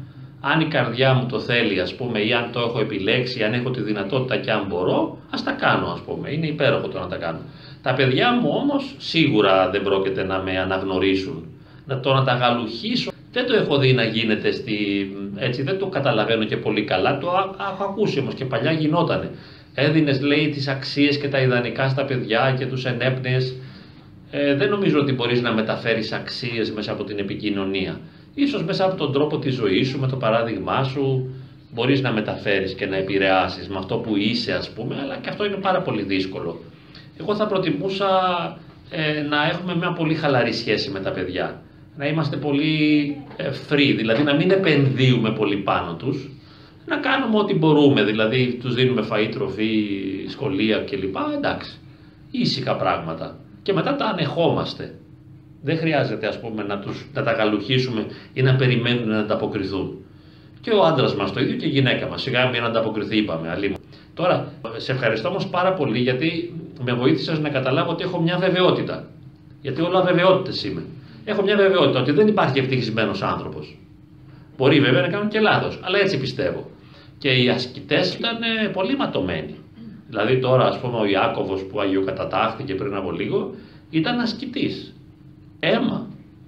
αν 0.40 0.60
η 0.60 0.64
καρδιά 0.64 1.14
μου 1.14 1.26
το 1.26 1.40
θέλει 1.40 1.80
ας 1.80 1.94
πούμε 1.94 2.18
ή 2.18 2.32
αν 2.32 2.50
το 2.52 2.60
έχω 2.60 2.80
επιλέξει, 2.80 3.42
αν 3.42 3.52
έχω 3.52 3.70
τη 3.70 3.80
δυνατότητα 3.80 4.36
και 4.36 4.50
αν 4.50 4.66
μπορώ, 4.68 5.18
ας 5.30 5.44
τα 5.44 5.50
κάνω 5.50 5.86
ας 5.86 6.00
πούμε, 6.00 6.30
είναι 6.30 6.46
υπέροχο 6.46 6.88
το 6.88 6.98
να 6.98 7.06
τα 7.06 7.16
κάνω. 7.16 7.38
Τα 7.82 7.94
παιδιά 7.94 8.32
μου 8.32 8.50
όμως 8.54 8.94
σίγουρα 8.98 9.70
δεν 9.70 9.82
πρόκειται 9.82 10.24
να 10.24 10.38
με 10.38 10.58
αναγνωρίσουν. 10.58 11.46
Να 11.86 12.00
το 12.00 12.14
να 12.14 12.24
τα 12.24 12.32
γαλουχίσω 12.32 13.10
δεν 13.32 13.46
το 13.46 13.54
έχω 13.56 13.78
δει 13.78 13.92
να 13.92 14.04
γίνεται 14.04 14.50
στη, 14.52 14.76
έτσι 15.36 15.62
δεν 15.62 15.78
το 15.78 15.86
καταλαβαίνω 15.86 16.44
και 16.44 16.56
πολύ 16.56 16.84
καλά, 16.84 17.18
το 17.18 17.26
έχω 17.72 17.84
ακούσει 17.84 18.18
όμως 18.18 18.34
και 18.34 18.44
παλιά 18.44 18.72
γινότανε. 18.72 19.30
Έδινες 19.80 20.20
λέει 20.20 20.48
τις 20.48 20.68
αξίες 20.68 21.18
και 21.18 21.28
τα 21.28 21.40
ιδανικά 21.40 21.88
στα 21.88 22.04
παιδιά 22.04 22.54
και 22.58 22.66
τους 22.66 22.84
ενέπνεες. 22.84 23.56
Ε, 24.30 24.54
δεν 24.54 24.68
νομίζω 24.68 24.98
ότι 24.98 25.12
μπορείς 25.12 25.40
να 25.42 25.52
μεταφέρεις 25.52 26.12
αξίες 26.12 26.70
μέσα 26.70 26.92
από 26.92 27.04
την 27.04 27.18
επικοινωνία. 27.18 28.00
Ίσως 28.34 28.64
μέσα 28.64 28.84
από 28.84 28.96
τον 28.96 29.12
τρόπο 29.12 29.38
της 29.38 29.54
ζωής 29.54 29.88
σου, 29.88 29.98
με 29.98 30.06
το 30.06 30.16
παράδειγμά 30.16 30.84
σου, 30.84 31.34
μπορείς 31.74 32.00
να 32.00 32.12
μεταφέρεις 32.12 32.74
και 32.74 32.86
να 32.86 32.96
επηρεάσεις 32.96 33.68
με 33.68 33.76
αυτό 33.78 33.96
που 33.96 34.16
είσαι 34.16 34.52
ας 34.52 34.70
πούμε, 34.70 34.96
αλλά 35.02 35.16
και 35.16 35.28
αυτό 35.28 35.44
είναι 35.44 35.56
πάρα 35.56 35.80
πολύ 35.82 36.02
δύσκολο. 36.02 36.60
Εγώ 37.20 37.34
θα 37.34 37.46
προτιμούσα 37.46 38.08
ε, 38.90 39.22
να 39.22 39.46
έχουμε 39.46 39.76
μια 39.76 39.92
πολύ 39.92 40.14
χαλαρή 40.14 40.52
σχέση 40.52 40.90
με 40.90 41.00
τα 41.00 41.10
παιδιά. 41.10 41.62
Να 41.96 42.06
είμαστε 42.06 42.36
πολύ 42.36 43.16
ε, 43.36 43.50
free, 43.68 43.94
δηλαδή 43.96 44.22
να 44.22 44.34
μην 44.34 44.50
επενδύουμε 44.50 45.32
πολύ 45.32 45.56
πάνω 45.56 45.94
τους, 45.94 46.30
να 46.88 46.96
κάνουμε 46.96 47.38
ό,τι 47.38 47.54
μπορούμε, 47.54 48.02
δηλαδή 48.04 48.58
τους 48.60 48.74
δίνουμε 48.74 49.06
φαΐ, 49.10 49.28
τροφή, 49.32 49.70
σχολεία 50.28 50.78
κλπ. 50.78 51.16
Εντάξει, 51.36 51.78
ήσυχα 52.30 52.76
πράγματα. 52.76 53.36
Και 53.62 53.72
μετά 53.72 53.96
τα 53.96 54.04
ανεχόμαστε. 54.04 54.94
Δεν 55.62 55.78
χρειάζεται 55.78 56.26
ας 56.26 56.40
πούμε 56.40 56.62
να, 56.62 56.78
τους, 56.78 57.06
να 57.14 57.22
τα 57.22 57.32
γαλουχίσουμε 57.32 58.06
ή 58.32 58.42
να 58.42 58.56
περιμένουν 58.56 59.08
να 59.08 59.18
ανταποκριθούν. 59.18 59.96
Και 60.60 60.70
ο 60.70 60.84
άντρας 60.84 61.14
μας 61.14 61.32
το 61.32 61.40
ίδιο 61.40 61.56
και 61.56 61.66
η 61.66 61.68
γυναίκα 61.68 62.08
μας. 62.08 62.22
Σιγά 62.22 62.48
μην 62.48 62.62
ανταποκριθεί, 62.62 63.16
είπαμε. 63.16 63.50
Αλλήμου. 63.50 63.76
Τώρα, 64.14 64.52
σε 64.76 64.92
ευχαριστώ 64.92 65.28
όμως 65.28 65.48
πάρα 65.48 65.72
πολύ 65.72 65.98
γιατί 65.98 66.54
με 66.84 66.92
βοήθησες 66.92 67.38
να 67.38 67.48
καταλάβω 67.48 67.90
ότι 67.90 68.02
έχω 68.02 68.20
μια 68.20 68.38
βεβαιότητα. 68.38 69.08
Γιατί 69.60 69.80
όλα 69.80 70.02
βεβαιότητες 70.02 70.64
είμαι. 70.64 70.82
Έχω 71.24 71.42
μια 71.42 71.56
βεβαιότητα 71.56 72.00
ότι 72.00 72.12
δεν 72.12 72.26
υπάρχει 72.26 72.58
ευτυχισμένος 72.58 73.22
άνθρωπος. 73.22 73.78
Μπορεί 74.56 74.80
βέβαια 74.80 75.00
να 75.00 75.08
κάνουν 75.08 75.28
και 75.28 75.40
λάθος, 75.40 75.80
αλλά 75.82 75.98
έτσι 75.98 76.18
πιστεύω. 76.18 76.70
Και 77.18 77.28
οι 77.28 77.48
ασκητές 77.48 78.14
ήταν 78.14 78.36
πολύ 78.72 78.96
ματωμένοι. 78.96 79.54
Δηλαδή 80.08 80.38
τώρα, 80.38 80.66
ας 80.66 80.78
πούμε, 80.78 80.98
ο 80.98 81.04
Ιάκωβος 81.04 81.62
που 81.62 81.80
αγιοκατατάχθηκε 81.80 82.74
πριν 82.74 82.94
από 82.94 83.10
λίγο 83.12 83.54
ήταν 83.90 84.20
ασκητής. 84.20 84.94
Αίμα. 85.60 86.06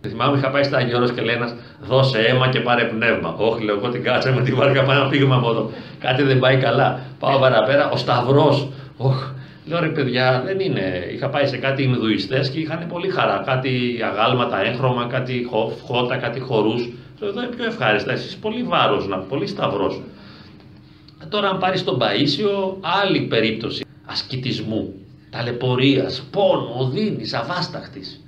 Θυμάμαι, 0.09 0.39
είχα 0.39 0.51
πάει 0.51 0.63
στα 0.63 0.77
Αγιώρο 0.77 1.09
και 1.09 1.21
λέει 1.21 1.35
ένας: 1.35 1.55
Δώσε 1.81 2.19
αίμα 2.19 2.49
και 2.49 2.61
πάρε 2.61 2.85
πνεύμα. 2.85 3.35
Όχι, 3.39 3.65
λέω 3.65 3.77
εγώ 3.77 3.89
την 3.89 4.03
κάτσα 4.03 4.33
με 4.33 4.43
τη 4.43 4.53
βάρκα 4.53 4.83
πάνω 4.83 5.03
να 5.03 5.09
φύγουμε 5.09 5.35
από 5.35 5.51
εδώ. 5.51 5.71
Κάτι 5.99 6.23
δεν 6.23 6.39
πάει 6.39 6.57
καλά. 6.57 7.01
Πάω 7.19 7.39
παραπέρα, 7.39 7.91
ο 7.91 7.97
Σταυρός. 7.97 8.69
Όχι. 8.97 9.25
Λέω 9.67 9.81
ρε 9.81 9.89
παιδιά, 9.89 10.43
δεν 10.47 10.61
είναι. 10.61 11.07
Είχα 11.13 11.29
πάει 11.29 11.47
σε 11.47 11.57
κάτι 11.57 11.83
Ινδουιστές 11.83 12.51
και 12.51 12.59
είχαν 12.59 12.87
πολύ 12.89 13.09
χαρά. 13.09 13.43
Κάτι 13.47 14.01
αγάλματα, 14.05 14.65
έγχρωμα, 14.65 15.07
κάτι 15.07 15.49
χώτα, 15.87 16.17
κάτι 16.17 16.41
χορούς. 16.41 16.89
Εδώ 17.23 17.43
είναι 17.43 17.55
πιο 17.57 17.65
ευχάριστα. 17.65 18.13
Εσείς 18.13 18.37
πολύ 18.37 18.63
βάρος, 18.63 19.09
πολύ 19.29 19.47
σταυρός. 19.47 20.01
Τώρα, 21.31 21.49
αν 21.49 21.59
πάρεις 21.59 21.85
τον 21.85 21.99
Παίσιο, 21.99 22.79
άλλη 22.81 23.21
περίπτωση 23.21 23.85
ασκητισμού, 24.05 24.95
ταλαιπωρίας, 25.31 26.29
πόνο, 26.31 26.75
οδύνης, 26.79 27.35
αβάσταχτης. 27.35 28.25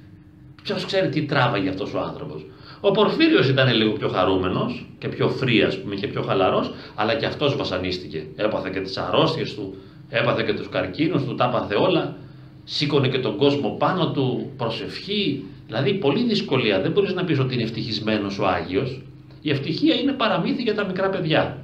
Ποιος 0.63 0.85
ξέρει 0.85 1.09
τι 1.09 1.25
τράβαγε 1.25 1.69
αυτός 1.69 1.95
ο 1.95 2.01
άνθρωπος. 2.01 2.47
Ο 2.81 2.91
Πορφύριος 2.91 3.49
ήταν 3.49 3.75
λίγο 3.75 3.93
πιο 3.93 4.09
χαρούμενος 4.09 4.87
και 4.99 5.09
πιο 5.09 5.29
φρύ, 5.29 5.63
ας 5.63 5.79
πούμε, 5.81 5.95
και 5.95 6.07
πιο 6.07 6.23
χαλαρός, 6.23 6.73
αλλά 6.95 7.15
και 7.15 7.27
αυτός 7.27 7.57
βασανίστηκε. 7.57 8.27
Έπαθε 8.37 8.71
και 8.71 8.81
τις 8.81 8.97
αρρώστιες 8.97 9.55
του, 9.55 9.75
έπαθε 10.09 10.43
και 10.43 10.55
τους 10.55 10.69
καρκίνους 10.69 11.25
του, 11.25 11.35
τα 11.35 11.45
έπαθε 11.45 11.75
όλα. 11.75 12.17
Σήκωνε 12.65 13.09
και 13.09 13.19
τον 13.19 13.37
κόσμο 13.37 13.77
πάνω 13.79 14.11
του, 14.11 14.53
προσευχή. 14.57 15.45
Δηλαδή, 15.67 15.95
πολύ 15.95 16.25
δυσκολία. 16.25 16.81
Δεν 16.81 16.91
μπορείς 16.93 17.15
να 17.15 17.25
πεις 17.25 17.39
ότι 17.39 17.55
είναι 17.55 17.63
ευτυχισμένος 17.63 18.39
ο 18.39 18.47
Άγιος. 18.47 19.03
Η 19.41 19.51
ευτυχία 19.51 19.95
είναι 19.95 20.13
παραμύθι 20.13 20.63
για 20.63 20.75
τα 20.75 20.85
μικρά 20.85 21.09
παιδιά. 21.09 21.59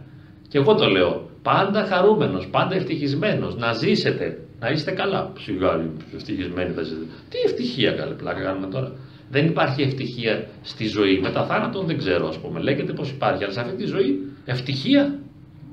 Και 0.49 0.59
εγώ 0.59 0.75
το 0.75 0.89
λέω. 0.89 1.28
Πάντα 1.43 1.85
χαρούμενος, 1.85 2.49
πάντα 2.49 2.75
ευτυχισμένος, 2.75 3.57
να 3.57 3.73
ζήσετε, 3.73 4.39
να 4.61 4.71
είστε 4.71 4.91
καλά. 4.91 5.33
Σιγά, 5.39 5.85
ευτυχισμένοι 6.15 6.73
θα 6.73 6.83
ζήσετε. 6.83 7.07
Τι 7.29 7.39
ευτυχία, 7.45 7.93
καλή 7.93 8.15
πλάκα 8.15 8.41
κάνουμε 8.43 8.67
τώρα. 8.67 8.93
Δεν 9.31 9.47
υπάρχει 9.47 9.83
ευτυχία 9.83 10.47
στη 10.63 10.87
ζωή. 10.87 11.19
Μετά 11.19 11.45
θάνατον 11.45 11.87
δεν 11.87 11.99
ξέρω, 11.99 12.29
ας 12.29 12.39
πούμε. 12.39 12.61
Λέγεται 12.61 12.93
πως 12.93 13.11
υπάρχει. 13.11 13.45
Αλλά 13.45 13.53
σε 13.53 13.61
αυτή 13.61 13.77
τη 13.77 13.85
ζωή 13.85 14.33
ευτυχία. 14.45 15.19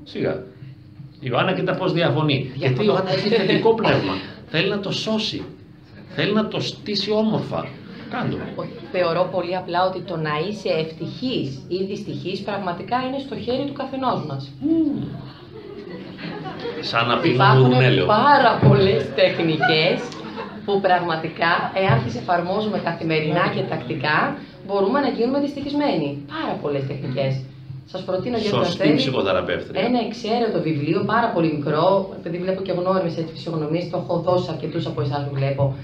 Σιγά. 0.04 0.42
Η 1.20 1.28
Ιωάννα 1.30 1.52
κοίτα 1.52 1.74
πώ 1.74 1.88
διαφωνεί. 1.88 2.50
Γιατί 2.54 2.82
η 2.82 2.84
Ιωάννα 2.88 3.10
έχει 3.10 3.28
θετικό 3.28 3.74
πνεύμα. 3.74 4.14
Θέλει 4.46 4.68
να 4.68 4.80
το 4.80 4.90
σώσει. 4.92 5.42
Θέλει 6.08 6.32
να 6.32 6.48
το 6.48 6.60
στήσει 6.60 7.10
όμορφα. 7.10 7.68
Κάντο. 8.10 8.36
Θεωρώ 8.92 9.28
πολύ 9.32 9.56
απλά 9.56 9.86
ότι 9.86 10.00
το 10.00 10.16
να 10.16 10.30
είσαι 10.48 10.68
ευτυχής 10.68 11.64
ή 11.68 11.84
δυστυχής 11.84 12.40
πραγματικά 12.40 12.96
είναι 13.06 13.18
στο 13.18 13.36
χέρι 13.36 13.64
του 13.66 13.72
καθενός 13.72 14.26
μας. 14.26 14.52
Σαν 16.80 17.06
να 17.08 17.16
πει 17.18 17.28
Υπάρχουν 17.28 17.70
πάρα 18.06 18.52
πολλές 18.68 19.14
τεχνικές 19.14 19.96
που 20.64 20.80
πραγματικά, 20.80 21.52
εάν 21.82 21.96
τις 22.04 22.16
εφαρμόζουμε 22.16 22.78
καθημερινά 22.78 23.44
και 23.54 23.62
τακτικά, 23.72 24.18
μπορούμε 24.66 25.00
να 25.00 25.08
γίνουμε 25.08 25.38
δυστυχισμένοι. 25.40 26.08
Πάρα 26.36 26.54
πολλές 26.62 26.86
τεχνικές. 26.86 27.32
Σας 27.92 28.02
προτείνω 28.04 28.36
για 28.38 28.50
Σωστή 28.50 28.94
ψυχοθεραπεύτρια. 28.96 29.80
Ένα 29.88 29.98
εξαίρετο 30.06 30.58
βιβλίο, 30.68 31.04
πάρα 31.04 31.28
πολύ 31.34 31.52
μικρό, 31.56 32.08
επειδή 32.18 32.38
βλέπω 32.38 32.62
και 32.62 32.72
γνώριμε 32.72 33.10
έτσι 33.20 33.32
φυσιογνωμίες, 33.32 33.90
το 33.90 33.96
έχω 34.02 34.14
δώσει 34.26 34.46
αρκετούς 34.52 34.86
από 34.86 35.00
εσάς 35.00 35.20
που 35.26 35.34
βλέπω. 35.34 35.74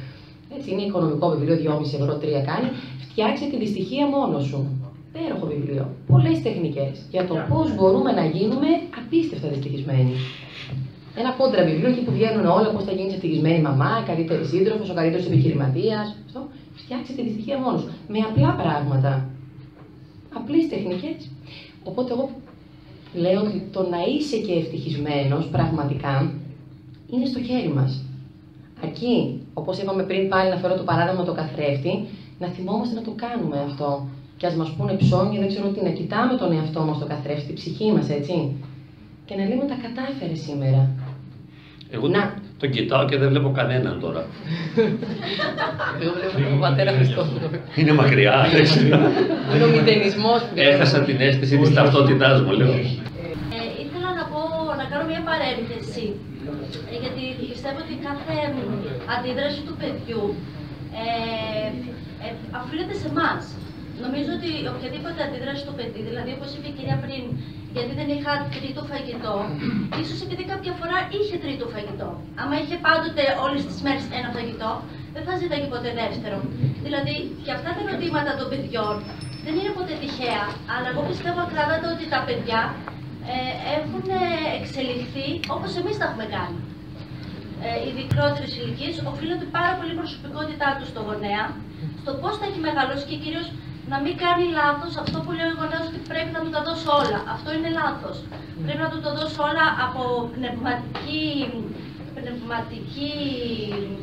Έτσι, 0.56 0.70
είναι 0.70 0.82
οικονομικό 0.82 1.28
βιβλίο, 1.28 1.56
2,5 1.56 1.94
ευρώ, 2.00 2.14
3 2.22 2.42
κάνει. 2.50 2.68
Φτιάξε 3.04 3.44
τη 3.50 3.56
δυστυχία 3.56 4.06
μόνος 4.06 4.44
σου. 4.44 4.60
Πέροχο 5.12 5.46
βιβλίο. 5.46 5.84
Πολλές 6.06 6.42
τεχνικές 6.42 6.92
για 7.10 7.24
το 7.26 7.34
πώς 7.50 7.74
μπορούμε 7.74 8.12
να 8.12 8.24
γίνουμε 8.24 8.68
απίστευτα 9.00 9.48
δυστυχισμένοι. 9.48 10.12
Ένα 11.16 11.30
κόντρα 11.38 11.64
βιβλίο 11.64 11.88
εκεί 11.88 12.00
που 12.00 12.12
βγαίνουν 12.12 12.46
όλα, 12.46 12.70
πώς 12.70 12.84
θα 12.84 12.92
γίνει 12.92 13.12
ευτυχισμένη 13.12 13.60
μαμά, 13.62 14.02
καλύτερη 14.06 14.44
σύντροφος, 14.44 14.90
ο 14.90 14.94
καλύτερος 14.94 15.26
επιχειρηματίας. 15.26 16.16
Φτιάξε 16.74 17.12
τη 17.12 17.22
δυστυχία 17.22 17.58
μόνος 17.58 17.80
σου. 17.80 17.90
Με 18.08 18.18
απλά 18.18 18.50
πράγματα. 18.62 19.28
Απλές 20.34 20.68
τεχνικές. 20.68 21.30
Οπότε 21.84 22.12
εγώ 22.12 22.30
λέω 23.14 23.40
ότι 23.40 23.68
το 23.72 23.88
να 23.88 23.98
είσαι 24.12 24.36
και 24.36 24.52
ευτυχισμένος 24.52 25.46
πραγματικά 25.46 26.32
είναι 27.10 27.26
στο 27.26 27.40
χέρι 27.42 27.68
μας. 27.68 28.04
Αρκεί, 28.84 29.40
όπως 29.54 29.78
είπαμε 29.78 30.02
πριν, 30.02 30.28
πάλι 30.28 30.50
να 30.50 30.56
φέρω 30.56 30.74
το 30.74 30.82
παράδειγμα 30.82 31.24
το 31.24 31.32
καθρέφτη, 31.32 32.04
να 32.38 32.48
θυμόμαστε 32.48 32.94
να 32.94 33.02
το 33.02 33.12
κάνουμε 33.16 33.58
αυτό. 33.68 34.06
Και 34.36 34.46
ας 34.46 34.54
μας 34.54 34.70
πούνε 34.70 34.92
ψώνια, 34.92 35.40
δεν 35.40 35.48
ξέρω 35.48 35.68
τι, 35.68 35.82
να 35.84 35.90
κοιτάμε 35.90 36.36
τον 36.36 36.52
εαυτό 36.52 36.80
μας 36.80 36.98
το 36.98 37.06
καθρέφτη, 37.06 37.46
τη 37.46 37.52
ψυχή 37.52 37.92
μας, 37.92 38.08
έτσι. 38.10 38.34
Και 39.24 39.34
να 39.34 39.44
λέμε 39.48 39.64
τα 39.64 39.76
κατάφερε 39.84 40.34
σήμερα. 40.34 40.90
Εγώ 41.94 42.08
να. 42.08 42.22
τον 42.60 42.70
κοιτάω 42.70 43.04
και 43.08 43.16
δεν 43.20 43.28
βλέπω 43.32 43.50
κανέναν 43.58 43.94
τώρα. 44.04 44.22
Εγώ 46.00 46.12
βλέπω 46.18 46.48
τον 46.50 46.60
πατέρα 46.66 46.92
Χριστός. 46.98 47.26
Είναι 47.78 47.92
μακριά. 47.92 48.34
Είναι 49.54 49.64
ο 49.64 49.70
μηδενισμός. 49.74 50.40
Έχασα 50.54 50.98
την 51.08 51.16
αίσθηση 51.20 51.56
της 51.58 51.72
ταυτότητάς 51.74 52.36
μου, 52.42 52.52
λέω. 52.58 52.72
Ε, 53.56 53.60
ήθελα 53.84 54.10
να 54.18 54.24
πω, 54.32 54.40
να 54.80 54.84
κάνω 54.90 55.04
μια 55.12 55.22
παρένθεση. 55.30 56.06
Ε, 56.92 56.94
γιατί 57.02 57.22
πιστεύω 57.52 57.78
ότι 57.86 57.94
κάθε 58.08 58.36
αντίδραση 59.14 59.60
του 59.66 59.74
παιδιού 59.80 60.24
ε, 61.02 61.06
ε, 62.24 62.28
αφήνεται 62.60 62.94
σε 63.02 63.08
εμάς. 63.12 63.42
Νομίζω 64.04 64.30
ότι 64.38 64.50
οποιαδήποτε 64.72 65.18
αντίδραση 65.26 65.62
του 65.66 65.74
παιδί, 65.78 66.00
δηλαδή 66.08 66.30
όπως 66.36 66.48
είπε 66.54 66.66
η 66.72 66.74
κυρία 66.76 66.96
πριν, 67.04 67.24
γιατί 67.76 67.92
δεν 68.00 68.08
είχα 68.14 68.32
τρίτο 68.56 68.80
φαγητό, 68.90 69.36
ίσως 70.02 70.18
επειδή 70.26 70.44
κάποια 70.52 70.72
φορά 70.78 70.96
είχε 71.16 71.36
τρίτο 71.44 71.64
φαγητό. 71.74 72.08
Άμα 72.40 72.54
είχε 72.62 72.76
πάντοτε 72.86 73.22
όλες 73.44 73.62
τις 73.68 73.78
μέρες 73.84 74.04
ένα 74.18 74.28
φαγητό, 74.36 74.70
δεν 75.14 75.22
θα 75.26 75.34
ζήταγε 75.42 75.66
ποτέ 75.74 75.90
δεύτερο. 76.02 76.38
Δηλαδή, 76.86 77.14
και 77.44 77.52
αυτά 77.56 77.70
τα 77.74 77.80
ερωτήματα 77.86 78.32
των 78.38 78.46
παιδιών 78.52 78.94
δεν 79.44 79.54
είναι 79.58 79.72
ποτέ 79.78 79.94
τυχαία, 80.02 80.44
αλλά 80.74 80.86
εγώ 80.92 81.02
πιστεύω 81.10 81.40
ακράδαντα 81.46 81.88
ότι 81.94 82.04
τα 82.14 82.20
παιδιά 82.26 82.60
ε, 83.34 83.36
έχουν 83.78 84.04
εξελιχθεί 84.58 85.28
όπως 85.54 85.70
εμείς 85.80 85.94
τα 86.00 86.04
έχουμε 86.08 86.26
κάνει. 86.36 86.58
Ε, 87.66 87.68
οι 87.86 87.90
μικρότερες 88.00 88.52
ηλικίες 88.58 88.94
οφείλονται 89.12 89.48
πάρα 89.56 89.72
πολύ 89.78 89.92
η 89.96 89.98
προσωπικότητά 90.02 90.68
τους 90.78 90.88
στο 90.92 91.00
γονέα, 91.08 91.44
στο 92.02 92.12
πώς 92.20 92.32
θα 92.38 92.44
έχει 92.48 92.60
μεγαλώσει 92.68 93.04
και 93.10 93.16
κυρίως 93.22 93.46
να 93.90 93.96
μην 94.04 94.14
κάνει 94.24 94.44
λάθος 94.60 94.92
αυτό 95.02 95.16
που 95.24 95.30
λέει 95.38 95.48
ο 95.52 95.54
γονέα 95.60 95.82
ότι 95.90 96.00
πρέπει 96.10 96.30
να 96.36 96.40
του 96.42 96.50
τα 96.56 96.60
δώσω 96.66 96.90
όλα. 97.02 97.20
Αυτό 97.34 97.48
είναι 97.56 97.70
λάθος. 97.80 98.16
Πρέπει 98.64 98.82
να 98.86 98.90
του 98.92 99.00
το 99.06 99.10
δώσω 99.18 99.40
όλα 99.50 99.66
από 99.86 100.02
πνευματική, 100.36 101.26
πνευματική, 102.18 103.14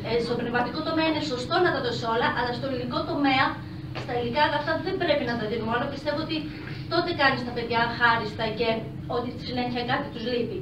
ε, 0.08 0.12
στο 0.24 0.34
πνευματικό 0.40 0.78
τομέα 0.88 1.06
είναι 1.10 1.24
σωστό 1.32 1.54
να 1.64 1.70
τα 1.74 1.80
δώσει 1.84 2.04
όλα, 2.14 2.28
αλλά 2.38 2.50
στο 2.58 2.64
ελληνικό 2.68 2.98
τομέα, 3.10 3.46
στα 4.02 4.12
υλικά 4.18 4.42
αγαθά 4.48 4.72
δεν 4.86 4.94
πρέπει 5.02 5.24
να 5.30 5.34
τα 5.38 5.44
δίνουμε 5.50 5.72
όλα. 5.76 5.86
Πιστεύω 5.94 6.20
ότι 6.26 6.36
τότε 6.92 7.10
κάνεις 7.22 7.40
τα 7.46 7.52
παιδιά 7.56 7.80
χάριστα 7.98 8.44
και 8.58 8.68
ότι 9.16 9.28
συνέχεια 9.46 9.82
κάτι 9.90 10.06
τους 10.12 10.24
λείπει. 10.30 10.58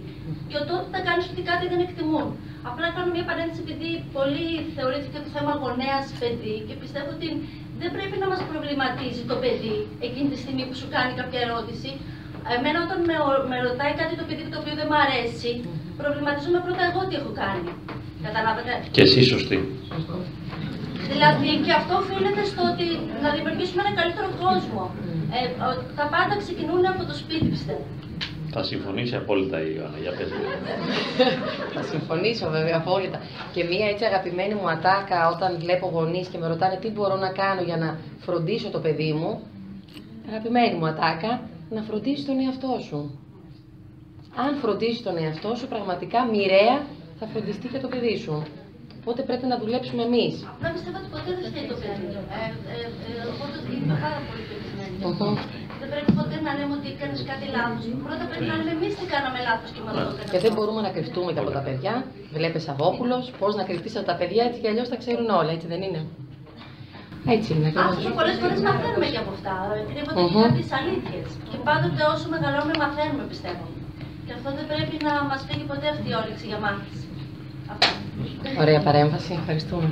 Και 0.51 0.59
τότε 0.69 0.87
θα 0.95 1.01
κάνεις 1.07 1.25
ότι 1.33 1.43
κάτι 1.51 1.65
δεν 1.73 1.81
εκτιμούν. 1.87 2.29
Απλά 2.71 2.87
κάνω 2.95 3.11
μια 3.17 3.27
παρένθεση 3.31 3.61
επειδή 3.67 3.91
πολύ 4.17 4.49
θεωρήθηκε 4.77 5.19
το 5.25 5.31
θέμα 5.35 5.53
γονέας 5.63 6.05
παιδί 6.21 6.57
και 6.67 6.75
πιστεύω 6.83 7.11
ότι 7.19 7.29
δεν 7.81 7.91
πρέπει 7.97 8.17
να 8.23 8.27
μας 8.33 8.41
προβληματίζει 8.51 9.23
το 9.31 9.37
παιδί 9.43 9.77
εκείνη 10.07 10.29
τη 10.33 10.39
στιγμή 10.43 10.63
που 10.69 10.77
σου 10.81 10.89
κάνει 10.95 11.13
κάποια 11.21 11.41
ερώτηση. 11.47 11.91
Εμένα 12.57 12.79
όταν 12.87 12.99
με, 13.09 13.15
με 13.51 13.57
ρωτάει 13.69 13.93
κάτι 14.01 14.15
το 14.21 14.25
παιδί 14.29 14.45
το 14.53 14.57
οποίο 14.63 14.75
δεν 14.81 14.87
μου 14.91 14.99
αρέσει, 15.07 15.51
προβληματίζομαι 16.01 16.61
πρώτα 16.67 16.83
εγώ 16.91 17.01
τι 17.09 17.15
έχω 17.21 17.33
κάνει. 17.43 17.71
Καταλάβατε; 18.27 18.73
Και 18.95 19.03
εσύ 19.07 19.21
σωστή. 19.33 19.59
Δηλαδή 21.13 21.51
και 21.65 21.73
αυτό 21.81 21.93
οφείλεται 22.03 22.43
στο 22.51 22.63
ότι 22.73 22.87
να 23.25 23.29
δημιουργήσουμε 23.37 23.81
ένα 23.85 23.93
καλύτερο 24.01 24.29
κόσμο. 24.45 24.83
Ε, 25.37 25.41
ο- 25.67 25.79
τα 25.99 26.05
πάντα 26.15 26.35
ξεκινούν 26.43 26.83
από 26.93 27.03
το 27.11 27.15
σπίτι, 27.23 27.47
πιστεύω. 27.55 27.85
Θα 28.59 28.67
συμφωνήσει 28.67 29.15
απόλυτα 29.17 29.59
η 29.67 29.73
Ιωάννα. 29.77 29.99
Για 30.05 30.13
πες. 30.19 30.29
Θα 31.75 31.83
συμφωνήσω 31.83 32.47
βέβαια 32.57 32.77
απόλυτα. 32.83 33.19
Και 33.55 33.65
μία 33.65 33.87
έτσι 33.93 34.05
αγαπημένη 34.05 34.55
μου 34.55 34.69
ατάκα 34.75 35.19
όταν 35.35 35.51
βλέπω 35.63 35.87
γονείς 35.95 36.27
και 36.29 36.39
με 36.39 36.47
ρωτάνε 36.53 36.77
τι 36.83 36.89
μπορώ 36.91 37.17
να 37.17 37.31
κάνω 37.41 37.63
για 37.69 37.77
να 37.77 37.89
φροντίσω 38.27 38.69
το 38.71 38.79
παιδί 38.85 39.13
μου. 39.13 39.31
Αγαπημένη 40.29 40.75
μου 40.79 40.87
ατάκα, 40.87 41.33
να 41.71 41.83
φροντίσει 41.83 42.25
τον 42.29 42.37
εαυτό 42.45 42.73
σου. 42.87 43.01
Αν 44.45 44.51
φροντίσει 44.63 45.03
τον 45.03 45.17
εαυτό 45.23 45.51
σου, 45.59 45.67
πραγματικά 45.75 46.19
μοιραία 46.33 46.77
θα 47.19 47.27
φροντιστεί 47.33 47.67
και 47.73 47.79
το 47.85 47.89
παιδί 47.89 48.17
σου. 48.25 48.35
Οπότε 49.01 49.23
πρέπει 49.29 49.47
να 49.53 49.57
δουλέψουμε 49.63 50.03
εμείς. 50.11 50.35
Απλά 50.55 50.69
πιστεύω 50.75 50.99
ότι 51.03 51.11
ποτέ 51.15 51.31
δεν 51.39 51.45
φταίει 51.51 51.67
το 51.73 51.77
παιδί. 51.81 52.07
Ε, 52.41 52.47
ε, 52.75 52.87
ε, 53.09 53.23
οπότε 53.33 53.57
είμαι 53.73 53.97
πάρα 54.05 54.21
πολύ 54.27 54.43
πεπισμένη. 54.49 54.97
Γι' 55.91 55.97
αυτό. 55.97 55.97
Δεν 55.97 55.97
πρέπει 55.97 56.13
ποτέ 56.21 56.37
να 56.47 56.53
λέμε 56.59 56.73
ότι 56.79 56.89
έκανες 56.95 57.21
κάτι 57.31 57.47
λάθος. 57.57 57.83
Πρώτα 58.07 58.25
πρέπει 58.31 58.47
να 58.53 58.57
λέμε 58.59 58.73
εμείς 58.79 58.93
τι 58.99 59.05
κάναμε 59.15 59.39
λάθος 59.49 59.71
και 59.75 59.81
μα 59.85 59.91
το 59.95 60.01
έκαναμε. 60.01 60.33
Και 60.33 60.41
δεν 60.45 60.53
μπορούμε 60.57 60.81
να 60.87 60.91
κρυφτούμε 60.97 61.31
και 61.35 61.43
από 61.45 61.53
τα 61.59 61.63
παιδιά. 61.67 61.95
Βλέπεις 62.39 62.65
Αβόπουλο, 62.73 63.17
πώς 63.41 63.53
να 63.59 63.63
κρυφτείς 63.69 63.95
από 63.99 64.07
τα 64.13 64.17
παιδιά 64.21 64.43
έτσι 64.49 64.59
κι 64.63 64.69
αλλιώς 64.73 64.89
τα 64.93 64.97
ξέρουν 65.03 65.29
όλα, 65.41 65.51
έτσι 65.57 65.67
δεν 65.73 65.81
είναι. 65.87 66.03
Έτσι 67.35 67.49
είναι. 67.55 67.69
ακριβώς. 67.71 67.97
Άσχημα 67.97 68.15
πολλές 68.21 68.37
φορές 68.43 68.59
μαθαίνουμε 68.69 69.07
και 69.13 69.21
από 69.25 69.31
αυτά. 69.37 69.55
Κρύβονται 69.91 70.21
Μμμ. 70.23 70.33
και 70.35 70.41
κάποιε 70.47 70.67
αλήθειες. 70.79 71.29
Και 71.51 71.59
πάντοτε 71.69 72.03
όσο 72.15 72.27
μεγαλώνουμε 72.35 72.75
μαθαίνουμε, 72.85 73.25
πιστεύω. 73.33 73.65
Και 74.27 74.33
αυτό 74.39 74.49
δεν 74.59 74.67
πρέπει 74.73 74.95
να 75.07 75.13
μας 75.31 75.41
φύγει 75.49 75.65
ποτέ 75.73 75.87
αυτή 75.95 76.07
η 76.13 76.15
όρεξη 76.21 76.45
για 76.51 76.59
μάθηση. 76.65 77.05
Αυτό. 77.73 77.89
Ωραία 78.65 78.81
παρέμβαση, 78.89 79.31
ευχαριστούμε. 79.41 79.91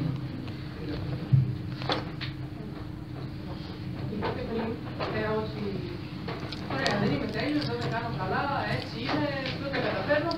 Ε, 5.19 5.27
ότι 5.41 5.56
ωραία, 5.56 5.56
δεν 7.07 7.15
είμαι 7.17 7.31
τέλειος, 7.39 7.65
δεν 7.71 7.79
τα 7.83 7.89
κάνω 7.95 8.11
καλά, 8.21 8.45
έτσι 8.77 8.97
είναι, 9.07 9.29
δεν 9.63 9.71
τα 9.75 9.81
καταφέρνω 9.87 10.33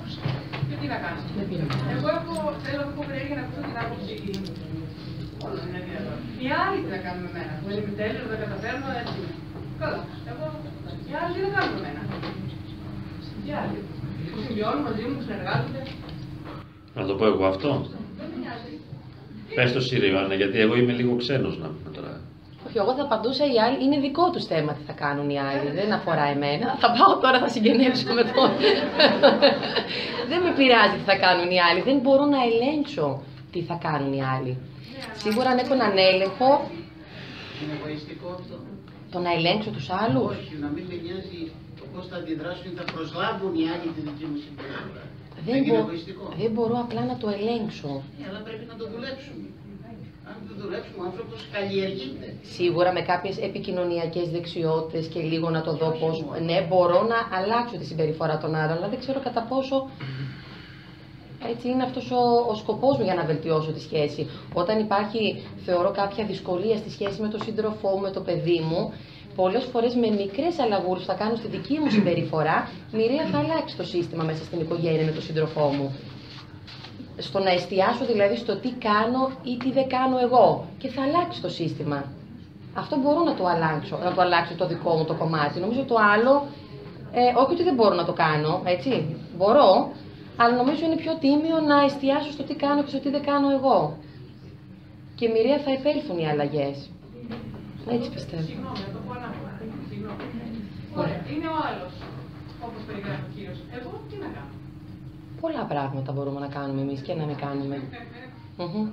και 0.68 0.76
τι 0.80 0.86
να 0.92 0.98
κάνω. 1.04 1.20
Εγώ 1.94 2.06
έχω, 2.18 2.34
θέλω 2.64 2.80
να 2.88 2.92
πω 2.96 3.02
περιέργεια 3.08 3.36
να 3.38 3.42
ακούσω 3.44 3.62
την 3.68 3.76
άποψη 3.82 4.14
όλων 5.46 5.62
είναι 5.68 5.80
δυνατόν. 5.86 6.18
Οι 6.42 6.48
άλλοι 6.62 6.78
τι 6.84 6.90
να 6.96 7.00
κάνουν 7.04 7.22
με 7.26 7.30
μένα, 7.36 7.52
δεν 7.66 7.76
είμαι 7.80 7.92
τέλειος, 8.00 8.26
δεν 8.30 8.38
τα 8.42 8.46
καταφέρνω, 8.50 8.86
έτσι 9.00 9.16
είναι. 9.20 9.34
Καλά, 9.82 10.00
εγώ, 10.30 10.44
οι 11.08 11.12
άλλοι 11.20 11.30
τι 11.34 11.40
να 11.46 11.50
κάνουν 11.56 11.72
με 11.76 11.80
μένα. 11.86 12.02
Οι 13.46 13.50
άλλοι, 13.60 13.78
που 14.32 14.38
συμβιώνουν 14.44 14.82
μαζί 14.88 15.02
μου, 15.08 15.14
που 15.18 15.24
συνεργάζονται, 15.26 15.80
Να 16.96 17.02
το 17.08 17.12
πω 17.18 17.24
εγώ 17.32 17.44
αυτό. 17.52 17.70
δεν 18.18 18.26
με 18.32 18.36
νοιάζει. 18.42 18.72
Πες 19.56 19.70
το 19.76 19.80
Σύρι, 19.86 20.06
Ιωάννα, 20.10 20.34
γιατί 20.40 20.56
εγώ 20.64 20.74
είμαι 20.80 20.92
λίγο 21.00 21.12
ξένος 21.22 21.54
να 21.62 21.68
πούμε 21.74 21.90
τώρα. 21.96 22.12
Όχι, 22.66 22.78
εγώ 22.78 22.92
θα 22.94 23.02
απαντούσα 23.02 23.44
οι 23.52 23.56
άλλοι. 23.64 23.84
Είναι 23.84 23.98
δικό 24.06 24.30
τους 24.30 24.44
θέμα 24.44 24.72
τι 24.72 24.82
θα 24.86 24.92
κάνουν 24.92 25.28
οι 25.30 25.38
άλλοι. 25.40 25.70
Δεν 25.80 25.92
αφορά 25.92 26.24
εμένα. 26.34 26.66
Θα 26.82 26.88
πάω 26.96 27.12
τώρα, 27.22 27.38
θα 27.38 27.48
συγγενέψω 27.48 28.12
με 28.18 28.22
τον. 28.32 28.50
δεν 30.30 30.40
με 30.44 30.50
πειράζει 30.58 30.96
τι 31.00 31.04
θα 31.10 31.16
κάνουν 31.24 31.48
οι 31.54 31.60
άλλοι. 31.66 31.80
Δεν 31.88 31.98
μπορώ 32.02 32.24
να 32.34 32.38
ελέγξω 32.48 33.06
τι 33.52 33.60
θα 33.68 33.76
κάνουν 33.86 34.12
οι 34.12 34.22
άλλοι. 34.34 34.52
Σίγουρα 35.24 35.48
αν 35.50 35.58
έχω 35.62 35.72
έναν 35.78 35.94
έλεγχο, 36.10 36.50
Είναι 37.62 37.74
εγωιστικό 37.78 38.28
αυτό. 38.38 38.56
το 39.12 39.18
να 39.26 39.30
ελέγξω 39.38 39.70
τους 39.76 39.88
άλλους; 40.02 40.30
Όχι, 40.36 40.54
να 40.64 40.68
μην 40.74 40.84
με 40.90 40.96
νοιάζει 41.04 41.40
το 41.80 41.84
πώς 41.92 42.04
θα 42.10 42.16
αντιδράσουν 42.20 42.66
ή 42.72 42.74
θα 42.80 42.84
προσλάβουν 42.94 43.52
οι 43.60 43.64
άλλοι 43.72 43.88
τη 43.96 44.00
δική 44.08 44.24
μου 44.30 44.38
συμπεριφορά. 44.44 45.04
Δεν, 45.46 45.56
είναι 45.58 45.68
μπο- 45.72 45.84
εγωιστικό. 45.86 46.24
δεν 46.40 46.50
μπορώ 46.54 46.76
απλά 46.84 47.02
να 47.10 47.16
το 47.22 47.26
ελέγξω. 47.36 47.92
Ναι, 48.18 48.24
αλλά 48.30 48.40
πρέπει 48.46 48.64
να 48.72 48.76
το 48.80 48.84
δουλέψουμε. 48.92 49.46
Αν 50.30 50.36
δεν 50.48 50.56
δουλέψουμε, 50.62 51.00
ο 51.02 51.06
άνθρωπος 51.10 51.48
καλλιεργείται. 51.52 52.26
Σίγουρα 52.56 52.92
με 52.92 53.00
κάποιες 53.00 53.36
επικοινωνιακές 53.38 54.26
δεξιότητες 54.30 55.06
και 55.06 55.20
λίγο 55.20 55.50
να 55.50 55.60
το 55.62 55.72
δω 55.80 55.88
πώς, 56.00 56.24
ναι, 56.48 56.66
μπορώ 56.68 57.00
να 57.12 57.18
αλλάξω 57.38 57.76
τη 57.76 57.84
συμπεριφορά 57.84 58.38
των 58.38 58.54
άλλων, 58.54 58.76
αλλά 58.76 58.88
δεν 58.88 58.98
ξέρω 58.98 59.20
κατά 59.20 59.42
πόσο 59.50 59.76
έτσι 61.50 61.68
είναι 61.68 61.82
αυτός 61.82 62.10
ο, 62.10 62.22
ο 62.50 62.54
σκοπός 62.54 62.96
μου 62.96 63.04
για 63.04 63.14
να 63.14 63.24
βελτιώσω 63.24 63.70
τη 63.72 63.80
σχέση. 63.80 64.28
Όταν 64.54 64.78
υπάρχει, 64.78 65.42
θεωρώ, 65.64 65.90
κάποια 65.90 66.24
δυσκολία 66.24 66.76
στη 66.76 66.90
σχέση 66.90 67.20
με 67.20 67.28
τον 67.28 67.42
σύντροφό 67.42 67.88
μου, 67.88 68.00
με 68.00 68.10
το 68.10 68.20
παιδί 68.20 68.60
μου, 68.60 68.92
πολλές 69.36 69.64
φορές 69.72 69.94
με 69.94 70.08
μικρές 70.10 70.58
αλλαγούλες 70.58 71.00
που 71.04 71.08
θα 71.12 71.14
κάνω 71.14 71.36
στη 71.36 71.48
δική 71.48 71.78
μου 71.78 71.90
συμπεριφορά, 71.90 72.70
μοιραία 72.92 73.26
θα 73.32 73.38
αλλάξει 73.38 73.76
το 73.76 73.84
σύστημα 73.84 74.24
μέσα 74.24 74.44
στην 74.44 74.60
οικογένεια 74.60 75.04
με 75.04 75.10
τον 75.10 75.22
σύντροφό 75.22 75.66
μου 75.76 75.96
στο 77.18 77.38
να 77.38 77.50
εστιάσω 77.50 78.04
δηλαδή 78.06 78.36
στο 78.36 78.56
τι 78.56 78.70
κάνω 78.70 79.30
ή 79.42 79.56
τι 79.56 79.72
δεν 79.72 79.88
κάνω 79.88 80.18
εγώ 80.18 80.64
και 80.78 80.88
θα 80.88 81.02
αλλάξει 81.02 81.40
το 81.40 81.48
σύστημα. 81.48 82.04
Αυτό 82.74 82.96
μπορώ 82.96 83.22
να 83.22 83.34
το 83.34 83.46
αλλάξω, 83.46 83.98
να 84.04 84.12
το 84.14 84.20
αλλάξω 84.20 84.54
το 84.54 84.66
δικό 84.66 84.94
μου 84.96 85.04
το 85.04 85.14
κομμάτι. 85.14 85.60
Νομίζω 85.60 85.82
το 85.82 85.96
άλλο, 86.14 86.46
ε, 87.12 87.20
όχι 87.40 87.52
ότι 87.52 87.62
δεν 87.62 87.74
μπορώ 87.74 87.94
να 87.94 88.04
το 88.04 88.12
κάνω, 88.12 88.62
έτσι, 88.64 89.16
μπορώ, 89.36 89.90
αλλά 90.36 90.54
νομίζω 90.56 90.84
είναι 90.84 90.96
πιο 90.96 91.12
τίμιο 91.20 91.58
να 91.70 91.76
εστιάσω 91.84 92.30
στο 92.32 92.42
τι 92.42 92.54
κάνω 92.54 92.82
και 92.82 92.88
στο 92.88 92.98
τι 92.98 93.10
δεν 93.10 93.24
κάνω 93.30 93.48
εγώ. 93.50 93.96
Και 95.18 95.28
μοιραία 95.28 95.58
θα 95.58 95.70
επέλθουν 95.78 96.18
οι 96.18 96.28
αλλαγές. 96.28 96.76
Έτσι 97.94 98.08
πιστεύω. 98.14 98.42
Συγγνώμη, 98.42 98.80
να 98.86 98.90
το 98.94 99.00
πω 99.06 99.10
ανάποδα. 99.18 99.52
Συγγνώμη. 99.90 100.24
Ωραία, 101.00 101.20
είναι 101.32 101.48
ο 101.54 101.56
άλλος, 101.68 101.92
όπως 102.66 102.80
περιγράφει 102.86 103.24
ο 103.28 103.30
κύριος. 103.34 103.58
Εγώ 103.76 103.90
τι 104.08 104.16
να 104.24 104.28
κάνω; 104.36 104.54
Πολλά 105.40 105.64
πράγματα 105.68 106.12
μπορούμε 106.12 106.40
να 106.40 106.46
κάνουμε 106.46 106.80
εμείς 106.80 107.00
και 107.00 107.14
να 107.14 107.24
μην 107.24 107.36
κάνουμε. 107.36 107.82
Μμμ. 108.56 108.88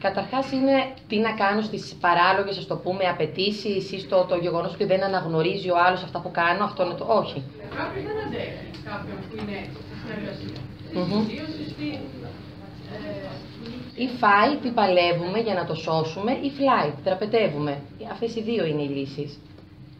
Καταρχάς 0.00 0.52
είναι 0.52 0.76
τι 1.08 1.16
να 1.18 1.32
κάνω 1.32 1.60
στις 1.62 1.96
παράλογες, 2.00 2.58
ας 2.58 2.66
το 2.66 2.76
πούμε, 2.76 3.04
απαιτήσεις 3.04 3.92
ή 3.92 3.98
στο 4.00 4.24
το 4.28 4.36
γεγονός 4.36 4.72
ότι 4.74 4.84
δεν 4.84 5.02
αναγνωρίζει 5.02 5.70
ο 5.70 5.76
άλλος 5.86 6.02
αυτά 6.02 6.18
που 6.20 6.30
κάνω, 6.30 6.64
αυτό 6.64 6.84
είναι 6.84 6.94
το 6.94 7.06
όχι. 7.20 7.42
Κάποιο 7.76 8.02
δεν 8.08 8.16
αντέχει 8.26 8.66
κάποιον 8.90 9.16
που 9.28 9.34
είναι 9.40 9.56
έτσι, 9.64 9.78
στη 9.86 9.94
συνεργασία. 10.02 10.58
Μμμ. 10.94 11.02
Στην 11.02 11.26
συμβίωση, 11.26 11.70
στην. 11.70 11.92
Ε, 13.96 14.02
Ή 14.04 14.08
fight, 14.20 14.58
τι 14.62 14.70
παλεύουμε 14.70 15.38
για 15.38 15.54
να 15.54 15.64
το 15.64 15.74
σώσουμε, 15.74 16.32
ή 16.32 16.50
flight, 16.58 16.94
τραπετεύουμε. 17.04 17.80
Αυτές 18.12 18.34
οι 18.36 18.42
δύο 18.42 18.64
είναι 18.66 18.82
οι 18.82 18.88
λύσεις. 18.88 19.38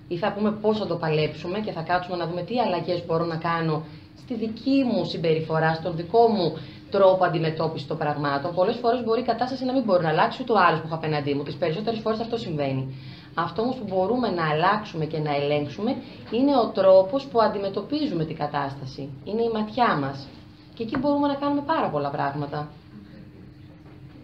Ή 0.09 0.17
θα 0.17 0.33
πούμε 0.33 0.51
πώς 0.53 0.79
θα 0.79 0.87
το 0.87 0.97
παλέψουμε 0.97 1.59
και 1.61 1.73
θα 1.73 1.83
κάτσουμε 1.83 2.17
να 2.17 2.27
δούμε 2.27 2.43
τι 2.43 2.61
αλλαγές 2.61 3.07
μπορώ 3.07 3.25
να 3.25 3.37
κάνω 3.37 3.85
στη 4.19 4.35
δική 4.35 4.85
μου 4.91 5.05
συμπεριφορά, 5.05 5.75
στον 5.75 5.97
δικό 5.97 6.29
μου 6.29 6.59
τρόπο 6.91 7.25
αντιμετώπισης 7.25 7.87
των 7.87 7.99
πραγμάτων. 7.99 8.55
Πολλές 8.55 8.77
φορές 8.77 9.05
μπορεί 9.05 9.21
η 9.21 9.25
κατάσταση 9.25 9.65
να 9.65 9.73
μην 9.73 9.83
μπορεί 9.83 10.03
να 10.03 10.09
αλλάξει 10.09 10.43
ούτε 10.43 10.53
ο 10.53 10.59
άλλος 10.67 10.81
που 10.81 10.87
έχω 10.87 10.95
απέναντί 10.95 11.35
μου. 11.35 11.43
Τις 11.43 11.55
περισσότερες 11.55 12.01
φορές 12.01 12.21
αυτό 12.21 12.37
συμβαίνει. 12.37 12.95
Αυτό 13.35 13.63
όμως 13.63 13.77
που 13.77 13.85
μπορούμε 13.89 14.29
να 14.31 14.49
αλλάξουμε 14.51 15.05
και 15.05 15.19
να 15.19 15.35
ελέγξουμε 15.35 15.97
είναι 16.31 16.57
ο 16.57 16.67
τρόπος 16.79 17.25
που 17.25 17.43
αντιμετωπίζουμε 17.43 18.25
την 18.25 18.37
κατάσταση. 18.37 19.09
Είναι 19.25 19.43
η 19.43 19.51
ματιά 19.55 19.97
μας. 20.03 20.29
Και 20.75 20.83
εκεί 20.83 20.97
μπορούμε 20.99 21.27
να 21.27 21.35
κάνουμε 21.35 21.63
πάρα 21.67 21.89
πολλά 21.89 22.11
πράγματα. 22.11 22.69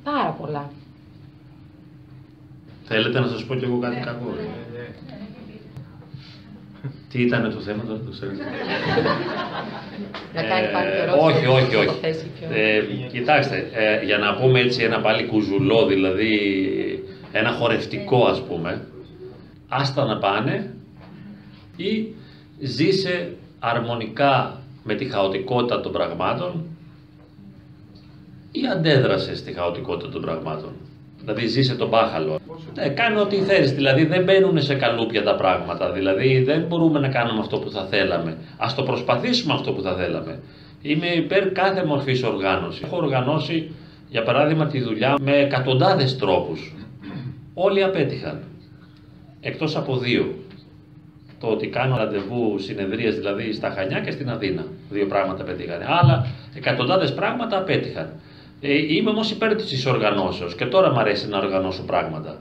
Πάρα 0.04 0.30
πολλά. 0.40 0.70
Θέλετε 2.84 3.20
να 3.20 3.26
σας 3.26 3.44
πω 3.44 3.54
κι 3.54 3.64
εγώ 3.64 3.78
κάτι 3.78 3.96
κακό. 3.96 4.26
Ρε. 6.82 6.88
Τι 7.10 7.22
ήταν 7.22 7.42
το 7.54 7.60
θέμα 7.60 7.82
τώρα, 7.84 7.98
το 7.98 8.10
ξέρετε. 8.10 8.42
Να 10.34 10.42
κάνει 10.42 10.68
πάλι 10.72 10.88
Ε, 10.90 11.02
ερώτηση. 11.02 11.24
όχι, 11.26 11.46
όχι, 11.46 11.76
να 11.76 11.84
το 11.84 11.90
όχι. 11.90 12.00
θέσει 12.00 12.26
πιο- 12.38 12.48
Ε, 12.52 12.80
κοιτάξτε, 13.12 13.70
ε, 13.72 14.04
για 14.04 14.18
να 14.18 14.34
πούμε 14.34 14.60
έτσι 14.60 14.82
ένα 14.82 15.00
πάλι 15.00 15.26
κουζουλό, 15.26 15.86
δηλαδή 15.86 16.34
ένα 17.32 17.50
χορευτικό 17.50 18.24
ας 18.26 18.42
πούμε, 18.42 18.86
άστα 19.68 20.04
να 20.04 20.18
πάνε 20.18 20.74
ή 21.76 22.14
ζήσε 22.60 23.32
αρμονικά 23.58 24.60
με 24.84 24.94
τη 24.94 25.04
χαοτικότητα 25.04 25.80
των 25.80 25.92
πραγμάτων 25.92 26.64
ή 28.52 28.60
αντέδρασε 28.72 29.36
στη 29.36 29.52
χαοτικότητα 29.52 30.10
των 30.10 30.20
πραγμάτων. 30.20 30.72
Δηλαδή 31.32 31.48
ζήσε 31.48 31.74
τον 31.74 31.88
μπάχαλο. 31.88 32.40
Ε, 32.74 32.88
κάνε 32.88 33.20
ό,τι 33.20 33.36
θες, 33.36 33.72
δηλαδή 33.72 34.04
δεν 34.04 34.24
μπαίνουν 34.24 34.62
σε 34.62 34.74
καλούπια 34.74 35.22
τα 35.22 35.34
πράγματα, 35.34 35.92
δηλαδή 35.92 36.42
δεν 36.42 36.64
μπορούμε 36.68 36.98
να 36.98 37.08
κάνουμε 37.08 37.40
αυτό 37.40 37.58
που 37.58 37.70
θα 37.70 37.84
θέλαμε. 37.84 38.36
Ας 38.56 38.74
το 38.74 38.82
προσπαθήσουμε 38.82 39.52
αυτό 39.52 39.72
που 39.72 39.82
θα 39.82 39.94
θέλαμε. 39.94 40.40
Είμαι 40.82 41.06
υπέρ 41.06 41.52
κάθε 41.52 41.84
μορφής 41.84 42.22
οργάνωσης. 42.22 42.82
Έχω 42.82 42.96
οργανώσει, 42.96 43.74
για 44.08 44.22
παράδειγμα, 44.22 44.66
τη 44.66 44.80
δουλειά 44.80 45.14
με 45.20 45.36
εκατοντάδες 45.36 46.18
τρόπους. 46.18 46.74
Όλοι 47.54 47.82
απέτυχαν. 47.82 48.40
Εκτός 49.40 49.76
από 49.76 49.96
δύο. 49.96 50.34
Το 51.40 51.46
ότι 51.46 51.66
κάνω 51.66 51.96
ραντεβού 51.96 52.58
συνεδρίες 52.58 53.14
δηλαδή 53.14 53.52
στα 53.52 53.70
Χανιά 53.70 54.00
και 54.00 54.10
στην 54.10 54.30
Αθήνα. 54.30 54.64
Δύο 54.90 55.06
πράγματα 55.06 55.44
πετύχανε. 55.44 55.84
Αλλά 55.88 56.26
εκατοντάδες 56.54 57.14
πράγματα 57.14 57.58
απέτυχαν. 57.58 58.12
Ε, 58.60 58.94
είμαι 58.94 59.10
όμως 59.10 59.30
υπέρ 59.30 59.54
της 59.54 59.86
οργανώσεω 59.86 60.48
και 60.48 60.66
τώρα 60.66 60.90
μου 60.90 60.98
αρέσει 60.98 61.28
να 61.28 61.38
οργανώσω 61.38 61.82
πράγματα. 61.82 62.40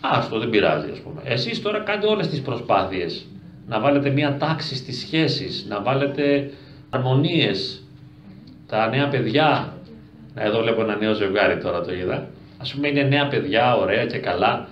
Άστο, 0.00 0.38
δεν 0.38 0.50
πειράζει, 0.50 0.90
ας 0.90 0.98
πούμε. 0.98 1.20
Εσείς 1.24 1.62
τώρα 1.62 1.78
κάνετε 1.78 2.06
όλες 2.06 2.28
τις 2.28 2.40
προσπάθειες 2.40 3.26
να 3.68 3.80
βάλετε 3.80 4.10
μια 4.10 4.36
τάξη 4.36 4.76
στις 4.76 4.98
σχέσεις, 4.98 5.66
να 5.68 5.82
βάλετε 5.82 6.50
αρμονίες. 6.90 7.82
Τα 8.66 8.88
νέα 8.88 9.08
παιδιά. 9.08 9.72
Εδώ 10.34 10.60
βλέπω 10.60 10.82
ένα 10.82 10.96
νέο 10.96 11.12
ζευγάρι 11.14 11.58
τώρα 11.58 11.80
το 11.80 11.94
είδα. 11.94 12.14
Α 12.58 12.74
πούμε 12.74 12.88
είναι 12.88 13.02
νέα 13.02 13.28
παιδιά, 13.28 13.76
ωραία 13.76 14.06
και 14.06 14.18
καλά. 14.18 14.68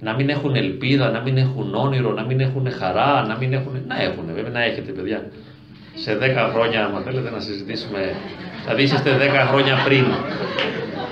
Να 0.00 0.14
μην 0.14 0.28
έχουν 0.28 0.54
ελπίδα, 0.54 1.10
να 1.10 1.20
μην 1.20 1.36
έχουν 1.36 1.74
όνειρο, 1.74 2.12
να 2.12 2.24
μην 2.24 2.40
έχουν 2.40 2.70
χαρά, 2.70 3.26
να 3.26 3.36
μην 3.36 3.52
έχουν. 3.52 3.82
Να 3.86 4.02
έχουν, 4.02 4.24
βέβαια, 4.34 4.50
να 4.50 4.62
έχετε 4.62 4.92
παιδιά. 4.92 5.30
Σε 5.94 6.18
10 6.18 6.50
χρόνια, 6.52 6.84
άμα 6.84 7.00
θέλετε 7.00 7.30
να 7.30 7.40
συζητήσουμε, 7.40 8.14
θα 8.66 8.74
είσαστε 8.74 9.10
10 9.44 9.48
χρόνια 9.50 9.76
πριν. 9.84 10.04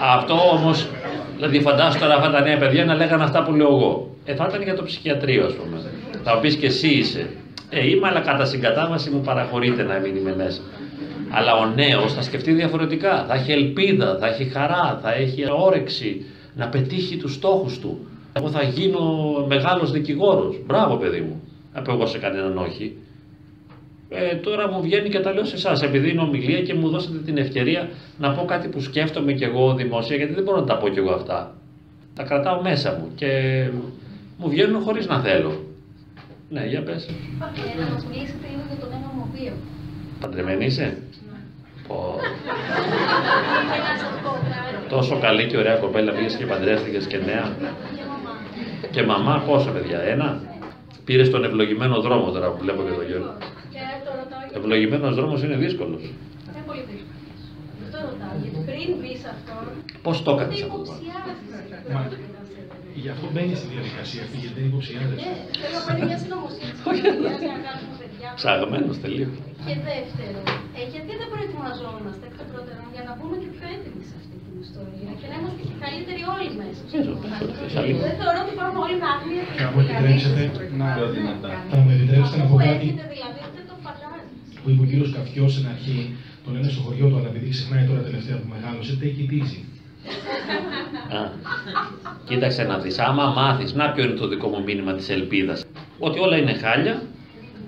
Αυτό 0.00 0.34
όμως 0.52 0.88
Δηλαδή, 1.36 1.60
φαντάσου 1.60 1.98
τώρα 1.98 2.14
αυτά 2.14 2.30
τα 2.30 2.40
νέα 2.40 2.58
παιδιά 2.58 2.84
να 2.84 2.94
λέγανε 2.94 3.24
αυτά 3.24 3.42
που 3.42 3.52
λέω 3.52 3.66
εγώ. 3.66 4.10
Ε, 4.24 4.34
θα 4.34 4.46
ήταν 4.48 4.62
για 4.62 4.74
το 4.74 4.82
ψυχιατρίο, 4.82 5.46
ας 5.46 5.52
πούμε. 5.52 5.80
Θα 6.22 6.38
πεις 6.38 6.56
και 6.56 6.66
εσύ 6.66 6.88
είσαι. 6.88 7.26
Ε, 7.70 7.88
είμαι, 7.88 8.08
αλλά 8.08 8.20
κατά 8.20 8.44
συγκατάβαση 8.44 9.10
μου 9.10 9.20
παραχωρείτε 9.20 9.82
να 9.82 9.98
μην 9.98 10.16
είμαι 10.16 10.34
μέσα. 10.36 10.62
Αλλά 11.30 11.52
ο 11.54 11.66
νέος 11.66 12.14
θα 12.14 12.22
σκεφτεί 12.22 12.52
διαφορετικά. 12.52 13.24
Θα 13.28 13.34
έχει 13.34 13.52
ελπίδα, 13.52 14.16
θα 14.20 14.26
έχει 14.26 14.44
χαρά, 14.44 14.98
θα 15.02 15.14
έχει 15.14 15.44
όρεξη 15.50 16.24
να 16.54 16.68
πετύχει 16.68 17.16
τους 17.16 17.34
στόχους 17.34 17.78
του. 17.78 18.06
Εγώ 18.32 18.48
θα 18.48 18.62
γίνω 18.62 19.00
μεγάλος 19.48 19.90
δικηγόρος. 19.90 20.60
Μπράβο, 20.66 20.96
παιδί 20.96 21.20
μου. 21.20 21.42
Να 21.72 21.82
εγώ 21.88 22.06
σε 22.06 22.18
κανέναν 22.18 22.58
όχι. 22.58 22.96
Ε, 24.08 24.34
τώρα 24.34 24.70
μου 24.70 24.82
βγαίνει 24.82 25.08
και 25.08 25.20
τα 25.20 25.32
λέω 25.32 25.44
σε 25.44 25.54
εσάς, 25.54 25.82
επειδή 25.82 26.10
είναι 26.10 26.20
ομιλία 26.20 26.62
και 26.62 26.74
μου 26.74 26.88
δώσατε 26.88 27.18
την 27.18 27.38
ευκαιρία 27.38 27.88
να 28.18 28.32
πω 28.32 28.44
κάτι 28.44 28.68
που 28.68 28.80
σκέφτομαι 28.80 29.32
κι 29.32 29.44
εγώ 29.44 29.74
δημόσια, 29.74 30.16
γιατί 30.16 30.34
δεν 30.34 30.42
μπορώ 30.42 30.60
να 30.60 30.66
τα 30.66 30.76
πω 30.76 30.88
κι 30.88 30.98
εγώ 30.98 31.12
αυτά. 31.12 31.54
Τα 32.14 32.22
κρατάω 32.22 32.62
μέσα 32.62 32.98
μου 33.00 33.08
και 33.14 33.28
μου 34.38 34.48
βγαίνουν 34.48 34.82
χωρίς 34.82 35.06
να 35.06 35.20
θέλω. 35.20 35.64
Ναι, 36.48 36.66
για 36.66 36.82
πες. 36.82 37.06
Ε, 37.06 37.10
να 37.80 37.90
μας 37.90 38.04
μιλήσετε 38.04 38.46
λίγο 38.50 38.62
για 38.68 38.76
τον 38.80 38.88
ένωμο 38.92 39.28
βίο. 39.34 39.52
Παντρεμένη 40.20 40.64
είσαι; 40.64 40.96
Πω. 41.88 41.96
Τόσο 44.94 45.18
καλή 45.18 45.46
και 45.46 45.56
ωραία 45.56 45.76
κοπέλα 45.76 46.12
πήγες 46.12 46.34
και 46.34 46.46
παντρεύτηκες 46.46 47.06
και 47.06 47.16
νέα. 47.16 47.56
Και 48.90 49.02
μαμά 49.02 49.42
πόσα 49.46 49.70
παιδιά, 49.70 50.00
ένα; 50.00 50.40
Πήρες 51.04 51.30
τον 51.30 51.44
ευλογημένο 51.44 52.00
δρόμο 52.00 52.30
τώρα 52.30 52.50
που 52.50 52.58
βλέπω 52.58 52.82
και 52.82 52.90
το 52.90 53.02
Γιώργο. 53.02 53.34
Ευλογημένος 54.58 55.14
δρόμος 55.18 55.40
είναι 55.44 55.56
δύσκολος. 55.64 56.02
Είναι 56.02 56.62
πολύ 56.68 56.82
δύσκολο. 56.90 57.22
Αυτό 57.84 57.96
ρωτάω. 58.08 58.34
Γιατί 58.42 58.58
πριν 58.68 58.88
μπεις 59.00 59.18
σε 59.22 59.28
αυτό. 59.36 59.54
Πώς 60.06 60.16
το 60.24 60.30
έκανες 60.34 60.62
αυτό; 60.66 60.94
Γι' 63.02 63.10
αυτό 63.14 63.26
μπαίνεις 63.32 63.56
στη 63.60 63.68
διαδικασία 63.74 64.22
αυτή, 64.26 64.36
γιατί 64.42 64.56
δεν 64.60 64.66
υποψιάζεσαι. 64.70 65.20
Ναι, 65.22 65.34
θέλω 65.62 65.78
να 65.88 65.92
μια 66.08 66.18
συνωμοσία. 66.24 66.70
Ψαγμένος 68.40 68.96
τελείως. 69.04 69.34
Και 69.66 69.74
δεύτερο, 69.90 70.40
ε, 70.78 70.82
γιατί 70.92 71.12
δεν 71.20 71.28
προετοιμαζόμαστε 71.32 72.24
εκ 72.28 72.34
των 72.40 72.46
πρότερων 72.52 72.86
για 72.94 73.02
να 73.08 73.12
μπούμε 73.16 73.36
και 73.42 73.48
πιο 73.54 73.66
έτοιμοι 73.76 74.02
σε 74.10 74.14
αυτή 74.20 74.36
την 74.44 74.54
ιστορία 74.66 75.10
και 75.20 75.26
να 75.30 75.34
είμαστε 75.40 75.62
και 75.68 75.76
καλύτεροι 75.84 76.22
όλοι 76.34 76.48
μέσα. 76.60 76.82
Δεν 78.06 78.14
θεωρώ 78.20 78.38
ότι 78.44 78.52
πάμε 78.60 78.78
όλοι 78.84 78.96
με 79.02 79.06
άγνοια. 79.14 79.44
Θα 79.62 79.68
μου 79.72 79.80
επιτρέψετε 79.84 80.42
να. 80.80 80.86
Θα 81.70 81.76
μου 81.82 81.90
επιτρέψετε 81.96 82.36
να 82.42 82.46
πω 82.50 82.56
κάτι. 82.68 82.88
Δηλαδή, 84.64 84.70
που 84.70 84.70
είπε 84.70 84.82
ο 84.82 84.86
κύριος 84.90 85.10
Καφιός 85.16 85.52
στην 85.52 85.66
αρχή, 85.74 86.16
τον 86.44 86.54
λένε 86.54 86.68
στο 86.68 86.80
χωριό 86.82 87.06
του, 87.08 87.16
αλλά 87.18 87.28
επειδή 87.28 87.50
ξεχνάει 87.50 87.84
τώρα 87.86 88.00
τελευταία 88.00 88.36
που 88.36 88.48
μεγάλωσε, 88.54 88.92
take 89.00 89.18
it 89.22 89.32
easy. 89.38 89.60
Κοίταξε 92.28 92.62
να 92.62 92.78
δεις, 92.78 92.98
άμα 92.98 93.24
μάθεις, 93.36 93.74
να 93.74 93.90
ποιο 93.90 94.04
είναι 94.04 94.12
το 94.12 94.26
δικό 94.28 94.48
μου 94.48 94.62
μήνυμα 94.62 94.92
της 94.92 95.08
ελπίδας, 95.08 95.64
ότι 95.98 96.18
όλα 96.18 96.36
είναι 96.36 96.54
χάλια, 96.54 97.02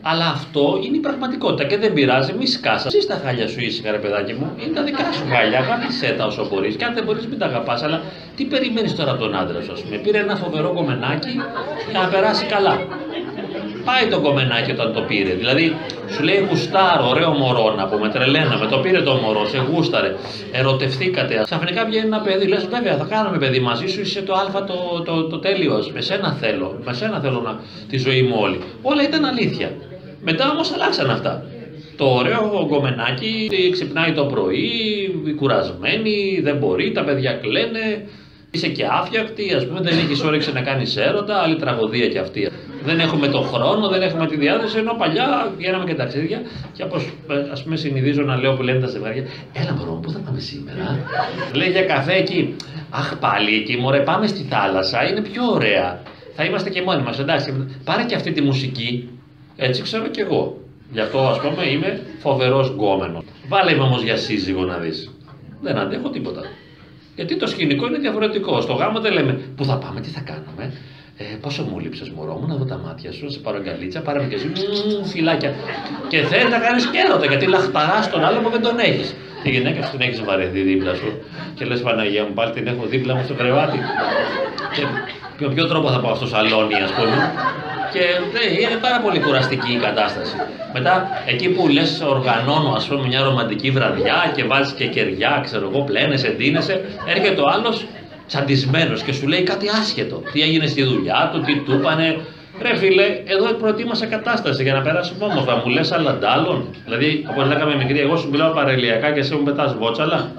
αλλά 0.02 0.27
αυτό 0.27 0.81
είναι 0.85 0.97
η 0.97 1.01
πραγματικότητα 1.01 1.64
και 1.68 1.78
δεν 1.78 1.93
πειράζει, 1.93 2.32
μη 2.32 2.47
σκάσας. 2.47 2.94
Εσύ 2.94 3.06
τα 3.06 3.20
χάλια 3.24 3.48
σου 3.48 3.60
ήσυχα, 3.60 3.90
ρε 3.90 3.98
παιδάκι 3.98 4.32
μου, 4.32 4.52
είναι 4.62 4.74
τα 4.74 4.82
δικά 4.82 5.12
σου 5.12 5.24
χάλια. 5.32 5.59
Αγάπησέ 5.59 6.14
τα 6.18 6.27
όσο 6.27 6.48
μπορείς. 6.48 6.77
Και 6.77 6.85
αν 6.85 6.94
δεν 6.94 7.05
μπορείς, 7.05 7.27
μην 7.27 7.39
τα 7.39 7.47
αγαπάς. 7.47 7.82
Αλλά 7.82 8.02
τι 8.36 8.44
περιμένεις 8.44 8.94
τώρα 8.94 9.10
από 9.10 9.20
τον 9.20 9.36
άντρα 9.36 9.62
σου, 9.62 9.73
ας 9.73 9.82
πούμε; 9.82 9.97
Πήρε 9.97 10.18
ένα 10.18 10.36
φοβερό 10.36 10.73
κομμενάκι 10.73 11.32
για 11.90 12.01
να 12.01 12.09
περάσει 12.09 12.44
καλά 12.44 12.74
πάει 13.89 14.07
το 14.13 14.19
κομμενάκι 14.21 14.71
όταν 14.71 14.93
το 14.93 15.01
πήρε. 15.01 15.33
Δηλαδή, 15.35 15.77
σου 16.13 16.23
λέει 16.23 16.47
γουστάρω, 16.49 17.09
ωραίο 17.09 17.31
μωρό 17.33 17.75
να 17.79 17.85
πούμε, 17.89 18.09
τρελαίναμε, 18.09 18.67
το 18.67 18.79
πήρε 18.79 19.01
το 19.03 19.15
μωρό, 19.15 19.45
σε 19.53 19.59
γούσταρε, 19.69 20.11
ερωτευθήκατε. 20.53 21.41
Ξαφνικά 21.45 21.85
βγαίνει 21.85 22.07
ένα 22.07 22.21
παιδί, 22.21 22.47
λες 22.47 22.67
βέβαια 22.75 22.97
θα 22.97 23.07
κάνουμε 23.11 23.39
παιδί 23.39 23.61
μαζί 23.61 23.87
σου, 23.87 24.01
είσαι 24.01 24.23
το 24.23 24.33
α 24.35 24.65
το, 24.71 25.03
το, 25.05 25.25
το 25.33 25.39
τέλειος, 25.39 25.93
με 25.93 26.01
σένα 26.01 26.33
θέλω, 26.41 26.79
με 26.85 26.93
σένα 26.93 27.21
θέλω 27.21 27.41
να, 27.41 27.61
τη 27.91 27.97
ζωή 27.99 28.23
μου 28.23 28.37
όλη. 28.41 28.59
Όλα 28.83 29.03
ήταν 29.03 29.25
αλήθεια. 29.25 29.71
Μετά 30.23 30.51
όμως 30.51 30.73
αλλάξαν 30.73 31.11
αυτά. 31.11 31.43
Το 31.97 32.05
ωραίο 32.05 32.67
γκομενάκι 32.69 33.51
ξυπνάει 33.73 34.13
το 34.13 34.25
πρωί, 34.25 34.75
κουρασμένη, 35.37 36.41
δεν 36.43 36.57
μπορεί, 36.57 36.93
τα 36.93 37.05
παιδιά 37.05 37.33
κλαίνε, 37.33 38.09
είσαι 38.51 38.69
και 38.69 38.85
άφιακτη, 38.91 39.55
ας 39.55 39.67
πούμε, 39.67 39.81
δεν 39.81 39.99
έχεις 39.99 40.23
όρεξη 40.23 40.53
να 40.53 40.61
κάνεις 40.61 40.97
έρωτα, 40.97 41.37
άλλη 41.37 41.57
τραγωδία 41.57 42.09
κι 42.09 42.19
αυτή 42.19 42.51
δεν 42.87 43.01
έχουμε 43.01 43.29
τον 43.29 43.45
χρόνο, 43.45 43.89
δεν 43.89 44.03
έχουμε 44.03 44.27
τη 44.27 44.37
διάθεση. 44.37 44.79
Ενώ 44.79 44.93
παλιά 44.99 45.53
βγαίναμε 45.57 45.85
και 45.85 45.95
ταξίδια 45.95 46.41
και 46.73 46.83
όπω 46.83 46.97
ας 47.53 47.63
πούμε 47.63 47.77
συνηθίζω 47.77 48.23
να 48.23 48.37
λέω 48.37 48.53
που 48.57 48.63
λένε 48.63 48.81
τα 48.81 48.87
ζευγάρια, 48.87 49.25
Έλα 49.53 49.73
μωρό, 49.73 49.93
πού 50.03 50.11
θα 50.11 50.19
πάμε 50.19 50.41
σήμερα; 50.41 50.99
Λέει 51.55 51.71
για 51.71 51.85
καφέ 51.85 52.13
εκεί. 52.13 52.57
Αχ 52.91 53.17
πάλι 53.19 53.57
εκεί, 53.57 53.77
μωρέ, 53.77 54.01
πάμε 54.01 54.27
στη 54.27 54.43
θάλασσα, 54.51 55.09
είναι 55.09 55.21
πιο 55.21 55.43
ωραία. 55.45 56.03
Θα 56.37 56.45
είμαστε 56.45 56.71
και 56.71 56.83
μόνοι 56.83 57.03
μας, 57.03 57.19
εντάξει. 57.19 57.67
Πάρε 57.85 58.05
και 58.05 58.15
αυτή 58.15 58.33
τη 58.33 58.43
μουσική. 58.43 59.09
Έτσι 59.57 59.83
ξέρω 59.83 60.07
κι 60.07 60.21
εγώ. 60.21 60.61
Γι' 60.93 61.01
αυτό 61.01 61.19
ας 61.19 61.39
πούμε 61.41 61.69
είμαι 61.71 62.01
φοβερός 62.19 62.69
γκόμενος. 62.69 63.25
Βάλε 63.49 63.75
με 63.75 63.83
όμως 63.83 64.03
για 64.03 64.17
σύζυγο 64.17 64.65
να 64.65 64.77
δεις. 64.77 65.11
Δεν 65.61 65.77
αντέχω 65.79 66.11
τίποτα. 66.11 66.41
Γιατί 67.15 67.37
το 67.37 67.47
σκηνικό 67.47 67.87
είναι 67.87 67.99
διαφορετικό. 67.99 68.61
Στο 68.61 68.73
γάμο 68.73 69.01
δεν 69.01 69.13
λέμε 69.13 69.33
πού 69.57 69.65
θα 69.65 69.77
πάμε, 69.79 70.01
τι 70.01 70.09
θα 70.09 70.21
κάνουμε; 70.21 70.73
Ε, 71.18 71.24
πόσο 71.40 71.62
μου 71.62 71.78
λείψες, 71.78 72.09
μωρό 72.10 72.34
μου, 72.34 72.47
να 72.47 72.55
δω 72.56 72.64
τα 72.64 72.78
μάτια 72.84 73.12
σου, 73.12 73.24
να 73.24 73.30
σε 73.30 73.38
πάρω 73.38 73.59
γκαλίτσα, 73.62 74.01
πάρε 74.01 74.18
με 74.20 74.26
και 74.28 74.34
εσύ, 74.34 74.52
φυλάκια. 75.05 75.55
Και 76.09 76.18
θέλει 76.22 76.48
να 76.51 76.59
κάνεις 76.59 76.86
και 76.86 76.98
έρωτα, 77.05 77.26
γιατί 77.26 77.47
λαχταράς 77.47 78.10
τον 78.10 78.24
άλλο 78.24 78.38
που 78.40 78.51
δεν 78.51 78.62
τον 78.62 78.78
έχεις. 78.78 79.14
Τη 79.43 79.51
γυναίκα 79.51 79.82
σου 79.82 79.90
την 79.90 80.01
έχεις 80.01 80.24
βαρεθεί 80.24 80.60
δίπλα 80.60 80.94
σου 80.94 81.10
και 81.55 81.64
λες 81.64 81.80
Παναγία 81.80 82.22
μου, 82.24 82.32
πάλι 82.34 82.52
την 82.52 82.66
έχω 82.66 82.84
δίπλα 82.86 83.14
μου 83.14 83.22
στο 83.24 83.34
κρεβάτι. 83.34 83.78
Και 85.38 85.47
με 85.47 85.55
ποιο 85.55 85.66
τρόπο 85.66 85.90
θα 85.90 86.01
πάω 86.01 86.14
στο 86.14 86.26
σαλόνι, 86.26 86.74
ας 86.74 86.93
πούμε. 86.93 87.32
Και 87.93 88.05
ναι, 88.32 88.60
είναι 88.60 88.76
πάρα 88.80 89.01
πολύ 89.01 89.20
κουραστική 89.20 89.72
η 89.72 89.80
κατάσταση. 89.86 90.34
Μετά, 90.72 91.09
εκεί 91.26 91.48
που 91.48 91.68
λες, 91.68 92.02
οργανώνω 92.06 92.72
ας 92.76 92.86
πούμε 92.86 93.06
μια 93.06 93.22
ρομαντική 93.22 93.70
βραδιά 93.70 94.32
και 94.34 94.44
βάζεις 94.44 94.72
και 94.72 94.86
κεριά, 94.86 95.40
ξέρω 95.44 95.70
εγώ, 95.70 95.84
πλένεσαι, 95.84 96.28
ντύνεσαι, 96.28 96.84
έρχεται 97.06 97.40
ο 97.40 97.48
άλλος 97.55 97.86
τσαντισμένος 98.27 99.03
και 99.03 99.12
σου 99.12 99.27
λέει 99.28 99.43
κάτι 99.43 99.66
άσχετο. 99.69 100.23
Τι 100.32 100.43
έγινε 100.43 100.66
στη 100.66 100.82
δουλειά 100.82 101.31
του, 101.32 101.40
τι 101.40 101.57
του 101.59 101.73
είπανε. 101.73 102.19
Ρε 102.62 102.77
φίλε, 102.77 103.03
εδώ 103.24 103.53
προετοίμασα 103.53 104.07
κατάσταση 104.07 104.62
για 104.62 104.74
να 104.74 104.81
περάσουμε 104.81 105.24
όμορφα. 105.24 105.57
Μου 105.57 105.69
λες 105.69 105.93
αλλαντάλλον. 105.93 106.74
Δηλαδή, 106.85 107.27
όπω 107.31 107.43
λέγαμε 107.43 107.77
μικρή, 107.77 108.01
εγώ 108.01 108.16
σου 108.16 108.28
μιλάω 108.31 108.53
παρελιακά 108.53 109.12
και 109.12 109.20
εσύ 109.20 109.35
μου 109.35 109.43
πετάς 109.43 109.74
βότσαλα. 109.74 110.31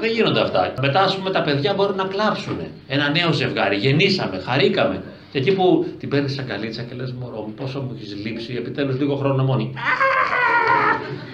Δεν 0.00 0.10
γίνονται 0.10 0.40
αυτά. 0.40 0.72
Μετά, 0.80 1.00
ας 1.00 1.16
πούμε, 1.16 1.30
τα 1.30 1.42
παιδιά 1.42 1.74
μπορούν 1.74 1.96
να 1.96 2.04
κλάψουν. 2.04 2.56
Ένα 2.88 3.10
νέο 3.10 3.32
ζευγάρι. 3.32 3.76
Γεννήσαμε, 3.76 4.42
χαρήκαμε. 4.46 5.02
Και 5.32 5.38
εκεί 5.38 5.52
που 5.52 5.86
την 5.98 6.08
παίρνεις 6.08 6.34
σαν 6.34 6.46
καλίτσα 6.46 6.82
και 6.82 6.94
λες: 6.94 7.12
Μωρό 7.12 7.40
μου, 7.46 7.54
πόσο 7.54 7.80
μου 7.80 7.96
έχεις 7.96 8.16
λείψει, 8.24 8.54
επιτέλους 8.56 8.98
λίγο 8.98 9.16
χρόνο 9.16 9.44
μόνη. 9.44 9.72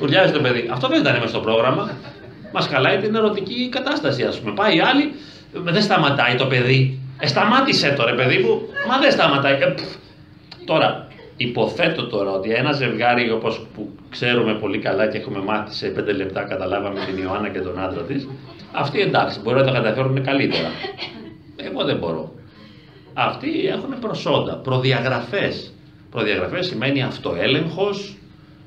Ουρλιάζει 0.03 0.33
το 0.33 0.41
παιδί. 0.41 0.69
Αυτό 0.73 0.89
δεν 0.89 1.01
ήταν 1.01 1.15
μέσα 1.15 1.29
στο 1.29 1.39
πρόγραμμα. 1.39 1.91
Μας 2.53 2.67
χαλάει 2.67 2.99
την 2.99 3.15
ερωτική 3.15 3.69
κατάσταση, 3.69 4.23
ας 4.23 4.39
πούμε. 4.39 4.53
Πάει 4.55 4.81
άλλη, 4.81 5.13
δεν 5.63 5.83
σταματάει 5.83 6.35
το 6.35 6.47
παιδί. 6.47 7.01
Ε, 7.21 7.27
σταμάτησε 7.27 7.95
το 7.97 8.05
ρε 8.05 8.15
παιδί 8.15 8.39
μου. 8.39 8.61
Μα 8.89 8.99
δεν 8.99 9.11
σταματάει. 9.11 9.53
Ε, 9.53 9.75
τώρα, 10.65 11.07
υποθέτω 11.37 12.07
τώρα 12.07 12.31
ότι 12.31 12.51
ένα 12.51 12.73
ζευγάρι 12.73 13.31
όπως 13.31 13.67
που 13.75 13.91
ξέρουμε 14.11 14.55
πολύ 14.55 14.79
καλά 14.79 15.07
και 15.07 15.19
έχουμε 15.19 15.39
μάθει 15.39 15.75
σε 15.75 15.87
πέντε 15.89 16.13
λεπτά, 16.13 16.43
καταλάβαμε 16.43 17.01
την 17.07 17.23
Ιωάννα 17.23 17.49
και 17.49 17.61
τον 17.61 17.79
άντρα 17.79 18.03
της, 18.03 18.29
αυτοί 18.73 19.01
εντάξει, 19.01 19.41
μπορεί 19.41 19.57
να 19.57 19.65
τα 19.65 19.73
καταφέρουν 19.73 20.23
καλύτερα. 20.23 20.69
Εγώ 21.57 21.85
δεν 21.85 21.97
μπορώ. 21.97 22.33
Αυτοί 23.15 23.67
έχουν 23.67 23.99
προσόντα, 24.01 24.57
προδιαγραφές. 24.57 25.73
Προδιαγραφές 26.11 26.67
σημαίνει 26.67 27.03
αυτοέλεγχος, 27.03 28.17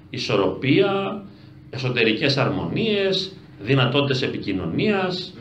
ισορροπία, 0.09 1.23
εσωτερικές 1.69 2.37
αρμονίες, 2.37 3.33
δυνατότητες 3.59 4.21
επικοινωνίας, 4.21 5.33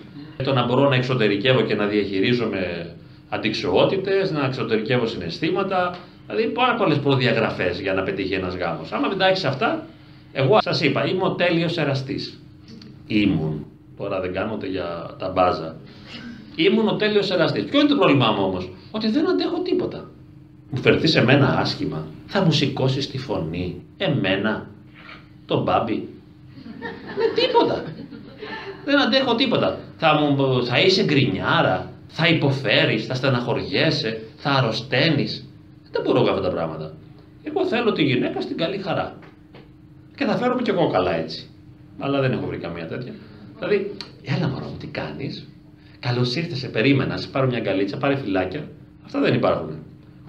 το 0.44 0.52
να 0.52 0.64
μπορώ 0.64 0.88
να 0.88 0.94
εξωτερικεύω 0.94 1.60
και 1.60 1.74
να 1.74 1.86
διαχειρίζομαι 1.86 2.94
αντικσοότητες, 3.28 4.30
να 4.30 4.44
εξωτερικεύω 4.44 5.06
συναισθήματα, 5.06 5.98
δηλαδή 6.26 6.48
πάρα 6.48 6.74
πολλές 6.74 6.98
προδιαγραφές 6.98 7.80
για 7.80 7.94
να 7.94 8.02
πετύχει 8.02 8.34
ένας 8.34 8.56
γάμος. 8.56 8.92
Άμα 8.92 9.08
δεν 9.08 9.18
τα 9.18 9.26
έχεις 9.26 9.44
αυτά, 9.44 9.86
εγώ 10.32 10.58
σας 10.60 10.80
είπα, 10.80 11.06
είμαι 11.06 11.24
ο 11.24 11.32
τέλειος 11.32 11.78
εραστής. 11.78 12.38
Ήμουν. 13.06 13.66
Τώρα 13.96 14.20
δεν 14.20 14.32
κάνω 14.32 14.58
για 14.70 15.14
τα 15.18 15.28
μπάζα. 15.28 15.76
Ήμουν 16.56 16.88
ο 16.88 16.96
τέλειος 16.96 17.30
εραστής. 17.30 17.64
Ποιο 17.64 17.80
είναι 17.80 17.88
το 17.88 17.96
πρόβλημά 17.96 18.32
μου 18.32 18.42
όμως, 18.42 18.70
Ότι 18.90 19.10
δεν 19.10 19.28
αντέχω 19.28 19.60
τίποτα. 19.62 20.10
Μου 20.70 20.80
φερθεί 20.80 21.06
σε 21.06 21.24
μένα 21.24 21.58
άσχημα, 21.58 22.06
θα 22.26 22.42
μου 22.44 22.52
σηκώσεις 22.52 23.10
τη 23.10 23.18
φωνή. 23.18 23.82
Εμένα, 23.96 24.66
τον 25.46 25.62
μπάμπι. 25.62 26.08
Με 27.16 27.42
τίποτα. 27.42 27.84
Δεν 28.88 29.00
αντέχω 29.00 29.34
τίποτα. 29.34 29.78
Θα, 29.96 30.14
μου, 30.14 30.64
θα 30.64 30.80
είσαι 30.80 31.04
γκρινιάρα, 31.04 31.92
θα 32.08 32.28
υποφέρεις, 32.28 33.06
θα 33.06 33.14
στεναχωριέσαι, 33.14 34.22
θα 34.36 34.50
αρρωσταίνεις. 34.50 35.48
Δεν 35.90 36.02
μπορώ 36.02 36.22
για 36.22 36.30
αυτά 36.30 36.42
τα 36.42 36.50
πράγματα. 36.50 36.94
Εγώ 37.42 37.66
θέλω 37.66 37.92
τη 37.92 38.02
γυναίκα 38.02 38.40
στην 38.40 38.56
καλή 38.56 38.78
χαρά. 38.78 39.18
Και 40.16 40.24
θα 40.24 40.36
φέρομαι 40.36 40.62
κι 40.62 40.70
εγώ 40.70 40.90
καλά 40.90 41.14
έτσι. 41.14 41.50
Αλλά 41.98 42.20
δεν 42.20 42.32
έχω 42.32 42.46
βρει 42.46 42.56
καμία 42.56 42.86
τέτοια. 42.86 43.12
Δηλαδή, 43.58 43.96
έλα 44.24 44.48
μωρό 44.48 44.64
μου, 44.64 44.76
τι 44.78 44.86
κάνεις; 44.86 45.48
Καλώς 45.98 46.36
ήρθες, 46.36 46.58
σε 46.58 46.68
περίμενα, 46.68 47.16
σε 47.16 47.28
πάρω 47.28 47.46
μια 47.46 47.60
γκαλίτσα, 47.60 47.96
πάρε 47.96 48.16
φυλάκια. 48.16 48.68
Αυτά 49.04 49.20
δεν 49.20 49.34
υπάρχουν. 49.34 49.78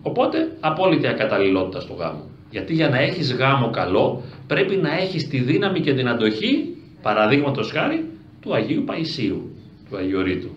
Οπότε, 0.01 0.51
απόλυτη 0.59 1.07
ακαταλληλότητα 1.07 1.79
στο 1.79 1.93
γάμο. 1.93 2.29
Γιατί 2.49 2.73
για 2.73 2.89
να 2.89 2.97
έχεις 2.97 3.33
γάμο 3.33 3.69
καλό, 3.69 4.23
πρέπει 4.47 4.75
να 4.75 4.93
έχεις 4.93 5.27
τη 5.27 5.37
δύναμη 5.39 5.79
και 5.79 5.93
την 5.93 6.07
αντοχή, 6.07 6.77
παραδείγματος 7.01 7.71
χάρη, 7.71 8.09
του 8.41 8.53
Αγίου 8.53 8.83
Παϊσίου, 8.83 9.55
του 9.89 9.97
Αγιορείτου. 9.97 10.49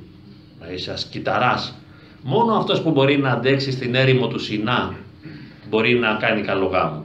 Να 0.60 0.72
είσαι 0.72 0.92
ασκηταρά. 0.92 1.54
Μόνο 2.22 2.52
αυτός 2.54 2.82
που 2.82 2.90
μπορεί 2.90 3.18
να 3.18 3.30
αντέξει 3.30 3.70
στην 3.70 3.94
έρημο 3.94 4.28
του 4.28 4.38
Σινά 4.38 4.94
μπορεί 5.68 5.98
να 5.98 6.14
κάνει 6.14 6.42
καλό 6.42 6.66
γάμο. 6.66 7.04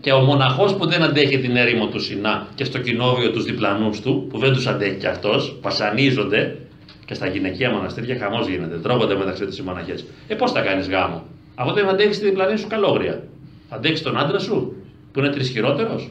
Και 0.00 0.12
ο 0.12 0.20
μοναχός 0.20 0.74
που 0.74 0.86
δεν 0.86 1.02
αντέχει 1.02 1.38
την 1.38 1.56
έρημο 1.56 1.86
του 1.86 2.00
Σινά 2.00 2.46
και 2.54 2.64
στο 2.64 2.78
κοινόβιο 2.78 3.30
τους 3.30 3.44
διπλανούς 3.44 4.00
του, 4.00 4.26
που 4.30 4.38
δεν 4.38 4.52
τους 4.52 4.66
αντέχει 4.66 4.96
κι 4.96 5.06
αυτός, 5.06 5.58
βασανίζονται 5.62 6.56
και 7.04 7.14
στα 7.14 7.26
γυναικεία 7.26 7.70
μοναστήρια 7.70 8.18
χαμός 8.18 8.48
γίνεται, 8.48 8.76
τρώγονται 8.76 9.16
μεταξύ 9.16 9.46
τους 9.46 9.58
οι 9.58 9.62
μοναχές. 9.62 10.04
Ε 10.28 10.34
πώς 10.34 10.52
θα 10.52 10.60
κάνεις 10.60 10.88
γάμο, 10.88 11.22
αφού 11.54 11.72
δεν 11.72 11.88
αντέχεις 11.88 12.18
τη 12.18 12.24
διπλανή 12.24 12.58
σου 12.58 12.66
καλόγρια. 12.66 13.22
Αντέχεις 13.68 14.02
τον 14.02 14.18
άντρα 14.18 14.38
σου, 14.38 14.76
που 15.12 15.18
είναι 15.18 15.28
τρισχυρότερος. 15.28 16.10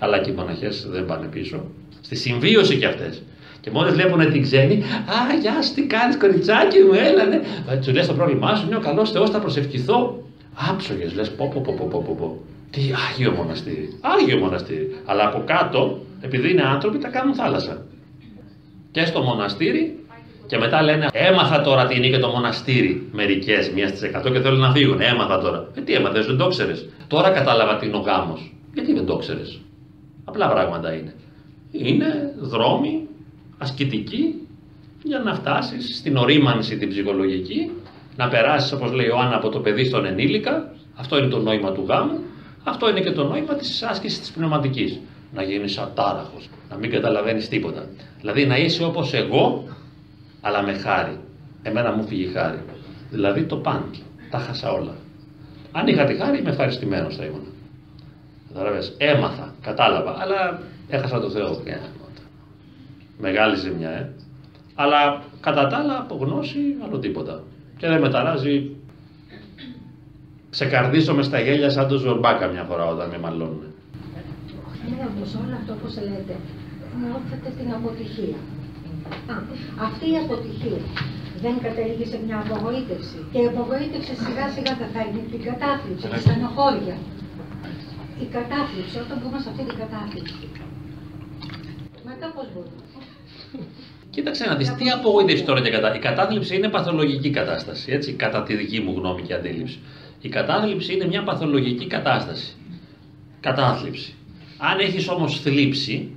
Καλά 0.00 0.18
και 0.18 0.30
οι 0.30 0.32
μοναχές 0.32 0.86
δεν 0.90 1.06
πάνε 1.06 1.26
πίσω. 1.26 1.64
Στη 2.00 2.16
συμβίωση 2.16 2.76
κι 2.76 2.84
αυτές. 2.84 3.22
Και 3.60 3.70
μόλις 3.70 3.92
βλέπουν 3.92 4.32
την 4.32 4.42
ξένη, 4.42 4.74
Α, 5.06 5.34
γεια 5.40 5.62
σου, 5.62 5.74
τι 5.74 5.82
κάνεις, 5.82 6.16
κοριτσάκι 6.16 6.78
μου, 6.78 6.92
έλα, 6.92 7.24
ναι. 7.24 7.40
Του 7.84 7.92
λες 7.92 8.06
το 8.06 8.14
πρόβλημά 8.14 8.54
σου, 8.54 8.66
είναι 8.66 8.76
ο 8.76 8.80
καλός 8.80 9.10
Θεός, 9.10 9.30
θα 9.30 9.38
προσευχηθώ. 9.38 10.22
Άψογες, 10.68 11.14
λες, 11.14 11.30
πω, 11.30 11.50
πω, 11.54 11.60
πω, 11.60 11.88
πω, 11.90 12.02
πω, 12.06 12.14
πω. 12.18 12.40
Τι 12.70 12.80
άγιο 13.10 13.30
μοναστήρι. 13.30 13.98
Άγιο 14.00 14.38
μοναστήρι. 14.38 14.96
Αλλά 15.04 15.26
από 15.26 15.42
κάτω, 15.46 16.00
επειδή 16.20 16.50
είναι 16.50 16.62
άνθρωποι, 16.62 16.98
τα 16.98 17.08
κάνουν 17.08 17.34
θάλασσα. 17.34 17.86
Και 18.90 19.04
στο 19.04 19.20
μοναστήρι 19.20 19.98
και 20.46 20.58
μετά 20.58 20.82
λένε 20.82 21.06
Έμαθα 21.12 21.60
τώρα 21.60 21.86
τι 21.86 21.96
είναι 21.96 22.08
και 22.08 22.18
το 22.18 22.28
μοναστήρι. 22.28 23.08
Μερικές, 23.12 23.70
μία 23.70 23.88
στις 23.88 24.02
εκατό 24.02 24.30
και 24.30 24.40
θέλουν 24.40 24.58
να 24.58 24.70
φύγουν. 24.70 25.00
Έμαθα 25.00 25.38
τώρα. 25.38 25.68
Ε, 25.74 25.80
τι 25.80 25.92
έμαθες, 25.92 26.26
δεν 26.26 26.36
το 26.36 26.48
ξέρει. 26.48 26.74
Τώρα 27.06 27.30
κατάλαβα 27.30 27.76
τι 27.76 27.86
είναι 27.86 27.96
ο 27.96 28.00
γάμος. 28.00 28.54
Γιατί 28.74 28.92
δεν 28.92 29.06
το 29.06 29.16
ξέρει. 29.16 29.60
Απλά 30.30 30.48
πράγματα 30.48 30.92
είναι. 30.92 31.14
Είναι 31.70 32.34
δρόμοι 32.38 33.08
ασκητικοί 33.58 34.48
για 35.02 35.18
να 35.18 35.34
φτάσεις 35.34 35.96
στην 35.96 36.16
ορίμανση 36.16 36.76
την 36.76 36.88
ψυχολογική, 36.88 37.70
να 38.16 38.28
περάσεις 38.28 38.72
όπως 38.72 38.92
λέει 38.92 39.08
ο 39.08 39.18
Άννα 39.18 39.36
από 39.36 39.48
το 39.48 39.60
παιδί 39.60 39.84
στον 39.84 40.04
ενήλικα. 40.04 40.72
Αυτό 40.96 41.18
είναι 41.18 41.28
το 41.28 41.38
νόημα 41.38 41.72
του 41.72 41.84
γάμου 41.88 42.18
αυτό 42.64 42.90
είναι 42.90 43.00
και 43.00 43.10
το 43.10 43.24
νόημα 43.24 43.54
της 43.54 43.82
άσκησης 43.82 44.20
της 44.20 44.30
πνευματικής. 44.30 45.00
Να 45.34 45.42
γίνεις 45.42 45.78
ατάραχος, 45.78 46.48
να 46.70 46.76
μην 46.76 46.90
καταλαβαίνεις 46.90 47.48
τίποτα. 47.48 47.86
Δηλαδή 48.20 48.46
να 48.46 48.56
είσαι 48.56 48.84
όπως 48.84 49.12
εγώ, 49.12 49.64
αλλά 50.40 50.62
με 50.62 50.72
χάρη. 50.72 51.18
Εμένα 51.62 51.92
μου 51.92 52.06
φύγει 52.06 52.26
χάρη. 52.26 52.58
Δηλαδή 53.10 53.42
το 53.42 53.56
παν. 53.56 53.84
Τα 54.30 54.38
χάσα 54.38 54.72
όλα. 54.72 54.94
Αν 55.72 55.86
είχα 55.86 56.04
τη 56.04 56.14
χάρη, 56.14 56.38
είμαι 56.38 56.50
ευχαριστημένος 56.50 57.16
θα 57.16 57.24
ήμουν. 57.24 57.46
Καταλαβες. 58.52 58.94
Έμαθα, 58.98 59.54
κατάλαβα, 59.62 60.16
αλλά 60.18 60.60
έχασα 60.88 61.20
το 61.20 61.30
Θεό. 61.30 61.62
Μεγάλη 63.18 63.56
ζημιά, 63.56 63.90
ε. 63.90 64.12
Αλλά 64.74 65.22
κατά 65.40 65.66
τα 65.66 65.76
άλλα, 65.76 65.98
από 65.98 66.14
γνώση, 66.14 66.58
άλλο 66.84 66.98
τίποτα. 66.98 67.42
Και 67.76 67.86
δεν 67.86 68.00
με 68.00 68.10
ταράζει 68.10 68.80
ξεκαρδίζομαι 70.50 71.22
στα 71.22 71.38
γέλια 71.40 71.70
σαν 71.70 71.88
το 71.88 71.96
ζορμπάκα 71.96 72.46
μια 72.46 72.64
φορά 72.64 72.84
όταν 72.86 73.08
με 73.08 73.18
μαλώνουν. 73.18 73.64
Ναι, 74.88 74.96
όμω 75.10 75.24
όλο 75.42 75.54
αυτό 75.60 75.72
που 75.80 75.88
λέτε, 76.08 76.34
νιώθετε 77.00 77.48
την 77.58 77.68
αποτυχία. 77.78 78.40
Α, 79.32 79.34
αυτή 79.86 80.06
η 80.14 80.16
αποτυχία 80.24 80.80
δεν 81.44 81.54
κατέληγε 81.64 82.06
σε 82.12 82.18
μια 82.26 82.38
απογοήτευση. 82.44 83.18
Και 83.32 83.40
η 83.44 83.46
απογοήτευση 83.52 84.12
σιγά 84.24 84.46
σιγά 84.54 84.72
θα 84.80 84.86
φέρνει 84.94 85.20
την 85.32 85.40
κατάθλιψη, 85.48 86.06
τη 86.12 86.18
στενοχώρια. 86.24 86.96
Η 88.24 88.26
κατάθλιψη, 88.36 88.98
όταν 88.98 89.20
μπούμε 89.22 89.38
σε 89.40 89.48
αυτή 89.48 89.62
την 89.64 89.78
κατάθλιψη. 89.78 90.48
Μετά 92.04 92.32
πώς 92.34 92.46
μπορούμε. 92.54 92.82
Κοίταξε 94.10 94.46
να 94.46 94.54
δεις 94.56 94.74
τι 94.74 94.90
απογοήτευση 94.90 95.44
τώρα 95.44 95.60
και 95.60 95.70
κατά. 95.70 95.94
Η 95.94 95.98
κατάθλιψη 95.98 96.56
είναι 96.56 96.68
παθολογική 96.68 97.30
κατάσταση, 97.30 97.92
έτσι, 97.92 98.12
κατά 98.12 98.42
τη 98.42 98.54
δική 98.54 98.80
μου 98.80 98.94
γνώμη 98.96 99.22
και 99.22 99.34
αντίληψη. 99.34 99.78
Η 100.20 100.28
κατάθλιψη 100.28 100.94
είναι 100.94 101.06
μια 101.06 101.22
παθολογική 101.22 101.86
κατάσταση. 101.86 102.54
Κατάθλιψη. 103.40 104.14
Αν 104.58 104.78
έχεις 104.78 105.08
όμως 105.08 105.40
θλίψη, 105.40 106.10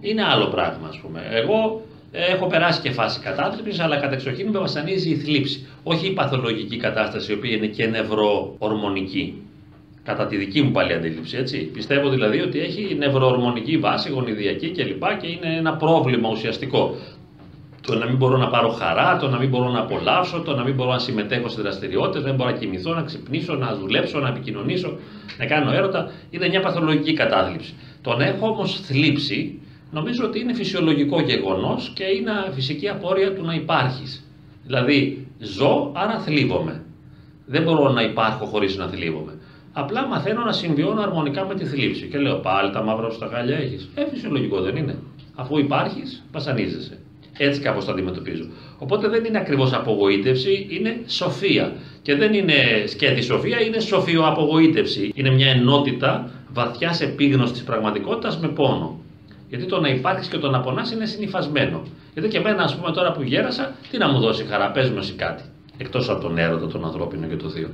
είναι 0.00 0.24
άλλο 0.24 0.46
πράγμα 0.46 0.88
ας 0.88 0.98
πούμε. 0.98 1.28
Εγώ 1.30 1.82
έχω 2.12 2.46
περάσει 2.46 2.80
και 2.80 2.90
φάση 2.90 3.20
κατάθλιψης, 3.20 3.80
αλλά 3.80 3.96
κατεξοχήν 3.96 4.48
με 4.48 4.58
βασανίζει 4.58 5.10
η 5.10 5.16
θλίψη. 5.16 5.66
Όχι 5.82 6.06
η 6.06 6.12
παθολογική 6.12 6.76
κατάσταση, 6.76 7.32
η 7.32 7.34
οποία 7.34 7.56
είναι 7.56 7.66
και 7.66 7.86
νευροορμονική. 7.86 9.42
Κατά 10.08 10.26
τη 10.26 10.36
δική 10.36 10.62
μου 10.62 10.70
πάλι 10.70 10.92
αντίληψη, 10.92 11.36
έτσι. 11.36 11.58
Πιστεύω 11.58 12.08
δηλαδή 12.08 12.40
ότι 12.40 12.60
έχει 12.60 12.94
νευροορμονική 12.98 13.76
βάση, 13.76 14.10
γονιδιακή 14.10 14.70
κλπ. 14.70 15.02
Και 15.20 15.26
είναι 15.26 15.56
ένα 15.56 15.76
πρόβλημα 15.76 16.28
ουσιαστικό. 16.30 16.96
Το 17.86 17.94
να 17.94 18.06
μην 18.06 18.16
μπορώ 18.16 18.36
να 18.36 18.48
πάρω 18.48 18.68
χαρά, 18.68 19.16
το 19.16 19.28
να 19.28 19.38
μην 19.38 19.48
μπορώ 19.48 19.70
να 19.70 19.80
απολαύσω, 19.80 20.40
το 20.40 20.54
να 20.54 20.64
μην 20.64 20.74
μπορώ 20.74 20.90
να 20.90 20.98
συμμετέχω 20.98 21.48
σε 21.48 21.62
δραστηριότητες, 21.62 22.22
δεν 22.22 22.34
μπορώ 22.34 22.50
να 22.50 22.56
κοιμηθώ, 22.56 22.94
να 22.94 23.02
ξυπνήσω, 23.02 23.54
να 23.54 23.74
δουλέψω, 23.74 24.18
να 24.18 24.28
επικοινωνήσω, 24.28 24.98
να 25.38 25.46
κάνω 25.46 25.72
έρωτα, 25.72 26.10
είναι 26.30 26.48
μια 26.48 26.60
παθολογική 26.60 27.12
κατάθλιψη. 27.12 27.74
Το 28.02 28.16
να 28.16 28.24
έχω 28.24 28.48
όμως 28.48 28.80
θλίψη, 28.80 29.60
νομίζω 29.90 30.24
ότι 30.24 30.40
είναι 30.40 30.54
φυσιολογικό 30.54 31.20
γεγονός 31.20 31.92
και 31.94 32.04
είναι 32.04 32.32
φυσική 32.54 32.88
απόρρεια 32.88 33.34
του 33.34 33.44
να 33.44 33.54
υπάρχεις. 33.54 34.24
Δηλαδή, 34.66 35.26
ζω, 35.38 35.92
άρα 35.94 36.18
θλίβομαι. 36.18 36.82
Δεν 37.46 37.62
μπορώ 37.62 37.92
να 37.92 38.02
υπάρχω 38.02 38.44
χωρίς 38.44 38.76
να 38.76 38.88
θλίβομαι. 38.88 39.37
Απλά 39.72 40.06
μαθαίνω 40.06 40.44
να 40.44 40.52
συμβιώνω 40.52 41.00
αρμονικά 41.00 41.46
με 41.46 41.54
τη 41.54 41.64
θλίψη. 41.64 42.06
Και 42.06 42.18
λέω 42.18 42.36
πάλι 42.36 42.70
τα 42.72 42.82
μαύρα 42.82 43.10
στα 43.10 43.28
χάλια 43.32 43.56
έχεις. 43.56 43.88
Ε, 43.94 44.04
φυσιολογικό 44.10 44.60
δεν 44.60 44.76
είναι. 44.76 44.98
Αφού 45.34 45.58
υπάρχεις, 45.58 46.24
βασανίζεσαι. 46.32 46.98
Έτσι 47.38 47.60
κάπως 47.60 47.84
το 47.84 47.92
αντιμετωπίζω. 47.92 48.44
Οπότε 48.78 49.08
δεν 49.08 49.24
είναι 49.24 49.38
ακριβώς 49.38 49.72
απογοήτευση, 49.72 50.66
είναι 50.70 51.00
σοφία. 51.06 51.72
Και 52.02 52.14
δεν 52.14 52.34
είναι 52.34 52.54
σκέτη 52.86 53.22
σοφία, 53.22 53.60
είναι 53.60 53.80
σοφιοαπογοήτευση. 53.80 55.12
Είναι 55.14 55.30
μια 55.30 55.50
ενότητα 55.50 56.30
βαθιά 56.52 56.96
επίγνωση 57.00 57.52
της 57.52 57.62
πραγματικότητας 57.62 58.38
με 58.38 58.48
πόνο. 58.48 59.00
Γιατί 59.48 59.64
το 59.64 59.80
να 59.80 59.88
υπάρχεις 59.88 60.28
και 60.28 60.38
το 60.38 60.50
να 60.50 60.60
πονάς 60.60 60.92
είναι 60.92 61.06
συνυφασμένο. 61.06 61.82
Γιατί 62.12 62.28
και 62.28 62.38
εμένα, 62.38 62.62
ας 62.62 62.76
πούμε, 62.76 62.92
τώρα 62.92 63.12
που 63.12 63.22
γέρασα, 63.22 63.74
τι 63.90 63.98
να 63.98 64.08
μου 64.08 64.18
δώσει 64.18 64.44
χαρά, 64.44 64.70
πες 64.70 64.90
μου 64.90 64.98
εσύ 64.98 65.12
κάτι. 65.12 65.42
Εκτός 65.78 66.08
από 66.08 66.20
τον 66.20 66.38
έρωτα, 66.38 66.66
τον 66.66 66.84
ανθρώπινο 66.84 67.26
και 67.26 67.36
το 67.36 67.48
θείο. 67.48 67.68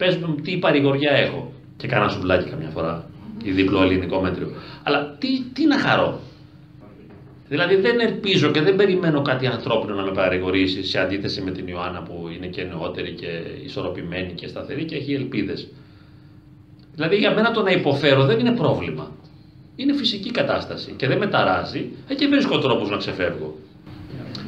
Πες 0.00 0.16
μου 0.16 0.34
τι 0.34 0.56
παρηγοριά 0.56 1.12
έχω. 1.12 1.52
Και 1.76 1.86
κάνα 1.86 2.08
σουβλάκι 2.08 2.50
καμιά 2.50 2.68
φορά, 2.68 3.10
ή 3.42 3.50
διπλό 3.50 3.82
ελληνικό 3.82 4.20
μέτριο. 4.20 4.48
Αλλά 4.82 5.16
τι, 5.18 5.28
τι 5.52 5.66
να 5.66 5.78
χαρώ. 5.78 6.20
Δηλαδή 7.48 7.76
δεν 7.76 8.00
ελπίζω 8.00 8.50
και 8.50 8.60
δεν 8.60 8.76
περιμένω 8.76 9.22
κάτι 9.22 9.46
ανθρώπινο 9.46 9.94
να 9.94 10.02
με 10.02 10.10
παρηγορήσει 10.10 10.84
σε 10.84 10.98
αντίθεση 11.00 11.40
με 11.40 11.50
την 11.50 11.66
Ιωάννα 11.66 12.02
που 12.02 12.28
είναι 12.36 12.46
και 12.46 12.62
νεότερη 12.62 13.12
και 13.12 13.26
ισορροπημένη 13.64 14.32
και 14.32 14.46
σταθερή 14.46 14.84
και 14.84 14.96
έχει 14.96 15.12
ελπίδες. 15.14 15.68
Δηλαδή 16.94 17.16
για 17.16 17.34
μένα 17.34 17.50
το 17.50 17.62
να 17.62 17.70
υποφέρω 17.70 18.24
δεν 18.24 18.38
είναι 18.38 18.52
πρόβλημα. 18.52 19.10
Είναι 19.76 19.94
φυσική 19.94 20.30
κατάσταση 20.30 20.94
και 20.96 21.06
δεν 21.06 21.18
με 21.18 21.26
ταράζει 21.26 21.90
ε, 22.08 22.14
και 22.14 22.26
βρίσκω 22.26 22.58
τρόπους 22.58 22.90
να 22.90 22.96
ξεφεύγω. 22.96 23.58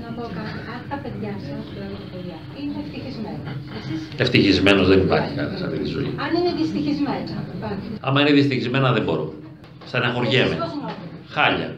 Να 0.02 0.08
πω 0.16 0.22
κάτι. 0.22 0.58
Αν 0.74 0.80
τα 0.90 0.96
παιδιά 1.02 1.34
σας, 1.46 1.64
παιδιά, 1.74 1.88
είναι 2.24 2.40
ευτυχισμένα. 2.40 2.51
Ευτυχισμένος 4.16 4.88
δεν 4.88 4.98
υπάρχει 4.98 5.34
κανένας 5.34 5.58
σε 5.58 5.64
αυτή 5.64 5.78
τη 5.78 5.84
ζωή. 5.84 6.04
Αν 6.04 6.42
είναι 6.42 6.52
δυστυχισμένα. 6.56 7.44
Άμα 8.00 8.20
είναι 8.20 8.32
δυστυχισμένα 8.32 8.92
δεν 8.92 9.02
μπορώ. 9.02 9.32
Στεναχωριέμαι. 9.86 10.56
Χάλια. 11.28 11.76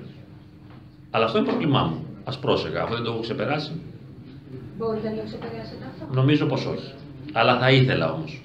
Αλλά 1.10 1.24
αυτό 1.24 1.38
είναι 1.38 1.46
πρόβλημά 1.46 1.82
μου. 1.82 2.06
Α 2.24 2.38
πρόσεχα, 2.38 2.82
αφού 2.82 2.94
δεν 2.94 3.02
το 3.04 3.10
έχω 3.10 3.20
ξεπεράσει. 3.20 3.72
Μπορείτε 4.78 5.08
να 5.08 5.14
το 5.14 5.22
ξεπεράσετε 5.24 5.84
αυτό. 5.90 6.14
Νομίζω 6.14 6.46
πως 6.46 6.66
όχι. 6.66 6.92
Αλλά 7.32 7.58
θα 7.58 7.70
ήθελα 7.70 8.12
όμως 8.12 8.42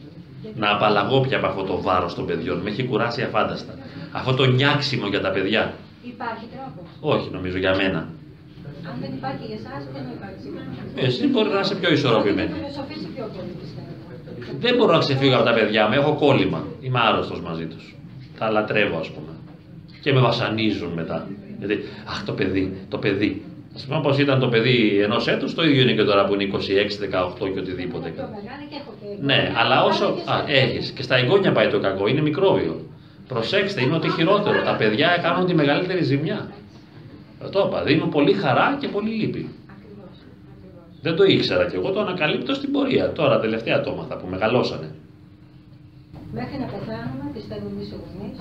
να 0.56 0.72
απαλλαγώ 0.72 1.22
πια 1.22 1.38
από 1.38 1.48
αυτό 1.48 1.64
το 1.64 1.82
βάρος 1.82 2.16
των 2.16 2.26
παιδιών. 2.26 2.58
Με 2.58 2.70
έχει 2.70 2.84
κουράσει 2.84 3.22
αφάνταστα. 3.22 3.74
Αυτό 4.12 4.34
το 4.34 4.46
νιάξιμο 4.46 5.08
για 5.08 5.22
τα 5.22 5.30
παιδιά. 5.32 5.74
Υπάρχει 6.04 6.46
τρόπος. 6.52 7.20
Όχι, 7.20 7.30
νομίζω 7.32 7.58
για 7.58 7.76
μένα. 7.76 8.10
Αν 8.90 8.96
δεν 9.04 9.12
υπάρχει 9.20 9.44
για 9.52 9.58
εσάς, 9.62 9.82
δεν 9.96 10.04
υπάρχει 10.16 10.40
σίγουρα. 10.44 10.64
Εσύ 11.06 11.24
μπορεί 11.32 11.50
να 11.58 11.60
είσαι 11.64 11.76
πιο 11.82 11.90
ισορροπημένη. 11.98 12.50
Θα 12.50 12.56
φιλοσοφήσει 12.56 13.08
πιο 13.16 13.26
πολύ, 13.36 13.54
πιστεύω. 13.62 13.92
Δεν 14.64 14.74
μπορώ 14.76 14.92
να 14.98 15.02
ξεφύγω 15.06 15.36
από 15.40 15.48
τα 15.50 15.54
παιδιά 15.58 15.82
μου. 15.88 15.94
Έχω 16.02 16.12
κόλλημα. 16.24 16.62
Είμαι 16.86 17.00
άρρωστος 17.08 17.40
μαζί 17.42 17.66
τους. 17.72 17.86
Τα 18.40 18.46
λατρεύω, 18.56 18.98
ας 19.00 19.10
πούμε. 19.14 19.32
Και 20.04 20.14
με 20.14 20.20
βασανίζουν 20.20 20.92
μετά. 21.02 21.28
Γιατί, 21.60 21.76
αχ, 22.12 22.24
το 22.24 22.34
παιδί, 22.34 22.78
το 22.90 22.98
παιδί. 22.98 23.32
Α 23.78 23.86
πούμε, 23.86 23.98
όπω 23.98 24.20
ήταν 24.20 24.40
το 24.40 24.48
παιδί 24.48 25.00
ενός 25.04 25.28
έτους, 25.28 25.54
το 25.56 25.64
ίδιο 25.64 25.82
είναι 25.82 25.94
και 25.94 26.04
τώρα 26.04 26.26
που 26.26 26.34
είναι 26.34 26.44
26, 26.44 26.98
18 26.98 27.50
και 27.54 27.60
οτιδήποτε. 27.60 28.08
Το 28.16 28.22
μεγάλο 28.22 28.64
και 28.70 28.76
έχω 28.82 28.94
και. 29.00 29.26
Ναι, 29.26 29.52
αλλά 29.56 29.84
όσο. 29.84 30.06
Α, 30.06 30.44
έχεις. 30.48 30.92
Και 30.92 31.02
στα 31.02 31.16
εγγόνια 31.16 31.52
πάει 31.52 31.68
το 31.68 31.80
κακό, 31.80 32.08
είναι 32.08 32.22
μικρόβιο. 32.22 32.86
Προσέξτε, 33.28 33.82
είναι 33.82 33.96
ότι 33.96 34.10
χειρότερο. 34.10 34.62
Τα 34.64 34.76
παιδιά 34.76 35.20
κάνουν 35.22 35.46
τη 35.46 35.54
μεγαλύτερη 35.56 36.04
ζημιά. 36.04 36.48
Το 37.52 37.66
είπα, 37.68 37.84
δίνουν 37.84 38.10
πολύ 38.10 38.34
χαρά 38.34 38.78
και 38.80 38.88
πολύ 38.88 39.10
λύπη. 39.10 39.50
Ακριβώς, 39.74 40.18
ακριβώς. 40.54 40.96
Δεν 41.02 41.16
το 41.16 41.24
ήξερα 41.24 41.66
και 41.70 41.76
εγώ, 41.76 41.92
το 41.92 42.00
ανακαλύπτω 42.00 42.54
στην 42.54 42.72
πορεία. 42.72 43.12
Τώρα 43.12 43.40
τελευταία 43.40 43.82
το 43.82 43.92
έμαθα 43.92 44.16
που 44.18 44.28
μεγαλώσανε. 44.28 44.90
Μέχρι 46.34 46.58
να 46.60 46.66
πεθάνουμε, 46.66 47.26
πιστεύω 47.34 47.68
εμείς 47.74 47.88
οι 47.88 47.96
γονείς. 48.02 48.40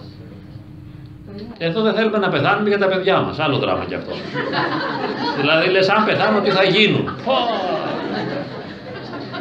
Εδώ 1.59 1.83
δεν 1.83 1.95
θέλουμε 1.95 2.19
να 2.19 2.29
πεθάνουμε 2.29 2.69
για 2.69 2.79
τα 2.79 2.89
παιδιά 2.89 3.21
μας. 3.21 3.39
Άλλο 3.39 3.59
δράμα 3.59 3.85
κι 3.85 3.95
αυτό. 3.95 4.13
δηλαδή 5.41 5.71
λες, 5.71 5.89
αν 5.89 6.05
πεθάνω, 6.05 6.41
τι 6.41 6.51
θα 6.51 6.65
γίνουν. 6.65 7.05
Πω! 7.05 7.35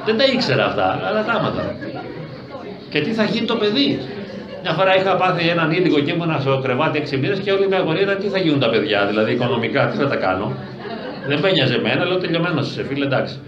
δεν 0.06 0.18
τα 0.18 0.26
ήξερα 0.26 0.66
αυτά, 0.66 1.00
αλλά 1.08 1.24
τα 1.24 1.38
έμαθα. 1.40 1.76
Και 2.90 3.02
τι 3.02 3.14
θα 3.14 3.24
γίνει 3.24 3.46
το 3.46 3.56
παιδί; 3.56 4.00
Μια 4.68 4.76
φορά 4.76 4.95
είχα 4.95 5.15
πάθει 5.15 5.48
έναν 5.49 5.72
ήλικο 5.72 5.99
και 5.99 6.11
ήμουν 6.11 6.41
στο 6.41 6.60
κρεβάτι 6.64 7.03
6 7.11 7.18
μήνες 7.18 7.39
και 7.39 7.52
όλη 7.52 7.68
μια 7.68 7.77
αγωνία 7.77 8.02
ήταν 8.02 8.18
τι 8.18 8.27
θα 8.27 8.38
γίνουν 8.38 8.60
τα 8.60 8.69
παιδιά, 8.69 9.06
δηλαδή 9.06 9.31
οικονομικά, 9.31 9.88
τι 9.88 9.98
θα 9.98 10.07
τα 10.07 10.15
κάνω. 10.15 10.56
Δεν 11.27 11.39
με 11.39 11.52
νοιάζει 11.52 11.73
εμένα, 11.73 12.06
λέω 12.06 12.18
τελειωμένος 12.18 12.69
είσαι, 12.69 12.84
φίλε, 12.84 13.06
εντάξει. 13.06 13.39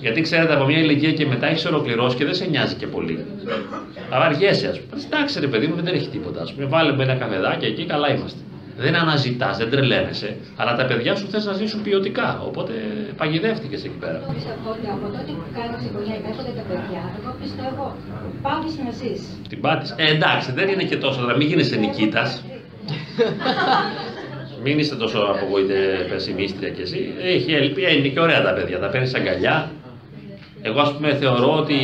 Γιατί 0.00 0.20
ξέρετε, 0.20 0.54
από 0.54 0.64
μια 0.64 0.78
ηλικία 0.78 1.12
και 1.12 1.26
μετά 1.26 1.46
έχεις 1.46 1.66
ολοκληρώσει 1.66 2.16
και 2.16 2.24
δεν 2.24 2.34
σε 2.34 2.44
νοιάζει 2.44 2.74
και 2.74 2.86
πολύ. 2.86 3.24
Αβαριέσαι, 4.10 4.68
ας 4.68 4.80
πούμε. 4.80 5.02
Εντάξει, 5.06 5.40
ρε 5.40 5.46
παιδί 5.46 5.66
μου, 5.66 5.74
δεν 5.82 5.94
έχει 5.94 6.08
τίποτα. 6.08 6.40
Α 6.42 6.44
πούμε, 6.54 6.66
βάλε 6.66 6.92
με 6.92 7.02
ένα 7.02 7.14
καφεδάκι 7.14 7.64
εκεί, 7.64 7.84
καλά 7.84 8.14
είμαστε. 8.14 8.38
Δεν 8.84 8.94
αναζητάς, 8.94 9.56
δεν 9.56 9.70
τρελαίνεσαι, 9.70 10.36
αλλά 10.56 10.72
τα 10.76 10.84
παιδιά 10.84 11.14
σου 11.16 11.26
θες 11.30 11.44
να 11.44 11.52
ζήσουν 11.52 11.82
ποιοτικά. 11.82 12.28
Οπότε 12.48 12.72
παγιδεύτηκες 13.16 13.84
εκεί 13.84 13.98
πέρα. 14.02 14.18
Εγώ 14.22 14.32
πιστεύω 14.34 14.68
ότι 14.76 14.86
από 14.96 15.06
τότε 15.16 15.30
που 15.38 15.46
κάνει 15.58 15.76
οικογένεια 15.88 16.28
έρχονται 16.32 16.54
τα 16.60 16.64
παιδιά, 16.68 17.02
εγώ 17.18 17.30
πιστεύω 17.42 17.84
πάβει 18.44 18.70
να 18.84 18.90
ζει. 18.98 19.12
Την 19.48 19.60
πάτησες. 19.60 19.96
Ε, 19.98 20.06
εντάξει, 20.14 20.52
δεν 20.52 20.68
είναι 20.68 20.84
και 20.90 20.96
τόσο. 20.96 21.20
Δηλαδή, 21.20 21.38
μην 21.38 21.48
γίνεσαι 21.48 21.76
νικήτας. 21.76 22.28
Μην 24.64 24.78
είστε 24.78 24.96
τόσο 24.96 25.18
απογοήτε 25.18 26.06
πεσημίστρια 26.10 26.70
κι 26.70 26.82
εσύ. 26.82 27.12
Έχει 27.22 27.52
ελπία, 27.52 27.88
είναι 27.88 28.08
και 28.08 28.20
ωραία 28.20 28.42
τα 28.42 28.52
παιδιά. 28.52 28.78
Τα 28.78 28.88
παίρνεις 28.88 29.14
αγκαλιά. 29.14 29.70
Εγώ, 30.62 30.80
ας 30.80 30.92
πούμε, 30.92 31.14
θεωρώ 31.14 31.56
ότι 31.56 31.78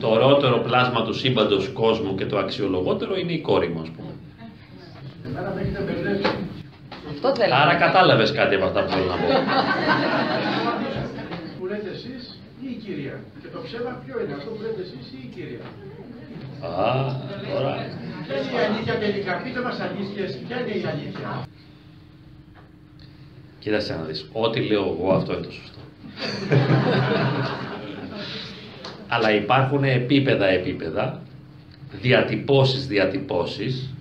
το 0.00 0.08
ωραιότερο 0.08 0.58
πλάσμα 0.58 1.04
του 1.04 1.14
σύμπαντος 1.14 1.68
κόσμου 1.68 2.14
και 2.14 2.26
το 2.26 2.38
αξιολογότερο 2.38 3.16
είναι 3.18 3.32
η 3.32 3.40
κόρη 3.40 3.68
μου, 3.68 3.80
ας 3.80 3.88
πούμε. 3.96 4.11
Εμένα 5.26 5.52
με 5.54 5.60
έχετε 5.60 5.80
μπερδέψει. 5.82 6.32
Αυτό 7.10 7.34
θέλω. 7.34 7.54
Άρα 7.54 7.74
κατάλαβες 7.74 8.32
κάτι 8.32 8.54
από 8.54 8.64
αυτά 8.64 8.84
που 8.84 8.90
θέλω 8.90 9.04
να 9.04 9.16
πω. 9.16 9.26
Που 11.58 11.66
λέτε 11.66 11.90
εσείς 11.90 12.40
ή 12.60 12.66
η 12.70 12.74
κυρία. 12.84 13.20
Και 13.42 13.48
το 13.52 13.58
ψέμα 13.64 14.02
ποιο 14.04 14.20
είναι, 14.20 14.32
αυτό 14.38 14.50
που 14.50 14.62
λέτε 14.62 14.80
εσείς 14.80 15.06
ή 15.16 15.18
η 15.26 15.28
κυρία. 15.34 15.64
Α, 16.68 16.70
τώρα. 17.52 17.72
Ποια 18.26 18.36
είναι 18.40 18.52
η 18.56 18.58
αλήθεια 18.68 18.94
τελικά, 18.98 19.32
πείτε 19.42 19.60
μας 19.60 19.80
αλήθειες, 19.80 20.38
ποια 20.46 20.60
είναι 20.60 20.70
η 20.70 20.84
αλήθεια; 20.92 21.46
Κοίταξε 23.58 23.94
να 23.94 24.02
δεις, 24.02 24.28
ό,τι 24.32 24.60
λέω 24.60 24.82
εγώ 24.82 25.12
αυτό 25.12 25.32
είναι 25.32 25.42
το 25.42 25.50
σωστό. 25.52 25.78
Αλλά 29.14 29.34
υπάρχουν 29.34 29.84
επίπεδα 29.84 30.46
επίπεδα, 30.46 31.20
διατυπώσεις 32.00 32.86
διατυπώσεις. 32.86 33.94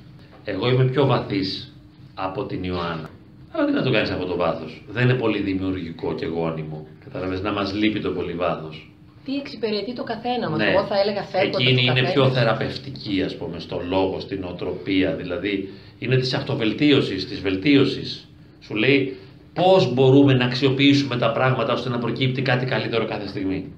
Εγώ 0.44 0.70
είμαι 0.70 0.84
πιο 0.84 1.06
βαθύς 1.06 1.74
από 2.14 2.46
την 2.46 2.64
Ιωάννα. 2.64 3.10
Αλλά 3.52 3.66
τι 3.66 3.72
να 3.72 3.84
το 3.84 3.92
κάνεις 3.92 4.10
αυτό 4.10 4.26
το 4.26 4.36
βάθος. 4.36 4.84
Δεν 4.90 5.04
είναι 5.04 5.14
πολύ 5.14 5.40
δημιουργικό 5.40 6.14
και 6.16 6.26
γόνιμο. 6.26 6.88
Κατάλαβες, 7.04 7.42
να 7.42 7.52
μας 7.52 7.74
λείπει 7.74 8.00
το 8.00 8.10
πολύ 8.10 8.34
βάθος. 8.34 8.92
Τι 9.26 9.36
εξυπηρετεί 9.36 9.94
το 9.94 10.04
καθένα 10.04 10.50
μα. 10.50 10.58
Ναι. 10.58 10.66
Εγώ 10.66 10.86
θα 10.86 11.00
έλεγα 11.00 11.24
φεύγοντα. 11.24 11.64
Εκείνη 11.64 11.84
είναι 11.84 12.12
πιο 12.12 12.30
θεραπευτική, 12.30 13.22
ας 13.26 13.36
πούμε, 13.38 13.60
στο 13.60 13.82
λόγο, 13.90 14.20
στην 14.20 14.44
οτροπία. 14.44 15.16
Δηλαδή, 15.16 15.70
είναι 16.00 16.16
της 16.16 16.34
αυτοβελτίωσης, 16.34 17.28
της 17.28 17.40
βελτίωσης. 17.40 18.28
Σου 18.60 18.76
λέει 18.76 19.18
πώς 19.54 19.94
μπορούμε 19.94 20.34
να 20.34 20.46
αξιοποιήσουμε 20.46 21.18
τα 21.18 21.32
πράγματα 21.32 21.74
ώστε 21.74 21.90
να 21.90 21.98
προκύπτει 21.98 22.42
κάτι 22.42 22.66
καλύτερο 22.66 23.06
κάθε 23.06 23.28
στιγμή. 23.28 23.72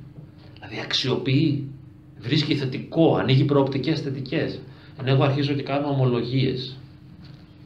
Δηλαδή, 0.54 0.80
αξιοποιεί, 0.84 1.72
βρίσκει 2.20 2.56
θετικό, 2.56 3.16
ανοίγει 3.16 3.44
προοπτικές 3.44 4.02
θετικές. 4.02 4.60
Ενώ 5.00 5.12
εγώ 5.12 5.24
αρχίζω 5.24 5.54
και 5.54 5.64
κάνω 5.64 5.88
ομολογίες. 5.88 6.78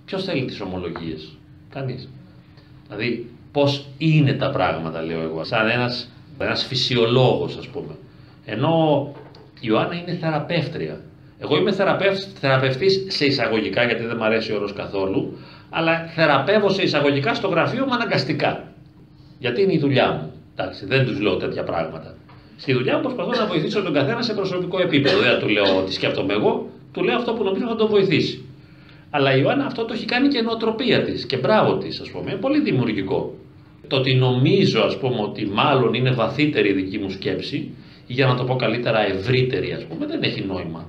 Ποιος 0.06 0.24
θέλει 0.24 0.46
τις 0.46 0.62
ομολογίες, 0.62 1.38
κανείς. 1.70 2.10
Δηλαδή, 2.88 3.30
πώς 3.52 3.86
είναι 3.98 4.34
τα 4.34 4.50
πράγματα, 4.50 5.02
λέω 5.02 5.22
εγώ, 5.22 5.44
σαν 5.44 5.70
ένας, 5.70 6.10
ένας 6.40 6.66
φυσιολόγος, 6.66 7.58
ας 7.58 7.68
πούμε. 7.68 7.96
Ενώ 8.46 9.08
η 9.54 9.60
Ιωάννα 9.62 9.96
είναι 9.96 10.18
θεραπεύτρια. 10.22 11.02
Εγώ 11.40 11.58
είμαι 11.58 11.72
θεραπεύ, 11.72 12.16
θεραπευτής 12.40 13.06
σε 13.08 13.26
εισαγωγικά, 13.26 13.84
γιατί 13.84 14.04
δεν 14.04 14.16
μου 14.20 14.24
αρέσει 14.24 14.52
ο 14.52 14.56
όρος 14.56 14.74
καθόλου, 14.74 15.38
αλλά 15.70 16.06
θεραπεύω 16.06 16.70
σε 16.70 16.82
εισαγωγικά 16.82 17.34
στο 17.34 17.48
γραφείο 17.48 17.86
μου 17.86 17.94
αναγκαστικά. 17.94 18.64
Γιατί 19.40 19.62
είναι 19.62 19.74
η 19.74 19.80
δουλειά 19.80 20.12
μου. 20.12 20.32
Εντάξει, 20.56 20.86
δεν 20.86 21.06
τους 21.06 21.20
λέω 21.20 21.38
τέτοια 21.38 21.64
πράγματα. 21.64 22.16
Στη 22.58 22.74
δουλειά 22.74 22.96
μου 22.96 23.02
προσπαθώ 23.02 23.30
να 23.30 23.46
βοηθήσω 23.46 23.82
τον 23.82 23.94
καθένα 23.94 24.22
σε 24.22 24.34
προσωπικό 24.34 24.82
επίπεδο. 24.82 25.20
Δεν 25.20 25.40
του 25.40 25.48
λέω 25.48 25.78
ότι 25.78 25.94
σκέφτομαι 25.94 26.34
εγώ, 26.34 26.70
του 26.92 27.04
λέω 27.04 27.16
αυτό 27.16 27.34
που 27.34 27.44
νομίζω 27.44 27.68
θα 27.68 27.76
τον 27.76 27.88
βοηθήσει. 27.88 28.42
Αλλά 29.10 29.36
η 29.36 29.40
Ιωάννα 29.44 29.66
αυτό 29.66 29.86
το 29.86 29.94
έχει 29.94 30.06
κάνει 30.06 30.28
και 30.28 30.42
νοοτροπία 30.42 31.04
της 31.04 31.26
και 31.26 31.38
μπράβο 31.38 31.78
της, 31.78 32.00
ας 32.00 32.10
πούμε. 32.10 32.32
Είναι 32.32 32.40
πολύ 32.40 32.62
δημιουργικό. 32.62 33.34
Το 33.88 33.96
ότι 33.96 34.16
νομίζω, 34.16 34.82
ας 34.82 34.98
πούμε, 34.98 35.22
ότι 35.22 35.46
μάλλον 35.46 35.94
είναι 35.94 36.12
βαθύτερη 36.12 36.70
η 36.70 36.74
δική 36.74 36.98
μου 36.98 37.10
σκέψη, 37.10 37.56
ή 38.08 38.14
για 38.14 38.26
να 38.26 38.36
το 38.36 38.44
πω 38.44 38.56
καλύτερα 38.56 39.00
ευρύτερη, 39.00 39.72
ας 39.72 39.84
πούμε, 39.84 40.06
δεν 40.06 40.24
έχει 40.24 40.42
νόημα. 40.46 40.86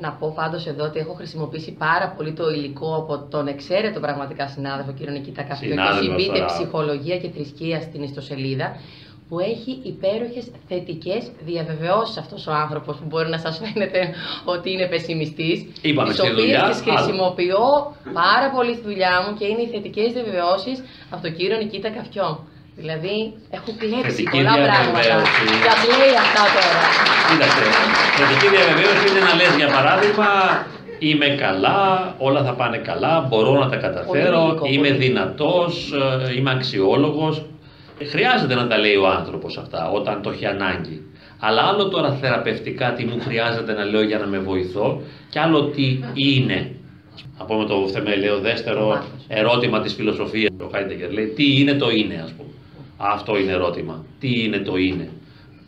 Να 0.00 0.12
πω 0.12 0.32
πάντως 0.36 0.66
εδώ 0.66 0.84
ότι 0.84 0.98
έχω 0.98 1.12
χρησιμοποιήσει 1.12 1.72
πάρα 1.72 2.14
πολύ 2.16 2.32
το 2.32 2.50
υλικό 2.50 2.96
από 2.96 3.26
τον 3.30 3.46
εξαίρετο 3.46 4.00
πραγματικά 4.00 4.48
συνάδελφο 4.48 4.92
κύριο 4.92 5.12
Νικήτα 5.12 5.42
Καφιό 5.42 5.68
και 5.68 5.72
Συνάδελφος 5.72 6.04
συμπείτε 6.04 6.38
τώρα. 6.38 6.44
ψυχολογία 6.44 7.16
και 7.16 7.28
θρησκεία 7.28 7.80
στην 7.80 8.02
ιστοσελίδα 8.02 8.76
που 9.32 9.40
έχει 9.52 9.72
υπέροχες 9.92 10.44
θετικές 10.68 11.22
διαβεβαιώσεις 11.48 12.16
αυτός 12.22 12.40
ο 12.50 12.52
άνθρωπος 12.64 12.94
που 12.98 13.06
μπορεί 13.10 13.28
να 13.36 13.38
σας 13.44 13.54
φαίνεται 13.62 14.00
ότι 14.54 14.66
είναι 14.72 14.86
πεσημιστής 14.92 15.58
Είπαμε, 15.88 16.08
τις 16.08 16.18
στη 16.18 16.26
οποίες 16.26 16.38
δουλειά, 16.40 16.62
τις 16.70 16.80
άλλο. 16.80 16.90
χρησιμοποιώ 16.92 17.66
πάρα 18.22 18.46
πολύ 18.54 18.72
στη 18.78 18.84
δουλειά 18.90 19.14
μου 19.22 19.30
και 19.38 19.46
είναι 19.50 19.62
οι 19.64 19.70
θετικές 19.74 20.08
διαβεβαιώσεις 20.16 20.76
από 21.12 21.20
τον 21.24 21.32
κύριο 21.36 21.56
Νικήτα 21.62 21.90
Καφιό. 21.98 22.28
Δηλαδή, 22.80 23.16
έχω 23.56 23.70
κλέψει 23.82 24.10
Θετική 24.10 24.30
πολλά 24.36 24.52
πράγματα. 24.68 25.00
διαβεβαίωση. 25.06 25.42
Τα 25.68 25.74
λέει 26.00 26.14
αυτά 26.24 26.42
τώρα. 26.56 26.82
Κοίταξε, 27.28 27.62
θετική 28.18 28.46
διαβεβαίωση 28.54 29.04
είναι 29.10 29.22
να 29.28 29.32
λες 29.40 29.52
για 29.60 29.68
παράδειγμα 29.76 30.28
είμαι 31.08 31.28
καλά, 31.44 31.78
όλα 32.26 32.40
θα 32.48 32.52
πάνε 32.60 32.78
καλά, 32.90 33.12
μπορώ 33.28 33.52
να 33.62 33.68
τα 33.72 33.76
καταφέρω, 33.86 34.38
Πολύ 34.40 34.48
υλικό, 34.50 34.64
είμαι 34.74 34.90
πολύ. 34.92 35.00
δυνατός, 35.04 35.72
ε, 36.28 36.34
είμαι 36.36 36.50
αξιόλογος. 36.56 37.34
Ε, 37.98 38.04
Χρειάζεται 38.04 38.54
να 38.54 38.66
τα 38.66 38.78
λέει 38.78 38.96
ο 38.96 39.08
άνθρωπος 39.08 39.58
αυτά 39.58 39.90
όταν 39.90 40.22
το 40.22 40.30
έχει 40.30 40.46
ανάγκη. 40.46 41.02
Αλλά 41.38 41.62
άλλο 41.62 41.88
τώρα 41.88 42.12
θεραπευτικά 42.12 42.92
τι 42.92 43.04
μου 43.04 43.20
χρειάζεται 43.20 43.72
να 43.72 43.84
λέω 43.84 44.02
για 44.02 44.18
να 44.18 44.26
με 44.26 44.38
βοηθώ 44.38 45.02
και 45.30 45.38
άλλο 45.40 45.62
τι 45.64 46.00
είναι. 46.14 46.74
Να 47.38 47.44
πούμε 47.44 47.64
το 47.64 47.88
θεμελιωδέστερο 47.88 48.86
Βάθος. 48.86 49.04
ερώτημα 49.28 49.80
της 49.80 49.94
φιλοσοφίας. 49.94 50.50
Ο 50.60 50.68
Χάιντεγκερ 50.72 51.12
λέει 51.12 51.26
τι 51.26 51.60
είναι 51.60 51.74
το 51.74 51.90
είναι 51.90 52.20
ας 52.24 52.32
πούμε. 52.32 52.50
Αυτό 52.96 53.38
είναι 53.38 53.52
ερώτημα. 53.52 54.04
Τι 54.20 54.44
είναι 54.44 54.58
το 54.58 54.76
είναι. 54.76 55.08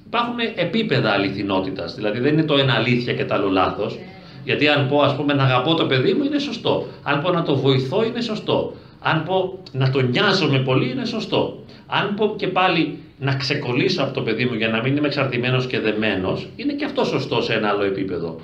Υπάρχουν 0.06 0.36
επίπεδα 0.54 1.10
αληθινότητας, 1.10 1.94
δηλαδή 1.94 2.20
δεν 2.20 2.32
είναι 2.32 2.44
το 2.44 2.54
ένα 2.54 2.74
αλήθεια 2.74 3.14
και 3.14 3.24
το 3.24 3.34
άλλο 3.34 3.48
λάθος. 3.48 3.98
Γιατί 4.44 4.68
αν 4.68 4.88
πω 4.88 5.00
ας 5.00 5.16
πούμε 5.16 5.34
να 5.34 5.42
αγαπώ 5.42 5.74
το 5.74 5.86
παιδί 5.86 6.12
μου 6.12 6.24
είναι 6.24 6.38
σωστό. 6.38 6.86
Αν 7.02 7.22
πω 7.22 7.30
να 7.30 7.42
το 7.42 7.56
βοηθώ 7.56 8.04
είναι 8.04 8.20
σωστό. 8.20 8.74
Αν 9.00 9.24
πω 9.24 9.58
να 9.72 9.90
το 9.90 10.00
νοιάζομαι 10.00 10.58
πολύ 10.58 10.90
είναι 10.90 11.04
σωστό. 11.04 11.58
Αν 11.86 12.14
πω 12.14 12.34
και 12.36 12.48
πάλι 12.48 12.98
να 13.18 13.34
ξεκολλήσω 13.34 14.02
από 14.02 14.14
το 14.14 14.22
παιδί 14.22 14.44
μου 14.44 14.54
για 14.54 14.68
να 14.68 14.82
μην 14.82 14.96
είμαι 14.96 15.06
εξαρτημένος 15.06 15.66
και 15.66 15.80
δεμένος, 15.80 16.48
είναι 16.56 16.72
και 16.72 16.84
αυτό 16.84 17.04
σωστό 17.04 17.42
σε 17.42 17.54
ένα 17.54 17.68
άλλο 17.68 17.84
επίπεδο. 17.84 18.40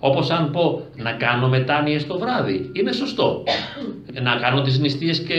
Όπως 0.00 0.30
αν 0.30 0.50
πω 0.50 0.86
να 0.96 1.12
κάνω 1.12 1.48
μετάνοιες 1.48 2.06
το 2.06 2.18
βράδυ, 2.18 2.70
είναι 2.72 2.92
σωστό. 2.92 3.42
να 4.22 4.36
κάνω 4.36 4.62
τις 4.62 4.78
νηστείες 4.78 5.20
και 5.20 5.36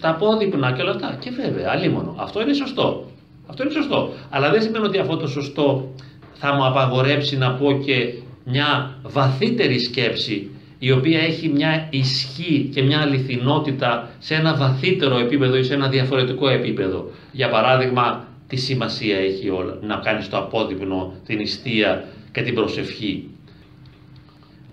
τα 0.00 0.08
απόδειπνα 0.08 0.72
και 0.72 0.82
όλα 0.82 0.90
αυτά. 0.90 1.16
Και 1.20 1.30
βέβαια, 1.30 1.70
αλίμονο. 1.70 2.14
Αυτό 2.18 2.40
είναι 2.40 2.52
σωστό. 2.52 3.04
Αυτό 3.46 3.62
είναι 3.62 3.72
σωστό. 3.72 4.12
Αλλά 4.30 4.50
δεν 4.50 4.62
σημαίνει 4.62 4.84
ότι 4.84 4.98
αυτό 4.98 5.16
το 5.16 5.26
σωστό 5.26 5.94
θα 6.32 6.54
μου 6.54 6.64
απαγορέψει 6.64 7.36
να 7.36 7.54
πω 7.54 7.72
και 7.72 8.12
μια 8.44 8.94
βαθύτερη 9.02 9.78
σκέψη 9.78 10.50
η 10.82 10.90
οποία 10.90 11.20
έχει 11.20 11.48
μια 11.48 11.86
ισχύ 11.90 12.70
και 12.74 12.82
μια 12.82 13.00
αληθινότητα 13.00 14.10
σε 14.18 14.34
ένα 14.34 14.54
βαθύτερο 14.54 15.18
επίπεδο 15.18 15.56
ή 15.56 15.62
σε 15.62 15.74
ένα 15.74 15.88
διαφορετικό 15.88 16.48
επίπεδο. 16.48 17.10
Για 17.32 17.48
παράδειγμα, 17.48 18.28
τι 18.46 18.56
σημασία 18.56 19.16
έχει 19.18 19.48
όλα, 19.48 19.78
να 19.82 19.96
κάνεις 19.96 20.28
το 20.28 20.36
απόδειπνο, 20.36 21.12
την 21.26 21.36
νηστεία 21.36 22.04
και 22.32 22.42
την 22.42 22.54
προσευχή. 22.54 23.28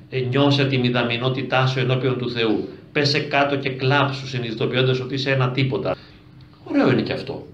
Ε, 0.09 0.19
νιώσε 0.19 0.65
τη 0.65 0.77
μηδαμινότητά 0.77 1.65
σου 1.67 1.79
ενώπιον 1.79 2.17
του 2.17 2.31
Θεού. 2.31 2.67
Πέσε 2.91 3.19
κάτω 3.19 3.55
και 3.55 3.69
κλάψου 3.69 4.27
συνειδητοποιώντας 4.27 4.99
ότι 4.99 5.13
είσαι 5.13 5.31
ένα 5.31 5.51
τίποτα. 5.51 5.95
Ωραίο 6.63 6.91
είναι 6.91 7.01
και 7.01 7.13
αυτό. 7.13 7.47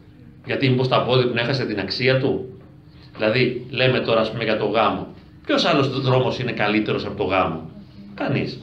Γιατί 0.46 0.70
μήπως 0.70 0.88
το 0.88 0.96
απόδειπνο 0.96 1.42
έχασε 1.42 1.66
την 1.66 1.80
αξία 1.80 2.20
του; 2.20 2.60
Δηλαδή, 3.18 3.66
λέμε 3.70 4.00
τώρα 4.00 4.22
ας 4.22 4.32
πούμε, 4.32 4.44
για 4.44 4.58
το 4.58 4.66
γάμο. 4.66 5.08
Ποιος 5.46 5.66
άλλος 5.66 6.02
δρόμος 6.02 6.40
είναι 6.40 6.52
καλύτερος 6.52 7.06
από 7.06 7.18
το 7.18 7.24
γάμο; 7.24 7.70
Κανείς. 8.28 8.60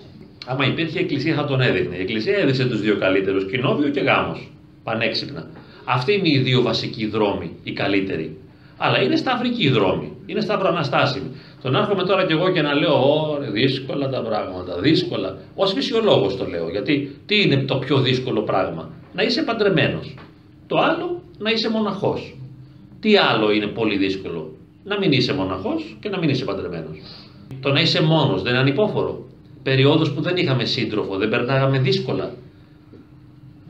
Άμα 0.46 0.66
υπήρχε 0.66 0.98
η 0.98 1.02
Εκκλησία 1.02 1.34
θα 1.34 1.44
τον 1.44 1.60
έδειχνε. 1.60 1.96
Η 1.96 2.00
Εκκλησία 2.00 2.36
έδειξε 2.38 2.64
τους 2.64 2.80
δύο 2.80 2.96
καλύτερους, 2.98 3.46
κοινόβιο 3.50 3.88
και 3.88 4.00
γάμος. 4.00 4.52
Πανέξυπνα. 4.84 5.50
Αυτοί 5.84 6.12
είναι 6.12 6.28
οι 6.28 6.38
δύο 6.38 6.62
βασικοί 6.62 7.06
δρόμοι, 7.06 7.56
οι 7.62 7.72
καλύτεροι. 7.72 8.36
Αλλά 8.76 9.02
είναι 9.02 9.16
σταυρικοί 9.16 9.68
δρόμοι. 9.68 10.12
Είναι 10.26 10.40
σταυροαναστάσιμοι. 10.40 11.30
Τον 11.62 11.74
έρχομαι 11.74 12.02
τώρα 12.04 12.26
κι 12.26 12.32
εγώ 12.32 12.52
και 12.52 12.62
να 12.62 12.74
λέω: 12.74 12.94
Ωρε, 12.94 13.50
δύσκολα 13.50 14.08
τα 14.08 14.22
πράγματα, 14.22 14.80
δύσκολα. 14.80 15.38
Ω 15.54 15.66
φυσιολόγος 15.66 16.36
το 16.36 16.46
λέω. 16.46 16.68
Γιατί 16.70 17.16
τι 17.26 17.42
είναι 17.42 17.56
το 17.56 17.78
πιο 17.78 18.00
δύσκολο 18.00 18.42
πράγμα, 18.42 18.90
Να 19.14 19.22
είσαι 19.22 19.42
παντρεμένος. 19.42 20.14
Το 20.66 20.76
άλλο, 20.78 21.22
να 21.38 21.50
είσαι 21.50 21.70
μοναχός. 21.70 22.36
Τι 23.00 23.16
άλλο 23.16 23.50
είναι 23.52 23.66
πολύ 23.66 23.96
δύσκολο, 23.96 24.52
Να 24.84 24.98
μην 24.98 25.12
είσαι 25.12 25.32
μοναχός 25.34 25.96
και 26.00 26.08
να 26.08 26.18
μην 26.18 26.28
είσαι 26.28 26.44
παντρεμένος. 26.44 26.98
Το 27.60 27.72
να 27.72 27.80
είσαι 27.80 28.02
μόνος 28.02 28.42
δεν 28.42 28.52
είναι 28.52 28.60
ανυπόφορο. 28.60 29.29
Περιόδου 29.62 30.14
που 30.14 30.20
δεν 30.20 30.36
είχαμε 30.36 30.64
σύντροφο, 30.64 31.16
δεν 31.16 31.28
περνάγαμε 31.28 31.78
δύσκολα. 31.78 32.32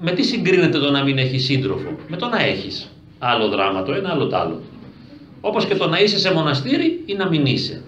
Με 0.01 0.11
τι 0.11 0.23
συγκρίνεται 0.23 0.79
το 0.79 0.91
να 0.91 1.05
μην 1.05 1.19
έχει 1.19 1.39
σύντροφο, 1.39 1.97
με 2.09 2.17
το 2.17 2.29
να 2.29 2.43
έχεις. 2.43 2.91
Άλλο 3.19 3.49
δράμα 3.49 3.83
το 3.83 3.93
ένα, 3.93 4.11
άλλο 4.11 4.27
το 4.27 4.37
άλλο. 4.37 4.61
Όπως 5.41 5.67
και 5.67 5.75
το 5.75 5.89
να 5.89 6.01
είσαι 6.01 6.19
σε 6.19 6.33
μοναστήρι 6.33 7.03
ή 7.07 7.15
να 7.15 7.29
μην 7.29 7.47
είσαι. 7.47 7.83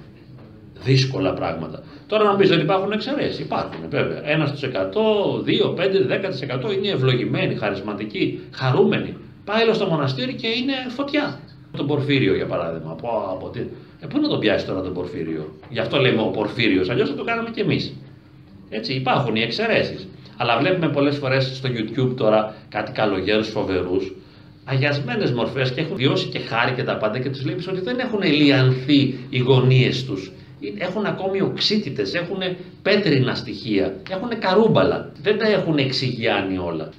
Δύσκολα 0.85 1.33
πράγματα. 1.33 1.83
Τώρα 2.07 2.25
να 2.25 2.37
πεις 2.37 2.51
ότι 2.51 2.61
υπάρχουν 2.61 2.93
εξαιρέσεις. 2.93 3.39
Υπάρχουν 3.39 3.81
βέβαια. 3.89 4.31
Ένας 4.31 4.49
στου 4.49 4.67
100, 4.67 5.43
2, 5.45 5.75
5, 5.75 6.07
10% 6.07 6.73
είναι 6.77 6.89
ευλογημένοι, 6.89 7.55
χαρισματικοί, 7.55 8.41
χαρούμενοι. 8.53 9.17
Πάει 9.45 9.63
άλλο 9.63 9.73
στο 9.73 9.87
μοναστήρι 9.87 10.35
και 10.35 10.47
είναι 10.47 10.73
φωτιά. 10.89 11.41
Τον 11.77 11.87
Πορφύριο 11.87 12.35
για 12.35 12.47
παράδειγμα. 12.47 12.91
Από, 12.91 13.09
από 13.31 13.49
τι... 13.49 13.61
ε, 14.03 14.07
πού 14.07 14.21
να 14.21 14.29
τον 14.29 14.41
πιάσεις 14.41 14.67
τώρα 14.67 14.83
τον 14.83 14.93
Πορφύριο; 14.93 15.55
Γι' 15.69 15.79
αυτό 15.79 15.99
λέμε 15.99 16.21
ο 16.21 16.27
Πορφύριος. 16.27 16.91
Αλλιώς 16.91 17.09
θα 17.09 17.15
το 17.15 17.25
κάναμε 17.25 17.51
κι 17.51 17.61
εμείς. 17.61 17.95
Έτσι 18.71 18.93
υπάρχουν 18.93 19.37
οι 19.37 19.41
εξαιρέσεις. 19.41 20.09
Αλλά 20.37 20.59
βλέπουμε 20.59 20.89
πολλές 20.89 21.17
φορές 21.17 21.57
στο 21.57 21.69
YouTube 21.69 22.17
τώρα 22.17 22.55
κάτι 22.69 22.93
καλογέρους 22.93 23.49
φοβερούς 23.49 24.13
αγιασμένες 24.65 25.33
μορφές 25.33 25.73
και 25.73 25.81
έχουν 25.81 25.97
βιώσει 25.97 26.29
και 26.29 26.39
χάρη 26.39 26.73
και 26.73 26.83
τα 26.83 26.97
πάντα 26.97 27.19
και 27.19 27.31
τους 27.31 27.43
βλέπει 27.43 27.69
ότι 27.69 27.81
δεν 27.81 27.99
έχουν 27.99 28.23
λιανθεί 28.23 29.15
οι 29.31 29.39
γωνίες 29.39 30.05
τους. 30.05 30.33
Έχουν 30.79 31.07
ακόμη 31.07 31.41
οξύτητες, 31.41 32.15
έχουν 32.15 32.39
πέτρινα 32.83 33.35
στοιχεία, 33.35 33.95
έχουν 34.11 34.39
καρούμπαλα. 34.39 35.13
Δεν 35.23 35.39
τα 35.39 35.49
έχουν 35.49 35.79
εξηγιάνει 35.79 36.59
όλα. 36.59 36.91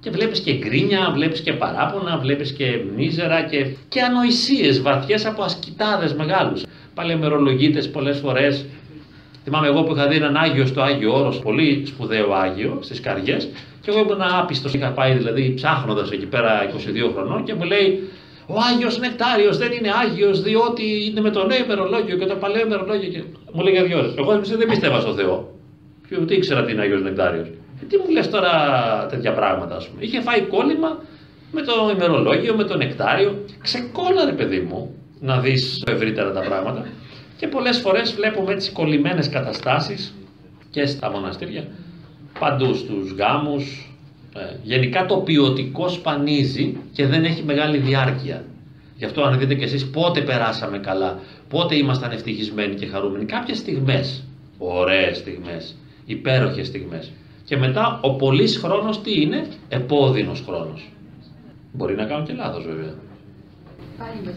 Και 0.00 0.10
βλέπεις 0.10 0.40
και 0.40 0.52
γκρίνια, 0.52 1.10
βλέπεις 1.14 1.40
και 1.40 1.52
παράπονα, 1.52 2.18
βλέπεις 2.18 2.52
και 2.52 2.80
μίζερα 2.96 3.42
και, 3.42 3.66
και 3.88 4.00
ανοησίες 4.00 4.82
βαθιές 4.82 5.26
από 5.26 5.42
ασκητάδες 5.42 6.14
μεγάλους. 6.14 6.62
Παλαιομερολογίτες 6.94 7.90
πολλές 7.90 8.18
φορές. 8.18 8.66
Θυμάμαι 9.44 9.66
εγώ 9.66 9.82
που 9.82 9.94
είχα 9.94 10.08
δει 10.08 10.16
έναν 10.16 10.36
Άγιο 10.36 10.66
στο 10.66 10.80
Άγιο 10.80 11.14
Όρος, 11.14 11.38
πολύ 11.38 11.82
σπουδαίο 11.86 12.32
Άγιο 12.32 12.78
στις 12.80 13.00
καριές, 13.00 13.48
και 13.80 13.90
εγώ 13.90 13.98
ήμουν 13.98 14.22
άπιστος. 14.40 14.74
Είχα 14.74 14.90
πάει 14.90 15.14
δηλαδή 15.14 15.54
ψάχνοντας 15.54 16.10
εκεί 16.10 16.26
πέρα 16.26 16.70
22 17.08 17.12
χρονών 17.14 17.44
και 17.44 17.54
μου 17.54 17.62
λέει 17.62 18.08
ο 18.46 18.54
Άγιος 18.72 18.98
Νεκτάριος 18.98 19.58
δεν 19.58 19.72
είναι 19.72 19.90
Άγιος 20.02 20.42
διότι 20.42 21.06
είναι 21.06 21.20
με 21.20 21.30
το 21.30 21.46
νέο 21.46 21.64
ημερολόγιο 21.64 22.16
και 22.16 22.26
το 22.26 22.34
παλαιό 22.34 22.66
ημερολόγιο. 22.66 23.08
Και... 23.08 23.22
Μου 23.52 23.62
λέει 23.62 23.72
για 23.72 23.84
δύο 23.84 23.98
ώρε. 23.98 24.08
Εγώ 24.18 24.40
δεν 24.40 24.68
πίστευα 24.68 25.00
στο 25.00 25.12
Θεό. 25.12 25.54
Και 26.08 26.16
ούτε 26.20 26.34
ήξερα 26.34 26.64
τι 26.64 26.72
είναι 26.72 26.82
Άγιος 26.82 27.02
Νεκτάριος. 27.02 27.48
Και 27.78 27.84
τι 27.88 27.96
μου 27.96 28.10
λες 28.10 28.30
τώρα 28.30 28.52
τέτοια 29.10 29.32
πράγματα, 29.32 29.76
ας 29.76 29.88
πούμε. 29.88 30.04
Είχε 30.04 30.20
φάει 30.20 30.40
κόλλημα 30.40 31.02
με 31.52 31.62
το 31.62 31.72
ημερολόγιο, 31.94 32.56
με 32.56 32.64
το 32.64 32.76
νεκτάριο. 32.76 33.44
Ξεκόλαρε, 33.62 34.32
παιδί 34.32 34.60
μου, 34.60 34.94
να 35.20 35.40
δεις 35.40 35.82
ευρύτερα 35.86 36.32
τα 36.32 36.40
πράγματα. 36.40 36.86
Και 37.36 37.46
πολλές 37.46 37.78
φορές 37.78 38.12
βλέπουμε 38.12 38.52
έτσι 38.52 38.72
κολλημένες 38.72 39.28
καταστάσεις 39.28 40.14
και 40.70 40.86
στα 40.86 41.10
μοναστήρια 41.10 41.64
παντού 42.38 42.74
στους 42.74 43.12
γάμους. 43.12 43.92
Ε, 44.34 44.56
γενικά 44.62 45.06
το 45.06 45.16
ποιοτικό 45.16 45.88
σπανίζει 45.88 46.76
και 46.92 47.06
δεν 47.06 47.24
έχει 47.24 47.42
μεγάλη 47.42 47.78
διάρκεια. 47.78 48.44
Γι' 48.96 49.04
αυτό 49.04 49.22
αν 49.22 49.38
δείτε 49.38 49.54
και 49.54 49.64
εσείς 49.64 49.90
πότε 49.90 50.20
περάσαμε 50.20 50.78
καλά, 50.78 51.18
πότε 51.48 51.74
ήμασταν 51.74 52.10
ευτυχισμένοι 52.10 52.74
και 52.74 52.86
χαρούμενοι. 52.86 53.24
Κάποιες 53.24 53.58
στιγμές, 53.58 54.24
ωραίες 54.58 55.16
στιγμές, 55.16 55.76
υπέροχες 56.06 56.66
στιγμές. 56.66 57.12
Και 57.48 57.56
μετά 57.56 57.98
ο 58.02 58.14
πολύς 58.14 58.56
χρόνος 58.56 59.00
τι 59.02 59.20
είναι, 59.20 59.46
επώδυνος 59.68 60.42
χρόνος. 60.46 60.88
Μπορεί 61.72 61.94
να 61.94 62.04
κάνω 62.04 62.24
και 62.24 62.32
λάθος 62.32 62.64
βέβαια. 62.64 62.94
Πάλι 63.98 64.36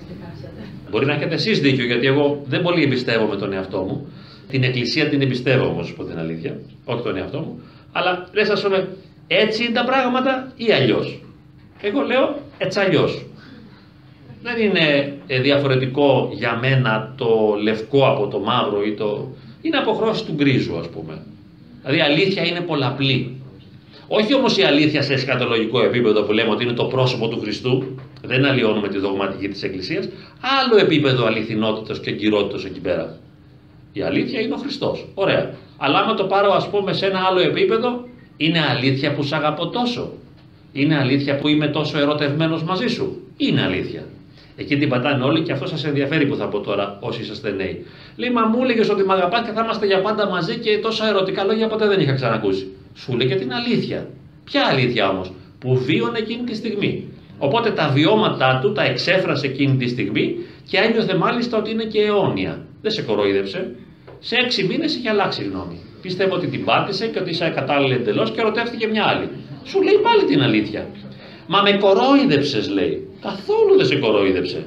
Μπορεί 0.90 1.06
να 1.06 1.14
έχετε 1.14 1.34
εσείς 1.34 1.60
δίκιο 1.60 1.86
γιατί 1.86 2.08
εγώ 2.08 2.42
δεν 2.46 2.62
πολύ 2.62 2.84
εμπιστεύομαι 2.84 3.36
τον 3.36 3.54
εαυτό 3.54 3.82
μου. 3.82 4.08
Την 4.50 4.64
εκκλησία 4.64 5.10
την 5.10 5.22
εμπιστεύω 5.22 5.66
όμως, 5.68 5.94
πω 5.94 6.04
την 6.04 6.20
αλήθεια, 6.20 6.60
όχι 6.86 7.04
τον 7.04 7.18
εαυτό 7.18 7.40
μου. 7.40 7.62
Αλλά 7.92 8.30
λες 8.34 8.50
ας 8.50 8.62
πούμε 8.62 8.88
έτσι 9.28 9.64
είναι 9.64 9.74
τα 9.74 9.84
πράγματα 9.84 10.52
ή 10.56 10.72
αλλιώς; 10.72 11.24
Εγώ 11.82 12.02
λέω 12.02 12.36
έτσι 12.58 12.80
αλλιώς. 12.80 13.26
Δεν 14.44 14.62
είναι 14.62 15.18
ε, 15.28 15.42
διαφορετικό 15.42 16.30
για 16.34 16.58
μένα 16.62 17.14
το 17.18 17.56
λευκό 17.62 18.08
από 18.08 18.28
το 18.28 18.40
μαύρο 18.40 18.84
ή 18.84 18.94
το... 18.94 19.28
Είναι 19.62 19.78
αποχρώσεις 19.78 20.24
του 20.24 20.34
γκρίζου 20.34 20.78
ας 20.78 20.90
πούμε. 20.90 21.22
Δηλαδή 21.82 22.00
η 22.00 22.02
αλήθεια 22.02 22.46
είναι 22.46 22.62
πολλαπλή. 22.62 23.36
Όχι 24.08 24.34
όμως 24.36 24.58
η 24.58 24.64
αλήθεια 24.64 25.02
σε 25.02 25.14
εσκατολογικό 25.14 25.84
επίπεδο 25.84 26.22
που 26.22 26.32
λέμε 26.32 26.50
ότι 26.50 26.64
είναι 26.64 26.74
το 26.74 26.86
πρόσωπο 26.86 27.28
του 27.28 27.40
Χριστού, 27.40 27.96
δεν 28.22 28.46
αλλοιώνουμε 28.46 28.88
τη 28.88 28.98
δογματική 28.98 29.48
της 29.48 29.64
Εκκλησίας, 29.64 30.10
άλλο 30.62 30.82
επίπεδο 30.82 31.26
αληθινότητας 31.26 32.00
και 32.00 32.10
εγκυρότητας 32.10 32.66
εκεί 32.66 32.80
πέρα. 32.80 33.18
Η 33.94 34.02
αλήθεια 34.02 34.42
είναι 34.42 34.54
ο 34.54 34.58
Χριστός. 34.58 35.08
Ωραία. 35.14 35.54
Αλλά 35.78 36.00
άμα 36.00 36.14
το 36.14 36.24
πάρω 36.24 36.52
ας 36.54 36.70
πούμε 36.70 36.94
σε 36.94 37.06
ένα 37.06 37.20
άλλο 37.30 37.40
επίπεδο, 37.40 38.08
είναι 38.38 38.60
αλήθεια 38.70 39.14
που 39.14 39.24
σ' 39.24 39.34
αγαπώ 39.34 39.70
τόσο; 39.70 40.12
Είναι 40.72 40.98
αλήθεια 40.98 41.36
που 41.36 41.48
είμαι 41.48 41.68
τόσο 41.68 41.98
ερωτευμένος 42.00 42.64
μαζί 42.64 42.88
σου; 42.88 43.28
Είναι 43.38 43.62
αλήθεια. 43.62 44.04
Εκεί 44.56 44.78
την 44.78 44.90
πατάνε 44.90 45.24
όλοι 45.24 45.42
και 45.42 45.52
αυτό 45.52 45.68
σας 45.68 45.86
ενδιαφέρει 45.86 46.26
που 46.26 46.36
θα 46.36 46.48
πω 46.48 46.60
τώρα, 46.60 46.98
όσοι 47.02 47.22
είσαστε 47.22 47.52
νέοι. 47.52 47.86
Λέει, 48.22 48.30
μα 48.38 48.44
μου 48.46 48.64
έλεγες 48.64 48.90
ότι 48.90 49.04
με 49.04 49.14
αγαπάς 49.14 49.42
και 49.46 49.52
θα 49.52 49.62
είμαστε 49.64 49.86
για 49.86 50.02
πάντα 50.02 50.30
μαζί 50.30 50.56
και 50.58 50.80
τόσα 50.86 51.08
ερωτικά 51.08 51.44
λόγια 51.44 51.68
ποτέ 51.68 51.88
δεν 51.88 52.00
είχα 52.00 52.14
ξανακούσει. 52.14 52.66
Σου 52.96 53.16
λέει 53.18 53.28
και 53.28 53.36
την 53.36 53.52
αλήθεια. 53.54 54.10
Ποια 54.44 54.62
αλήθεια 54.72 55.10
όμως, 55.10 55.32
που 55.60 55.70
βίωνε 55.76 56.18
εκείνη 56.18 56.44
τη 56.44 56.56
στιγμή. 56.56 56.92
Οπότε 57.38 57.72
τα 57.72 57.88
βιώματά 57.96 58.60
του 58.62 58.72
τα 58.72 58.84
εξέφρασε 58.84 59.46
εκείνη 59.48 59.76
τη 59.78 59.88
στιγμή 59.88 60.36
και 60.70 60.78
ένιωθε 60.78 61.16
μάλιστα 61.18 61.58
ότι 61.58 61.72
είναι 61.72 61.84
και 61.84 62.02
αιώνια. 62.02 62.66
Δεν 62.82 62.92
σε 62.92 63.02
κοροϊδεύσε. 63.02 63.76
Σε 64.20 64.36
έξι 64.36 64.64
μήνες 64.64 64.96
είχε 64.96 65.10
αλλάξει 65.10 65.44
γνώμη. 65.44 65.80
Πίστευε 66.02 66.34
ότι 66.34 66.48
την 66.48 66.66
πάτησε 66.66 67.08
και 67.08 67.20
ότι 67.20 67.30
είσαι 67.30 67.52
κατάλληλη 67.56 67.94
εντελώς 67.94 68.32
και 68.32 68.40
ερωτεύτηκε 68.40 68.88
μια 68.88 69.04
άλλη. 69.04 69.30
Σου 69.64 69.82
λέει 69.82 69.98
πάλι 70.02 70.24
την 70.24 70.42
αλήθεια. 70.42 70.88
Μα 71.48 71.62
με 71.62 71.72
κορόιδεψε, 71.72 72.62
λέει. 72.74 73.08
Καθόλου 73.22 73.78
δεν 73.78 73.86
σε 73.86 73.96
κορόιδεψε. 73.96 74.66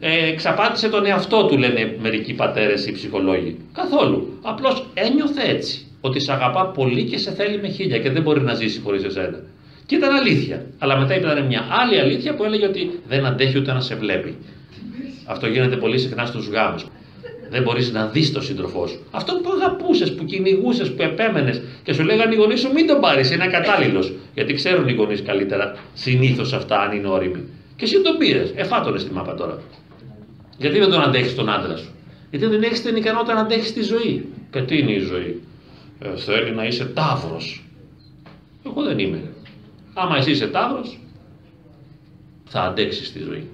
Ε, 0.00 0.32
ξαπάτησε 0.32 0.88
τον 0.88 1.06
εαυτό 1.06 1.46
του, 1.46 1.58
λένε 1.58 1.96
μερικοί 2.00 2.34
πατέρες 2.34 2.86
ή 2.86 2.92
ψυχολόγοι. 2.92 3.56
Καθόλου. 3.72 4.38
Απλώς 4.42 4.86
ένιωθε 4.94 5.42
έτσι. 5.50 5.86
Ότι 6.00 6.20
σε 6.20 6.32
αγαπά 6.32 6.66
πολύ 6.66 7.04
και 7.04 7.18
σε 7.18 7.30
θέλει 7.30 7.60
με 7.60 7.68
χίλια 7.68 7.98
και 7.98 8.10
δεν 8.10 8.22
μπορεί 8.22 8.40
να 8.40 8.54
ζήσει 8.54 8.80
χωρίς 8.80 9.04
εσένα. 9.04 9.40
Και 9.86 9.96
ήταν 9.96 10.14
αλήθεια. 10.14 10.66
Αλλά 10.78 10.98
μετά 10.98 11.14
ήταν 11.14 11.46
μια 11.46 11.66
άλλη 11.70 12.00
αλήθεια 12.00 12.34
που 12.34 12.44
έλεγε 12.44 12.66
ότι 12.66 13.00
δεν 13.08 13.26
αντέχει 13.26 13.58
ούτε 13.58 13.72
να 13.72 13.80
σε 13.80 13.94
βλέπει. 13.94 14.36
Αυτό 15.26 15.46
γίνεται 15.46 15.76
πολύ 15.76 15.98
συχνά 15.98 16.26
στους 16.26 16.48
γάμους 16.48 16.86
δεν 17.50 17.62
μπορείς 17.62 17.92
να 17.92 18.06
δεις 18.06 18.32
τον 18.32 18.42
σύντροφό 18.42 18.86
σου. 18.86 19.06
Αυτόν 19.10 19.40
που 19.42 19.50
αγαπούσες, 19.60 20.14
που 20.14 20.24
κυνηγούσες, 20.24 20.92
που 20.92 21.02
επέμενες 21.02 21.62
και 21.82 21.92
σου 21.92 22.02
λέγανε 22.02 22.34
οι 22.34 22.36
γονείς 22.36 22.60
σου 22.60 22.72
μην 22.72 22.86
τον 22.86 23.00
πάρεις, 23.00 23.30
είναι 23.30 23.44
ακατάλληλος. 23.44 24.12
Γιατί 24.34 24.52
ξέρουν 24.52 24.88
οι 24.88 24.92
γονείς 24.92 25.22
καλύτερα 25.22 25.76
συνήθως 25.94 26.52
αυτά 26.52 26.80
αν 26.80 26.96
είναι 26.96 27.08
όριμοι. 27.08 27.44
Και 27.76 27.84
εσύ 27.84 28.00
τον 28.00 28.16
πήρε, 28.16 28.46
εφάτονε 28.54 28.98
στη 28.98 29.12
μάπα 29.12 29.34
τώρα. 29.34 29.58
Γιατί 30.60 30.78
δεν 30.78 30.90
τον 30.90 31.02
αντέχεις 31.02 31.34
τον 31.34 31.48
άντρα 31.50 31.76
σου; 31.76 31.90
Γιατί 32.30 32.46
δεν 32.46 32.62
έχεις 32.62 32.82
την 32.82 32.96
ικανότητα 32.96 33.34
να 33.34 33.40
αντέχεις 33.40 33.72
τη 33.72 33.82
ζωή; 33.82 34.28
Και 34.50 34.62
τι 34.62 34.78
είναι 34.78 34.92
η 34.92 34.98
ζωή. 34.98 35.42
Ε, 35.98 36.16
θέλει 36.16 36.54
να 36.54 36.64
είσαι 36.64 36.84
τάβρος. 36.84 37.64
Εγώ 38.66 38.82
δεν 38.82 38.98
είμαι. 38.98 39.22
Άμα 39.94 40.16
εσύ 40.16 40.30
είσαι 40.30 40.46
τάβρος, 40.46 40.98
θα 42.44 42.62
αντέξεις 42.62 43.12
τη 43.12 43.18
ζωή. 43.18 43.48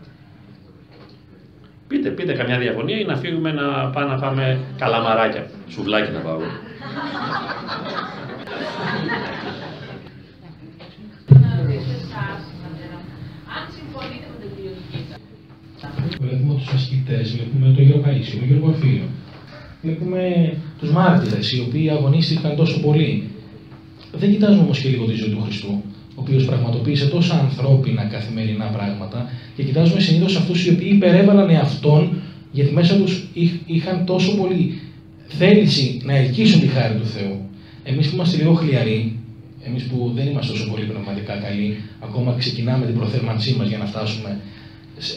Πείτε, 1.89 2.11
πείτε 2.11 2.33
καμιά 2.33 2.59
διαφωνία 2.59 2.99
ή 2.99 3.05
να 3.05 3.17
φύγουμε 3.17 3.53
να 3.53 3.91
πάμε 3.91 4.11
να 4.11 4.19
φάμε 4.19 4.61
καλαμαράκια. 4.79 5.51
Σουβλάκι 5.69 6.13
να 6.13 6.19
πάω. 6.19 6.39
Βλέπουμε 16.21 16.55
τους 16.55 16.73
ασκητές, 16.73 17.37
βλέπουμε 17.37 17.75
τον 17.75 17.85
Γιώργο 17.85 18.05
Παΐσιο, 18.07 18.37
τον 18.39 18.49
Γιώργο 18.49 18.69
Αφίλιο. 18.71 19.07
Βλέπουμε 19.83 20.53
τους 20.79 20.91
μάρτυρες, 20.91 21.53
οι 21.53 21.61
οποίοι 21.61 21.91
αγωνίστηκαν 21.91 22.57
τόσο 22.57 22.81
πολύ. 22.81 23.23
Δεν 24.13 24.31
κοιτάζουμε 24.31 24.63
όμως 24.63 24.79
και 24.81 24.89
λίγο 24.89 25.05
τη 25.05 25.15
ζωή 25.15 25.31
του 25.31 25.41
Χριστού, 25.43 25.83
ο 26.15 26.21
οποίος 26.21 26.45
πραγματοποίησε 26.45 27.07
τόσα 27.07 27.35
ανθρώπινα 27.39 28.05
καθημερινά 28.05 28.65
πράγματα 28.65 29.31
και 29.57 29.63
κοιτάζουμε 29.63 30.01
συνήθως 30.01 30.37
αυτούς 30.37 30.67
οι 30.67 30.71
οποίοι 30.71 30.91
υπερέβαλαν 30.93 31.51
εαυτόν 31.51 32.11
γιατί 32.53 32.73
μέσα 32.73 32.97
τους 32.97 33.29
είχαν 33.67 34.05
τόσο 34.05 34.37
πολύ 34.37 34.81
θέληση 35.27 36.01
να 36.05 36.17
ελκύσουν 36.17 36.61
τη 36.61 36.67
χάρη 36.67 36.95
του 36.95 37.07
Θεού. 37.07 37.37
Εμείς 37.85 38.09
που 38.09 38.15
είμαστε 38.15 38.37
λίγο 38.37 38.53
χλιαροί, 38.53 39.19
εμείς 39.67 39.83
που 39.83 40.13
δεν 40.15 40.27
είμαστε 40.27 40.53
τόσο 40.53 40.71
πολύ 40.71 40.85
πνευματικά 40.85 41.35
καλοί, 41.37 41.77
ακόμα 42.01 42.35
ξεκινάμε 42.39 42.87
την 42.87 42.95
προθέρμανσή 42.95 43.55
μας 43.59 43.69
για 43.69 43.79
να 43.79 43.85
φτάσουμε 43.85 44.41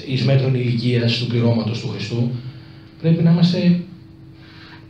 εις 0.08 0.24
μέτρων 0.24 0.56
ηλικία 0.56 1.06
του 1.20 1.28
πληρώματος 1.28 1.80
του 1.80 1.88
Χριστού, 1.88 2.30
πρέπει 3.02 3.24
να 3.24 3.32
είμαστε 3.32 3.80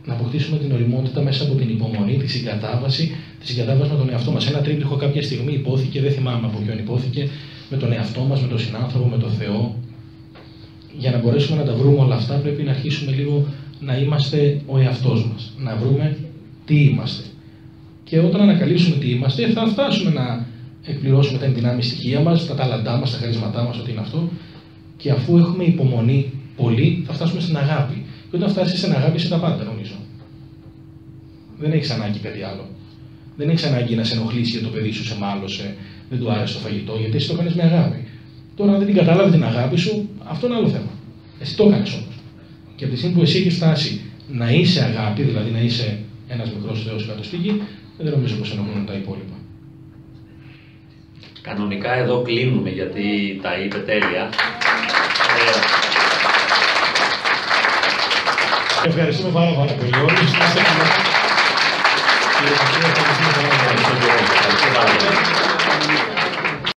να 0.04 0.14
αποκτήσουμε 0.14 0.58
την 0.58 0.72
οριμότητα 0.72 1.22
μέσα 1.22 1.44
από 1.44 1.54
την 1.54 1.68
υπομονή, 1.68 2.16
τη 2.16 2.28
συγκατάβαση, 2.28 3.16
τη 3.40 3.46
συγκατάβαση 3.46 3.90
με 3.90 3.96
τον 3.96 4.10
εαυτό 4.10 4.30
μας. 4.30 4.48
Ένα 4.48 4.60
τρίπτυχο 4.60 4.96
κάποια 4.96 5.22
στιγμή 5.22 5.52
υπόθηκε, 5.52 6.00
δεν 6.00 6.12
θυμάμαι 6.12 6.46
από 6.46 6.58
ποιον 6.58 6.78
υπόθηκε, 6.78 7.28
με 7.70 7.76
τον 7.76 7.92
εαυτό 7.92 8.20
μας, 8.20 8.40
με 8.40 8.48
τον 8.48 8.58
συνάνθρωπο, 8.58 9.06
με 9.08 9.18
τον 9.18 9.30
Θεό. 9.30 9.74
Για 10.98 11.10
να 11.10 11.18
μπορέσουμε 11.18 11.56
να 11.56 11.64
τα 11.64 11.74
βρούμε 11.74 11.98
όλα 11.98 12.14
αυτά, 12.14 12.34
πρέπει 12.34 12.62
να 12.62 12.70
αρχίσουμε 12.70 13.12
λίγο 13.12 13.46
να 13.80 13.96
είμαστε 13.96 14.60
ο 14.66 14.78
εαυτός 14.78 15.26
μας. 15.32 15.52
Να 15.58 15.76
βρούμε 15.76 16.16
τι 16.64 16.82
είμαστε. 16.82 17.22
Και 18.04 18.18
όταν 18.18 18.40
ανακαλύψουμε 18.40 18.96
τι 18.96 19.10
είμαστε, 19.10 19.48
θα 19.48 19.66
φτάσουμε 19.66 20.10
να 20.10 20.46
εκπληρώσουμε 20.84 21.38
τα 21.38 21.44
ενδυνάμει 21.44 21.82
στοιχεία 21.82 22.20
μας, 22.20 22.46
τα 22.46 22.54
ταλαντά 22.54 22.96
μας, 22.96 23.10
τα 23.10 23.18
χαρίσματά 23.18 23.62
μας, 23.62 23.78
ό,τι 23.78 23.90
είναι 23.90 24.00
αυτό. 24.00 24.28
Και 25.00 25.10
αφού 25.10 25.38
έχουμε 25.38 25.64
υπομονή 25.64 26.32
πολύ, 26.56 27.04
θα 27.06 27.12
φτάσουμε 27.12 27.40
στην 27.40 27.56
αγάπη. 27.56 28.04
Και 28.30 28.36
όταν 28.36 28.50
φτάσεις 28.50 28.78
στην 28.78 28.92
αγάπη, 28.92 29.16
είσαι 29.16 29.28
τα 29.28 29.38
πάντα, 29.38 29.64
νομίζω. 29.64 29.94
Δεν 31.58 31.72
έχεις 31.72 31.90
ανάγκη 31.90 32.18
κάτι 32.18 32.42
άλλο. 32.42 32.68
Δεν 33.36 33.48
έχεις 33.48 33.64
ανάγκη 33.64 33.94
να 33.94 34.04
σε 34.04 34.14
ενοχλήσει 34.14 34.50
για 34.50 34.66
το 34.66 34.68
παιδί 34.68 34.90
σου, 34.92 35.04
σε 35.04 35.18
μάλωσε, 35.18 35.76
δεν 36.10 36.18
του 36.18 36.30
άρεσε 36.30 36.54
το 36.54 36.60
φαγητό, 36.60 36.96
γιατί 37.00 37.16
εσύ 37.16 37.28
το 37.28 37.34
κάνεις 37.34 37.54
με 37.54 37.62
αγάπη. 37.62 38.04
Τώρα, 38.56 38.72
αν 38.72 38.78
δεν 38.78 38.86
την 38.86 38.96
κατάλαβε 38.96 39.30
την 39.30 39.44
αγάπη 39.44 39.76
σου, 39.76 40.08
αυτό 40.24 40.46
είναι 40.46 40.56
άλλο 40.56 40.68
θέμα. 40.68 40.90
Εσύ 41.40 41.56
το 41.56 41.64
έκανες 41.64 41.92
όμως. 41.92 42.14
Και 42.76 42.84
από 42.84 42.92
τη 42.92 42.98
στιγμή 42.98 43.16
που 43.16 43.22
εσύ 43.22 43.38
έχεις 43.38 43.54
φτάσει 43.54 44.00
να 44.32 44.50
είσαι 44.50 44.84
αγάπη, 44.84 45.22
δηλαδή 45.22 45.50
να 45.50 45.60
είσαι 45.60 45.98
ένας 46.28 46.52
μικρός 46.52 46.82
Θεός 46.82 47.06
κάτω 47.06 47.22
στη 47.22 47.36
γη, 47.36 47.62
δεν 47.98 48.12
νομίζω 48.12 48.34
πως 48.36 48.52
ενοχλούν 48.52 48.86
τα 48.86 48.94
υπόλοιπα. 48.94 49.34
Κανονικά 51.42 51.94
εδώ 51.94 52.22
κλείνουμε 52.22 52.70
γιατί 52.70 53.02
τα 53.42 53.58
είπε 53.58 53.78
τέλεια. 53.78 54.28
Ευχαριστούμε 58.84 59.30
πάρα, 59.32 59.50
πάρα 59.50 59.72
πολύ 59.72 59.94
όλους. 59.98 60.30
Ευχαριστούμε 60.32 60.74
πάρα 64.74 64.90
πολύ. 64.98 66.19